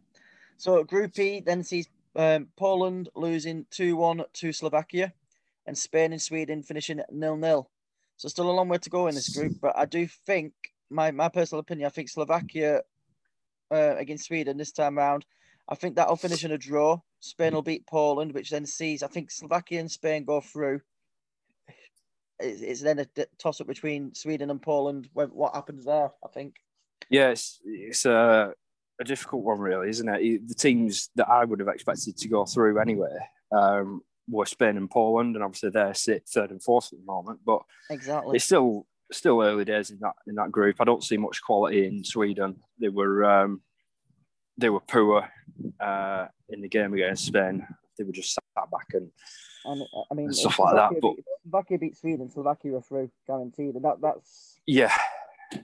So 0.56 0.82
Group 0.82 1.18
E 1.18 1.40
then 1.40 1.62
sees 1.62 1.88
um, 2.16 2.48
Poland 2.56 3.10
losing 3.14 3.66
two 3.70 3.96
one 3.96 4.24
to 4.40 4.52
Slovakia, 4.52 5.12
and 5.66 5.76
Spain 5.76 6.12
and 6.12 6.22
Sweden 6.22 6.62
finishing 6.62 7.02
nil 7.12 7.36
nil. 7.36 7.68
So 8.16 8.28
still 8.28 8.50
a 8.50 8.56
long 8.56 8.68
way 8.70 8.78
to 8.78 8.90
go 8.90 9.08
in 9.08 9.14
this 9.14 9.28
group, 9.36 9.60
but 9.60 9.76
I 9.76 9.84
do 9.84 10.06
think 10.06 10.54
my 10.88 11.10
my 11.10 11.28
personal 11.28 11.60
opinion. 11.60 11.86
I 11.86 11.90
think 11.90 12.08
Slovakia 12.08 12.80
uh, 13.70 13.96
against 13.96 14.26
Sweden 14.26 14.56
this 14.56 14.72
time 14.72 14.98
round. 14.98 15.24
I 15.68 15.74
think 15.74 15.96
that'll 15.96 16.16
finish 16.16 16.44
in 16.44 16.52
a 16.52 16.58
draw. 16.58 17.00
Spain 17.20 17.54
will 17.54 17.62
beat 17.62 17.86
Poland, 17.86 18.32
which 18.32 18.50
then 18.50 18.66
sees 18.66 19.02
I 19.02 19.08
think 19.08 19.30
Slovakia 19.30 19.80
and 19.80 19.90
Spain 19.90 20.24
go 20.24 20.40
through. 20.40 20.80
It's, 22.38 22.60
it's 22.60 22.82
then 22.82 22.98
a 22.98 23.06
toss 23.38 23.60
up 23.60 23.66
between 23.66 24.14
Sweden 24.14 24.50
and 24.50 24.62
Poland. 24.62 25.08
What 25.12 25.54
happens 25.54 25.84
there? 25.84 26.10
I 26.24 26.28
think. 26.28 26.56
Yeah, 27.10 27.30
it's, 27.30 27.60
it's 27.64 28.04
a, 28.04 28.52
a 29.00 29.04
difficult 29.04 29.42
one, 29.44 29.58
really, 29.58 29.88
isn't 29.88 30.08
it? 30.08 30.48
The 30.48 30.54
teams 30.54 31.10
that 31.16 31.28
I 31.28 31.44
would 31.44 31.60
have 31.60 31.68
expected 31.68 32.16
to 32.16 32.28
go 32.28 32.44
through 32.44 32.78
anyway 32.78 33.16
um, 33.52 34.02
were 34.28 34.46
Spain 34.46 34.76
and 34.76 34.90
Poland, 34.90 35.34
and 35.34 35.44
obviously 35.44 35.70
they're 35.70 35.94
sit 35.94 36.28
third 36.28 36.50
and 36.50 36.62
fourth 36.62 36.92
at 36.92 36.98
the 36.98 37.04
moment. 37.04 37.40
But 37.44 37.62
Exactly. 37.90 38.36
it's 38.36 38.44
still 38.44 38.86
still 39.12 39.42
early 39.42 39.64
days 39.64 39.90
in 39.90 39.98
that 40.00 40.14
in 40.26 40.34
that 40.36 40.52
group. 40.52 40.76
I 40.80 40.84
don't 40.84 41.04
see 41.04 41.16
much 41.16 41.42
quality 41.42 41.86
in 41.86 42.04
Sweden. 42.04 42.56
They 42.80 42.88
were 42.88 43.24
um, 43.24 43.60
they 44.58 44.70
were 44.70 44.80
poor 44.80 45.28
uh, 45.80 46.26
in 46.48 46.60
the 46.60 46.68
game 46.68 46.94
against 46.94 47.26
Spain. 47.26 47.66
They 47.98 48.04
were 48.04 48.12
just 48.12 48.34
sat 48.34 48.70
back 48.70 48.88
and, 48.92 49.10
and 49.64 49.82
I 50.10 50.14
mean 50.14 50.32
stuff 50.32 50.58
like 50.58 50.74
that. 50.74 50.92
But 51.00 51.14
Slovakia 51.42 51.78
beat 51.78 51.96
Sweden, 51.96 52.30
Slovakia 52.30 52.76
are 52.76 52.82
through, 52.82 53.10
guaranteed. 53.26 53.74
And 53.74 53.84
that 53.84 54.00
that's 54.00 54.60
yeah, 54.66 54.94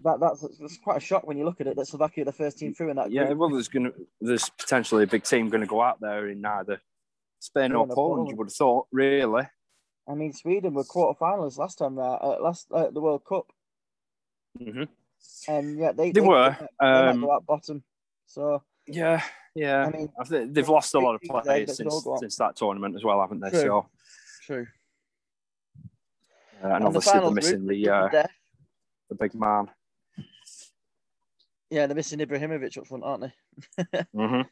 that 0.05 0.21
that's, 0.21 0.41
that's 0.59 0.79
quite 0.79 0.99
a 0.99 1.01
shock 1.01 1.27
when 1.27 1.37
you 1.37 1.45
look 1.45 1.61
at 1.61 1.67
it. 1.67 1.77
That 1.77 1.87
Slovakia 1.87 2.25
the 2.25 2.33
first 2.33 2.59
team 2.59 2.75
through 2.75 2.91
in 2.91 2.97
that. 2.97 3.11
Group. 3.11 3.15
Yeah, 3.15 3.33
well, 3.33 3.51
there's 3.51 3.69
gonna 3.69 3.93
there's 4.21 4.49
potentially 4.51 5.05
a 5.05 5.07
big 5.07 5.25
team 5.25 5.51
going 5.51 5.61
to 5.61 5.67
go 5.67 5.83
out 5.83 6.01
there 6.01 6.29
in 6.29 6.45
either 6.45 6.81
Spain 7.41 7.73
or 7.73 7.87
Poland, 7.87 7.95
Poland. 7.95 8.29
You 8.31 8.37
would 8.37 8.49
have 8.49 8.55
thought, 8.55 8.87
really. 8.93 9.49
I 10.09 10.15
mean, 10.15 10.33
Sweden 10.33 10.75
were 10.75 10.85
quarterfinalists 10.85 11.59
last 11.59 11.79
time, 11.79 11.99
uh, 11.99 12.37
last 12.41 12.67
uh, 12.73 12.91
the 12.91 13.01
World 13.01 13.25
Cup. 13.25 13.53
Mm-hmm. 14.61 14.85
And 15.49 15.79
yeah, 15.79 15.93
they 15.93 16.11
they, 16.11 16.21
they 16.21 16.27
were. 16.27 16.57
They, 16.81 16.87
um, 16.87 17.21
go 17.21 17.33
out 17.33 17.47
bottom. 17.47 17.83
So 18.27 18.63
yeah, 18.87 19.23
yeah. 19.55 19.87
I 19.87 19.91
mean, 19.91 20.53
they've 20.53 20.69
lost 20.69 20.95
a 20.95 20.99
lot 20.99 21.15
of 21.15 21.23
players 21.23 21.77
since, 21.77 22.07
since 22.19 22.37
that 22.37 22.57
tournament 22.57 22.97
as 22.97 23.05
well, 23.05 23.21
haven't 23.21 23.41
they? 23.41 23.51
True. 23.51 23.61
So 23.61 23.87
true. 24.45 24.67
Uh, 26.63 26.67
and, 26.67 26.75
and, 26.75 26.85
obviously 26.85 27.13
the 27.13 27.21
they're 27.21 27.31
missing 27.31 27.67
the 27.67 27.89
uh, 27.89 28.09
the 29.09 29.15
big 29.15 29.35
man. 29.35 29.71
Yeah, 31.71 31.87
they're 31.87 31.97
missing 31.97 32.19
Ibrahimovic 32.19 32.77
up 32.77 32.87
front, 32.87 33.05
aren't 33.05 33.23
they? 33.23 33.85
mm-hmm. 34.15 34.43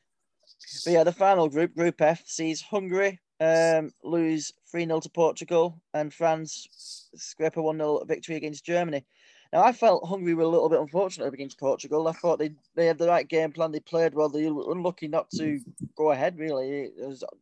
But 0.85 0.93
yeah, 0.93 1.05
the 1.05 1.13
final 1.13 1.49
group, 1.49 1.75
Group 1.75 2.01
F, 2.01 2.23
sees 2.27 2.63
Hungary 2.63 3.21
um, 3.41 3.93
lose 4.05 4.53
3 4.71 4.87
0 4.87 5.01
to 5.01 5.11
Portugal 5.11 5.81
and 5.95 6.13
France 6.13 7.09
scrape 7.17 7.57
a 7.57 7.63
1 7.63 7.77
0 7.77 8.05
victory 8.05 8.37
against 8.37 8.65
Germany. 8.65 9.05
Now, 9.53 9.65
I 9.65 9.73
felt 9.73 10.07
Hungary 10.07 10.35
were 10.35 10.45
a 10.45 10.49
little 10.49 10.69
bit 10.69 10.79
unfortunate 10.79 11.35
against 11.35 11.59
Portugal. 11.59 12.07
I 12.07 12.13
thought 12.13 12.39
they, 12.39 12.53
they 12.77 12.87
had 12.87 12.99
the 12.99 13.09
right 13.09 13.27
game 13.27 13.51
plan. 13.51 13.73
They 13.73 13.81
played 13.81 14.15
well. 14.15 14.29
They 14.29 14.49
were 14.49 14.71
unlucky 14.71 15.09
not 15.09 15.29
to 15.31 15.59
go 15.97 16.13
ahead, 16.13 16.39
really. 16.39 16.91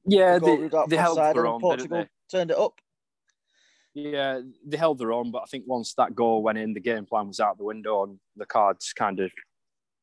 yeah, 0.06 0.38
they, 0.38 0.70
they 0.88 0.96
held 0.96 1.18
their 1.18 1.46
own, 1.46 1.60
Portugal 1.60 2.06
turned 2.30 2.50
it 2.50 2.56
up. 2.56 2.80
Yeah, 3.92 4.40
they 4.64 4.76
held 4.76 4.98
their 4.98 5.12
own, 5.12 5.30
but 5.30 5.42
I 5.42 5.46
think 5.46 5.64
once 5.66 5.92
that 5.94 6.14
goal 6.14 6.42
went 6.42 6.56
in, 6.56 6.72
the 6.72 6.80
game 6.80 7.04
plan 7.04 7.28
was 7.28 7.40
out 7.40 7.58
the 7.58 7.64
window 7.64 8.04
and 8.04 8.18
the 8.36 8.46
cards 8.46 8.92
kind 8.94 9.20
of 9.20 9.30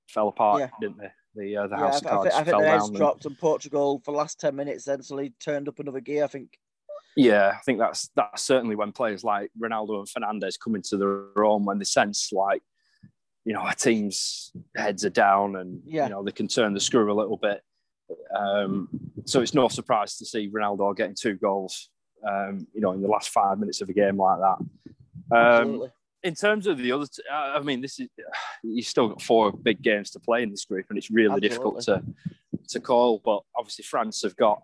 fell 0.07 0.27
apart, 0.27 0.59
yeah. 0.59 0.69
didn't 0.79 0.97
they? 0.97 1.11
The 1.35 1.57
uh, 1.57 1.67
the 1.67 1.77
house 1.77 2.01
yeah, 2.03 2.09
cards 2.09 2.27
I, 2.27 2.43
think, 2.43 2.47
I 2.47 2.51
think 2.51 2.63
the 2.63 2.69
heads 2.69 2.89
dropped, 2.89 3.25
and 3.25 3.37
Portugal 3.37 4.01
for 4.03 4.11
the 4.11 4.17
last 4.17 4.39
ten 4.39 4.55
minutes 4.55 4.85
then 4.85 5.01
suddenly 5.01 5.33
turned 5.39 5.67
up 5.67 5.79
another 5.79 5.99
gear. 5.99 6.23
I 6.23 6.27
think. 6.27 6.57
Yeah, 7.17 7.53
I 7.53 7.59
think 7.65 7.79
that's 7.79 8.09
that's 8.15 8.43
certainly 8.43 8.75
when 8.75 8.91
players 8.91 9.23
like 9.23 9.51
Ronaldo 9.59 9.99
and 9.99 10.07
Fernandes 10.07 10.59
come 10.59 10.75
into 10.75 10.97
their 10.97 11.45
own 11.45 11.63
when 11.63 11.77
they 11.79 11.85
sense 11.85 12.31
like, 12.33 12.61
you 13.45 13.53
know, 13.53 13.61
our 13.61 13.73
team's 13.73 14.51
heads 14.75 15.05
are 15.05 15.09
down 15.09 15.55
and 15.55 15.81
yeah. 15.85 16.05
you 16.05 16.09
know 16.11 16.23
they 16.23 16.31
can 16.31 16.47
turn 16.47 16.73
the 16.73 16.79
screw 16.79 17.11
a 17.11 17.15
little 17.15 17.37
bit. 17.37 17.61
Um, 18.35 18.89
so 19.25 19.41
it's 19.41 19.53
no 19.53 19.67
surprise 19.67 20.17
to 20.17 20.25
see 20.25 20.49
Ronaldo 20.49 20.95
getting 20.95 21.15
two 21.15 21.35
goals, 21.35 21.89
um, 22.27 22.67
you 22.73 22.81
know, 22.81 22.91
in 22.91 23.01
the 23.01 23.07
last 23.07 23.29
five 23.29 23.59
minutes 23.59 23.81
of 23.81 23.89
a 23.89 23.93
game 23.93 24.17
like 24.17 24.39
that. 24.39 24.57
Um, 25.35 25.89
in 26.25 26.33
terms 26.33 26.65
of 26.65 26.79
the 26.79 26.91
other, 26.91 27.05
t- 27.05 27.21
I 27.31 27.59
mean, 27.61 27.81
this 27.81 27.99
is 27.99 28.09
you've 28.63 28.87
still 28.87 29.09
got 29.09 29.21
four 29.21 29.51
big 29.51 29.81
games 29.83 30.09
to 30.11 30.19
play 30.19 30.41
in 30.41 30.49
this 30.49 30.65
group, 30.65 30.87
and 30.89 30.97
it's 30.97 31.11
really 31.11 31.27
Absolutely. 31.27 31.49
difficult 31.49 31.81
to 31.83 32.03
to 32.69 32.79
call. 32.79 33.21
But 33.23 33.41
obviously, 33.55 33.83
France 33.83 34.23
have 34.23 34.35
got 34.35 34.63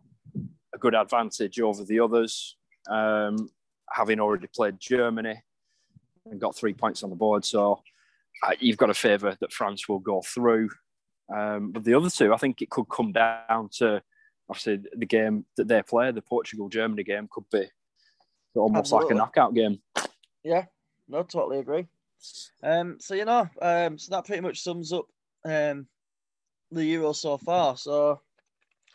a 0.74 0.78
good 0.80 0.96
advantage 0.96 1.60
over 1.62 1.84
the 1.84 2.00
others, 2.00 2.58
um, 2.90 3.50
having 3.92 4.20
already 4.20 4.48
played 4.48 4.80
Germany 4.80 5.40
and 6.26 6.42
got 6.42 6.56
three 6.56 6.74
points 6.74 7.04
on 7.04 7.12
the 7.12 7.16
board. 7.16 7.46
So 7.46 7.84
uh, 8.44 8.54
you've 8.60 8.78
got 8.78 8.90
a 8.90 8.96
favour 8.96 9.38
that 9.40 9.54
France 9.54 9.88
will 9.88 10.00
go 10.00 10.22
through. 10.22 10.70
Um, 11.34 11.72
but 11.72 11.84
the 11.84 11.94
other 11.94 12.10
two, 12.10 12.34
I 12.34 12.38
think 12.38 12.62
it 12.62 12.72
could 12.72 12.90
come 12.90 13.12
down 13.12 13.70
to 13.74 14.02
obviously 14.50 14.80
the 14.96 15.06
game 15.06 15.46
that 15.58 15.68
they 15.68 15.82
play, 15.84 16.12
the 16.12 16.22
Portugal 16.24 16.70
Germany 16.70 17.04
game, 17.04 17.28
could 17.32 17.46
be 17.52 17.70
almost 18.56 18.94
Absolutely. 18.94 19.06
like 19.06 19.14
a 19.14 19.18
knockout 19.18 19.54
game. 19.54 19.80
Yeah, 20.44 20.66
no, 21.12 21.24
totally 21.24 21.60
agree. 21.60 21.86
Um, 22.64 22.98
so 23.00 23.14
you 23.14 23.26
know, 23.26 23.50
um, 23.62 23.98
so 23.98 24.16
that 24.16 24.26
pretty 24.26 24.42
much 24.42 24.62
sums 24.62 24.94
up 24.94 25.06
um 25.46 25.88
the 26.72 26.86
Euro 26.86 27.14
so 27.14 27.38
far. 27.38 27.76
So 27.78 28.22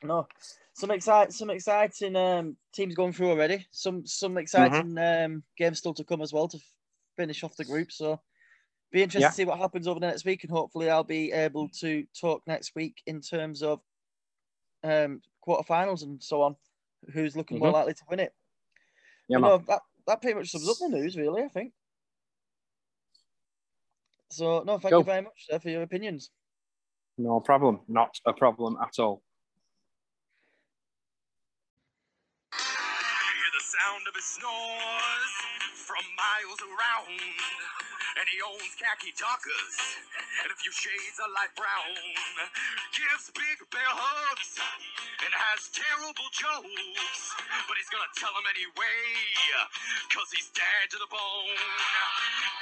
no, 0.03 0.27
some 0.75 0.91
exciting, 0.91 1.33
some 1.33 1.51
exciting 1.51 2.17
um 2.17 2.57
teams 2.73 2.95
going 2.95 3.13
through 3.13 3.31
already. 3.31 3.67
Some 3.71 4.07
some 4.07 4.39
exciting 4.39 4.95
mm-hmm. 4.95 5.33
um 5.33 5.43
games 5.59 5.79
still 5.79 5.95
to 5.95 6.05
come 6.05 6.23
as 6.23 6.33
well 6.33 6.49
to 6.49 6.59
finish 7.17 7.45
off 7.45 7.57
the 7.57 7.65
group. 7.65 7.93
So 7.93 8.21
be 8.93 9.03
interested 9.03 9.25
yeah. 9.25 9.31
to 9.31 9.35
see 9.35 9.45
what 9.45 9.59
happens 9.59 9.87
over 9.87 10.01
the 10.01 10.07
next 10.07 10.25
week, 10.25 10.45
and 10.45 10.53
hopefully 10.53 10.89
I'll 10.89 11.05
be 11.05 11.33
able 11.33 11.69
to 11.81 12.05
talk 12.19 12.43
next 12.47 12.75
week 12.75 13.03
in 13.07 13.21
terms 13.21 13.63
of 13.63 13.81
um 14.85 15.21
quarterfinals 15.47 16.03
and 16.03 16.23
so 16.23 16.43
on. 16.43 16.57
Who's 17.13 17.37
looking 17.37 17.57
mm-hmm. 17.57 17.67
more 17.67 17.73
likely 17.73 17.95
to 17.95 18.05
win 18.09 18.21
it? 18.21 18.33
Yeah, 19.29 19.39
no, 19.39 19.59
that 19.69 19.81
that 20.07 20.23
pretty 20.23 20.39
much 20.39 20.51
sums 20.51 20.69
up 20.69 20.77
the 20.79 20.89
news, 20.89 21.17
really. 21.17 21.43
I 21.43 21.49
think. 21.49 21.73
So, 24.31 24.63
no, 24.67 24.79
thank 24.79 24.91
Go. 24.91 24.99
you 24.99 25.05
very 25.05 25.23
much 25.23 25.47
sir, 25.49 25.59
for 25.59 25.71
your 25.71 25.83
opinions. 25.83 26.31
No 27.19 27.41
problem. 27.41 27.81
Not 27.89 28.19
a 28.27 28.33
problem 28.33 28.77
at 28.83 28.99
all. 28.99 29.23
Hear 32.53 33.51
the 33.57 33.65
sound 33.65 34.03
of 34.09 34.15
his 34.15 34.25
snores 34.25 35.33
from 35.75 36.05
miles 36.17 36.61
around. 36.61 37.21
And 38.17 38.27
he 38.33 38.41
owns 38.41 38.73
khaki 38.81 39.13
talkers 39.13 39.77
and 40.41 40.49
a 40.49 40.57
few 40.57 40.73
shades 40.73 41.21
of 41.21 41.29
light 41.37 41.53
brown. 41.53 41.93
Gives 42.97 43.29
big 43.37 43.61
bear 43.69 43.93
hugs 43.93 44.57
and 45.21 45.33
has 45.33 45.69
terrible 45.69 46.29
jokes. 46.33 47.21
But 47.69 47.77
he's 47.77 47.93
gonna 47.93 48.09
tell 48.17 48.33
them 48.33 48.49
anyway, 48.49 49.01
cause 50.09 50.33
he's 50.33 50.49
dead 50.57 50.89
to 50.93 50.99
the 50.99 51.11
bone. 51.13 51.61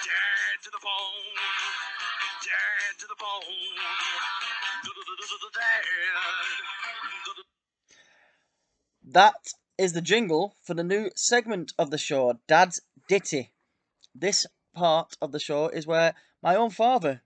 Dead 0.03 0.57
to 0.67 0.71
the 0.75 0.83
bone. 0.83 1.39
Dead 2.43 2.93
to 2.99 3.07
the 3.07 3.19
bone. 3.19 3.65
That 9.07 9.35
is 9.79 9.93
the 9.93 10.01
jingle 10.01 10.57
for 10.63 10.75
the 10.75 10.83
new 10.83 11.11
segment 11.15 11.73
of 11.79 11.91
the 11.91 11.99
show, 11.99 12.41
Dad's 12.49 12.81
Ditty. 13.09 13.53
This 14.15 14.47
part 14.75 15.17
of 15.23 15.33
the 15.33 15.41
show 15.41 15.69
is 15.69 15.87
where 15.87 16.15
my 16.43 16.57
own 16.57 16.71
father 16.71 17.23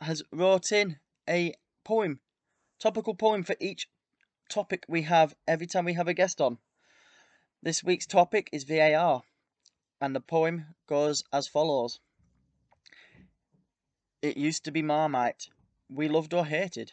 has 0.00 0.22
wrote 0.32 0.72
in 0.72 0.98
a 1.28 1.54
poem, 1.84 2.20
topical 2.78 3.14
poem 3.14 3.42
for 3.44 3.56
each 3.60 3.88
topic 4.48 4.84
we 4.88 5.02
have 5.02 5.34
every 5.48 5.66
time 5.66 5.84
we 5.84 5.94
have 5.94 6.08
a 6.08 6.14
guest 6.14 6.40
on. 6.40 6.58
This 7.62 7.82
week's 7.84 8.06
topic 8.06 8.50
is 8.52 8.64
VAR, 8.64 9.22
and 10.00 10.14
the 10.14 10.20
poem 10.20 10.74
goes 10.88 11.22
as 11.32 11.46
follows 11.46 12.00
It 14.20 14.36
used 14.36 14.64
to 14.64 14.72
be 14.72 14.82
Marmite, 14.82 15.48
we 15.88 16.08
loved 16.08 16.34
or 16.34 16.44
hated. 16.44 16.92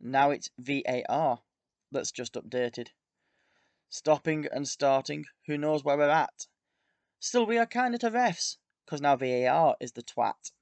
Now 0.00 0.30
it's 0.30 0.50
VAR 0.58 1.40
that's 1.92 2.10
just 2.10 2.34
updated. 2.34 2.88
Stopping 3.88 4.46
and 4.50 4.66
starting, 4.66 5.24
who 5.46 5.56
knows 5.56 5.84
where 5.84 5.96
we're 5.96 6.08
at? 6.08 6.48
Still, 7.20 7.46
we 7.46 7.56
are 7.56 7.66
kinder 7.66 7.98
to 7.98 8.10
refs, 8.10 8.56
because 8.84 9.00
now 9.00 9.16
VAR 9.16 9.76
is 9.80 9.92
the 9.92 10.02
twat. 10.02 10.52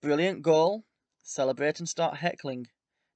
Brilliant 0.00 0.42
goal, 0.42 0.84
celebrate 1.22 1.78
and 1.78 1.88
start 1.88 2.18
heckling. 2.18 2.68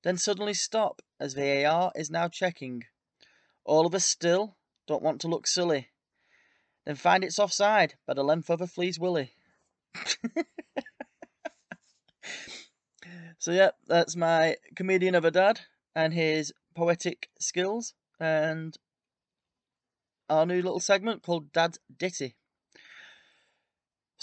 Then 0.02 0.16
suddenly 0.16 0.54
stop, 0.54 1.02
as 1.20 1.34
VAR 1.34 1.92
is 1.94 2.10
now 2.10 2.28
checking. 2.28 2.84
All 3.64 3.86
of 3.86 3.94
us 3.94 4.04
still 4.04 4.56
don't 4.86 5.02
want 5.02 5.20
to 5.20 5.28
look 5.28 5.46
silly. 5.46 5.90
Then 6.84 6.96
find 6.96 7.22
it's 7.22 7.38
offside 7.38 7.94
by 8.06 8.14
the 8.14 8.24
length 8.24 8.50
of 8.50 8.60
a 8.60 8.66
flea's 8.66 8.98
willy. 8.98 9.34
so 13.38 13.52
yeah, 13.52 13.70
that's 13.86 14.16
my 14.16 14.56
comedian 14.74 15.14
of 15.14 15.24
a 15.24 15.30
dad 15.30 15.60
and 15.94 16.12
his 16.12 16.52
poetic 16.74 17.28
skills 17.38 17.94
and 18.18 18.76
our 20.28 20.46
new 20.46 20.62
little 20.62 20.80
segment 20.80 21.22
called 21.22 21.52
Dad's 21.52 21.78
Ditty. 21.96 22.36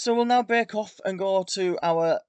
So 0.00 0.14
we'll 0.14 0.24
now 0.24 0.42
break 0.42 0.74
off 0.74 0.98
and 1.04 1.18
go 1.18 1.42
to 1.42 1.78
our 1.82 2.20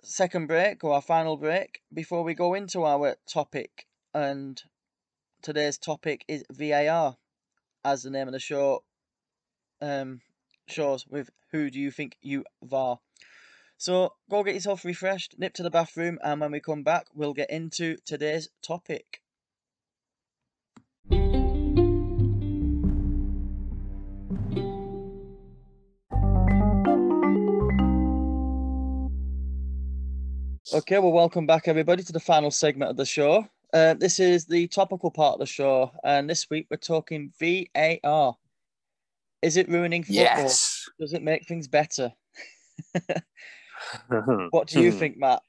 second 0.00 0.46
break 0.46 0.84
or 0.84 0.92
our 0.92 1.02
final 1.02 1.36
break 1.36 1.80
before 1.92 2.22
we 2.22 2.34
go 2.34 2.54
into 2.54 2.84
our 2.84 3.16
topic. 3.28 3.88
And 4.14 4.62
today's 5.42 5.76
topic 5.76 6.24
is 6.28 6.44
VAR, 6.52 7.16
as 7.84 8.04
the 8.04 8.10
name 8.10 8.28
of 8.28 8.32
the 8.32 8.38
show 8.38 8.84
um, 9.82 10.20
shows. 10.68 11.04
With 11.08 11.30
who 11.50 11.68
do 11.68 11.80
you 11.80 11.90
think 11.90 12.16
you 12.22 12.44
VAR? 12.62 13.00
So 13.76 14.12
go 14.30 14.44
get 14.44 14.54
yourself 14.54 14.84
refreshed, 14.84 15.34
nip 15.36 15.52
to 15.54 15.64
the 15.64 15.68
bathroom, 15.68 16.20
and 16.22 16.40
when 16.40 16.52
we 16.52 16.60
come 16.60 16.84
back, 16.84 17.06
we'll 17.12 17.34
get 17.34 17.50
into 17.50 17.96
today's 18.04 18.50
topic. 18.62 19.20
Okay, 30.76 30.98
well, 30.98 31.10
welcome 31.10 31.46
back, 31.46 31.68
everybody, 31.68 32.02
to 32.02 32.12
the 32.12 32.20
final 32.20 32.50
segment 32.50 32.90
of 32.90 32.98
the 32.98 33.06
show. 33.06 33.48
Uh, 33.72 33.94
this 33.94 34.20
is 34.20 34.44
the 34.44 34.68
topical 34.68 35.10
part 35.10 35.32
of 35.32 35.40
the 35.40 35.46
show, 35.46 35.90
and 36.04 36.28
this 36.28 36.50
week 36.50 36.66
we're 36.70 36.76
talking 36.76 37.32
VAR. 37.40 38.36
Is 39.40 39.56
it 39.56 39.70
ruining 39.70 40.02
football? 40.02 40.22
Yes. 40.22 40.86
Does 41.00 41.14
it 41.14 41.22
make 41.22 41.46
things 41.46 41.66
better? 41.66 42.12
what 44.50 44.68
do 44.68 44.82
you 44.82 44.92
think, 44.92 45.16
Matt? 45.16 45.40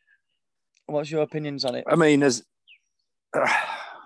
What's 0.85 1.11
your 1.11 1.23
opinions 1.23 1.65
on 1.65 1.75
it? 1.75 1.83
I 1.89 1.97
mean, 1.97 2.23
as 2.23 2.45
uh, 3.35 3.53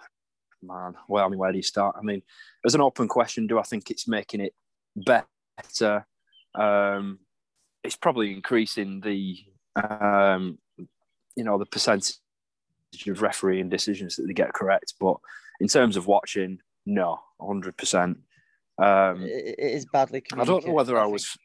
man, 0.64 0.96
well, 1.08 1.24
I 1.24 1.30
mean, 1.30 1.38
where 1.38 1.52
do 1.52 1.58
you 1.60 1.64
start? 1.64 1.98
I 2.00 2.02
mean, 2.02 2.24
as 2.66 2.74
an 2.74 2.82
open 2.82 3.08
question, 3.08 3.46
do 3.46 3.60
I 3.60 3.64
think 3.64 3.92
it's 3.92 4.08
making 4.08 4.42
it 4.42 4.56
better? 4.96 6.04
Um, 6.56 7.20
it's 7.84 7.96
probably 7.96 8.34
increasing 8.34 9.02
the, 9.02 9.38
um, 9.76 10.58
you 11.36 11.44
know, 11.44 11.58
the 11.58 11.66
percentage 11.66 12.18
of 13.08 13.22
refereeing 13.22 13.70
decisions 13.70 14.16
that 14.16 14.28
they 14.28 14.34
get 14.34 14.54
correct. 14.54 14.96
But 15.00 15.18
in 15.60 15.68
terms 15.68 15.98
of 15.98 16.08
watching, 16.08 16.60
no, 16.86 17.20
hundred 17.40 17.78
percent. 17.78 18.20
Um, 18.78 19.24
it, 19.24 19.56
it 19.58 19.74
is 19.74 19.86
badly. 19.86 20.24
I 20.34 20.44
don't 20.44 20.66
know 20.66 20.74
whether 20.74 20.98
I, 20.98 21.04
I 21.04 21.08
was. 21.08 21.38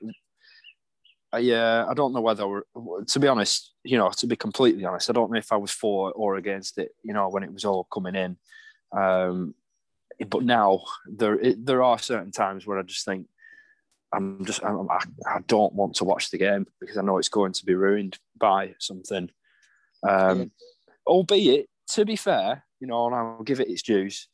Uh, 1.34 1.38
yeah, 1.38 1.84
I 1.88 1.94
don't 1.94 2.12
know 2.12 2.20
whether. 2.20 2.46
Were, 2.46 2.66
to 3.06 3.20
be 3.20 3.28
honest, 3.28 3.74
you 3.84 3.98
know, 3.98 4.10
to 4.10 4.26
be 4.26 4.36
completely 4.36 4.84
honest, 4.84 5.10
I 5.10 5.12
don't 5.12 5.30
know 5.30 5.38
if 5.38 5.52
I 5.52 5.56
was 5.56 5.70
for 5.70 6.12
or 6.12 6.36
against 6.36 6.78
it. 6.78 6.92
You 7.02 7.12
know, 7.12 7.28
when 7.28 7.42
it 7.42 7.52
was 7.52 7.64
all 7.64 7.84
coming 7.84 8.14
in. 8.14 8.36
Um, 8.92 9.54
but 10.28 10.44
now 10.44 10.82
there 11.06 11.34
it, 11.34 11.64
there 11.64 11.82
are 11.82 11.98
certain 11.98 12.32
times 12.32 12.66
where 12.66 12.78
I 12.78 12.82
just 12.82 13.04
think 13.04 13.26
I'm 14.12 14.44
just 14.44 14.64
I'm, 14.64 14.90
I, 14.90 15.00
I 15.26 15.40
don't 15.46 15.74
want 15.74 15.96
to 15.96 16.04
watch 16.04 16.30
the 16.30 16.38
game 16.38 16.66
because 16.80 16.96
I 16.96 17.02
know 17.02 17.18
it's 17.18 17.28
going 17.28 17.52
to 17.52 17.66
be 17.66 17.74
ruined 17.74 18.18
by 18.38 18.74
something. 18.78 19.30
Um, 20.02 20.38
yeah. 20.38 20.44
Albeit, 21.06 21.68
to 21.92 22.04
be 22.04 22.16
fair, 22.16 22.64
you 22.80 22.86
know, 22.86 23.06
and 23.06 23.14
I'll 23.14 23.42
give 23.42 23.60
it 23.60 23.68
its 23.68 23.82
dues. 23.82 24.28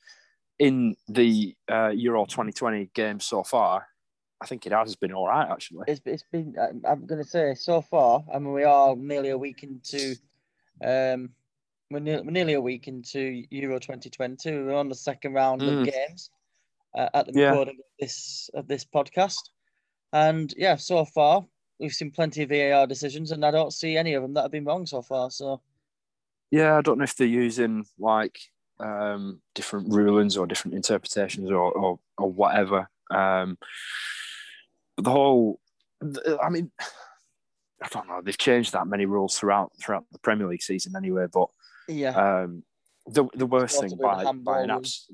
In 0.58 0.96
the 1.08 1.56
uh, 1.70 1.88
Euro 1.88 2.24
2020 2.24 2.90
game 2.94 3.20
so 3.20 3.42
far, 3.42 3.86
I 4.40 4.46
think 4.46 4.66
it 4.66 4.72
has 4.72 4.96
been 4.96 5.12
all 5.12 5.28
right 5.28 5.48
actually. 5.50 5.84
It's, 5.86 6.00
it's 6.04 6.24
been. 6.30 6.54
I'm 6.58 7.06
going 7.06 7.22
to 7.22 7.28
say 7.28 7.54
so 7.54 7.80
far. 7.80 8.24
I 8.32 8.38
mean, 8.38 8.52
we 8.52 8.64
are 8.64 8.96
nearly 8.96 9.30
a 9.30 9.38
week 9.38 9.62
into. 9.62 10.16
Um, 10.84 11.30
we're, 11.90 12.00
ne- 12.00 12.20
we're 12.20 12.30
nearly 12.30 12.54
a 12.54 12.60
week 12.60 12.88
into 12.88 13.44
Euro 13.50 13.78
2020. 13.78 14.50
We're 14.50 14.74
on 14.74 14.88
the 14.88 14.94
second 14.94 15.34
round 15.34 15.60
mm. 15.60 15.80
of 15.80 15.92
games 15.92 16.30
uh, 16.96 17.08
at 17.14 17.26
the 17.26 17.38
yeah. 17.38 17.50
recording 17.50 17.76
of 17.78 17.84
this 18.00 18.50
of 18.54 18.66
this 18.66 18.84
podcast, 18.84 19.50
and 20.12 20.52
yeah, 20.56 20.76
so 20.76 21.04
far 21.04 21.44
we've 21.82 21.92
seen 21.92 22.10
plenty 22.10 22.44
of 22.44 22.48
VAR 22.48 22.86
decisions, 22.86 23.32
and 23.32 23.44
I 23.44 23.50
don't 23.50 23.72
see 23.72 23.96
any 23.96 24.14
of 24.14 24.22
them 24.22 24.34
that 24.34 24.42
have 24.42 24.52
been 24.52 24.64
wrong 24.64 24.86
so 24.86 25.02
far. 25.02 25.30
So. 25.30 25.60
Yeah, 26.50 26.76
I 26.76 26.82
don't 26.82 26.98
know 26.98 27.04
if 27.04 27.16
they're 27.16 27.26
using 27.26 27.84
like 27.98 28.38
um, 28.78 29.40
different 29.54 29.92
rulings 29.92 30.36
or 30.36 30.46
different 30.46 30.74
interpretations 30.74 31.50
or 31.50 31.72
or, 31.72 31.98
or 32.18 32.30
whatever. 32.30 32.88
Um, 33.10 33.58
the 34.96 35.10
whole, 35.10 35.60
I 36.42 36.48
mean, 36.50 36.70
I 37.82 37.88
don't 37.90 38.08
know. 38.08 38.20
They've 38.22 38.36
changed 38.38 38.72
that 38.72 38.86
many 38.86 39.06
rules 39.06 39.38
throughout 39.38 39.72
throughout 39.80 40.04
the 40.12 40.18
Premier 40.18 40.46
League 40.46 40.62
season 40.62 40.94
anyway. 40.96 41.26
But 41.32 41.48
yeah, 41.88 42.42
um, 42.42 42.62
the 43.06 43.26
the 43.34 43.46
worst 43.46 43.80
thing 43.80 43.98
by, 44.00 44.30
by 44.32 44.62
an 44.62 44.70
abs- 44.70 45.08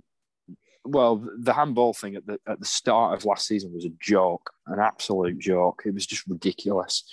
well, 0.85 1.24
the 1.39 1.53
handball 1.53 1.93
thing 1.93 2.16
at 2.16 2.27
the 2.27 2.39
at 2.47 2.59
the 2.59 2.66
start 2.66 3.16
of 3.16 3.24
last 3.24 3.47
season 3.47 3.73
was 3.73 3.85
a 3.85 3.93
joke, 4.01 4.51
an 4.69 4.81
absolute 4.81 5.39
joke. 5.39 5.82
It 5.85 5.95
was 5.95 6.07
just 6.07 6.27
ridiculous. 6.27 7.05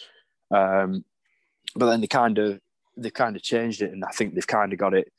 Um, 0.51 1.03
but 1.75 1.87
then 1.87 2.01
they 2.01 2.07
kind 2.07 2.37
of 2.37 2.59
they 2.97 3.09
kind 3.09 3.35
of 3.35 3.41
changed 3.41 3.81
it, 3.81 3.91
and 3.91 4.03
I 4.03 4.09
think 4.09 4.33
they've 4.33 4.47
kind 4.47 4.71
of 4.71 4.79
got 4.79 4.93
it. 4.93 5.11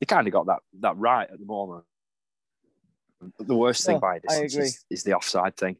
They 0.00 0.06
kind 0.06 0.26
of 0.26 0.32
got 0.32 0.46
that 0.46 0.60
that 0.80 0.96
right 0.96 1.28
at 1.30 1.38
the 1.38 1.46
moment. 1.46 1.84
But 3.38 3.46
the 3.46 3.56
worst 3.56 3.86
thing 3.86 4.00
by 4.00 4.18
this 4.18 4.54
is, 4.56 4.84
is 4.90 5.04
the 5.04 5.14
offside 5.14 5.56
thing 5.56 5.76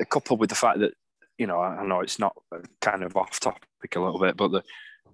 A 0.00 0.04
coupled 0.04 0.40
with 0.40 0.48
the 0.48 0.56
fact 0.56 0.80
that 0.80 0.94
you 1.38 1.46
know 1.46 1.60
I 1.60 1.84
know 1.86 2.00
it's 2.00 2.18
not 2.18 2.36
kind 2.80 3.04
of 3.04 3.16
off 3.16 3.38
topic 3.38 3.94
a 3.94 4.00
little 4.00 4.18
bit, 4.18 4.36
but 4.36 4.50
the 4.50 4.62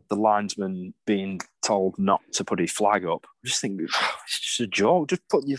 the 0.09 0.16
linesman 0.16 0.94
being 1.05 1.40
told 1.64 1.98
not 1.98 2.20
to 2.32 2.44
put 2.44 2.60
his 2.60 2.70
flag 2.70 3.05
up, 3.05 3.27
I 3.44 3.48
just 3.48 3.60
think 3.60 3.81
it's 4.24 4.40
just 4.40 4.60
a 4.60 4.66
joke. 4.66 5.09
Just 5.09 5.28
put 5.28 5.47
your 5.47 5.59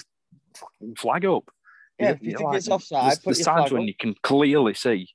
fucking 0.55 0.95
flag 0.95 1.25
up. 1.25 1.51
Yeah, 1.99 2.11
if 2.11 2.21
you, 2.21 2.31
you 2.31 2.37
think 2.37 2.49
like, 2.49 2.57
it's 2.57 2.69
offside, 2.69 3.05
there's, 3.05 3.19
there's 3.19 3.41
times 3.41 3.71
when 3.71 3.83
up. 3.83 3.87
you 3.87 3.95
can 3.95 4.15
clearly 4.21 4.73
see. 4.73 5.09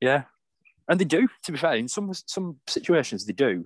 Yeah, 0.00 0.24
and 0.88 1.00
they 1.00 1.04
do. 1.04 1.28
To 1.44 1.52
be 1.52 1.58
fair, 1.58 1.74
in 1.74 1.88
some 1.88 2.12
some 2.26 2.58
situations 2.66 3.26
they 3.26 3.32
do. 3.32 3.64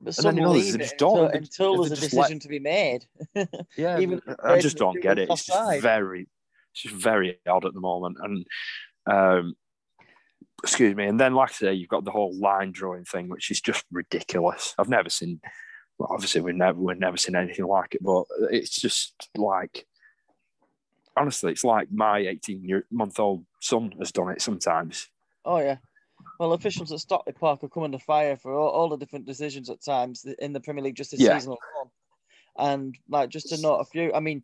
But 0.00 0.14
some 0.14 0.36
leave 0.36 0.74
it 0.74 0.92
until, 0.92 1.26
until 1.28 1.76
there's 1.76 1.92
a 1.92 1.96
decision 1.96 2.34
let... 2.34 2.42
to 2.42 2.48
be 2.48 2.58
made. 2.58 3.06
yeah, 3.76 3.98
Even 3.98 4.20
I 4.44 4.60
just 4.60 4.76
don't 4.76 5.00
get 5.00 5.18
it. 5.18 5.30
It's 5.30 5.46
just 5.46 5.82
very, 5.82 6.28
it's 6.72 6.82
just 6.82 6.94
very 6.94 7.38
odd 7.48 7.64
at 7.64 7.72
the 7.72 7.80
moment. 7.80 8.18
And 8.20 8.46
um, 9.10 9.54
excuse 10.62 10.94
me. 10.94 11.06
And 11.06 11.18
then, 11.18 11.34
like 11.34 11.50
I 11.50 11.52
say, 11.52 11.74
you've 11.74 11.88
got 11.88 12.04
the 12.04 12.10
whole 12.10 12.38
line 12.38 12.72
drawing 12.72 13.04
thing, 13.04 13.28
which 13.28 13.50
is 13.50 13.60
just 13.60 13.84
ridiculous. 13.90 14.74
I've 14.78 14.88
never 14.88 15.08
seen. 15.08 15.40
Well, 15.98 16.10
obviously, 16.12 16.42
we've 16.42 16.54
never 16.54 16.78
we've 16.78 16.98
never 16.98 17.16
seen 17.16 17.36
anything 17.36 17.66
like 17.66 17.94
it, 17.94 18.02
but 18.02 18.24
it's 18.50 18.78
just 18.78 19.14
like 19.36 19.86
honestly, 21.16 21.52
it's 21.52 21.64
like 21.64 21.90
my 21.92 22.18
18 22.18 22.64
year 22.64 22.84
month 22.90 23.18
old 23.18 23.44
son 23.60 23.94
has 23.98 24.12
done 24.12 24.30
it 24.30 24.42
sometimes. 24.42 25.08
Oh 25.44 25.58
yeah. 25.58 25.76
Well, 26.38 26.52
officials 26.52 26.92
at 26.92 27.00
Stockley 27.00 27.32
Park 27.32 27.62
are 27.62 27.68
coming 27.68 27.92
to 27.92 27.98
fire 27.98 28.36
for 28.36 28.54
all, 28.54 28.68
all, 28.68 28.88
the 28.88 28.96
different 28.96 29.26
decisions 29.26 29.70
at 29.70 29.84
times 29.84 30.24
in 30.38 30.52
the 30.52 30.60
Premier 30.60 30.82
League 30.82 30.96
just 30.96 31.10
this 31.10 31.20
yeah. 31.20 31.36
season 31.36 31.50
alone. 31.50 31.90
And 32.56 32.98
like 33.08 33.30
just 33.30 33.48
to 33.48 33.60
note 33.60 33.76
a 33.76 33.84
few, 33.84 34.12
I 34.14 34.20
mean, 34.20 34.42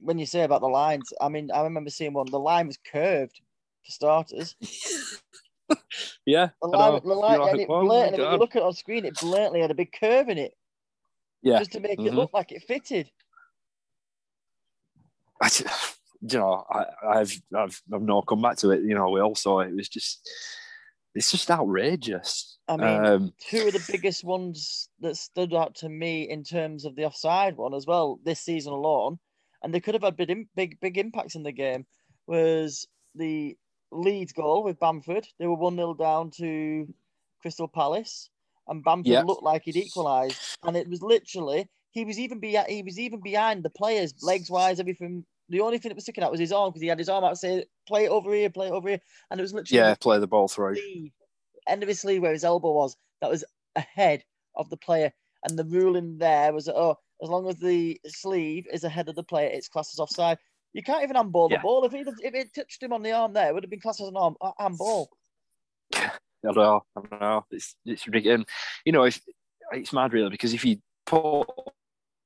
when 0.00 0.18
you 0.18 0.26
say 0.26 0.42
about 0.42 0.60
the 0.60 0.68
lines, 0.68 1.12
I 1.20 1.28
mean, 1.28 1.50
I 1.52 1.62
remember 1.62 1.90
seeing 1.90 2.12
one. 2.12 2.26
The 2.30 2.38
line 2.38 2.66
was 2.66 2.78
curved 2.90 3.40
for 3.84 3.92
starters. 3.92 4.56
yeah, 6.26 6.48
the 6.62 6.68
line, 6.68 7.00
the 7.04 7.14
line, 7.14 7.40
and 7.40 7.60
it 7.60 7.68
blatantly, 7.68 8.24
when 8.24 8.32
you 8.32 8.38
look 8.38 8.56
at 8.56 8.62
it 8.62 8.64
on 8.64 8.72
screen, 8.72 9.04
it 9.04 9.18
blatantly 9.20 9.60
had 9.60 9.70
a 9.70 9.74
big 9.74 9.92
curve 9.92 10.28
in 10.28 10.38
it. 10.38 10.54
Yeah, 11.42 11.58
just 11.58 11.72
to 11.72 11.80
make 11.80 11.98
mm-hmm. 11.98 12.08
it 12.08 12.14
look 12.14 12.32
like 12.32 12.52
it 12.52 12.62
fitted. 12.62 13.10
I, 15.42 15.48
you 16.20 16.38
know, 16.38 16.64
I, 16.70 16.86
I've, 17.06 17.40
I've, 17.56 17.82
I've 17.92 18.02
not 18.02 18.26
come 18.26 18.42
back 18.42 18.56
to 18.58 18.70
it. 18.70 18.82
You 18.82 18.94
know, 18.94 19.10
we 19.10 19.20
all 19.20 19.34
saw 19.34 19.60
it. 19.60 19.68
It 19.68 19.76
was 19.76 19.88
just, 19.88 20.28
it's 21.14 21.30
just 21.30 21.50
outrageous. 21.50 22.58
I 22.68 22.76
mean, 22.76 23.04
um, 23.04 23.32
two 23.40 23.66
of 23.66 23.72
the 23.72 23.84
biggest 23.90 24.22
ones 24.22 24.88
that 25.00 25.16
stood 25.16 25.54
out 25.54 25.74
to 25.76 25.88
me 25.88 26.28
in 26.28 26.44
terms 26.44 26.84
of 26.84 26.94
the 26.94 27.04
offside 27.04 27.56
one 27.56 27.74
as 27.74 27.86
well 27.86 28.20
this 28.24 28.40
season 28.40 28.72
alone 28.72 29.18
and 29.62 29.74
they 29.74 29.80
could 29.80 29.94
have 29.94 30.02
had 30.02 30.16
big, 30.16 30.48
big, 30.54 30.80
big 30.80 30.98
impacts 30.98 31.34
in 31.34 31.42
the 31.42 31.52
game. 31.52 31.86
Was 32.26 32.86
the 33.14 33.56
Leeds 33.90 34.32
goal 34.32 34.62
with 34.62 34.80
Bamford? 34.80 35.26
They 35.38 35.46
were 35.46 35.56
one 35.56 35.76
0 35.76 35.94
down 35.94 36.30
to 36.38 36.92
Crystal 37.42 37.68
Palace, 37.68 38.30
and 38.68 38.84
Bamford 38.84 39.26
looked 39.26 39.42
like 39.42 39.62
he'd 39.64 39.76
equalised, 39.76 40.38
and 40.64 40.76
it 40.76 40.88
was 40.88 41.02
literally 41.02 41.68
he 41.92 42.04
was 42.04 42.18
even 42.18 42.38
be 42.38 42.56
he 42.68 42.82
was 42.82 42.98
even 42.98 43.20
behind 43.20 43.62
the 43.62 43.70
players, 43.70 44.14
legs 44.22 44.50
wise, 44.50 44.80
everything. 44.80 45.24
The 45.50 45.60
only 45.60 45.78
thing 45.78 45.90
that 45.90 45.96
was 45.96 46.04
sticking 46.04 46.24
out 46.24 46.30
was 46.30 46.40
his 46.40 46.52
arm 46.52 46.70
because 46.70 46.82
he 46.82 46.88
had 46.88 46.98
his 46.98 47.08
arm 47.08 47.24
out 47.24 47.38
saying, 47.38 47.64
"Play 47.86 48.04
it 48.04 48.10
over 48.10 48.32
here, 48.32 48.50
play 48.50 48.68
it 48.68 48.72
over 48.72 48.88
here," 48.88 49.00
and 49.30 49.38
it 49.38 49.42
was 49.42 49.52
literally 49.52 49.78
yeah, 49.78 49.94
play 49.94 50.18
the 50.18 50.26
ball 50.26 50.48
through. 50.48 50.76
end 51.68 51.82
of 51.82 51.88
his 51.88 52.00
sleeve 52.00 52.22
where 52.22 52.32
his 52.32 52.44
elbow 52.44 52.72
was. 52.72 52.96
That 53.20 53.30
was 53.30 53.44
ahead 53.76 54.24
of 54.56 54.70
the 54.70 54.76
player, 54.76 55.12
and 55.44 55.58
the 55.58 55.64
ruling 55.64 56.18
there 56.18 56.52
was 56.52 56.68
oh 56.68 56.96
as 57.22 57.28
long 57.28 57.48
as 57.48 57.56
the 57.56 58.00
sleeve 58.06 58.66
is 58.72 58.84
ahead 58.84 59.08
of 59.08 59.14
the 59.14 59.22
player, 59.22 59.48
it's 59.48 59.68
classed 59.68 59.94
as 59.94 59.98
offside. 59.98 60.38
You 60.72 60.82
can't 60.82 61.02
even 61.02 61.16
handball 61.16 61.48
the 61.48 61.56
yeah. 61.56 61.62
ball. 61.62 61.84
If, 61.84 61.92
if 61.94 62.34
it 62.34 62.54
touched 62.54 62.82
him 62.82 62.92
on 62.92 63.02
the 63.02 63.12
arm 63.12 63.32
there, 63.32 63.48
it 63.48 63.54
would 63.54 63.64
have 63.64 63.70
been 63.70 63.80
classed 63.80 64.00
as 64.00 64.08
an 64.08 64.16
arm 64.16 64.36
handball. 64.58 65.10
I 65.94 66.10
don't 66.42 66.56
know. 66.56 66.84
I 66.96 67.00
don't 67.00 67.20
know. 67.20 67.44
It's, 67.50 67.76
it's 67.84 68.06
ridiculous. 68.06 68.44
You 68.84 68.92
know, 68.92 69.04
if, 69.04 69.20
it's 69.72 69.92
mad, 69.92 70.12
really, 70.12 70.30
because 70.30 70.54
if 70.54 70.64
you 70.64 70.78
put 71.04 71.46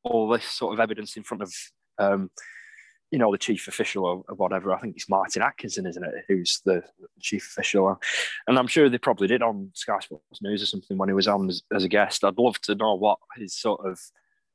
all 0.03 0.29
this 0.29 0.45
sort 0.45 0.75
of 0.75 0.81
evidence 0.81 1.17
in 1.17 1.23
front 1.23 1.43
of, 1.43 1.53
um, 1.99 2.31
you 3.11 3.19
know, 3.19 3.31
the 3.31 3.39
chief 3.39 3.69
official 3.69 4.05
or, 4.05 4.25
or, 4.29 4.35
whatever, 4.35 4.73
I 4.73 4.81
think 4.81 4.97
it's 4.97 5.09
Martin 5.09 5.43
Atkinson, 5.43 5.87
isn't 5.87 6.05
it, 6.05 6.25
who's 6.27 6.61
the 6.65 6.83
chief 7.21 7.47
official? 7.47 8.01
And 8.49 8.59
I'm 8.59 8.67
sure 8.67 8.89
they 8.89 8.99
probably 8.99 9.29
did 9.29 9.43
on 9.43 9.71
Sky 9.75 9.99
Sports 10.01 10.43
News 10.43 10.63
or 10.63 10.67
something 10.67 10.99
when 10.99 11.09
he 11.09 11.15
was 11.15 11.29
on 11.29 11.49
as, 11.49 11.63
as 11.73 11.85
a 11.85 11.89
guest. 11.89 12.25
I'd 12.25 12.39
love 12.39 12.61
to 12.63 12.75
know 12.75 12.95
what 12.95 13.19
his 13.37 13.55
sort 13.55 13.87
of 13.87 14.01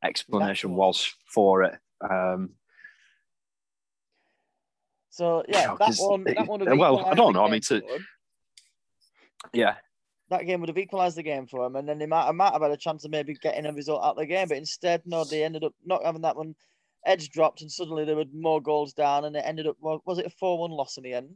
explanation 0.04 0.76
was 0.76 1.14
for 1.26 1.64
it. 1.64 1.76
Um, 2.02 2.52
so 5.10 5.44
yeah, 5.48 5.76
that 5.80 5.96
one, 5.98 6.24
that 6.24 6.48
one. 6.48 6.78
Well, 6.78 7.06
I 7.06 7.14
don't 7.14 7.34
know. 7.34 7.46
I 7.46 7.50
mean, 7.50 7.62
to 7.62 7.82
yeah, 9.54 9.76
that 10.30 10.46
game 10.46 10.60
would 10.62 10.70
have 10.70 10.78
equalised 10.78 11.18
the 11.18 11.24
game 11.24 11.48
for 11.48 11.66
him, 11.66 11.76
and 11.76 11.88
then 11.88 11.98
they 11.98 12.06
might, 12.06 12.32
might 12.32 12.54
have 12.54 12.62
had 12.62 12.72
a 12.72 12.78
chance 12.78 13.04
of 13.04 13.12
maybe 13.12 13.34
getting 13.34 13.66
a 13.66 13.74
result 13.74 14.04
out 14.04 14.12
of 14.12 14.18
the 14.18 14.26
game. 14.26 14.48
But 14.48 14.58
instead, 14.58 15.02
no, 15.06 15.24
they 15.24 15.44
ended 15.44 15.64
up 15.64 15.74
not 15.86 16.06
having 16.06 16.22
that 16.22 16.36
one. 16.36 16.56
Edge 17.06 17.30
dropped, 17.30 17.62
and 17.62 17.72
suddenly 17.72 18.06
there 18.06 18.16
were 18.16 18.26
more 18.34 18.62
goals 18.62 18.94
down, 18.94 19.26
and 19.26 19.36
it 19.36 19.44
ended 19.46 19.68
up 19.68 19.78
was 19.82 20.20
it 20.20 20.26
a 20.26 20.30
four-one 20.30 20.72
loss 20.72 20.98
in 20.98 21.04
the 21.04 21.14
end? 21.14 21.34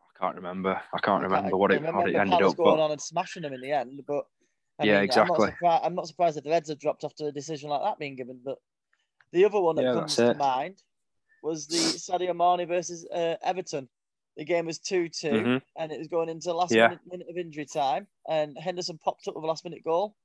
I 0.00 0.18
can't 0.18 0.36
remember. 0.36 0.80
I 0.92 0.98
can't 0.98 1.22
remember 1.22 1.48
I 1.48 1.60
what 1.60 1.72
it, 1.72 1.76
remember 1.76 2.00
what 2.00 2.10
it 2.10 2.16
ended 2.16 2.42
up. 2.42 2.56
going 2.56 2.78
but... 2.78 2.84
on 2.84 2.90
and 2.92 3.00
smashing 3.00 3.42
them 3.42 3.52
in 3.52 3.60
the 3.60 3.72
end, 3.72 4.02
but 4.06 4.24
I 4.78 4.84
Yeah, 4.86 4.94
mean, 4.94 5.04
exactly. 5.04 5.34
I'm 5.34 5.38
not, 5.38 5.52
surprised, 5.52 5.84
I'm 5.84 5.94
not 5.94 6.08
surprised 6.08 6.36
that 6.36 6.44
the 6.44 6.50
Reds 6.50 6.68
have 6.68 6.78
dropped 6.78 7.04
after 7.04 7.28
a 7.28 7.32
decision 7.32 7.70
like 7.70 7.82
that 7.82 7.98
being 7.98 8.16
given. 8.16 8.40
But 8.44 8.58
the 9.32 9.44
other 9.44 9.60
one 9.60 9.76
that 9.76 9.84
Yeah, 9.84 9.94
comes 9.94 10.16
to 10.16 10.34
mind 10.34 10.82
was 11.42 11.66
the 11.66 11.76
Sadio 11.96 12.34
Mane 12.36 12.66
versus 12.66 13.06
uh, 13.12 13.36
Everton. 13.42 13.88
The 14.36 14.44
game 14.44 14.66
was 14.66 14.78
2 14.78 15.08
2, 15.08 15.28
Mhm. 15.28 15.62
and 15.76 15.92
it 15.92 15.98
was 15.98 16.08
going 16.08 16.28
into 16.28 16.52
last 16.54 16.72
Yeah. 16.72 16.88
minute, 16.88 17.00
minute 17.06 17.26
of 17.28 17.36
injury 17.36 17.66
time. 17.66 18.06
And 18.28 18.56
Henderson 18.58 18.98
popped 18.98 19.28
up 19.28 19.34
with 19.34 19.44
a 19.44 19.46
last 19.46 19.64
minute 19.64 19.84
goal. 19.84 20.16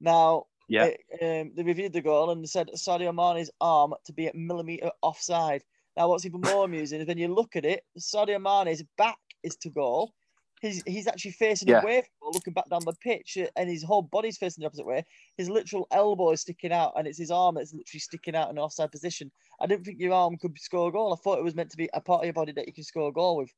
Now, 0.00 0.46
Yeah. 0.68 0.86
it, 0.86 1.00
um, 1.22 1.52
they 1.54 1.62
reviewed 1.62 1.92
the 1.92 2.00
goal 2.00 2.30
and 2.30 2.42
they 2.42 2.46
said 2.46 2.70
Sadio 2.76 3.14
Mane's 3.14 3.50
arm 3.60 3.94
to 4.06 4.12
be 4.12 4.28
a 4.28 4.32
millimetre 4.34 4.90
offside. 5.02 5.62
Now, 5.96 6.08
what's 6.08 6.24
even 6.26 6.40
more 6.40 6.64
amusing 6.64 7.00
is 7.00 7.06
when 7.06 7.18
you 7.18 7.28
look 7.28 7.56
at 7.56 7.64
it, 7.64 7.84
Sadio 7.98 8.40
Mane's 8.40 8.82
back 8.98 9.18
is 9.42 9.56
to 9.56 9.70
goal. 9.70 10.12
He's, 10.60 10.82
he's 10.86 11.06
actually 11.06 11.32
facing 11.32 11.68
Yeah. 11.68 11.82
away 11.82 12.02
from 12.18 12.30
looking 12.32 12.54
back 12.54 12.70
down 12.70 12.80
the 12.86 12.94
pitch, 13.02 13.36
uh, 13.36 13.46
and 13.56 13.68
his 13.68 13.82
whole 13.82 14.00
body's 14.00 14.38
facing 14.38 14.62
the 14.62 14.66
opposite 14.66 14.86
way. 14.86 15.04
His 15.36 15.50
literal 15.50 15.86
elbow 15.90 16.30
is 16.30 16.40
sticking 16.40 16.72
out, 16.72 16.94
and 16.96 17.06
it's 17.06 17.18
his 17.18 17.30
arm 17.30 17.56
that's 17.56 17.74
literally 17.74 18.00
sticking 18.00 18.34
out 18.34 18.48
in 18.50 18.56
an 18.56 18.62
offside 18.62 18.90
position. 18.90 19.30
I 19.60 19.66
didn't 19.66 19.84
think 19.84 20.00
your 20.00 20.14
arm 20.14 20.38
could 20.38 20.58
score 20.58 20.88
a 20.88 20.92
goal. 20.92 21.12
I 21.12 21.16
thought 21.16 21.38
it 21.38 21.44
was 21.44 21.54
meant 21.54 21.70
to 21.72 21.76
be 21.76 21.90
a 21.92 22.00
part 22.00 22.20
of 22.20 22.24
your 22.24 22.32
body 22.32 22.52
that 22.52 22.66
you 22.66 22.72
can 22.72 22.84
score 22.84 23.10
a 23.10 23.12
goal 23.12 23.36
with. 23.36 23.52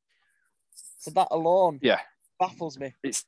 So 0.99 1.11
that 1.11 1.29
alone 1.31 1.79
Yeah. 1.81 2.01
baffles 2.39 2.77
me. 2.77 2.93
It's, 3.03 3.23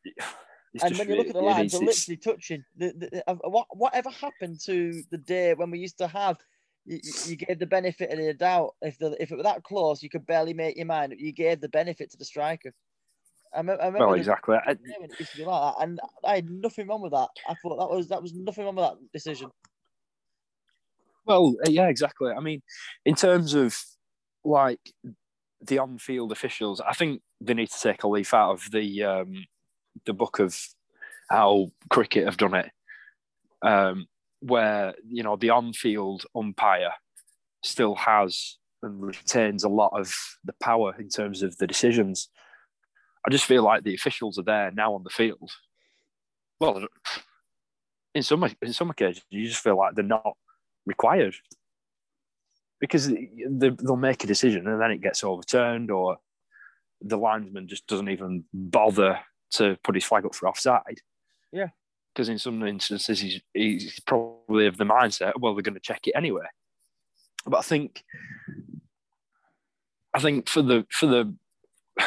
it's 0.73 0.83
and 0.83 0.97
when 0.97 1.09
you 1.09 1.15
look 1.15 1.27
at 1.27 1.33
the 1.33 1.41
lines, 1.41 1.71
they're 1.71 1.81
literally 1.81 2.17
touching. 2.17 2.63
The, 2.77 2.93
the, 2.95 3.23
uh, 3.29 3.35
what 3.45 3.67
whatever 3.71 4.09
happened 4.09 4.59
to 4.65 5.01
the 5.09 5.17
day 5.17 5.53
when 5.55 5.71
we 5.71 5.79
used 5.79 5.97
to 5.97 6.07
have, 6.07 6.37
you, 6.85 6.99
you 7.25 7.35
gave 7.35 7.57
the 7.57 7.65
benefit 7.65 8.11
of 8.11 8.19
the 8.19 8.33
doubt. 8.33 8.75
If 8.81 8.99
the 8.99 9.21
if 9.21 9.31
it 9.31 9.37
were 9.37 9.43
that 9.43 9.63
close, 9.63 10.03
you 10.03 10.09
could 10.09 10.27
barely 10.27 10.53
make 10.53 10.77
your 10.77 10.85
mind. 10.85 11.15
You 11.17 11.31
gave 11.31 11.59
the 11.61 11.69
benefit 11.69 12.11
to 12.11 12.17
the 12.17 12.25
striker. 12.25 12.71
I, 13.51 13.63
me- 13.63 13.73
I 13.73 13.87
remember 13.87 14.07
well, 14.07 14.13
exactly. 14.13 14.57
I- 14.63 14.75
day 14.75 14.95
when 14.99 15.09
it 15.09 15.19
used 15.19 15.31
to 15.31 15.37
be 15.37 15.45
like 15.45 15.75
that, 15.75 15.83
and 15.83 15.99
I 16.23 16.35
had 16.35 16.49
nothing 16.49 16.87
wrong 16.87 17.01
with 17.01 17.13
that. 17.13 17.29
I 17.47 17.55
thought 17.55 17.77
that 17.79 17.95
was 17.95 18.07
that 18.09 18.21
was 18.21 18.33
nothing 18.33 18.65
wrong 18.65 18.75
with 18.75 18.85
that 18.85 19.11
decision. 19.11 19.49
Well, 21.25 21.55
uh, 21.65 21.69
yeah, 21.69 21.87
exactly. 21.87 22.31
I 22.31 22.39
mean, 22.39 22.61
in 23.05 23.15
terms 23.15 23.55
of 23.55 23.75
like 24.43 24.79
the 25.61 25.79
on-field 25.79 26.31
officials, 26.31 26.79
I 26.79 26.93
think 26.93 27.21
they 27.41 27.53
need 27.53 27.69
to 27.69 27.79
take 27.79 28.03
a 28.03 28.07
leaf 28.07 28.33
out 28.33 28.51
of 28.51 28.71
the 28.71 29.03
um, 29.03 29.45
the 30.05 30.13
book 30.13 30.39
of 30.39 30.57
how 31.29 31.71
cricket 31.89 32.25
have 32.25 32.37
done 32.37 32.55
it, 32.55 32.71
um, 33.61 34.07
where 34.41 34.95
you 35.07 35.23
know 35.23 35.35
the 35.35 35.49
on-field 35.49 36.25
umpire 36.35 36.93
still 37.63 37.95
has 37.95 38.57
and 38.81 39.01
retains 39.01 39.63
a 39.63 39.69
lot 39.69 39.91
of 39.93 40.15
the 40.43 40.53
power 40.61 40.95
in 40.97 41.09
terms 41.09 41.43
of 41.43 41.57
the 41.57 41.67
decisions. 41.67 42.29
I 43.27 43.29
just 43.29 43.45
feel 43.45 43.63
like 43.63 43.83
the 43.83 43.95
officials 43.95 44.39
are 44.39 44.43
there 44.43 44.71
now 44.71 44.93
on 44.93 45.03
the 45.03 45.09
field. 45.09 45.51
Well, 46.59 46.87
in 48.15 48.23
some 48.23 48.43
in 48.61 48.73
some 48.73 48.89
occasions, 48.89 49.25
you 49.29 49.47
just 49.47 49.63
feel 49.63 49.77
like 49.77 49.95
they're 49.95 50.03
not 50.03 50.35
required 50.85 51.35
because 52.79 53.07
they, 53.07 53.29
they'll 53.47 53.95
make 53.95 54.23
a 54.23 54.27
decision 54.27 54.67
and 54.67 54.81
then 54.81 54.91
it 54.91 55.01
gets 55.01 55.23
overturned 55.23 55.91
or 55.91 56.17
the 57.01 57.17
linesman 57.17 57.67
just 57.67 57.87
doesn't 57.87 58.09
even 58.09 58.43
bother 58.53 59.19
to 59.51 59.77
put 59.83 59.95
his 59.95 60.03
flag 60.03 60.25
up 60.25 60.35
for 60.35 60.47
offside. 60.47 61.01
Yeah. 61.51 61.69
Because 62.13 62.29
in 62.29 62.39
some 62.39 62.65
instances, 62.65 63.19
he's, 63.19 63.41
he's 63.53 63.99
probably 64.01 64.67
of 64.67 64.77
the 64.77 64.83
mindset, 64.83 65.33
well, 65.39 65.53
they're 65.53 65.61
going 65.61 65.73
to 65.75 65.79
check 65.79 66.07
it 66.07 66.13
anyway. 66.15 66.45
But 67.45 67.57
I 67.57 67.61
think, 67.61 68.03
I 70.13 70.19
think 70.19 70.49
for 70.49 70.61
the 70.61 70.85
for 70.89 71.05
the 71.05 71.33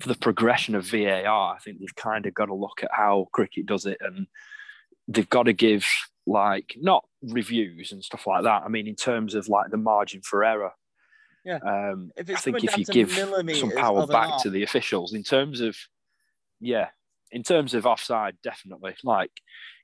for 0.00 0.08
the 0.08 0.14
progression 0.14 0.74
of 0.74 0.86
VAR, 0.86 1.54
I 1.54 1.58
think 1.58 1.80
they've 1.80 1.94
kind 1.94 2.26
of 2.26 2.34
got 2.34 2.46
to 2.46 2.54
look 2.54 2.82
at 2.82 2.90
how 2.92 3.28
cricket 3.32 3.66
does 3.66 3.84
it, 3.84 3.98
and 4.00 4.26
they've 5.08 5.28
got 5.28 5.44
to 5.44 5.52
give 5.52 5.86
like 6.26 6.76
not 6.80 7.04
reviews 7.22 7.92
and 7.92 8.02
stuff 8.02 8.26
like 8.26 8.44
that. 8.44 8.62
I 8.64 8.68
mean, 8.68 8.86
in 8.86 8.96
terms 8.96 9.34
of 9.34 9.48
like 9.48 9.70
the 9.70 9.76
margin 9.76 10.22
for 10.22 10.44
error. 10.44 10.72
Yeah. 11.44 11.58
Um, 11.58 12.10
I 12.18 12.24
think 12.24 12.64
if 12.64 12.76
you 12.76 12.84
give 12.84 13.12
some 13.12 13.70
power 13.70 14.04
back 14.06 14.42
to 14.42 14.50
the 14.50 14.64
officials 14.64 15.14
in 15.14 15.22
terms 15.22 15.60
of, 15.60 15.76
yeah, 16.60 16.88
in 17.30 17.42
terms 17.42 17.74
of 17.74 17.86
offside, 17.86 18.36
definitely. 18.42 18.94
Like 19.04 19.30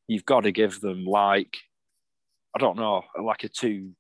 you've 0.09 0.25
got 0.25 0.41
to 0.41 0.53
give 0.53 0.81
them 0.81 1.05
like, 1.05 1.57
I 2.55 2.59
don't 2.59 2.77
know, 2.79 3.03
like 3.21 3.45
a 3.45 3.49
two, 3.49 3.91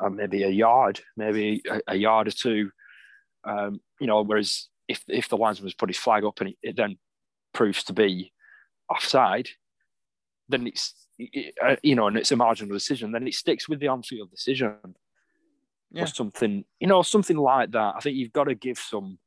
uh, 0.00 0.08
maybe 0.08 0.42
a 0.42 0.48
yard, 0.48 1.00
maybe 1.16 1.62
a, 1.70 1.80
a 1.88 1.96
yard 1.96 2.28
or 2.28 2.32
two. 2.32 2.70
Um, 3.44 3.80
you 4.00 4.06
know, 4.06 4.22
whereas 4.22 4.68
if 4.88 5.02
if 5.08 5.28
the 5.28 5.36
linesman's 5.36 5.74
put 5.74 5.88
his 5.90 5.98
flag 5.98 6.24
up 6.24 6.40
and 6.40 6.50
it, 6.50 6.56
it 6.62 6.76
then 6.76 6.96
proves 7.52 7.84
to 7.84 7.92
be 7.92 8.32
offside, 8.88 9.48
then 10.48 10.66
it's 10.66 10.94
it- 11.18 11.54
uh, 11.62 11.76
you 11.82 11.94
know, 11.94 12.06
and 12.08 12.16
it's 12.16 12.32
a 12.32 12.36
marginal 12.36 12.74
decision. 12.74 13.12
Then 13.12 13.26
it 13.26 13.34
sticks 13.34 13.68
with 13.68 13.80
the 13.80 13.88
on-field 13.88 14.30
decision 14.30 14.76
Yeah. 15.90 16.04
or 16.04 16.06
something, 16.06 16.64
you 16.80 16.86
know, 16.88 17.02
something 17.02 17.36
like 17.36 17.70
that. 17.72 17.94
I 17.96 18.00
think 18.00 18.16
you've 18.16 18.32
got 18.32 18.44
to 18.44 18.54
give 18.54 18.78
some 18.78 19.18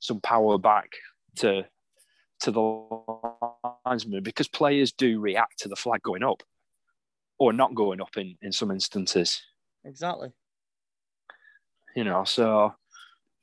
some 0.00 0.20
power 0.20 0.58
back 0.58 0.90
to 1.36 1.66
to 2.44 2.50
the 2.50 3.70
linesman 3.86 4.22
because 4.22 4.48
players 4.48 4.92
do 4.92 5.20
react 5.20 5.58
to 5.60 5.68
the 5.68 5.76
flag 5.76 6.02
going 6.02 6.22
up 6.22 6.42
or 7.38 7.52
not 7.52 7.74
going 7.74 8.00
up 8.00 8.16
in 8.16 8.36
in 8.42 8.52
some 8.52 8.70
instances. 8.70 9.42
Exactly. 9.84 10.30
You 11.96 12.04
know, 12.04 12.24
so 12.24 12.74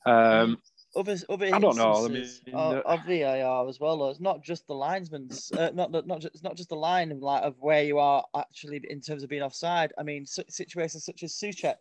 um, 0.06 0.61
Other 0.95 1.15
other 1.30 1.45
I 1.45 1.60
don't 1.60 1.78
know, 1.78 1.94
I 1.94 2.06
instances 2.06 2.41
mean, 2.45 2.56
of, 2.56 2.78
of 2.78 2.99
VAR 3.06 3.69
as 3.69 3.80
well. 3.80 3.98
Though. 3.98 4.10
It's 4.10 4.19
not 4.19 4.44
just 4.44 4.68
the 4.68 4.73
linesman's, 4.73 5.52
uh, 5.52 5.72
not 5.73 5.91
not 5.91 6.19
just 6.19 6.36
it's 6.36 6.44
not 6.44 6.57
just 6.57 6.69
the 6.69 6.76
line 6.76 7.11
of 7.11 7.19
like 7.19 7.44
of 7.44 7.56
where 7.60 7.84
you 7.84 7.98
are 7.99 8.23
actually 8.36 8.82
in 8.90 9.02
terms 9.02 9.23
of 9.23 9.30
being 9.30 9.44
offside. 9.44 9.94
I 9.98 10.03
mean, 10.03 10.26
situations 10.26 11.06
such 11.06 11.23
as 11.23 11.34
Soucek, 11.34 11.76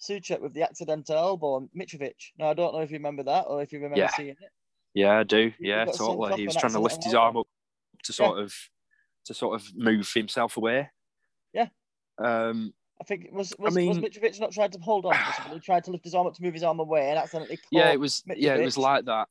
Soucek 0.00 0.40
with 0.40 0.54
the 0.54 0.62
accidental 0.62 1.16
elbow 1.16 1.54
on 1.54 1.68
Mitrovic. 1.76 2.32
Now 2.38 2.50
I 2.50 2.54
don't 2.54 2.72
know 2.74 2.80
if 2.80 2.90
you 2.90 2.96
remember 2.96 3.24
that 3.24 3.42
or 3.42 3.62
if 3.62 3.72
you 3.72 3.78
remember 3.78 3.98
Yeah. 3.98 4.10
seeing 4.16 4.30
it. 4.30 4.38
Yeah, 4.94 5.18
I 5.18 5.22
do. 5.22 5.52
Yeah, 5.58 5.84
totally. 5.86 6.36
He 6.40 6.46
was 6.46 6.56
trying 6.56 6.72
to 6.72 6.80
lift 6.80 7.04
his 7.04 7.14
arm 7.14 7.36
up 7.36 7.46
to 8.04 8.12
sort 8.12 8.38
of 8.38 8.54
to 9.26 9.34
sort 9.34 9.54
of 9.60 9.66
move 9.74 10.10
himself 10.12 10.56
away. 10.56 10.90
Yeah. 11.52 11.68
Um, 12.18 12.72
I 13.00 13.04
think 13.04 13.28
was 13.32 13.50
was, 13.58 13.74
was 13.74 13.74
mean- 13.74 14.02
Mitrovic 14.02 14.40
not 14.40 14.52
tried 14.52 14.72
to 14.72 14.78
hold 14.78 15.06
on? 15.06 15.14
He 15.52 15.60
tried 15.60 15.84
to 15.84 15.90
lift 15.90 16.04
his 16.04 16.14
arm 16.14 16.26
up 16.26 16.34
to 16.34 16.42
move 16.42 16.54
his 16.54 16.62
arm 16.62 16.80
away 16.80 17.10
and 17.10 17.18
accidentally 17.18 17.58
yeah, 17.70 17.92
it 17.92 18.00
was. 18.00 18.22
Yeah, 18.36 18.54
it 18.56 18.64
was 18.64 18.78
like 18.78 19.04
that. 19.06 19.28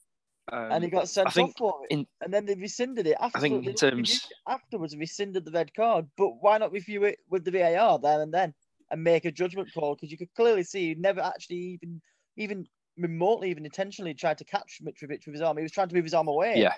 Um, 0.52 0.72
and 0.72 0.84
he 0.84 0.90
got 0.90 1.08
sent 1.08 1.38
off 1.38 1.54
for 1.58 1.76
it. 1.84 1.94
in- 1.94 2.08
and 2.22 2.34
then 2.34 2.46
they 2.46 2.56
rescinded 2.56 3.08
it 3.08 3.16
after. 3.20 3.40
think 3.40 3.66
in 3.66 3.74
terms- 3.74 4.28
afterwards, 4.48 4.96
rescinded 4.98 5.46
the 5.46 5.52
red 5.52 5.74
card. 5.74 6.08
But 6.18 6.42
why 6.42 6.58
not 6.58 6.72
review 6.72 7.04
it 7.06 7.20
with 7.30 7.46
the 7.46 7.52
VAR 7.52 8.00
there 8.00 8.22
and 8.22 8.34
then 8.34 8.54
and 8.90 9.04
make 9.04 9.26
a 9.26 9.32
judgment 9.32 9.70
call? 9.74 9.96
Because 9.96 10.12
you 10.12 10.18
could 10.18 10.34
clearly 10.36 10.64
see 10.64 10.90
he 10.90 10.96
never 10.96 11.22
actually 11.22 11.58
even 11.58 12.02
even 12.38 12.66
remotely 13.02 13.49
even 13.49 13.65
intentionally 13.65 14.14
tried 14.14 14.38
to 14.38 14.45
catch 14.45 14.80
Mitrovic 14.84 15.26
with 15.26 15.34
his 15.34 15.41
arm. 15.41 15.57
He 15.57 15.64
was 15.64 15.72
trying 15.72 15.90
to 15.90 15.95
move 15.95 16.03
his 16.06 16.14
arm 16.14 16.28
away. 16.28 16.56
yeah, 16.60 16.73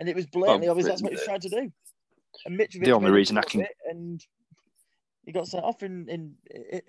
and 0.00 0.08
it 0.08 0.14
was 0.16 0.26
blatantly 0.26 0.68
Well, 0.68 0.72
obvious 0.72 0.88
that's 0.88 1.02
what 1.02 1.12
he 1.12 1.16
was 1.16 1.24
trying 1.24 1.40
to 1.40 1.48
do. 1.48 1.72
And 2.46 2.58
Mitrovic 2.58 2.84
The 2.84 2.92
only 2.92 3.10
reason 3.10 3.36
I 3.38 3.42
can- 3.42 3.66
and 3.90 4.24
he 5.26 5.32
got 5.32 5.46
sent 5.48 5.64
off 5.64 5.82
in 5.82 6.08
in, 6.08 6.34
in 6.70 6.82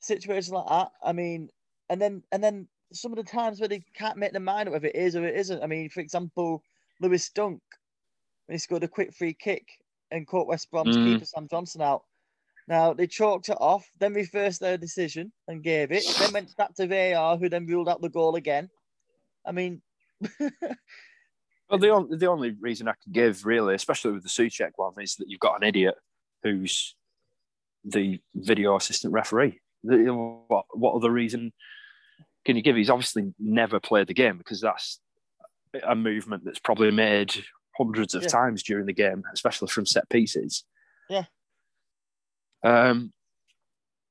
situations 0.00 0.50
like 0.52 0.66
that. 0.68 0.92
I 1.02 1.12
mean, 1.12 1.50
and 1.88 2.00
then 2.00 2.22
and 2.32 2.42
then 2.42 2.68
some 2.92 3.12
of 3.12 3.16
the 3.16 3.24
times 3.24 3.60
where 3.60 3.68
they 3.68 3.82
can't 3.94 4.16
make 4.18 4.32
their 4.32 4.40
mind 4.40 4.68
up 4.68 4.74
if 4.74 4.84
it 4.84 4.94
is 4.96 5.14
or 5.16 5.24
it 5.26 5.36
isn't. 5.36 5.62
I 5.62 5.66
mean, 5.66 5.88
for 5.90 6.00
example, 6.00 6.62
Lewis 7.00 7.28
Dunk 7.30 7.60
when 8.46 8.54
he 8.54 8.58
scored 8.58 8.82
a 8.84 8.88
quick 8.88 9.14
free 9.14 9.34
kick 9.34 9.66
and 10.10 10.26
caught 10.26 10.48
West 10.48 10.70
Brom's 10.70 10.96
Mm. 10.96 11.04
keeper 11.04 11.24
Sam 11.24 11.46
Johnstone 11.48 11.82
out. 11.82 12.04
Now 12.70 12.94
they 12.94 13.08
chalked 13.08 13.48
it 13.48 13.56
off, 13.60 13.84
then 13.98 14.14
reversed 14.14 14.60
their 14.60 14.78
decision 14.78 15.32
and 15.48 15.60
gave 15.62 15.90
it. 15.90 16.04
Then 16.20 16.32
went 16.32 16.56
back 16.56 16.72
to 16.76 16.86
VAR, 16.86 17.36
who 17.36 17.48
then 17.48 17.66
ruled 17.66 17.88
out 17.88 18.00
the 18.00 18.08
goal 18.08 18.36
again. 18.36 18.70
I 19.44 19.50
mean, 19.52 19.82
Well, 21.68 21.78
the 21.78 21.90
only 21.90 22.16
the 22.16 22.26
only 22.26 22.50
reason 22.60 22.88
I 22.88 22.94
can 23.02 23.12
give 23.12 23.44
really, 23.44 23.74
especially 23.74 24.12
with 24.12 24.22
the 24.22 24.28
Soucek 24.28 24.70
one, 24.76 24.94
is 25.00 25.16
that 25.16 25.28
you've 25.28 25.40
got 25.40 25.60
an 25.60 25.68
idiot 25.68 25.94
who's 26.42 26.94
the 27.84 28.20
video 28.34 28.76
assistant 28.76 29.12
referee. 29.12 29.60
What 29.82 30.64
what 30.72 30.94
other 30.94 31.10
reason 31.10 31.52
can 32.44 32.56
you 32.56 32.62
give? 32.62 32.76
He's 32.76 32.90
obviously 32.90 33.34
never 33.38 33.80
played 33.80 34.06
the 34.06 34.14
game 34.14 34.38
because 34.38 34.60
that's 34.60 35.00
a 35.84 35.94
movement 35.94 36.44
that's 36.44 36.58
probably 36.58 36.90
made 36.90 37.34
hundreds 37.76 38.14
of 38.14 38.22
Yeah. 38.22 38.28
times 38.28 38.62
during 38.62 38.86
the 38.86 38.92
game, 38.92 39.22
especially 39.32 39.68
from 39.68 39.86
set 39.86 40.08
pieces. 40.08 40.64
Yeah. 41.08 41.24
Um. 42.62 43.12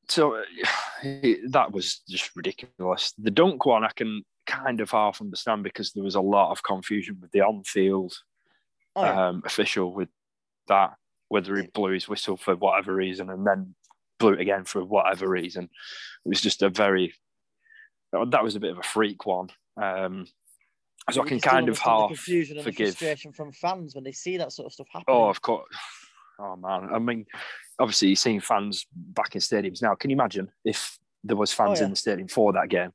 So 0.07 0.41
that 1.03 1.71
was 1.71 2.01
just 2.07 2.35
ridiculous. 2.35 3.13
The 3.17 3.31
dunk 3.31 3.65
one, 3.65 3.83
I 3.83 3.91
can 3.95 4.23
kind 4.49 4.81
of 4.81 4.91
half 4.91 5.21
understand 5.21 5.63
because 5.63 5.93
there 5.93 6.03
was 6.03 6.15
a 6.15 6.21
lot 6.21 6.51
of 6.51 6.63
confusion 6.63 7.17
with 7.21 7.31
the 7.31 7.41
on-field 7.41 8.13
oh, 8.95 9.03
yeah. 9.03 9.27
um, 9.27 9.43
official 9.45 9.93
with 9.93 10.09
that, 10.67 10.95
whether 11.27 11.55
he 11.55 11.67
blew 11.67 11.91
his 11.91 12.09
whistle 12.09 12.35
for 12.35 12.55
whatever 12.55 12.95
reason 12.95 13.29
and 13.29 13.45
then 13.45 13.75
blew 14.19 14.33
it 14.33 14.41
again 14.41 14.63
for 14.63 14.83
whatever 14.83 15.29
reason. 15.29 15.65
It 16.25 16.29
was 16.29 16.41
just 16.41 16.63
a 16.63 16.69
very, 16.69 17.13
that 18.11 18.43
was 18.43 18.55
a 18.55 18.59
bit 18.59 18.71
of 18.71 18.79
a 18.79 18.83
freak 18.83 19.25
one. 19.25 19.49
Um, 19.81 20.25
So 21.11 21.21
I 21.21 21.27
can 21.27 21.39
kind 21.39 21.69
of 21.69 21.77
half 21.77 22.09
confusion 22.09 22.57
and 22.57 22.63
forgive. 22.63 22.89
frustration 22.89 23.31
from 23.31 23.51
fans 23.51 23.95
when 23.95 24.03
they 24.03 24.11
see 24.11 24.37
that 24.37 24.51
sort 24.51 24.65
of 24.65 24.73
stuff 24.73 24.87
happening. 24.91 25.15
Oh, 25.15 25.29
of 25.29 25.41
course. 25.41 25.73
Oh 26.41 26.55
man, 26.55 26.87
I 26.93 26.99
mean, 26.99 27.25
obviously 27.79 28.09
you're 28.09 28.15
seeing 28.15 28.41
fans 28.41 28.85
back 28.93 29.35
in 29.35 29.41
stadiums 29.41 29.81
now. 29.81 29.95
Can 29.95 30.09
you 30.09 30.15
imagine 30.15 30.51
if 30.65 30.97
there 31.23 31.37
was 31.37 31.53
fans 31.53 31.79
Oh, 31.79 31.81
yeah. 31.81 31.85
in 31.85 31.89
the 31.91 31.95
stadium 31.95 32.27
for 32.27 32.53
that 32.53 32.69
game? 32.69 32.91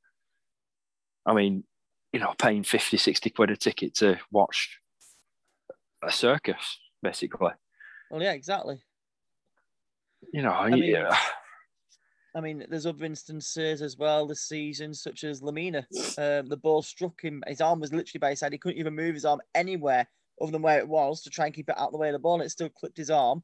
I 1.27 1.35
mean, 1.35 1.65
you 2.13 2.21
know, 2.21 2.35
paying 2.39 2.63
50, 2.63 2.97
60 2.97 3.31
quid 3.31 3.51
a 3.51 3.57
ticket 3.57 3.95
to 3.97 4.19
watch 4.31 4.79
a 6.03 6.13
circus, 6.13 6.79
basically. 7.03 7.51
Well, 8.11 8.23
yeah, 8.23 8.33
exactly. 8.33 8.81
You 10.33 10.43
know, 10.43 10.65
mean, 10.69 10.85
yeah. 10.85 11.17
I 12.37 12.41
mean, 12.41 12.67
there's 12.69 12.87
other 12.87 13.05
instances 13.05 13.81
as 13.83 13.97
well 13.97 14.27
this 14.27 14.49
season, 14.49 14.93
such 14.93 15.25
as 15.25 15.41
Lemina. 15.41 15.85
Um, 16.19 16.49
the 16.49 16.57
ball 16.57 16.83
struck 16.83 17.21
him. 17.23 17.43
His 17.47 17.61
arm 17.61 17.81
was 17.81 17.93
literally 17.93 18.19
by 18.21 18.31
his 18.31 18.41
side. 18.41 18.53
He 18.53 18.59
couldn't 18.59 18.79
even 18.79 18.95
move 18.95 19.15
his 19.15 19.25
arm 19.25 19.41
anywhere 19.55 20.07
other 20.43 20.51
than 20.53 20.63
where 20.63 20.79
it 20.79 20.89
was 20.89 21.23
to 21.23 21.31
try 21.31 21.47
and 21.47 21.55
keep 21.55 21.69
it 21.69 21.79
out 21.79 21.87
of 21.89 21.93
the 21.93 21.99
way 21.99 22.09
of 22.09 22.13
the 22.15 22.19
ball. 22.19 22.35
And 22.35 22.43
it 22.43 22.51
still 22.51 22.69
clipped 22.69 22.97
his 22.97 23.11
arm. 23.11 23.43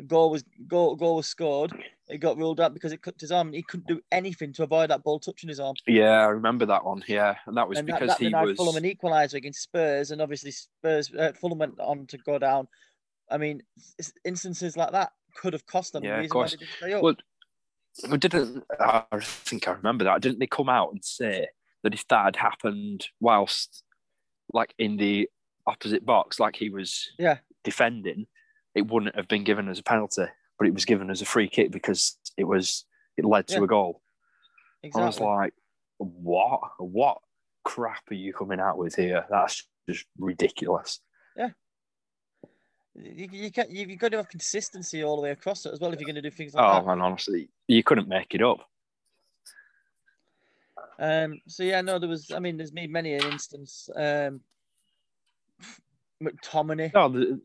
A 0.00 0.02
goal 0.02 0.30
was 0.30 0.42
goal, 0.66 0.96
goal 0.96 1.16
was 1.16 1.26
scored. 1.26 1.72
It 2.08 2.18
got 2.18 2.38
ruled 2.38 2.58
out 2.58 2.72
because 2.72 2.90
it 2.90 3.02
clipped 3.02 3.20
his 3.20 3.30
arm. 3.30 3.52
He 3.52 3.62
couldn't 3.62 3.86
do 3.86 4.00
anything 4.10 4.50
to 4.54 4.62
avoid 4.62 4.88
that 4.88 5.02
ball 5.04 5.20
touching 5.20 5.48
his 5.50 5.60
arm. 5.60 5.74
yeah, 5.86 6.22
I 6.22 6.28
remember 6.28 6.64
that 6.66 6.82
one. 6.84 7.04
Yeah, 7.06 7.36
and 7.46 7.54
that 7.58 7.68
was 7.68 7.78
and 7.78 7.86
because 7.86 8.08
that 8.08 8.18
he 8.18 8.32
was. 8.34 8.56
Fulham 8.56 8.76
an 8.76 8.84
equaliser 8.84 9.34
against 9.34 9.60
Spurs, 9.62 10.10
and 10.10 10.22
obviously 10.22 10.52
Spurs 10.52 11.12
uh, 11.14 11.32
Fulham 11.38 11.58
went 11.58 11.78
on 11.78 12.06
to 12.06 12.16
go 12.18 12.38
down. 12.38 12.66
I 13.30 13.36
mean, 13.36 13.62
instances 14.24 14.74
like 14.76 14.92
that 14.92 15.12
could 15.36 15.52
have 15.52 15.66
cost 15.66 15.92
them. 15.92 16.02
the 16.02 16.08
Yeah, 16.08 16.14
of 16.14 16.20
reason 16.22 16.38
why 16.38 16.42
course. 16.44 16.50
they 16.52 16.56
didn't 16.56 16.72
stay 16.78 16.92
up. 16.94 17.02
Well, 17.02 17.14
well, 18.08 18.16
didn't 18.16 18.64
I 18.80 19.04
think 19.20 19.68
I 19.68 19.72
remember 19.72 20.04
that? 20.04 20.22
Didn't 20.22 20.38
they 20.38 20.46
come 20.46 20.70
out 20.70 20.92
and 20.92 21.04
say 21.04 21.46
that 21.82 21.92
if 21.92 22.08
that 22.08 22.24
had 22.24 22.36
happened 22.36 23.06
whilst, 23.20 23.82
like 24.54 24.72
in 24.78 24.96
the 24.96 25.28
opposite 25.66 26.06
box, 26.06 26.40
like 26.40 26.56
he 26.56 26.70
was 26.70 27.12
Yeah. 27.18 27.38
defending, 27.64 28.26
it 28.74 28.86
wouldn't 28.86 29.16
have 29.16 29.28
been 29.28 29.44
given 29.44 29.68
as 29.68 29.78
a 29.78 29.82
penalty, 29.82 30.26
but 30.58 30.66
it 30.66 30.74
was 30.74 30.84
given 30.84 31.10
as 31.10 31.22
a 31.22 31.26
free 31.26 31.48
kick 31.48 31.70
because 31.70 32.16
it 32.36 32.44
was 32.44 32.84
it 33.16 33.24
led 33.24 33.46
to 33.48 33.54
Yeah. 33.58 33.64
a 33.64 33.66
goal. 33.66 34.02
I 34.94 35.04
was 35.04 35.20
like, 35.20 35.52
what? 35.98 36.60
What 36.78 37.18
crap 37.64 38.10
are 38.10 38.14
you 38.14 38.32
coming 38.32 38.60
out 38.60 38.78
with 38.78 38.94
here? 38.94 39.26
That's 39.30 39.66
just 39.88 40.06
ridiculous. 40.18 41.00
Yeah. 41.36 41.50
You, 42.94 43.28
you 43.30 43.50
can't, 43.52 43.70
you, 43.70 43.86
you've 43.86 43.98
got 43.98 44.10
to 44.12 44.16
have 44.18 44.28
consistency 44.28 45.04
all 45.04 45.16
the 45.16 45.22
way 45.22 45.30
across 45.30 45.64
it 45.66 45.72
as 45.72 45.80
well 45.80 45.92
if 45.92 46.00
you're 46.00 46.06
going 46.06 46.16
to 46.16 46.22
do 46.22 46.30
things 46.30 46.54
like 46.54 46.64
Oh 46.64 46.72
that. 46.72 46.82
Oh, 46.82 46.86
man, 46.86 47.00
honestly, 47.00 47.48
you 47.68 47.82
couldn't 47.82 48.08
make 48.08 48.34
it 48.34 48.42
up. 48.42 48.58
Um, 50.98 51.40
so 51.46 51.62
yeah, 51.62 51.80
no, 51.80 51.98
there 51.98 52.08
was. 52.08 52.30
I 52.30 52.40
mean, 52.40 52.56
there's 52.56 52.72
been 52.72 52.92
many 52.92 53.14
an 53.14 53.24
instance. 53.24 53.88
Um, 53.96 54.40
McTominay, 56.22 56.92
No, 56.92 57.08
the, 57.08 57.40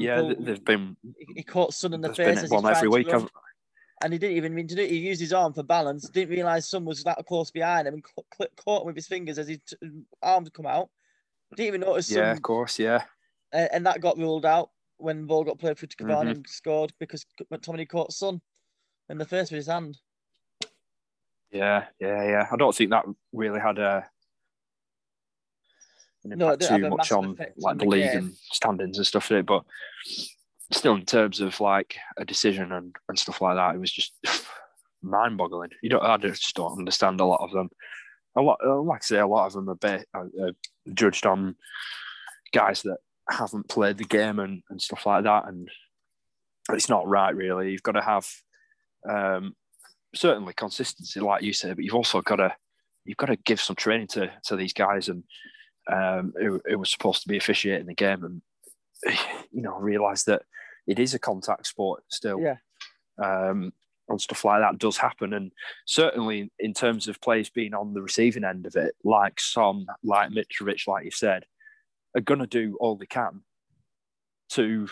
yeah, 0.00 0.18
Ample- 0.20 0.44
they've 0.44 0.64
been 0.64 0.96
he, 1.34 1.42
caught 1.42 1.74
Son 1.74 1.92
in 1.94 2.00
the 2.00 2.12
face 2.14 2.48
one 2.50 2.66
every 2.66 2.88
week. 2.88 3.08
and 4.02 4.12
he 4.12 4.18
didn't 4.18 4.36
even 4.36 4.54
mean 4.54 4.66
to 4.68 4.74
do 4.74 4.82
it. 4.82 4.90
He 4.90 4.98
used 4.98 5.20
his 5.20 5.32
arm 5.32 5.52
for 5.52 5.62
balance. 5.62 6.08
Didn't 6.08 6.30
realize 6.30 6.68
Son 6.68 6.84
was 6.84 7.02
that 7.04 7.24
close 7.26 7.50
behind 7.50 7.86
him 7.88 7.94
and 7.94 8.04
cl- 8.36 8.48
caught 8.64 8.82
him 8.82 8.86
with 8.86 8.96
his 8.96 9.06
fingers 9.06 9.38
as 9.38 9.48
his 9.48 9.58
t- 9.66 9.76
arms 10.22 10.50
come 10.50 10.66
out. 10.66 10.90
Didn't 11.56 11.68
even 11.68 11.80
notice. 11.82 12.10
Yeah, 12.10 12.32
of 12.32 12.42
course, 12.42 12.78
yeah. 12.78 13.04
uh, 13.52 13.68
and 13.72 13.86
that 13.86 14.00
got 14.00 14.16
ruled 14.18 14.46
out 14.46 14.70
when 14.96 15.26
ball 15.26 15.44
got 15.44 15.58
played 15.58 15.76
through 15.78 15.88
to 15.88 15.96
Cavani 15.96 16.26
Mhm. 16.26 16.30
and 16.30 16.46
scored 16.48 16.92
because 16.98 17.26
McTominay 17.52 17.88
caught 17.88 18.12
Son 18.12 18.40
in 19.08 19.18
the 19.18 19.24
face 19.26 19.50
with 19.50 19.56
his 19.58 19.66
hand. 19.66 19.98
Yeah, 21.50 21.84
yeah, 22.00 22.22
yeah. 22.24 22.48
I 22.50 22.56
don't 22.56 22.74
think 22.74 22.90
that 22.90 23.04
really 23.32 23.60
had 23.60 23.78
a 23.78 24.08
No, 26.24 26.54
too 26.56 26.88
much 26.88 27.12
on 27.12 27.36
like 27.56 27.78
the 27.78 27.84
league 27.84 28.04
game. 28.04 28.18
and 28.18 28.34
standings 28.34 28.96
and 28.96 29.06
stuff, 29.06 29.30
it? 29.32 29.46
But 29.46 29.64
still, 30.70 30.94
in 30.94 31.04
terms 31.04 31.40
of 31.40 31.60
like 31.60 31.96
a 32.16 32.24
decision 32.24 32.72
and, 32.72 32.94
and 33.08 33.18
stuff 33.18 33.40
like 33.40 33.56
that, 33.56 33.74
it 33.74 33.78
was 33.78 33.92
just 33.92 34.12
mind-boggling. 35.02 35.70
You 35.82 35.90
don't, 35.90 36.04
I 36.04 36.16
just 36.18 36.54
don't 36.54 36.78
understand 36.78 37.20
a 37.20 37.24
lot 37.24 37.40
of 37.42 37.50
them. 37.50 37.70
A 38.36 38.40
lot, 38.40 38.60
uh, 38.64 38.80
like 38.80 39.02
I 39.02 39.04
say, 39.04 39.18
a 39.18 39.26
lot 39.26 39.46
of 39.46 39.52
them 39.52 39.68
are, 39.68 39.74
ba- 39.74 40.04
are, 40.14 40.30
are 40.40 40.52
judged 40.94 41.26
on 41.26 41.56
guys 42.52 42.82
that 42.82 42.98
haven't 43.28 43.68
played 43.68 43.98
the 43.98 44.04
game 44.04 44.38
and, 44.38 44.62
and 44.70 44.80
stuff 44.80 45.04
like 45.06 45.24
that, 45.24 45.48
and 45.48 45.68
it's 46.70 46.88
not 46.88 47.08
right, 47.08 47.34
really. 47.34 47.72
You've 47.72 47.82
got 47.82 47.92
to 47.92 48.02
have 48.02 48.26
um, 49.08 49.54
certainly 50.14 50.54
consistency, 50.54 51.20
like 51.20 51.42
you 51.42 51.52
said, 51.52 51.76
but 51.76 51.84
you've 51.84 51.94
also 51.94 52.20
got 52.20 52.36
to 52.36 52.54
you've 53.04 53.16
got 53.16 53.26
to 53.26 53.36
give 53.36 53.60
some 53.60 53.76
training 53.76 54.06
to 54.06 54.30
to 54.44 54.56
these 54.56 54.72
guys 54.72 55.08
and 55.08 55.24
um, 55.90 56.32
who, 56.38 56.60
who 56.66 56.78
was 56.78 56.90
supposed 56.90 57.22
to 57.22 57.28
be 57.28 57.36
officiating 57.36 57.86
the 57.86 57.94
game, 57.94 58.24
and 58.24 58.42
you 59.52 59.62
know 59.62 59.78
realize 59.78 60.24
that 60.24 60.42
it 60.86 60.98
is 60.98 61.14
a 61.14 61.18
contact 61.18 61.66
sport 61.66 62.02
still. 62.08 62.40
Yeah. 62.40 62.56
Um, 63.22 63.72
and 64.08 64.20
stuff 64.20 64.44
like 64.44 64.60
that 64.60 64.78
does 64.78 64.96
happen, 64.96 65.32
and 65.32 65.52
certainly 65.86 66.50
in 66.58 66.74
terms 66.74 67.08
of 67.08 67.20
players 67.20 67.50
being 67.50 67.72
on 67.72 67.94
the 67.94 68.02
receiving 68.02 68.44
end 68.44 68.66
of 68.66 68.76
it, 68.76 68.94
like 69.04 69.40
Son, 69.40 69.86
like 70.02 70.30
Mitrovic, 70.30 70.86
like 70.86 71.04
you 71.04 71.10
said, 71.10 71.44
are 72.16 72.20
going 72.20 72.40
to 72.40 72.46
do 72.46 72.76
all 72.80 72.96
they 72.96 73.06
can 73.06 73.42
to 74.50 74.88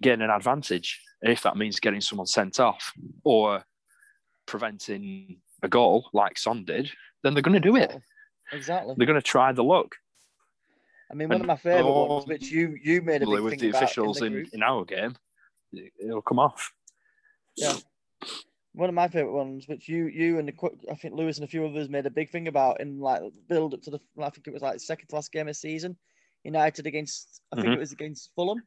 gain 0.00 0.22
an 0.22 0.30
advantage. 0.30 1.02
And 1.22 1.32
if 1.32 1.42
that 1.42 1.56
means 1.56 1.80
getting 1.80 2.00
someone 2.00 2.26
sent 2.26 2.60
off 2.60 2.92
or 3.24 3.64
preventing 4.46 5.38
a 5.62 5.68
goal 5.68 6.08
like 6.12 6.38
Son 6.38 6.64
did, 6.64 6.90
then 7.22 7.34
they're 7.34 7.42
going 7.42 7.60
to 7.60 7.68
do 7.68 7.76
it. 7.76 7.96
Exactly. 8.52 8.94
They're 8.96 9.06
going 9.06 9.20
to 9.20 9.26
try 9.26 9.52
the 9.52 9.64
luck. 9.64 9.96
I 11.10 11.14
mean, 11.14 11.28
one 11.28 11.40
of 11.40 11.46
my 11.46 11.56
favourite 11.56 11.84
ones, 12.08 12.26
which 12.26 12.50
you 12.50 12.76
you 12.82 13.00
made 13.02 13.22
a 13.22 13.26
big 13.26 13.40
with 13.40 13.58
the 13.60 13.70
officials 13.70 14.20
in, 14.20 14.26
in, 14.26 14.32
the 14.32 14.38
group. 14.40 14.54
in 14.54 14.62
our 14.62 14.84
game, 14.84 15.14
it- 15.72 15.92
it'll 16.00 16.22
come 16.22 16.38
off. 16.38 16.72
Yeah. 17.56 17.74
One 18.72 18.88
of 18.90 18.94
my 18.94 19.08
favourite 19.08 19.32
ones, 19.34 19.66
which 19.68 19.88
you 19.88 20.06
you 20.06 20.38
and 20.38 20.48
the, 20.48 20.70
I 20.90 20.94
think 20.96 21.14
Lewis 21.14 21.38
and 21.38 21.44
a 21.44 21.48
few 21.48 21.64
others 21.64 21.88
made 21.88 22.04
a 22.06 22.10
big 22.10 22.30
thing 22.30 22.48
about 22.48 22.80
in 22.80 23.00
like 23.00 23.22
build 23.48 23.72
up 23.72 23.82
to 23.82 23.90
the 23.90 24.00
I 24.20 24.28
think 24.30 24.46
it 24.48 24.52
was 24.52 24.62
like 24.62 24.80
second 24.80 25.08
to 25.08 25.14
last 25.14 25.32
game 25.32 25.48
of 25.48 25.56
season, 25.56 25.96
United 26.44 26.86
against 26.86 27.40
I 27.52 27.56
think 27.56 27.68
Mhm. 27.68 27.74
it 27.76 27.78
was 27.78 27.92
against 27.92 28.34
Fulham, 28.34 28.62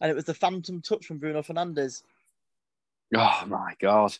and 0.00 0.10
it 0.10 0.14
was 0.14 0.24
the 0.26 0.34
phantom 0.34 0.80
touch 0.82 1.06
from 1.06 1.18
Bruno 1.18 1.42
Fernandes. 1.42 2.02
Oh 3.16 3.44
my 3.46 3.74
god! 3.80 4.16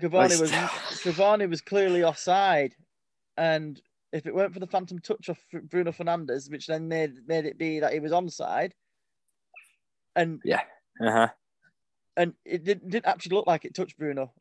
Cavani 0.00 0.40
was 0.40 0.50
Cavani 0.52 1.48
was 1.48 1.60
clearly 1.62 2.02
offside, 2.04 2.74
and 3.38 3.80
if 4.12 4.26
it 4.26 4.34
weren't 4.34 4.52
for 4.52 4.60
the 4.60 4.66
phantom 4.66 4.98
touch 4.98 5.28
of 5.28 5.38
Bruno 5.64 5.92
Fernandes, 5.92 6.50
which 6.50 6.66
then 6.66 6.88
made 6.88 7.26
made 7.26 7.46
it 7.46 7.58
be 7.58 7.80
that 7.80 7.92
he 7.92 8.00
was 8.00 8.12
onside, 8.12 8.72
and 10.14 10.40
Uh-huh. 11.00 11.28
and 12.16 12.34
it 12.44 12.64
didn't, 12.64 12.90
didn't 12.90 13.06
actually 13.06 13.36
look 13.36 13.46
like 13.46 13.64
it 13.64 13.74
touched 13.74 13.98
Bruno. 13.98 14.32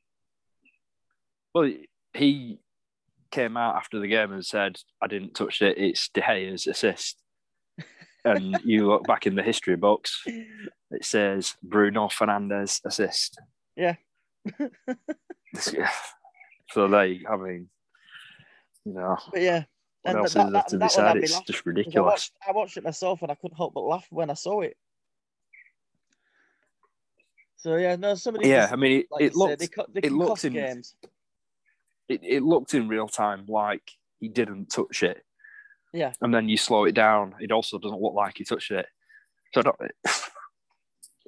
Well, 1.53 1.71
he 2.13 2.59
came 3.31 3.55
out 3.55 3.75
after 3.75 3.99
the 3.99 4.07
game 4.07 4.33
and 4.33 4.45
said, 4.45 4.77
"I 5.01 5.07
didn't 5.07 5.35
touch 5.35 5.61
it. 5.61 5.77
It's 5.77 6.09
De 6.09 6.21
Gea's 6.21 6.67
assist." 6.67 7.21
and 8.25 8.59
you 8.63 8.87
look 8.87 9.05
back 9.05 9.25
in 9.25 9.35
the 9.35 9.43
history 9.43 9.77
books, 9.77 10.23
it 10.25 11.05
says 11.05 11.55
Bruno 11.63 12.07
Fernandes 12.07 12.81
assist. 12.85 13.39
Yeah. 13.75 13.95
so 15.55 16.87
they, 16.87 17.21
I 17.29 17.37
mean, 17.37 17.69
you 18.85 18.93
know, 18.93 19.17
But 19.31 19.41
yeah, 19.41 19.63
what 20.03 20.09
and 20.15 20.17
else 20.19 20.33
that, 20.33 20.39
is 20.39 20.43
there 20.45 20.51
that, 20.51 20.67
to 20.69 20.77
be 20.77 20.89
said? 20.89 21.17
It's 21.17 21.31
laughing, 21.33 21.45
just 21.45 21.45
'cause 21.45 21.61
I 21.65 21.69
ridiculous. 21.69 22.11
watched, 22.11 22.33
I 22.47 22.51
watched 22.51 22.77
it 22.77 22.83
myself 22.83 23.21
and 23.21 23.31
I 23.31 23.35
couldn't 23.35 23.57
help 23.57 23.73
but 23.73 23.81
laugh 23.81 24.07
when 24.09 24.29
I 24.29 24.33
saw 24.33 24.61
it. 24.61 24.77
So 27.57 27.75
yeah, 27.75 27.95
no, 27.95 28.15
somebody. 28.15 28.47
Yeah, 28.49 28.61
just- 28.61 28.73
I 28.73 28.75
mean, 28.75 28.99
it, 29.01 29.05
like 29.11 29.21
it 29.21 29.23
you 29.25 29.29
said, 29.31 29.37
looked 29.37 29.59
they, 29.93 30.01
they 30.01 30.07
it 30.07 30.11
looked 30.11 30.45
in- 30.45 30.53
games. 30.53 30.95
it, 32.09 32.21
it 32.23 32.43
looked 32.43 32.73
in 32.73 32.87
real 32.87 33.07
time 33.07 33.45
like 33.47 33.91
he 34.19 34.27
didn't 34.29 34.67
touch 34.71 35.03
it. 35.03 35.23
Yeah. 35.93 36.13
And 36.21 36.33
then 36.33 36.47
you 36.49 36.57
slow 36.57 36.85
it 36.85 36.93
down, 36.93 37.35
it 37.39 37.51
also 37.51 37.77
doesn't 37.77 38.01
look 38.01 38.13
like 38.13 38.37
he 38.37 38.45
touched 38.45 38.71
it. 38.71 38.85
So 39.53 39.59
I 39.59 39.63
don't, 39.63 39.75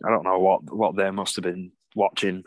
I 0.06 0.10
don't 0.10 0.24
know 0.24 0.40
what 0.40 0.64
what 0.74 0.96
they 0.96 1.12
must 1.12 1.36
have 1.36 1.44
been 1.44 1.72
watching, 1.96 2.44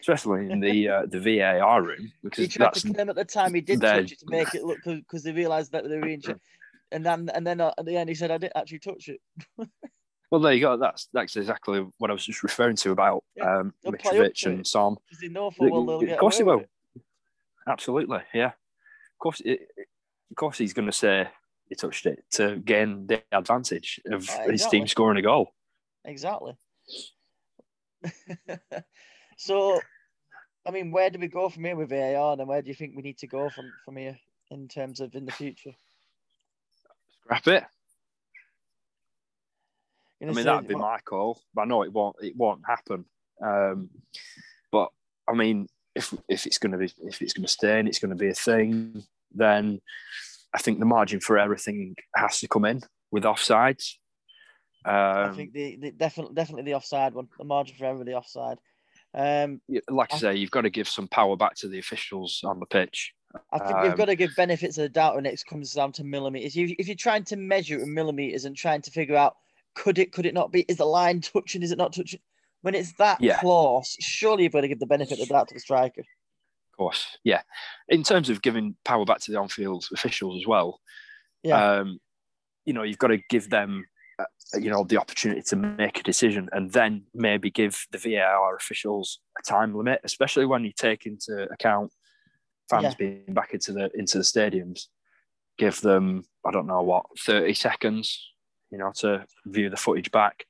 especially 0.00 0.50
in 0.50 0.60
the 0.60 0.88
uh, 0.88 1.06
the 1.06 1.20
VAR 1.20 1.82
room 1.82 1.98
He 2.00 2.12
because 2.22 2.48
tried 2.48 2.66
that's 2.66 2.82
to 2.82 2.92
claim 2.92 3.08
at 3.08 3.16
the 3.16 3.24
time 3.24 3.54
he 3.54 3.60
did 3.60 3.80
touch 3.80 4.12
it 4.12 4.18
to 4.20 4.26
make 4.28 4.54
it 4.54 4.64
look 4.64 4.78
because 4.84 5.22
they 5.22 5.32
realised 5.32 5.72
that 5.72 5.88
they 5.88 5.96
were 5.98 6.08
in. 6.08 6.20
And 6.90 7.06
then 7.06 7.30
and 7.34 7.46
then 7.46 7.60
uh, 7.60 7.72
at 7.78 7.86
the 7.86 7.96
end 7.96 8.08
he 8.08 8.14
said 8.14 8.30
I 8.30 8.38
didn't 8.38 8.56
actually 8.56 8.80
touch 8.80 9.08
it. 9.08 9.20
well. 10.30 10.40
There 10.40 10.52
you 10.52 10.60
go. 10.60 10.76
That's 10.76 11.08
that's 11.12 11.36
exactly 11.36 11.86
what 11.98 12.10
I 12.10 12.12
was 12.12 12.26
just 12.26 12.42
referring 12.42 12.76
to 12.76 12.90
about 12.90 13.24
Yeah, 13.34 13.60
um, 13.60 13.74
they'll 13.82 13.92
play 13.94 14.18
up 14.18 14.26
Mitrovic 14.26 14.46
and 14.46 14.60
it. 14.60 14.66
Son. 14.66 14.96
Because 15.06 15.20
they 15.20 15.28
know 15.28 15.50
for 15.50 15.70
well 15.70 15.84
they'll 15.86 16.12
Of 16.12 16.18
course 16.18 16.36
he 16.36 16.42
will. 16.42 16.60
it. 16.60 16.68
Absolutely, 17.66 18.20
yeah. 18.34 18.46
Of 18.48 19.18
course, 19.18 19.40
it, 19.44 19.68
of 19.78 20.36
course, 20.36 20.58
he's 20.58 20.72
going 20.72 20.86
to 20.86 20.92
say 20.92 21.28
he 21.68 21.74
touched 21.76 22.06
it 22.06 22.24
to 22.32 22.56
gain 22.56 23.06
the 23.06 23.22
advantage 23.30 24.00
of 24.10 24.28
Ah, 24.30 24.50
his 24.50 24.66
team 24.66 24.86
scoring 24.88 25.16
a 25.18 25.22
goal. 25.22 25.54
Exactly. 26.04 26.56
so, 29.42 29.80
I 30.66 30.70
mean, 30.70 30.92
where 30.92 31.10
do 31.10 31.18
we 31.18 31.28
go 31.28 31.48
from 31.48 31.64
here 31.64 31.76
with 31.76 31.90
VAR, 31.90 32.36
and 32.38 32.48
where 32.48 32.62
do 32.62 32.68
you 32.68 32.74
think 32.74 32.94
we 32.94 33.02
need 33.02 33.18
to 33.18 33.26
go 33.26 33.48
from 33.50 33.72
from 33.84 33.96
here 33.96 34.18
in 34.50 34.68
terms 34.68 35.00
of 35.00 35.14
in 35.14 35.24
the 35.24 35.32
future? 35.32 35.72
scrap 37.24 37.46
it. 37.48 37.64
I 40.20 40.26
mean, 40.26 40.44
that'd 40.44 40.68
be 40.68 40.74
what- 40.74 40.82
my 40.82 40.98
call. 41.00 41.40
but 41.54 41.62
I 41.62 41.64
know 41.64 41.82
it 41.82 41.92
won't. 41.92 42.16
It 42.20 42.36
won't 42.36 42.62
happen. 42.66 43.04
Um, 43.44 43.90
but 44.70 44.90
I 45.28 45.34
mean, 45.34 45.66
if 45.94 46.14
if 46.28 46.46
it's 46.46 46.58
going 46.58 46.72
to 46.72 46.78
be 46.78 46.92
if 47.02 47.20
it's 47.20 47.32
going 47.32 47.44
to 47.44 47.52
stay 47.52 47.80
and 47.80 47.88
it's 47.88 47.98
going 47.98 48.10
to 48.10 48.16
be 48.16 48.28
a 48.28 48.34
thing, 48.34 49.02
then 49.34 49.80
I 50.54 50.58
think 50.58 50.78
the 50.78 50.84
margin 50.84 51.20
for 51.20 51.38
everything 51.38 51.96
has 52.14 52.38
to 52.40 52.48
come 52.48 52.64
in 52.64 52.82
with 53.10 53.24
offsides. 53.24 53.96
Um, 54.84 54.94
I 54.94 55.32
think 55.34 55.52
the, 55.52 55.76
the 55.76 55.90
definitely 55.90 56.34
definitely 56.34 56.64
the 56.64 56.74
offside 56.74 57.14
one, 57.14 57.28
the 57.38 57.44
margin 57.44 57.76
for 57.76 57.86
everybody 57.86 58.14
offside. 58.14 58.58
Um, 59.14 59.60
like 59.90 60.12
I 60.12 60.16
I- 60.16 60.18
say, 60.18 60.36
you've 60.36 60.50
got 60.50 60.62
to 60.62 60.70
give 60.70 60.88
some 60.88 61.08
power 61.08 61.36
back 61.36 61.54
to 61.56 61.68
the 61.68 61.78
officials 61.78 62.40
on 62.44 62.58
the 62.60 62.66
pitch. 62.66 63.12
I 63.50 63.58
think 63.58 63.70
you've 63.82 63.92
Um, 63.92 63.96
got 63.98 64.04
to 64.06 64.14
give 64.16 64.34
benefits 64.36 64.76
of 64.78 64.82
the 64.82 64.88
doubt 64.90 65.14
when 65.14 65.24
it 65.26 65.42
comes 65.48 65.72
down 65.72 65.92
to 65.92 66.04
millimeters. 66.04 66.54
You, 66.54 66.74
if 66.78 66.86
you're 66.86 66.94
trying 66.96 67.24
to 67.24 67.36
measure 67.36 67.78
it 67.78 67.82
in 67.82 67.94
millimeters 67.94 68.44
and 68.44 68.54
trying 68.56 68.82
to 68.82 68.90
figure 68.90 69.16
out 69.16 69.36
could 69.74 69.98
it, 69.98 70.12
could 70.12 70.26
it 70.26 70.34
not 70.34 70.52
be? 70.52 70.62
Is 70.68 70.76
the 70.76 70.84
line 70.84 71.20
touching? 71.22 71.62
Is 71.62 71.72
it 71.72 71.78
not 71.78 71.94
touching? 71.94 72.20
When 72.60 72.74
it's 72.74 72.92
that 72.94 73.20
Yeah. 73.22 73.40
close, 73.40 73.96
surely 74.00 74.42
you've 74.44 74.52
got 74.52 74.60
to 74.60 74.68
give 74.68 74.80
the 74.80 74.86
benefit 74.86 75.18
of 75.18 75.26
the 75.28 75.32
doubt 75.34 75.48
to 75.48 75.54
the 75.54 75.60
striker. 75.60 76.02
Of 76.02 76.76
course, 76.76 77.18
yeah. 77.24 77.42
In 77.88 78.02
terms 78.02 78.28
of 78.28 78.42
giving 78.42 78.76
power 78.84 79.04
back 79.06 79.20
to 79.20 79.30
the 79.32 79.38
on-field 79.38 79.86
officials 79.92 80.42
as 80.42 80.46
well, 80.46 80.80
Yeah. 81.42 81.78
um, 81.80 82.00
you 82.66 82.72
know, 82.74 82.82
you've 82.82 82.98
got 82.98 83.08
to 83.08 83.18
give 83.30 83.48
them, 83.50 83.86
Uh, 84.22 84.58
you 84.58 84.70
know, 84.70 84.84
the 84.84 84.98
opportunity 85.00 85.42
to 85.42 85.56
make 85.56 85.98
a 85.98 86.02
decision, 86.02 86.48
and 86.52 86.72
then 86.72 87.04
maybe 87.14 87.50
give 87.50 87.86
the 87.90 87.98
VAR 87.98 88.54
officials 88.56 89.20
a 89.38 89.42
time 89.42 89.74
limit, 89.74 90.00
especially 90.04 90.46
when 90.46 90.62
you 90.64 90.72
take 90.76 91.06
into 91.06 91.44
account 91.50 91.90
fans 92.68 92.84
Yeah. 92.84 92.94
being 92.98 93.34
back 93.34 93.54
into 93.54 93.72
the 93.72 93.90
into 93.94 94.18
the 94.18 94.24
stadiums. 94.24 94.88
Give 95.58 95.80
them, 95.80 96.24
I 96.46 96.50
don't 96.50 96.66
know 96.66 96.82
what, 96.82 97.06
thirty 97.18 97.54
seconds, 97.54 98.06
you 98.70 98.78
know, 98.78 98.92
to 98.96 99.26
view 99.46 99.70
the 99.70 99.76
footage 99.76 100.10
back. 100.10 100.44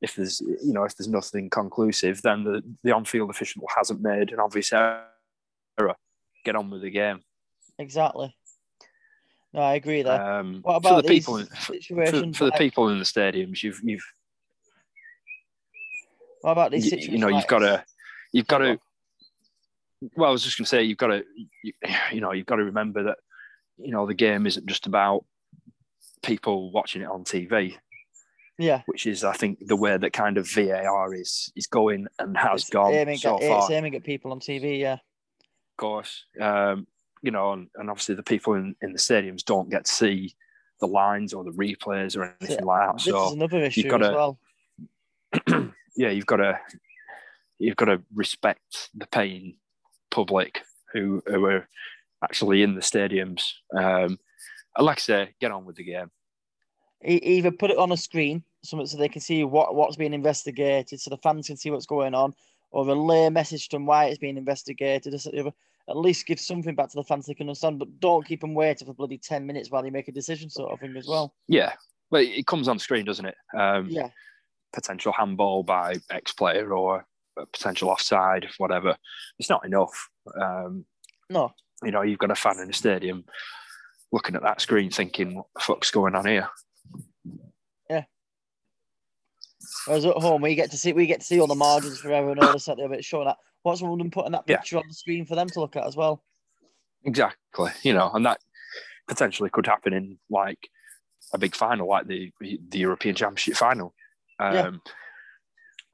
If 0.00 0.16
there's, 0.16 0.40
you 0.40 0.72
know, 0.72 0.84
if 0.84 0.96
there's 0.96 1.08
nothing 1.08 1.50
conclusive, 1.50 2.22
then 2.22 2.44
the 2.44 2.62
the 2.82 2.92
on-field 2.92 3.30
official 3.30 3.62
hasn't 3.76 4.00
made 4.00 4.32
an 4.32 4.40
obvious 4.40 4.72
error. 4.72 5.96
Get 6.44 6.56
on 6.56 6.70
with 6.70 6.82
the 6.82 6.90
game. 6.90 7.20
Exactly. 7.78 8.34
No, 9.54 9.60
I 9.60 9.74
agree 9.74 10.02
there. 10.02 10.20
Um, 10.38 10.60
what 10.62 10.82
for 10.82 10.88
about 10.88 11.02
the 11.02 11.08
these 11.10 11.20
people, 11.20 11.36
in, 11.36 11.46
for, 11.46 11.54
for, 11.56 11.72
situations? 11.74 12.36
for 12.38 12.44
the 12.46 12.52
people 12.52 12.88
in 12.88 12.98
the 12.98 13.04
stadiums, 13.04 13.62
you've 13.62 13.80
you've 13.82 14.04
What 16.40 16.52
about 16.52 16.70
these 16.70 16.84
situations? 16.84 17.12
you 17.12 17.18
know 17.18 17.28
like- 17.28 17.36
you've 17.36 17.46
got 17.48 17.58
to 17.60 17.84
you've 18.32 18.46
got 18.46 18.58
to. 18.58 18.78
Well, 20.16 20.30
I 20.30 20.32
was 20.32 20.42
just 20.42 20.58
going 20.58 20.64
to 20.64 20.68
say 20.68 20.82
you've 20.82 20.98
got 20.98 21.08
to 21.08 21.22
you, 21.62 21.72
you 22.12 22.20
know 22.20 22.32
you've 22.32 22.46
got 22.46 22.56
to 22.56 22.64
remember 22.64 23.04
that 23.04 23.18
you 23.78 23.92
know 23.92 24.06
the 24.06 24.14
game 24.14 24.46
isn't 24.46 24.66
just 24.66 24.86
about 24.86 25.24
people 26.22 26.72
watching 26.72 27.02
it 27.02 27.08
on 27.08 27.24
TV, 27.24 27.76
Yeah. 28.58 28.82
which 28.86 29.06
is 29.06 29.22
I 29.24 29.32
think 29.34 29.58
the 29.66 29.76
way 29.76 29.96
that 29.96 30.12
kind 30.12 30.38
of 30.38 30.48
VAR 30.50 31.14
is 31.14 31.52
is 31.54 31.66
going 31.66 32.06
and 32.18 32.36
has 32.36 32.62
It's 32.62 32.70
gone 32.70 32.92
aiming, 32.92 33.18
so 33.18 33.36
at, 33.36 33.42
far. 33.42 33.58
it's 33.58 33.70
aiming 33.70 33.94
at 33.94 34.02
people 34.04 34.32
on 34.32 34.40
TV. 34.40 34.80
Yeah. 34.80 34.94
of 34.94 35.76
course. 35.76 36.24
Um, 36.40 36.86
you 37.22 37.30
know, 37.30 37.52
and, 37.52 37.68
and 37.76 37.88
obviously 37.88 38.14
the 38.14 38.22
people 38.22 38.54
in, 38.54 38.74
in 38.82 38.92
the 38.92 38.98
stadiums 38.98 39.44
don't 39.44 39.70
get 39.70 39.84
to 39.86 39.92
see 39.92 40.34
the 40.80 40.86
lines 40.86 41.32
or 41.32 41.44
the 41.44 41.52
replays 41.52 42.16
or 42.16 42.34
anything 42.40 42.64
like 42.64 42.86
that. 42.86 42.96
This 42.96 43.04
So 43.04 43.26
is 43.28 43.32
another 43.32 43.62
issue 43.62 43.88
gotta- 43.88 44.12
well. 44.12 44.38
yeah, 45.96 46.10
you've 46.10 46.26
got 46.26 46.36
to 46.36 46.58
you've 47.58 47.76
got 47.76 47.86
to 47.86 48.02
respect 48.14 48.90
the 48.94 49.06
paying 49.06 49.56
public 50.10 50.62
who 50.92 51.22
who 51.26 51.44
are 51.46 51.68
actually 52.22 52.62
in 52.62 52.74
the 52.74 52.80
stadiums. 52.80 53.52
Um, 53.74 54.18
like 54.78 54.98
I 54.98 55.00
say, 55.00 55.34
get 55.40 55.52
on 55.52 55.64
with 55.64 55.76
the 55.76 55.84
game. 55.84 56.10
Either 57.04 57.50
put 57.50 57.70
it 57.70 57.78
on 57.78 57.92
a 57.92 57.96
screen 57.96 58.44
so, 58.62 58.84
they 58.96 59.08
can 59.08 59.20
see 59.20 59.44
what, 59.44 59.74
what's 59.74 59.96
being 59.96 60.14
investigated, 60.14 61.00
so 61.00 61.10
the 61.10 61.16
fans 61.16 61.48
can 61.48 61.56
see 61.56 61.70
what's 61.70 61.86
going 61.86 62.14
on, 62.14 62.32
or 62.70 62.86
relay 62.86 63.26
a 63.26 63.30
message 63.30 63.68
to 63.68 63.76
them 63.76 63.86
why 63.86 64.06
it's 64.06 64.18
being 64.18 64.36
investigated. 64.36 65.12
this, 65.12 65.24
that, 65.24 65.32
the 65.32 65.40
other. 65.40 65.52
At 65.88 65.96
least 65.96 66.26
give 66.26 66.38
something 66.38 66.74
back 66.74 66.88
to 66.90 66.96
the 66.96 67.02
fans 67.04 67.26
they 67.26 67.34
can 67.34 67.48
understand, 67.48 67.78
but 67.78 68.00
don't 68.00 68.26
keep 68.26 68.40
them 68.40 68.54
waiting 68.54 68.86
for 68.86 68.94
bloody 68.94 69.18
10 69.18 69.44
minutes 69.46 69.70
while 69.70 69.82
they 69.82 69.90
make 69.90 70.08
a 70.08 70.12
decision, 70.12 70.48
sort 70.48 70.72
of 70.72 70.78
thing, 70.80 70.96
as 70.96 71.08
well. 71.08 71.34
Yeah, 71.48 71.72
well, 72.10 72.22
it 72.22 72.46
comes 72.46 72.68
on 72.68 72.78
screen, 72.78 73.04
doesn't 73.04 73.26
it? 73.26 73.34
Um, 73.56 73.88
Yeah, 73.88 74.10
Potential 74.72 75.12
handball 75.12 75.64
by 75.64 75.96
X 76.10 76.32
player 76.32 76.72
or 76.72 77.04
a 77.38 77.46
potential 77.46 77.90
offside, 77.90 78.48
whatever. 78.58 78.96
It's 79.38 79.50
not 79.50 79.66
enough. 79.66 80.08
Um, 80.40 80.84
no, 81.28 81.52
you 81.82 81.90
know, 81.90 82.02
you've 82.02 82.18
got 82.18 82.30
a 82.30 82.34
fan 82.34 82.58
in 82.58 82.68
the 82.68 82.72
stadium 82.72 83.24
looking 84.12 84.36
at 84.36 84.42
that 84.42 84.60
screen, 84.60 84.90
thinking, 84.90 85.34
"What 85.34 85.46
the 85.54 85.60
fuck's 85.60 85.90
going 85.90 86.14
on 86.14 86.26
here?" 86.26 86.48
Yeah. 87.90 88.04
Whereas 89.86 90.04
at 90.04 90.16
home, 90.16 90.42
we 90.42 90.54
get 90.54 90.70
to 90.70 90.78
see 90.78 90.92
we 90.92 91.06
get 91.06 91.20
to 91.20 91.26
see 91.26 91.40
all 91.40 91.46
the 91.46 91.54
margins 91.54 92.00
forever 92.00 92.30
and 92.30 92.40
all 92.40 92.52
this 92.52 92.66
that 92.66 92.76
the 92.76 92.84
other. 92.84 92.94
It's 92.94 93.06
showing 93.06 93.26
that 93.26 93.38
what's 93.62 93.82
wrong 93.82 93.92
with 93.92 94.00
them 94.00 94.10
putting 94.10 94.32
that 94.32 94.44
Yeah. 94.46 94.56
picture 94.58 94.78
on 94.78 94.88
the 94.88 94.94
screen 94.94 95.24
for 95.24 95.34
them 95.34 95.48
to 95.48 95.60
look 95.60 95.76
at 95.76 95.86
as 95.86 95.96
well. 95.96 96.22
Exactly. 97.04 97.70
You 97.82 97.94
know, 97.94 98.10
and 98.12 98.24
that 98.26 98.40
potentially 99.08 99.50
could 99.50 99.66
happen 99.66 99.92
in 99.92 100.18
like 100.30 100.68
a 101.32 101.38
big 101.38 101.54
final, 101.54 101.88
like 101.88 102.06
the 102.06 102.32
the 102.40 102.78
European 102.78 103.14
Championship 103.14 103.56
final. 103.56 103.94
Um, 104.38 104.54
Yeah. 104.54 104.70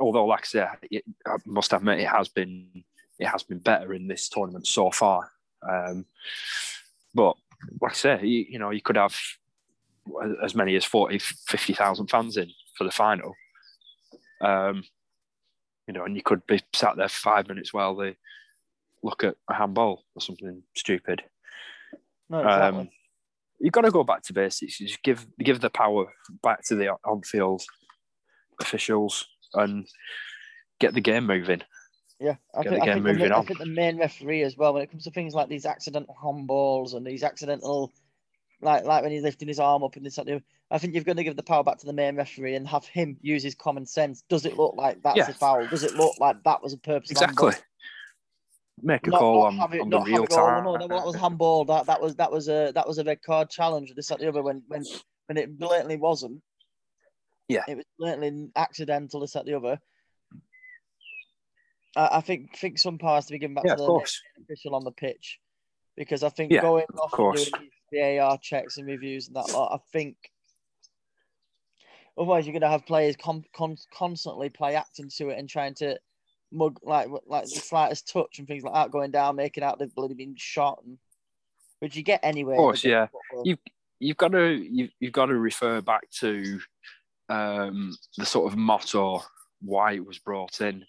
Although, 0.00 0.26
like 0.26 0.42
I 0.42 0.44
say, 0.44 0.66
it, 0.92 1.04
I 1.26 1.36
must 1.44 1.72
admit, 1.72 1.98
it 1.98 2.08
has 2.08 2.28
been 2.28 2.84
it 3.18 3.26
has 3.26 3.42
been 3.42 3.58
better 3.58 3.92
in 3.94 4.06
this 4.06 4.28
tournament 4.28 4.66
so 4.66 4.90
far. 4.92 5.32
Um, 5.68 6.06
but 7.14 7.36
like 7.80 7.90
I 7.92 7.94
say, 7.94 8.20
you, 8.22 8.46
you 8.48 8.58
know, 8.60 8.70
you 8.70 8.80
could 8.80 8.96
have 8.96 9.16
as 10.42 10.54
many 10.54 10.76
as 10.76 10.84
40, 10.84 11.18
50,000 11.18 12.06
fans 12.06 12.36
in 12.36 12.48
for 12.76 12.84
the 12.84 12.92
final. 12.92 13.34
Um, 14.40 14.84
you 15.88 15.94
know, 15.94 16.04
and 16.04 16.14
you 16.14 16.22
could 16.22 16.46
be 16.46 16.60
sat 16.74 16.96
there 16.96 17.08
five 17.08 17.48
minutes 17.48 17.72
while 17.72 17.96
they 17.96 18.16
look 19.02 19.24
at 19.24 19.34
a 19.50 19.54
handball 19.54 20.04
or 20.14 20.20
something 20.20 20.62
stupid. 20.76 21.22
No, 22.28 22.40
exactly. 22.40 22.80
Um, 22.80 22.88
you've 23.58 23.72
got 23.72 23.80
to 23.80 23.90
go 23.90 24.04
back 24.04 24.22
to 24.24 24.34
basics. 24.34 24.78
You 24.78 24.86
just 24.86 25.02
give 25.02 25.26
give 25.42 25.60
the 25.60 25.70
power 25.70 26.12
back 26.42 26.62
to 26.66 26.76
the 26.76 26.90
on-field 27.04 27.62
officials 28.60 29.26
and 29.54 29.86
get 30.78 30.92
the 30.92 31.00
game 31.00 31.26
moving. 31.26 31.62
Yeah, 32.20 32.34
I 32.54 32.64
Get 32.64 32.72
think, 32.72 32.84
the 32.84 32.90
I, 32.90 32.94
game 32.94 32.94
think 32.94 33.06
the, 33.06 33.12
moving 33.12 33.28
ma- 33.30 33.38
I 33.38 33.42
think 33.44 33.58
the 33.58 33.66
main 33.66 33.98
referee 33.98 34.42
as 34.42 34.56
well 34.56 34.74
when 34.74 34.82
it 34.82 34.90
comes 34.90 35.04
to 35.04 35.10
things 35.10 35.34
like 35.34 35.48
these 35.48 35.64
accidental 35.64 36.16
handballs 36.22 36.94
and 36.94 37.06
these 37.06 37.22
accidental, 37.22 37.92
like 38.60 38.84
like 38.84 39.02
when 39.02 39.12
he's 39.12 39.22
lifting 39.22 39.48
his 39.48 39.60
arm 39.60 39.82
up 39.82 39.96
and 39.96 40.04
this. 40.04 40.16
the 40.16 40.42
I 40.70 40.78
think 40.78 40.94
you've 40.94 41.04
got 41.04 41.16
to 41.16 41.24
give 41.24 41.36
the 41.36 41.42
power 41.42 41.64
back 41.64 41.78
to 41.78 41.86
the 41.86 41.92
main 41.92 42.16
referee 42.16 42.54
and 42.56 42.66
have 42.68 42.84
him 42.86 43.16
use 43.22 43.42
his 43.42 43.54
common 43.54 43.86
sense. 43.86 44.22
Does 44.28 44.44
it 44.44 44.56
look 44.56 44.74
like 44.76 45.02
that's 45.02 45.16
Yeah. 45.16 45.30
a 45.30 45.32
foul? 45.32 45.66
Does 45.68 45.84
it 45.84 45.94
look 45.94 46.18
like 46.18 46.42
that 46.44 46.62
was 46.62 46.72
a 46.72 46.78
purpose? 46.78 47.10
Exactly. 47.10 47.52
Make 48.82 49.06
a 49.06 49.10
Not, 49.10 49.18
call 49.20 49.42
not 49.42 49.46
on, 49.46 49.56
have 49.58 49.74
it, 49.74 49.80
on 49.80 49.90
the 49.90 49.98
not 49.98 50.08
have 50.08 50.18
real 50.18 50.26
"Oh, 50.30 50.36
time. 50.36 50.64
no, 50.64 50.78
that, 50.78 51.04
was 51.06 51.16
handball. 51.16 51.64
That 51.64 51.86
that 51.86 52.00
was 52.00 52.14
that 52.16 52.30
was 52.30 52.48
a 52.48 52.70
that 52.74 52.86
was 52.86 52.98
a 52.98 53.04
red 53.04 53.22
card 53.22 53.50
challenge. 53.50 53.92
This 53.94 54.08
that, 54.08 54.18
the 54.20 54.28
other 54.28 54.42
when 54.42 54.62
when 54.68 54.84
when 55.26 55.36
it 55.36 55.58
blatantly 55.58 55.96
wasn't. 55.96 56.40
Yeah. 57.48 57.64
it 57.66 57.76
was 57.76 57.84
blatantly 57.98 58.50
accidental. 58.56 59.20
This 59.20 59.32
that, 59.32 59.46
the 59.46 59.54
other. 59.54 59.80
I, 61.96 62.18
I 62.18 62.20
think 62.20 62.56
think 62.56 62.78
some 62.78 62.98
power 62.98 63.16
has 63.16 63.26
to 63.26 63.32
be 63.32 63.38
given 63.38 63.54
back 63.54 63.64
yeah, 63.66 63.74
to 63.74 63.82
the 63.82 64.10
official 64.42 64.74
on 64.74 64.84
the 64.84 64.92
pitch 64.92 65.38
because 65.96 66.22
I 66.22 66.28
think 66.28 66.52
Yeah, 66.52 66.60
going 66.60 66.84
off 67.00 67.10
course. 67.10 67.50
doing 67.50 67.70
VAR 67.92 68.38
checks 68.42 68.76
and 68.76 68.86
reviews 68.86 69.26
and 69.28 69.36
that 69.36 69.50
lot, 69.52 69.72
I 69.74 69.78
think 69.92 70.16
otherwise 72.16 72.46
you're 72.46 72.52
going 72.52 72.62
to 72.62 72.68
have 72.68 72.86
players 72.86 73.16
con- 73.16 73.44
con- 73.54 73.76
constantly 73.94 74.48
play 74.48 74.74
acting 74.74 75.08
to 75.16 75.28
it 75.30 75.38
and 75.38 75.48
trying 75.48 75.74
to 75.76 75.98
mug 76.50 76.78
like 76.82 77.08
like 77.26 77.44
the 77.44 77.50
slightest 77.50 78.08
touch 78.10 78.38
and 78.38 78.48
things 78.48 78.64
like 78.64 78.74
that 78.74 78.90
going 78.90 79.10
down, 79.10 79.36
making 79.36 79.62
out 79.62 79.78
they've 79.78 79.94
bloody 79.94 80.14
been 80.14 80.34
shot, 80.36 80.80
and, 80.84 80.98
which 81.80 81.94
you 81.96 82.02
get 82.02 82.20
anyway. 82.22 82.54
Of 82.54 82.58
course, 82.58 82.84
yeah. 82.84 83.06
football. 83.06 83.46
You- 83.46 83.56
You've 84.00 84.16
got 84.16 84.30
to 84.30 84.52
you've, 84.52 84.90
you've 85.00 85.12
got 85.12 85.26
to 85.26 85.34
refer 85.34 85.80
back 85.80 86.08
to 86.20 86.60
um, 87.28 87.92
the 88.16 88.24
sort 88.24 88.52
of 88.52 88.56
motto 88.56 89.24
why 89.60 89.94
it 89.94 90.06
was 90.06 90.20
brought 90.20 90.60
in. 90.60 90.84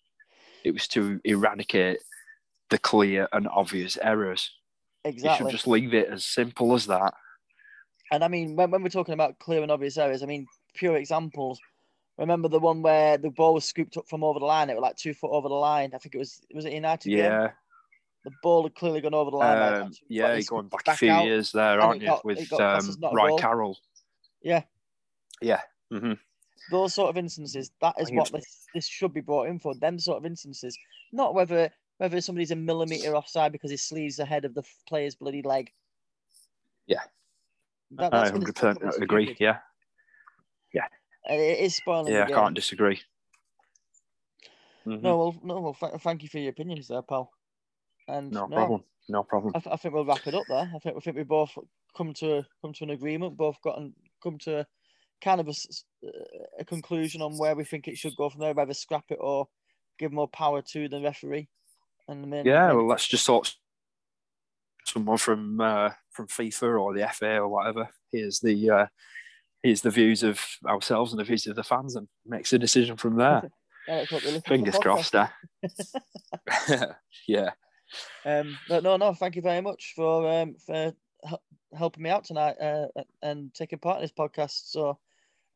It 0.64 0.70
was 0.74 0.88
to 0.90 1.20
eradicate 1.24 1.98
the 2.70 2.78
clear 2.78 3.28
and 3.34 3.48
obvious 3.48 3.98
errors. 4.00 4.52
You 5.06 5.12
exactly. 5.12 5.46
should 5.46 5.52
just 5.52 5.68
leave 5.68 5.94
it 5.94 6.10
as 6.10 6.26
simple 6.26 6.74
as 6.74 6.88
that. 6.88 7.14
And 8.12 8.24
I 8.24 8.28
mean, 8.28 8.56
when, 8.56 8.72
when 8.72 8.84
we're 8.84 8.90
talking 8.90 9.14
about 9.14 9.40
clear 9.40 9.62
and 9.62 9.72
obvious 9.72 9.98
areas, 9.98 10.24
I 10.24 10.26
mean, 10.26 10.48
pure 10.74 10.98
examples. 10.98 11.60
Remember 12.18 12.50
the 12.50 12.60
one 12.60 12.82
where 12.82 13.18
the 13.18 13.30
ball 13.30 13.54
was 13.54 13.64
scooped 13.66 13.96
up 13.96 14.10
from 14.10 14.24
over 14.26 14.40
the 14.40 14.46
line? 14.46 14.70
It 14.70 14.76
was 14.76 14.82
like 14.82 14.98
two 14.98 15.14
foot 15.14 15.32
over 15.32 15.48
the 15.48 15.54
line. 15.56 15.92
I 15.94 16.00
think 16.00 16.16
it 16.16 16.18
was 16.18 16.42
was 16.54 16.66
it 16.66 16.74
United? 16.74 17.10
game? 17.10 17.18
Yeah, 17.20 17.52
The 18.26 18.32
ball 18.44 18.64
had 18.64 18.76
clearly 18.76 19.00
gone 19.00 19.14
over 19.14 19.32
the 19.32 19.38
line. 19.38 19.84
um, 19.84 19.92
yeah. 20.10 20.34
You're 20.34 20.42
going 20.44 20.66
it 20.66 20.72
back 20.72 20.88
a 20.96 20.98
few 20.98 21.12
out. 21.12 21.26
years 21.26 21.54
there, 21.54 21.80
aren't 21.80 22.02
you? 22.02 22.08
got- 22.08 22.26
With 22.26 22.40
it 22.40 22.52
um, 22.60 22.78
as 22.90 22.98
not 23.00 23.14
a 23.14 23.16
Roy 23.16 23.30
goal. 23.30 23.38
Carroll. 23.40 23.78
Yeah. 24.42 24.64
Yeah. 25.42 25.62
hmm 25.90 26.14
Those 26.72 26.94
sort 26.94 27.10
of 27.10 27.16
instances, 27.18 27.72
that 27.80 27.96
is 28.00 28.12
what 28.12 28.32
this, 28.34 28.66
this 28.76 28.86
should 28.88 29.14
be 29.14 29.22
brought 29.22 29.48
in 29.48 29.60
for. 29.60 29.74
Them 29.76 29.98
sort 29.98 30.18
of 30.18 30.26
instances, 30.26 30.78
not 31.14 31.34
whether 31.34 31.72
whether 32.00 32.20
somebody's 32.22 32.52
a 32.52 32.56
millimeter 32.56 33.14
offside 33.16 33.52
because 33.52 33.70
his 33.70 33.84
sleeves 33.84 34.20
ahead 34.20 34.46
of 34.46 34.54
the 34.56 34.64
player's 34.88 35.16
bloody 35.16 35.42
leg. 35.42 35.70
Yeah. 36.88 37.02
That, 37.92 38.14
I 38.14 38.20
that's 38.20 38.32
when 38.32 38.42
100% 38.42 38.54
properly 38.80 39.04
agree. 39.04 39.26
stupid. 39.26 39.42
Yeah, 39.42 39.58
And 41.28 41.42
It 41.42 41.60
is 41.60 41.76
spoiling. 41.76 42.14
yeah, 42.14 42.26
the 42.26 42.34
I 42.34 42.36
can't 42.36 42.56
disagree. 42.56 43.02
Mhm. 44.88 45.02
No, 45.02 45.18
well, 45.18 45.36
no, 45.44 45.60
well. 45.60 45.74
Th- 45.74 46.02
thank 46.02 46.24
you 46.24 46.30
for 46.30 46.40
your 46.40 46.52
opinions 46.52 46.88
there, 46.88 47.02
pal. 47.02 47.32
And 48.08 48.32
no 48.32 48.48
problem. 48.48 48.84
No 49.10 49.24
problem. 49.24 49.52
I, 49.56 49.60
th- 49.60 49.74
I 49.74 49.76
think 49.76 49.94
we'll 49.94 50.06
wrap 50.06 50.26
it 50.26 50.34
up 50.34 50.46
there. 50.48 50.72
I 50.74 50.80
think 50.80 50.96
I 50.96 51.00
think 51.02 51.18
we 51.18 51.24
both 51.24 51.52
come 51.98 52.14
to 52.16 52.46
come 52.62 52.72
to 52.74 52.84
an 52.86 52.92
agreement. 52.92 53.36
Both 53.36 53.62
got 53.62 53.78
and 53.78 53.94
come 54.24 54.38
to 54.40 54.66
kind 55.22 55.42
of 55.42 55.48
a, 55.48 55.52
s- 55.52 55.84
a 56.58 56.64
conclusion 56.64 57.22
on 57.22 57.38
where 57.38 57.56
we 57.56 57.66
think 57.66 57.88
it 57.88 57.98
should 57.98 58.16
go 58.16 58.30
from 58.30 58.40
there. 58.40 58.54
Whether 58.54 58.74
scrap 58.74 59.04
it 59.10 59.18
or 59.20 59.48
give 60.00 60.14
more 60.14 60.30
power 60.30 60.62
to 60.62 60.88
the 60.88 61.02
referee. 61.02 61.50
And 62.10 62.24
the 62.24 62.28
main, 62.28 62.46
Yeah, 62.46 62.74
well, 62.74 62.88
let's 62.88 63.08
just 63.08 63.24
sort 63.24 63.56
someone 64.86 65.18
from 65.18 65.62
uh, 65.62 65.92
from 66.12 66.28
FIFA 66.28 66.82
or 66.82 66.94
the 66.94 67.08
FA 67.14 67.38
or 67.38 67.48
whatever. 67.48 67.90
Here's 68.12 68.40
the 68.40 68.70
uh, 68.70 68.88
here's 69.62 69.82
the 69.82 69.92
views 69.92 70.24
of 70.24 70.42
ourselves 70.66 71.14
and 71.14 71.20
the 71.20 71.24
views 71.24 71.46
of 71.48 71.56
the 71.56 71.64
fans, 71.64 71.96
and 71.96 72.08
makes 72.26 72.52
a 72.52 72.60
decision 72.60 72.98
from 72.98 73.16
there. 73.16 73.44
Yeah, 73.88 73.96
let's 73.96 74.12
hope 74.12 74.22
they 74.22 74.28
listen 74.28 74.42
to 74.44 74.50
the 74.50 74.56
Fingers 74.56 74.78
crossed. 74.78 75.16
Eh? 75.16 75.28
yeah, 77.28 77.52
Um, 78.24 78.56
but 78.68 78.84
no, 78.84 78.98
no, 78.98 79.16
thank 79.16 79.36
you 79.36 79.42
very 79.42 79.62
much 79.62 79.94
for 79.96 80.30
um 80.30 80.56
for 80.64 80.94
helping 81.76 82.04
me 82.04 82.10
out 82.12 82.24
tonight 82.26 82.56
uh, 82.62 82.88
and 83.24 83.52
taking 83.54 83.80
part 83.80 83.98
in 83.98 84.04
this 84.04 84.12
podcast. 84.12 84.70
So, 84.70 85.00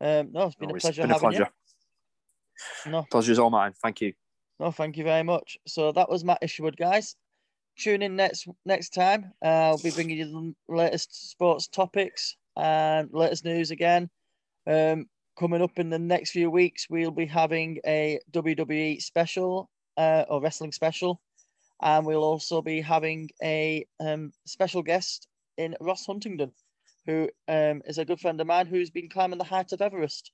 um, 0.02 0.32
no, 0.32 0.48
it's 0.48 0.56
been 0.56 0.72
a 0.72 0.74
it's 0.74 0.84
pleasure 0.84 1.02
been 1.04 1.12
a 1.12 1.20
pleasure. 1.20 1.50
you. 2.86 2.92
No, 2.92 3.06
Pleasure's 3.12 3.38
all 3.38 3.52
mine. 3.52 3.74
Thank 3.84 4.02
you. 4.02 4.14
No, 4.60 4.72
thank 4.72 4.98
you 4.98 5.04
very 5.04 5.24
much. 5.24 5.58
So 5.68 5.92
that 5.92 6.10
was 6.10 6.24
Matt 6.24 6.40
Isherwood, 6.42 6.78
guys. 6.78 7.16
Tune 7.78 8.02
in 8.04 8.16
next 8.16 8.48
next 8.66 8.90
time. 8.94 9.34
Uh, 9.44 9.48
I'll 9.48 9.78
be 9.82 9.92
bringing 9.92 10.18
you 10.18 10.26
the 10.26 10.74
latest 10.74 11.32
sports 11.32 11.68
topics 11.68 12.36
and 12.56 13.10
latest 13.12 13.46
news 13.46 13.72
again. 13.72 14.10
Um, 14.68 15.08
coming 15.38 15.62
up 15.62 15.80
in 15.80 15.90
the 15.90 16.00
next 16.00 16.32
few 16.32 16.52
weeks, 16.52 16.88
we'll 16.90 17.12
be 17.12 17.26
having 17.26 17.80
a 17.86 18.20
WWE 18.32 19.02
special 19.02 19.70
uh, 19.98 20.26
or 20.30 20.42
wrestling 20.42 20.72
special, 20.72 21.20
and 21.82 22.06
we'll 22.06 22.24
also 22.24 22.62
be 22.62 22.80
having 22.80 23.30
a 23.42 23.86
um, 24.00 24.32
special 24.46 24.84
guest 24.84 25.28
in 25.58 25.76
Ross 25.82 26.06
Huntington, 26.06 26.52
who 27.06 27.30
um, 27.48 27.82
is 27.86 27.98
a 27.98 28.06
good 28.06 28.20
friend 28.20 28.40
of 28.40 28.48
mine 28.48 28.68
who's 28.68 28.92
been 28.92 29.10
climbing 29.10 29.40
the 29.40 29.44
height 29.44 29.72
of 29.72 29.82
Everest. 29.82 30.32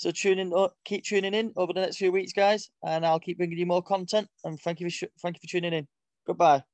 So 0.00 0.10
tune 0.10 0.38
in, 0.38 0.50
keep 0.86 1.04
tuning 1.04 1.34
in 1.34 1.52
over 1.56 1.74
the 1.74 1.82
next 1.82 1.98
few 1.98 2.10
weeks, 2.10 2.32
guys, 2.32 2.70
and 2.82 3.04
I'll 3.04 3.20
keep 3.20 3.36
bringing 3.36 3.58
you 3.58 3.66
more 3.66 3.82
content. 3.82 4.28
And 4.44 4.58
thank 4.58 4.80
you 4.80 4.88
for 4.88 5.08
thank 5.20 5.36
you 5.36 5.40
for 5.46 5.52
tuning 5.52 5.74
in. 5.74 5.86
Goodbye. 6.26 6.69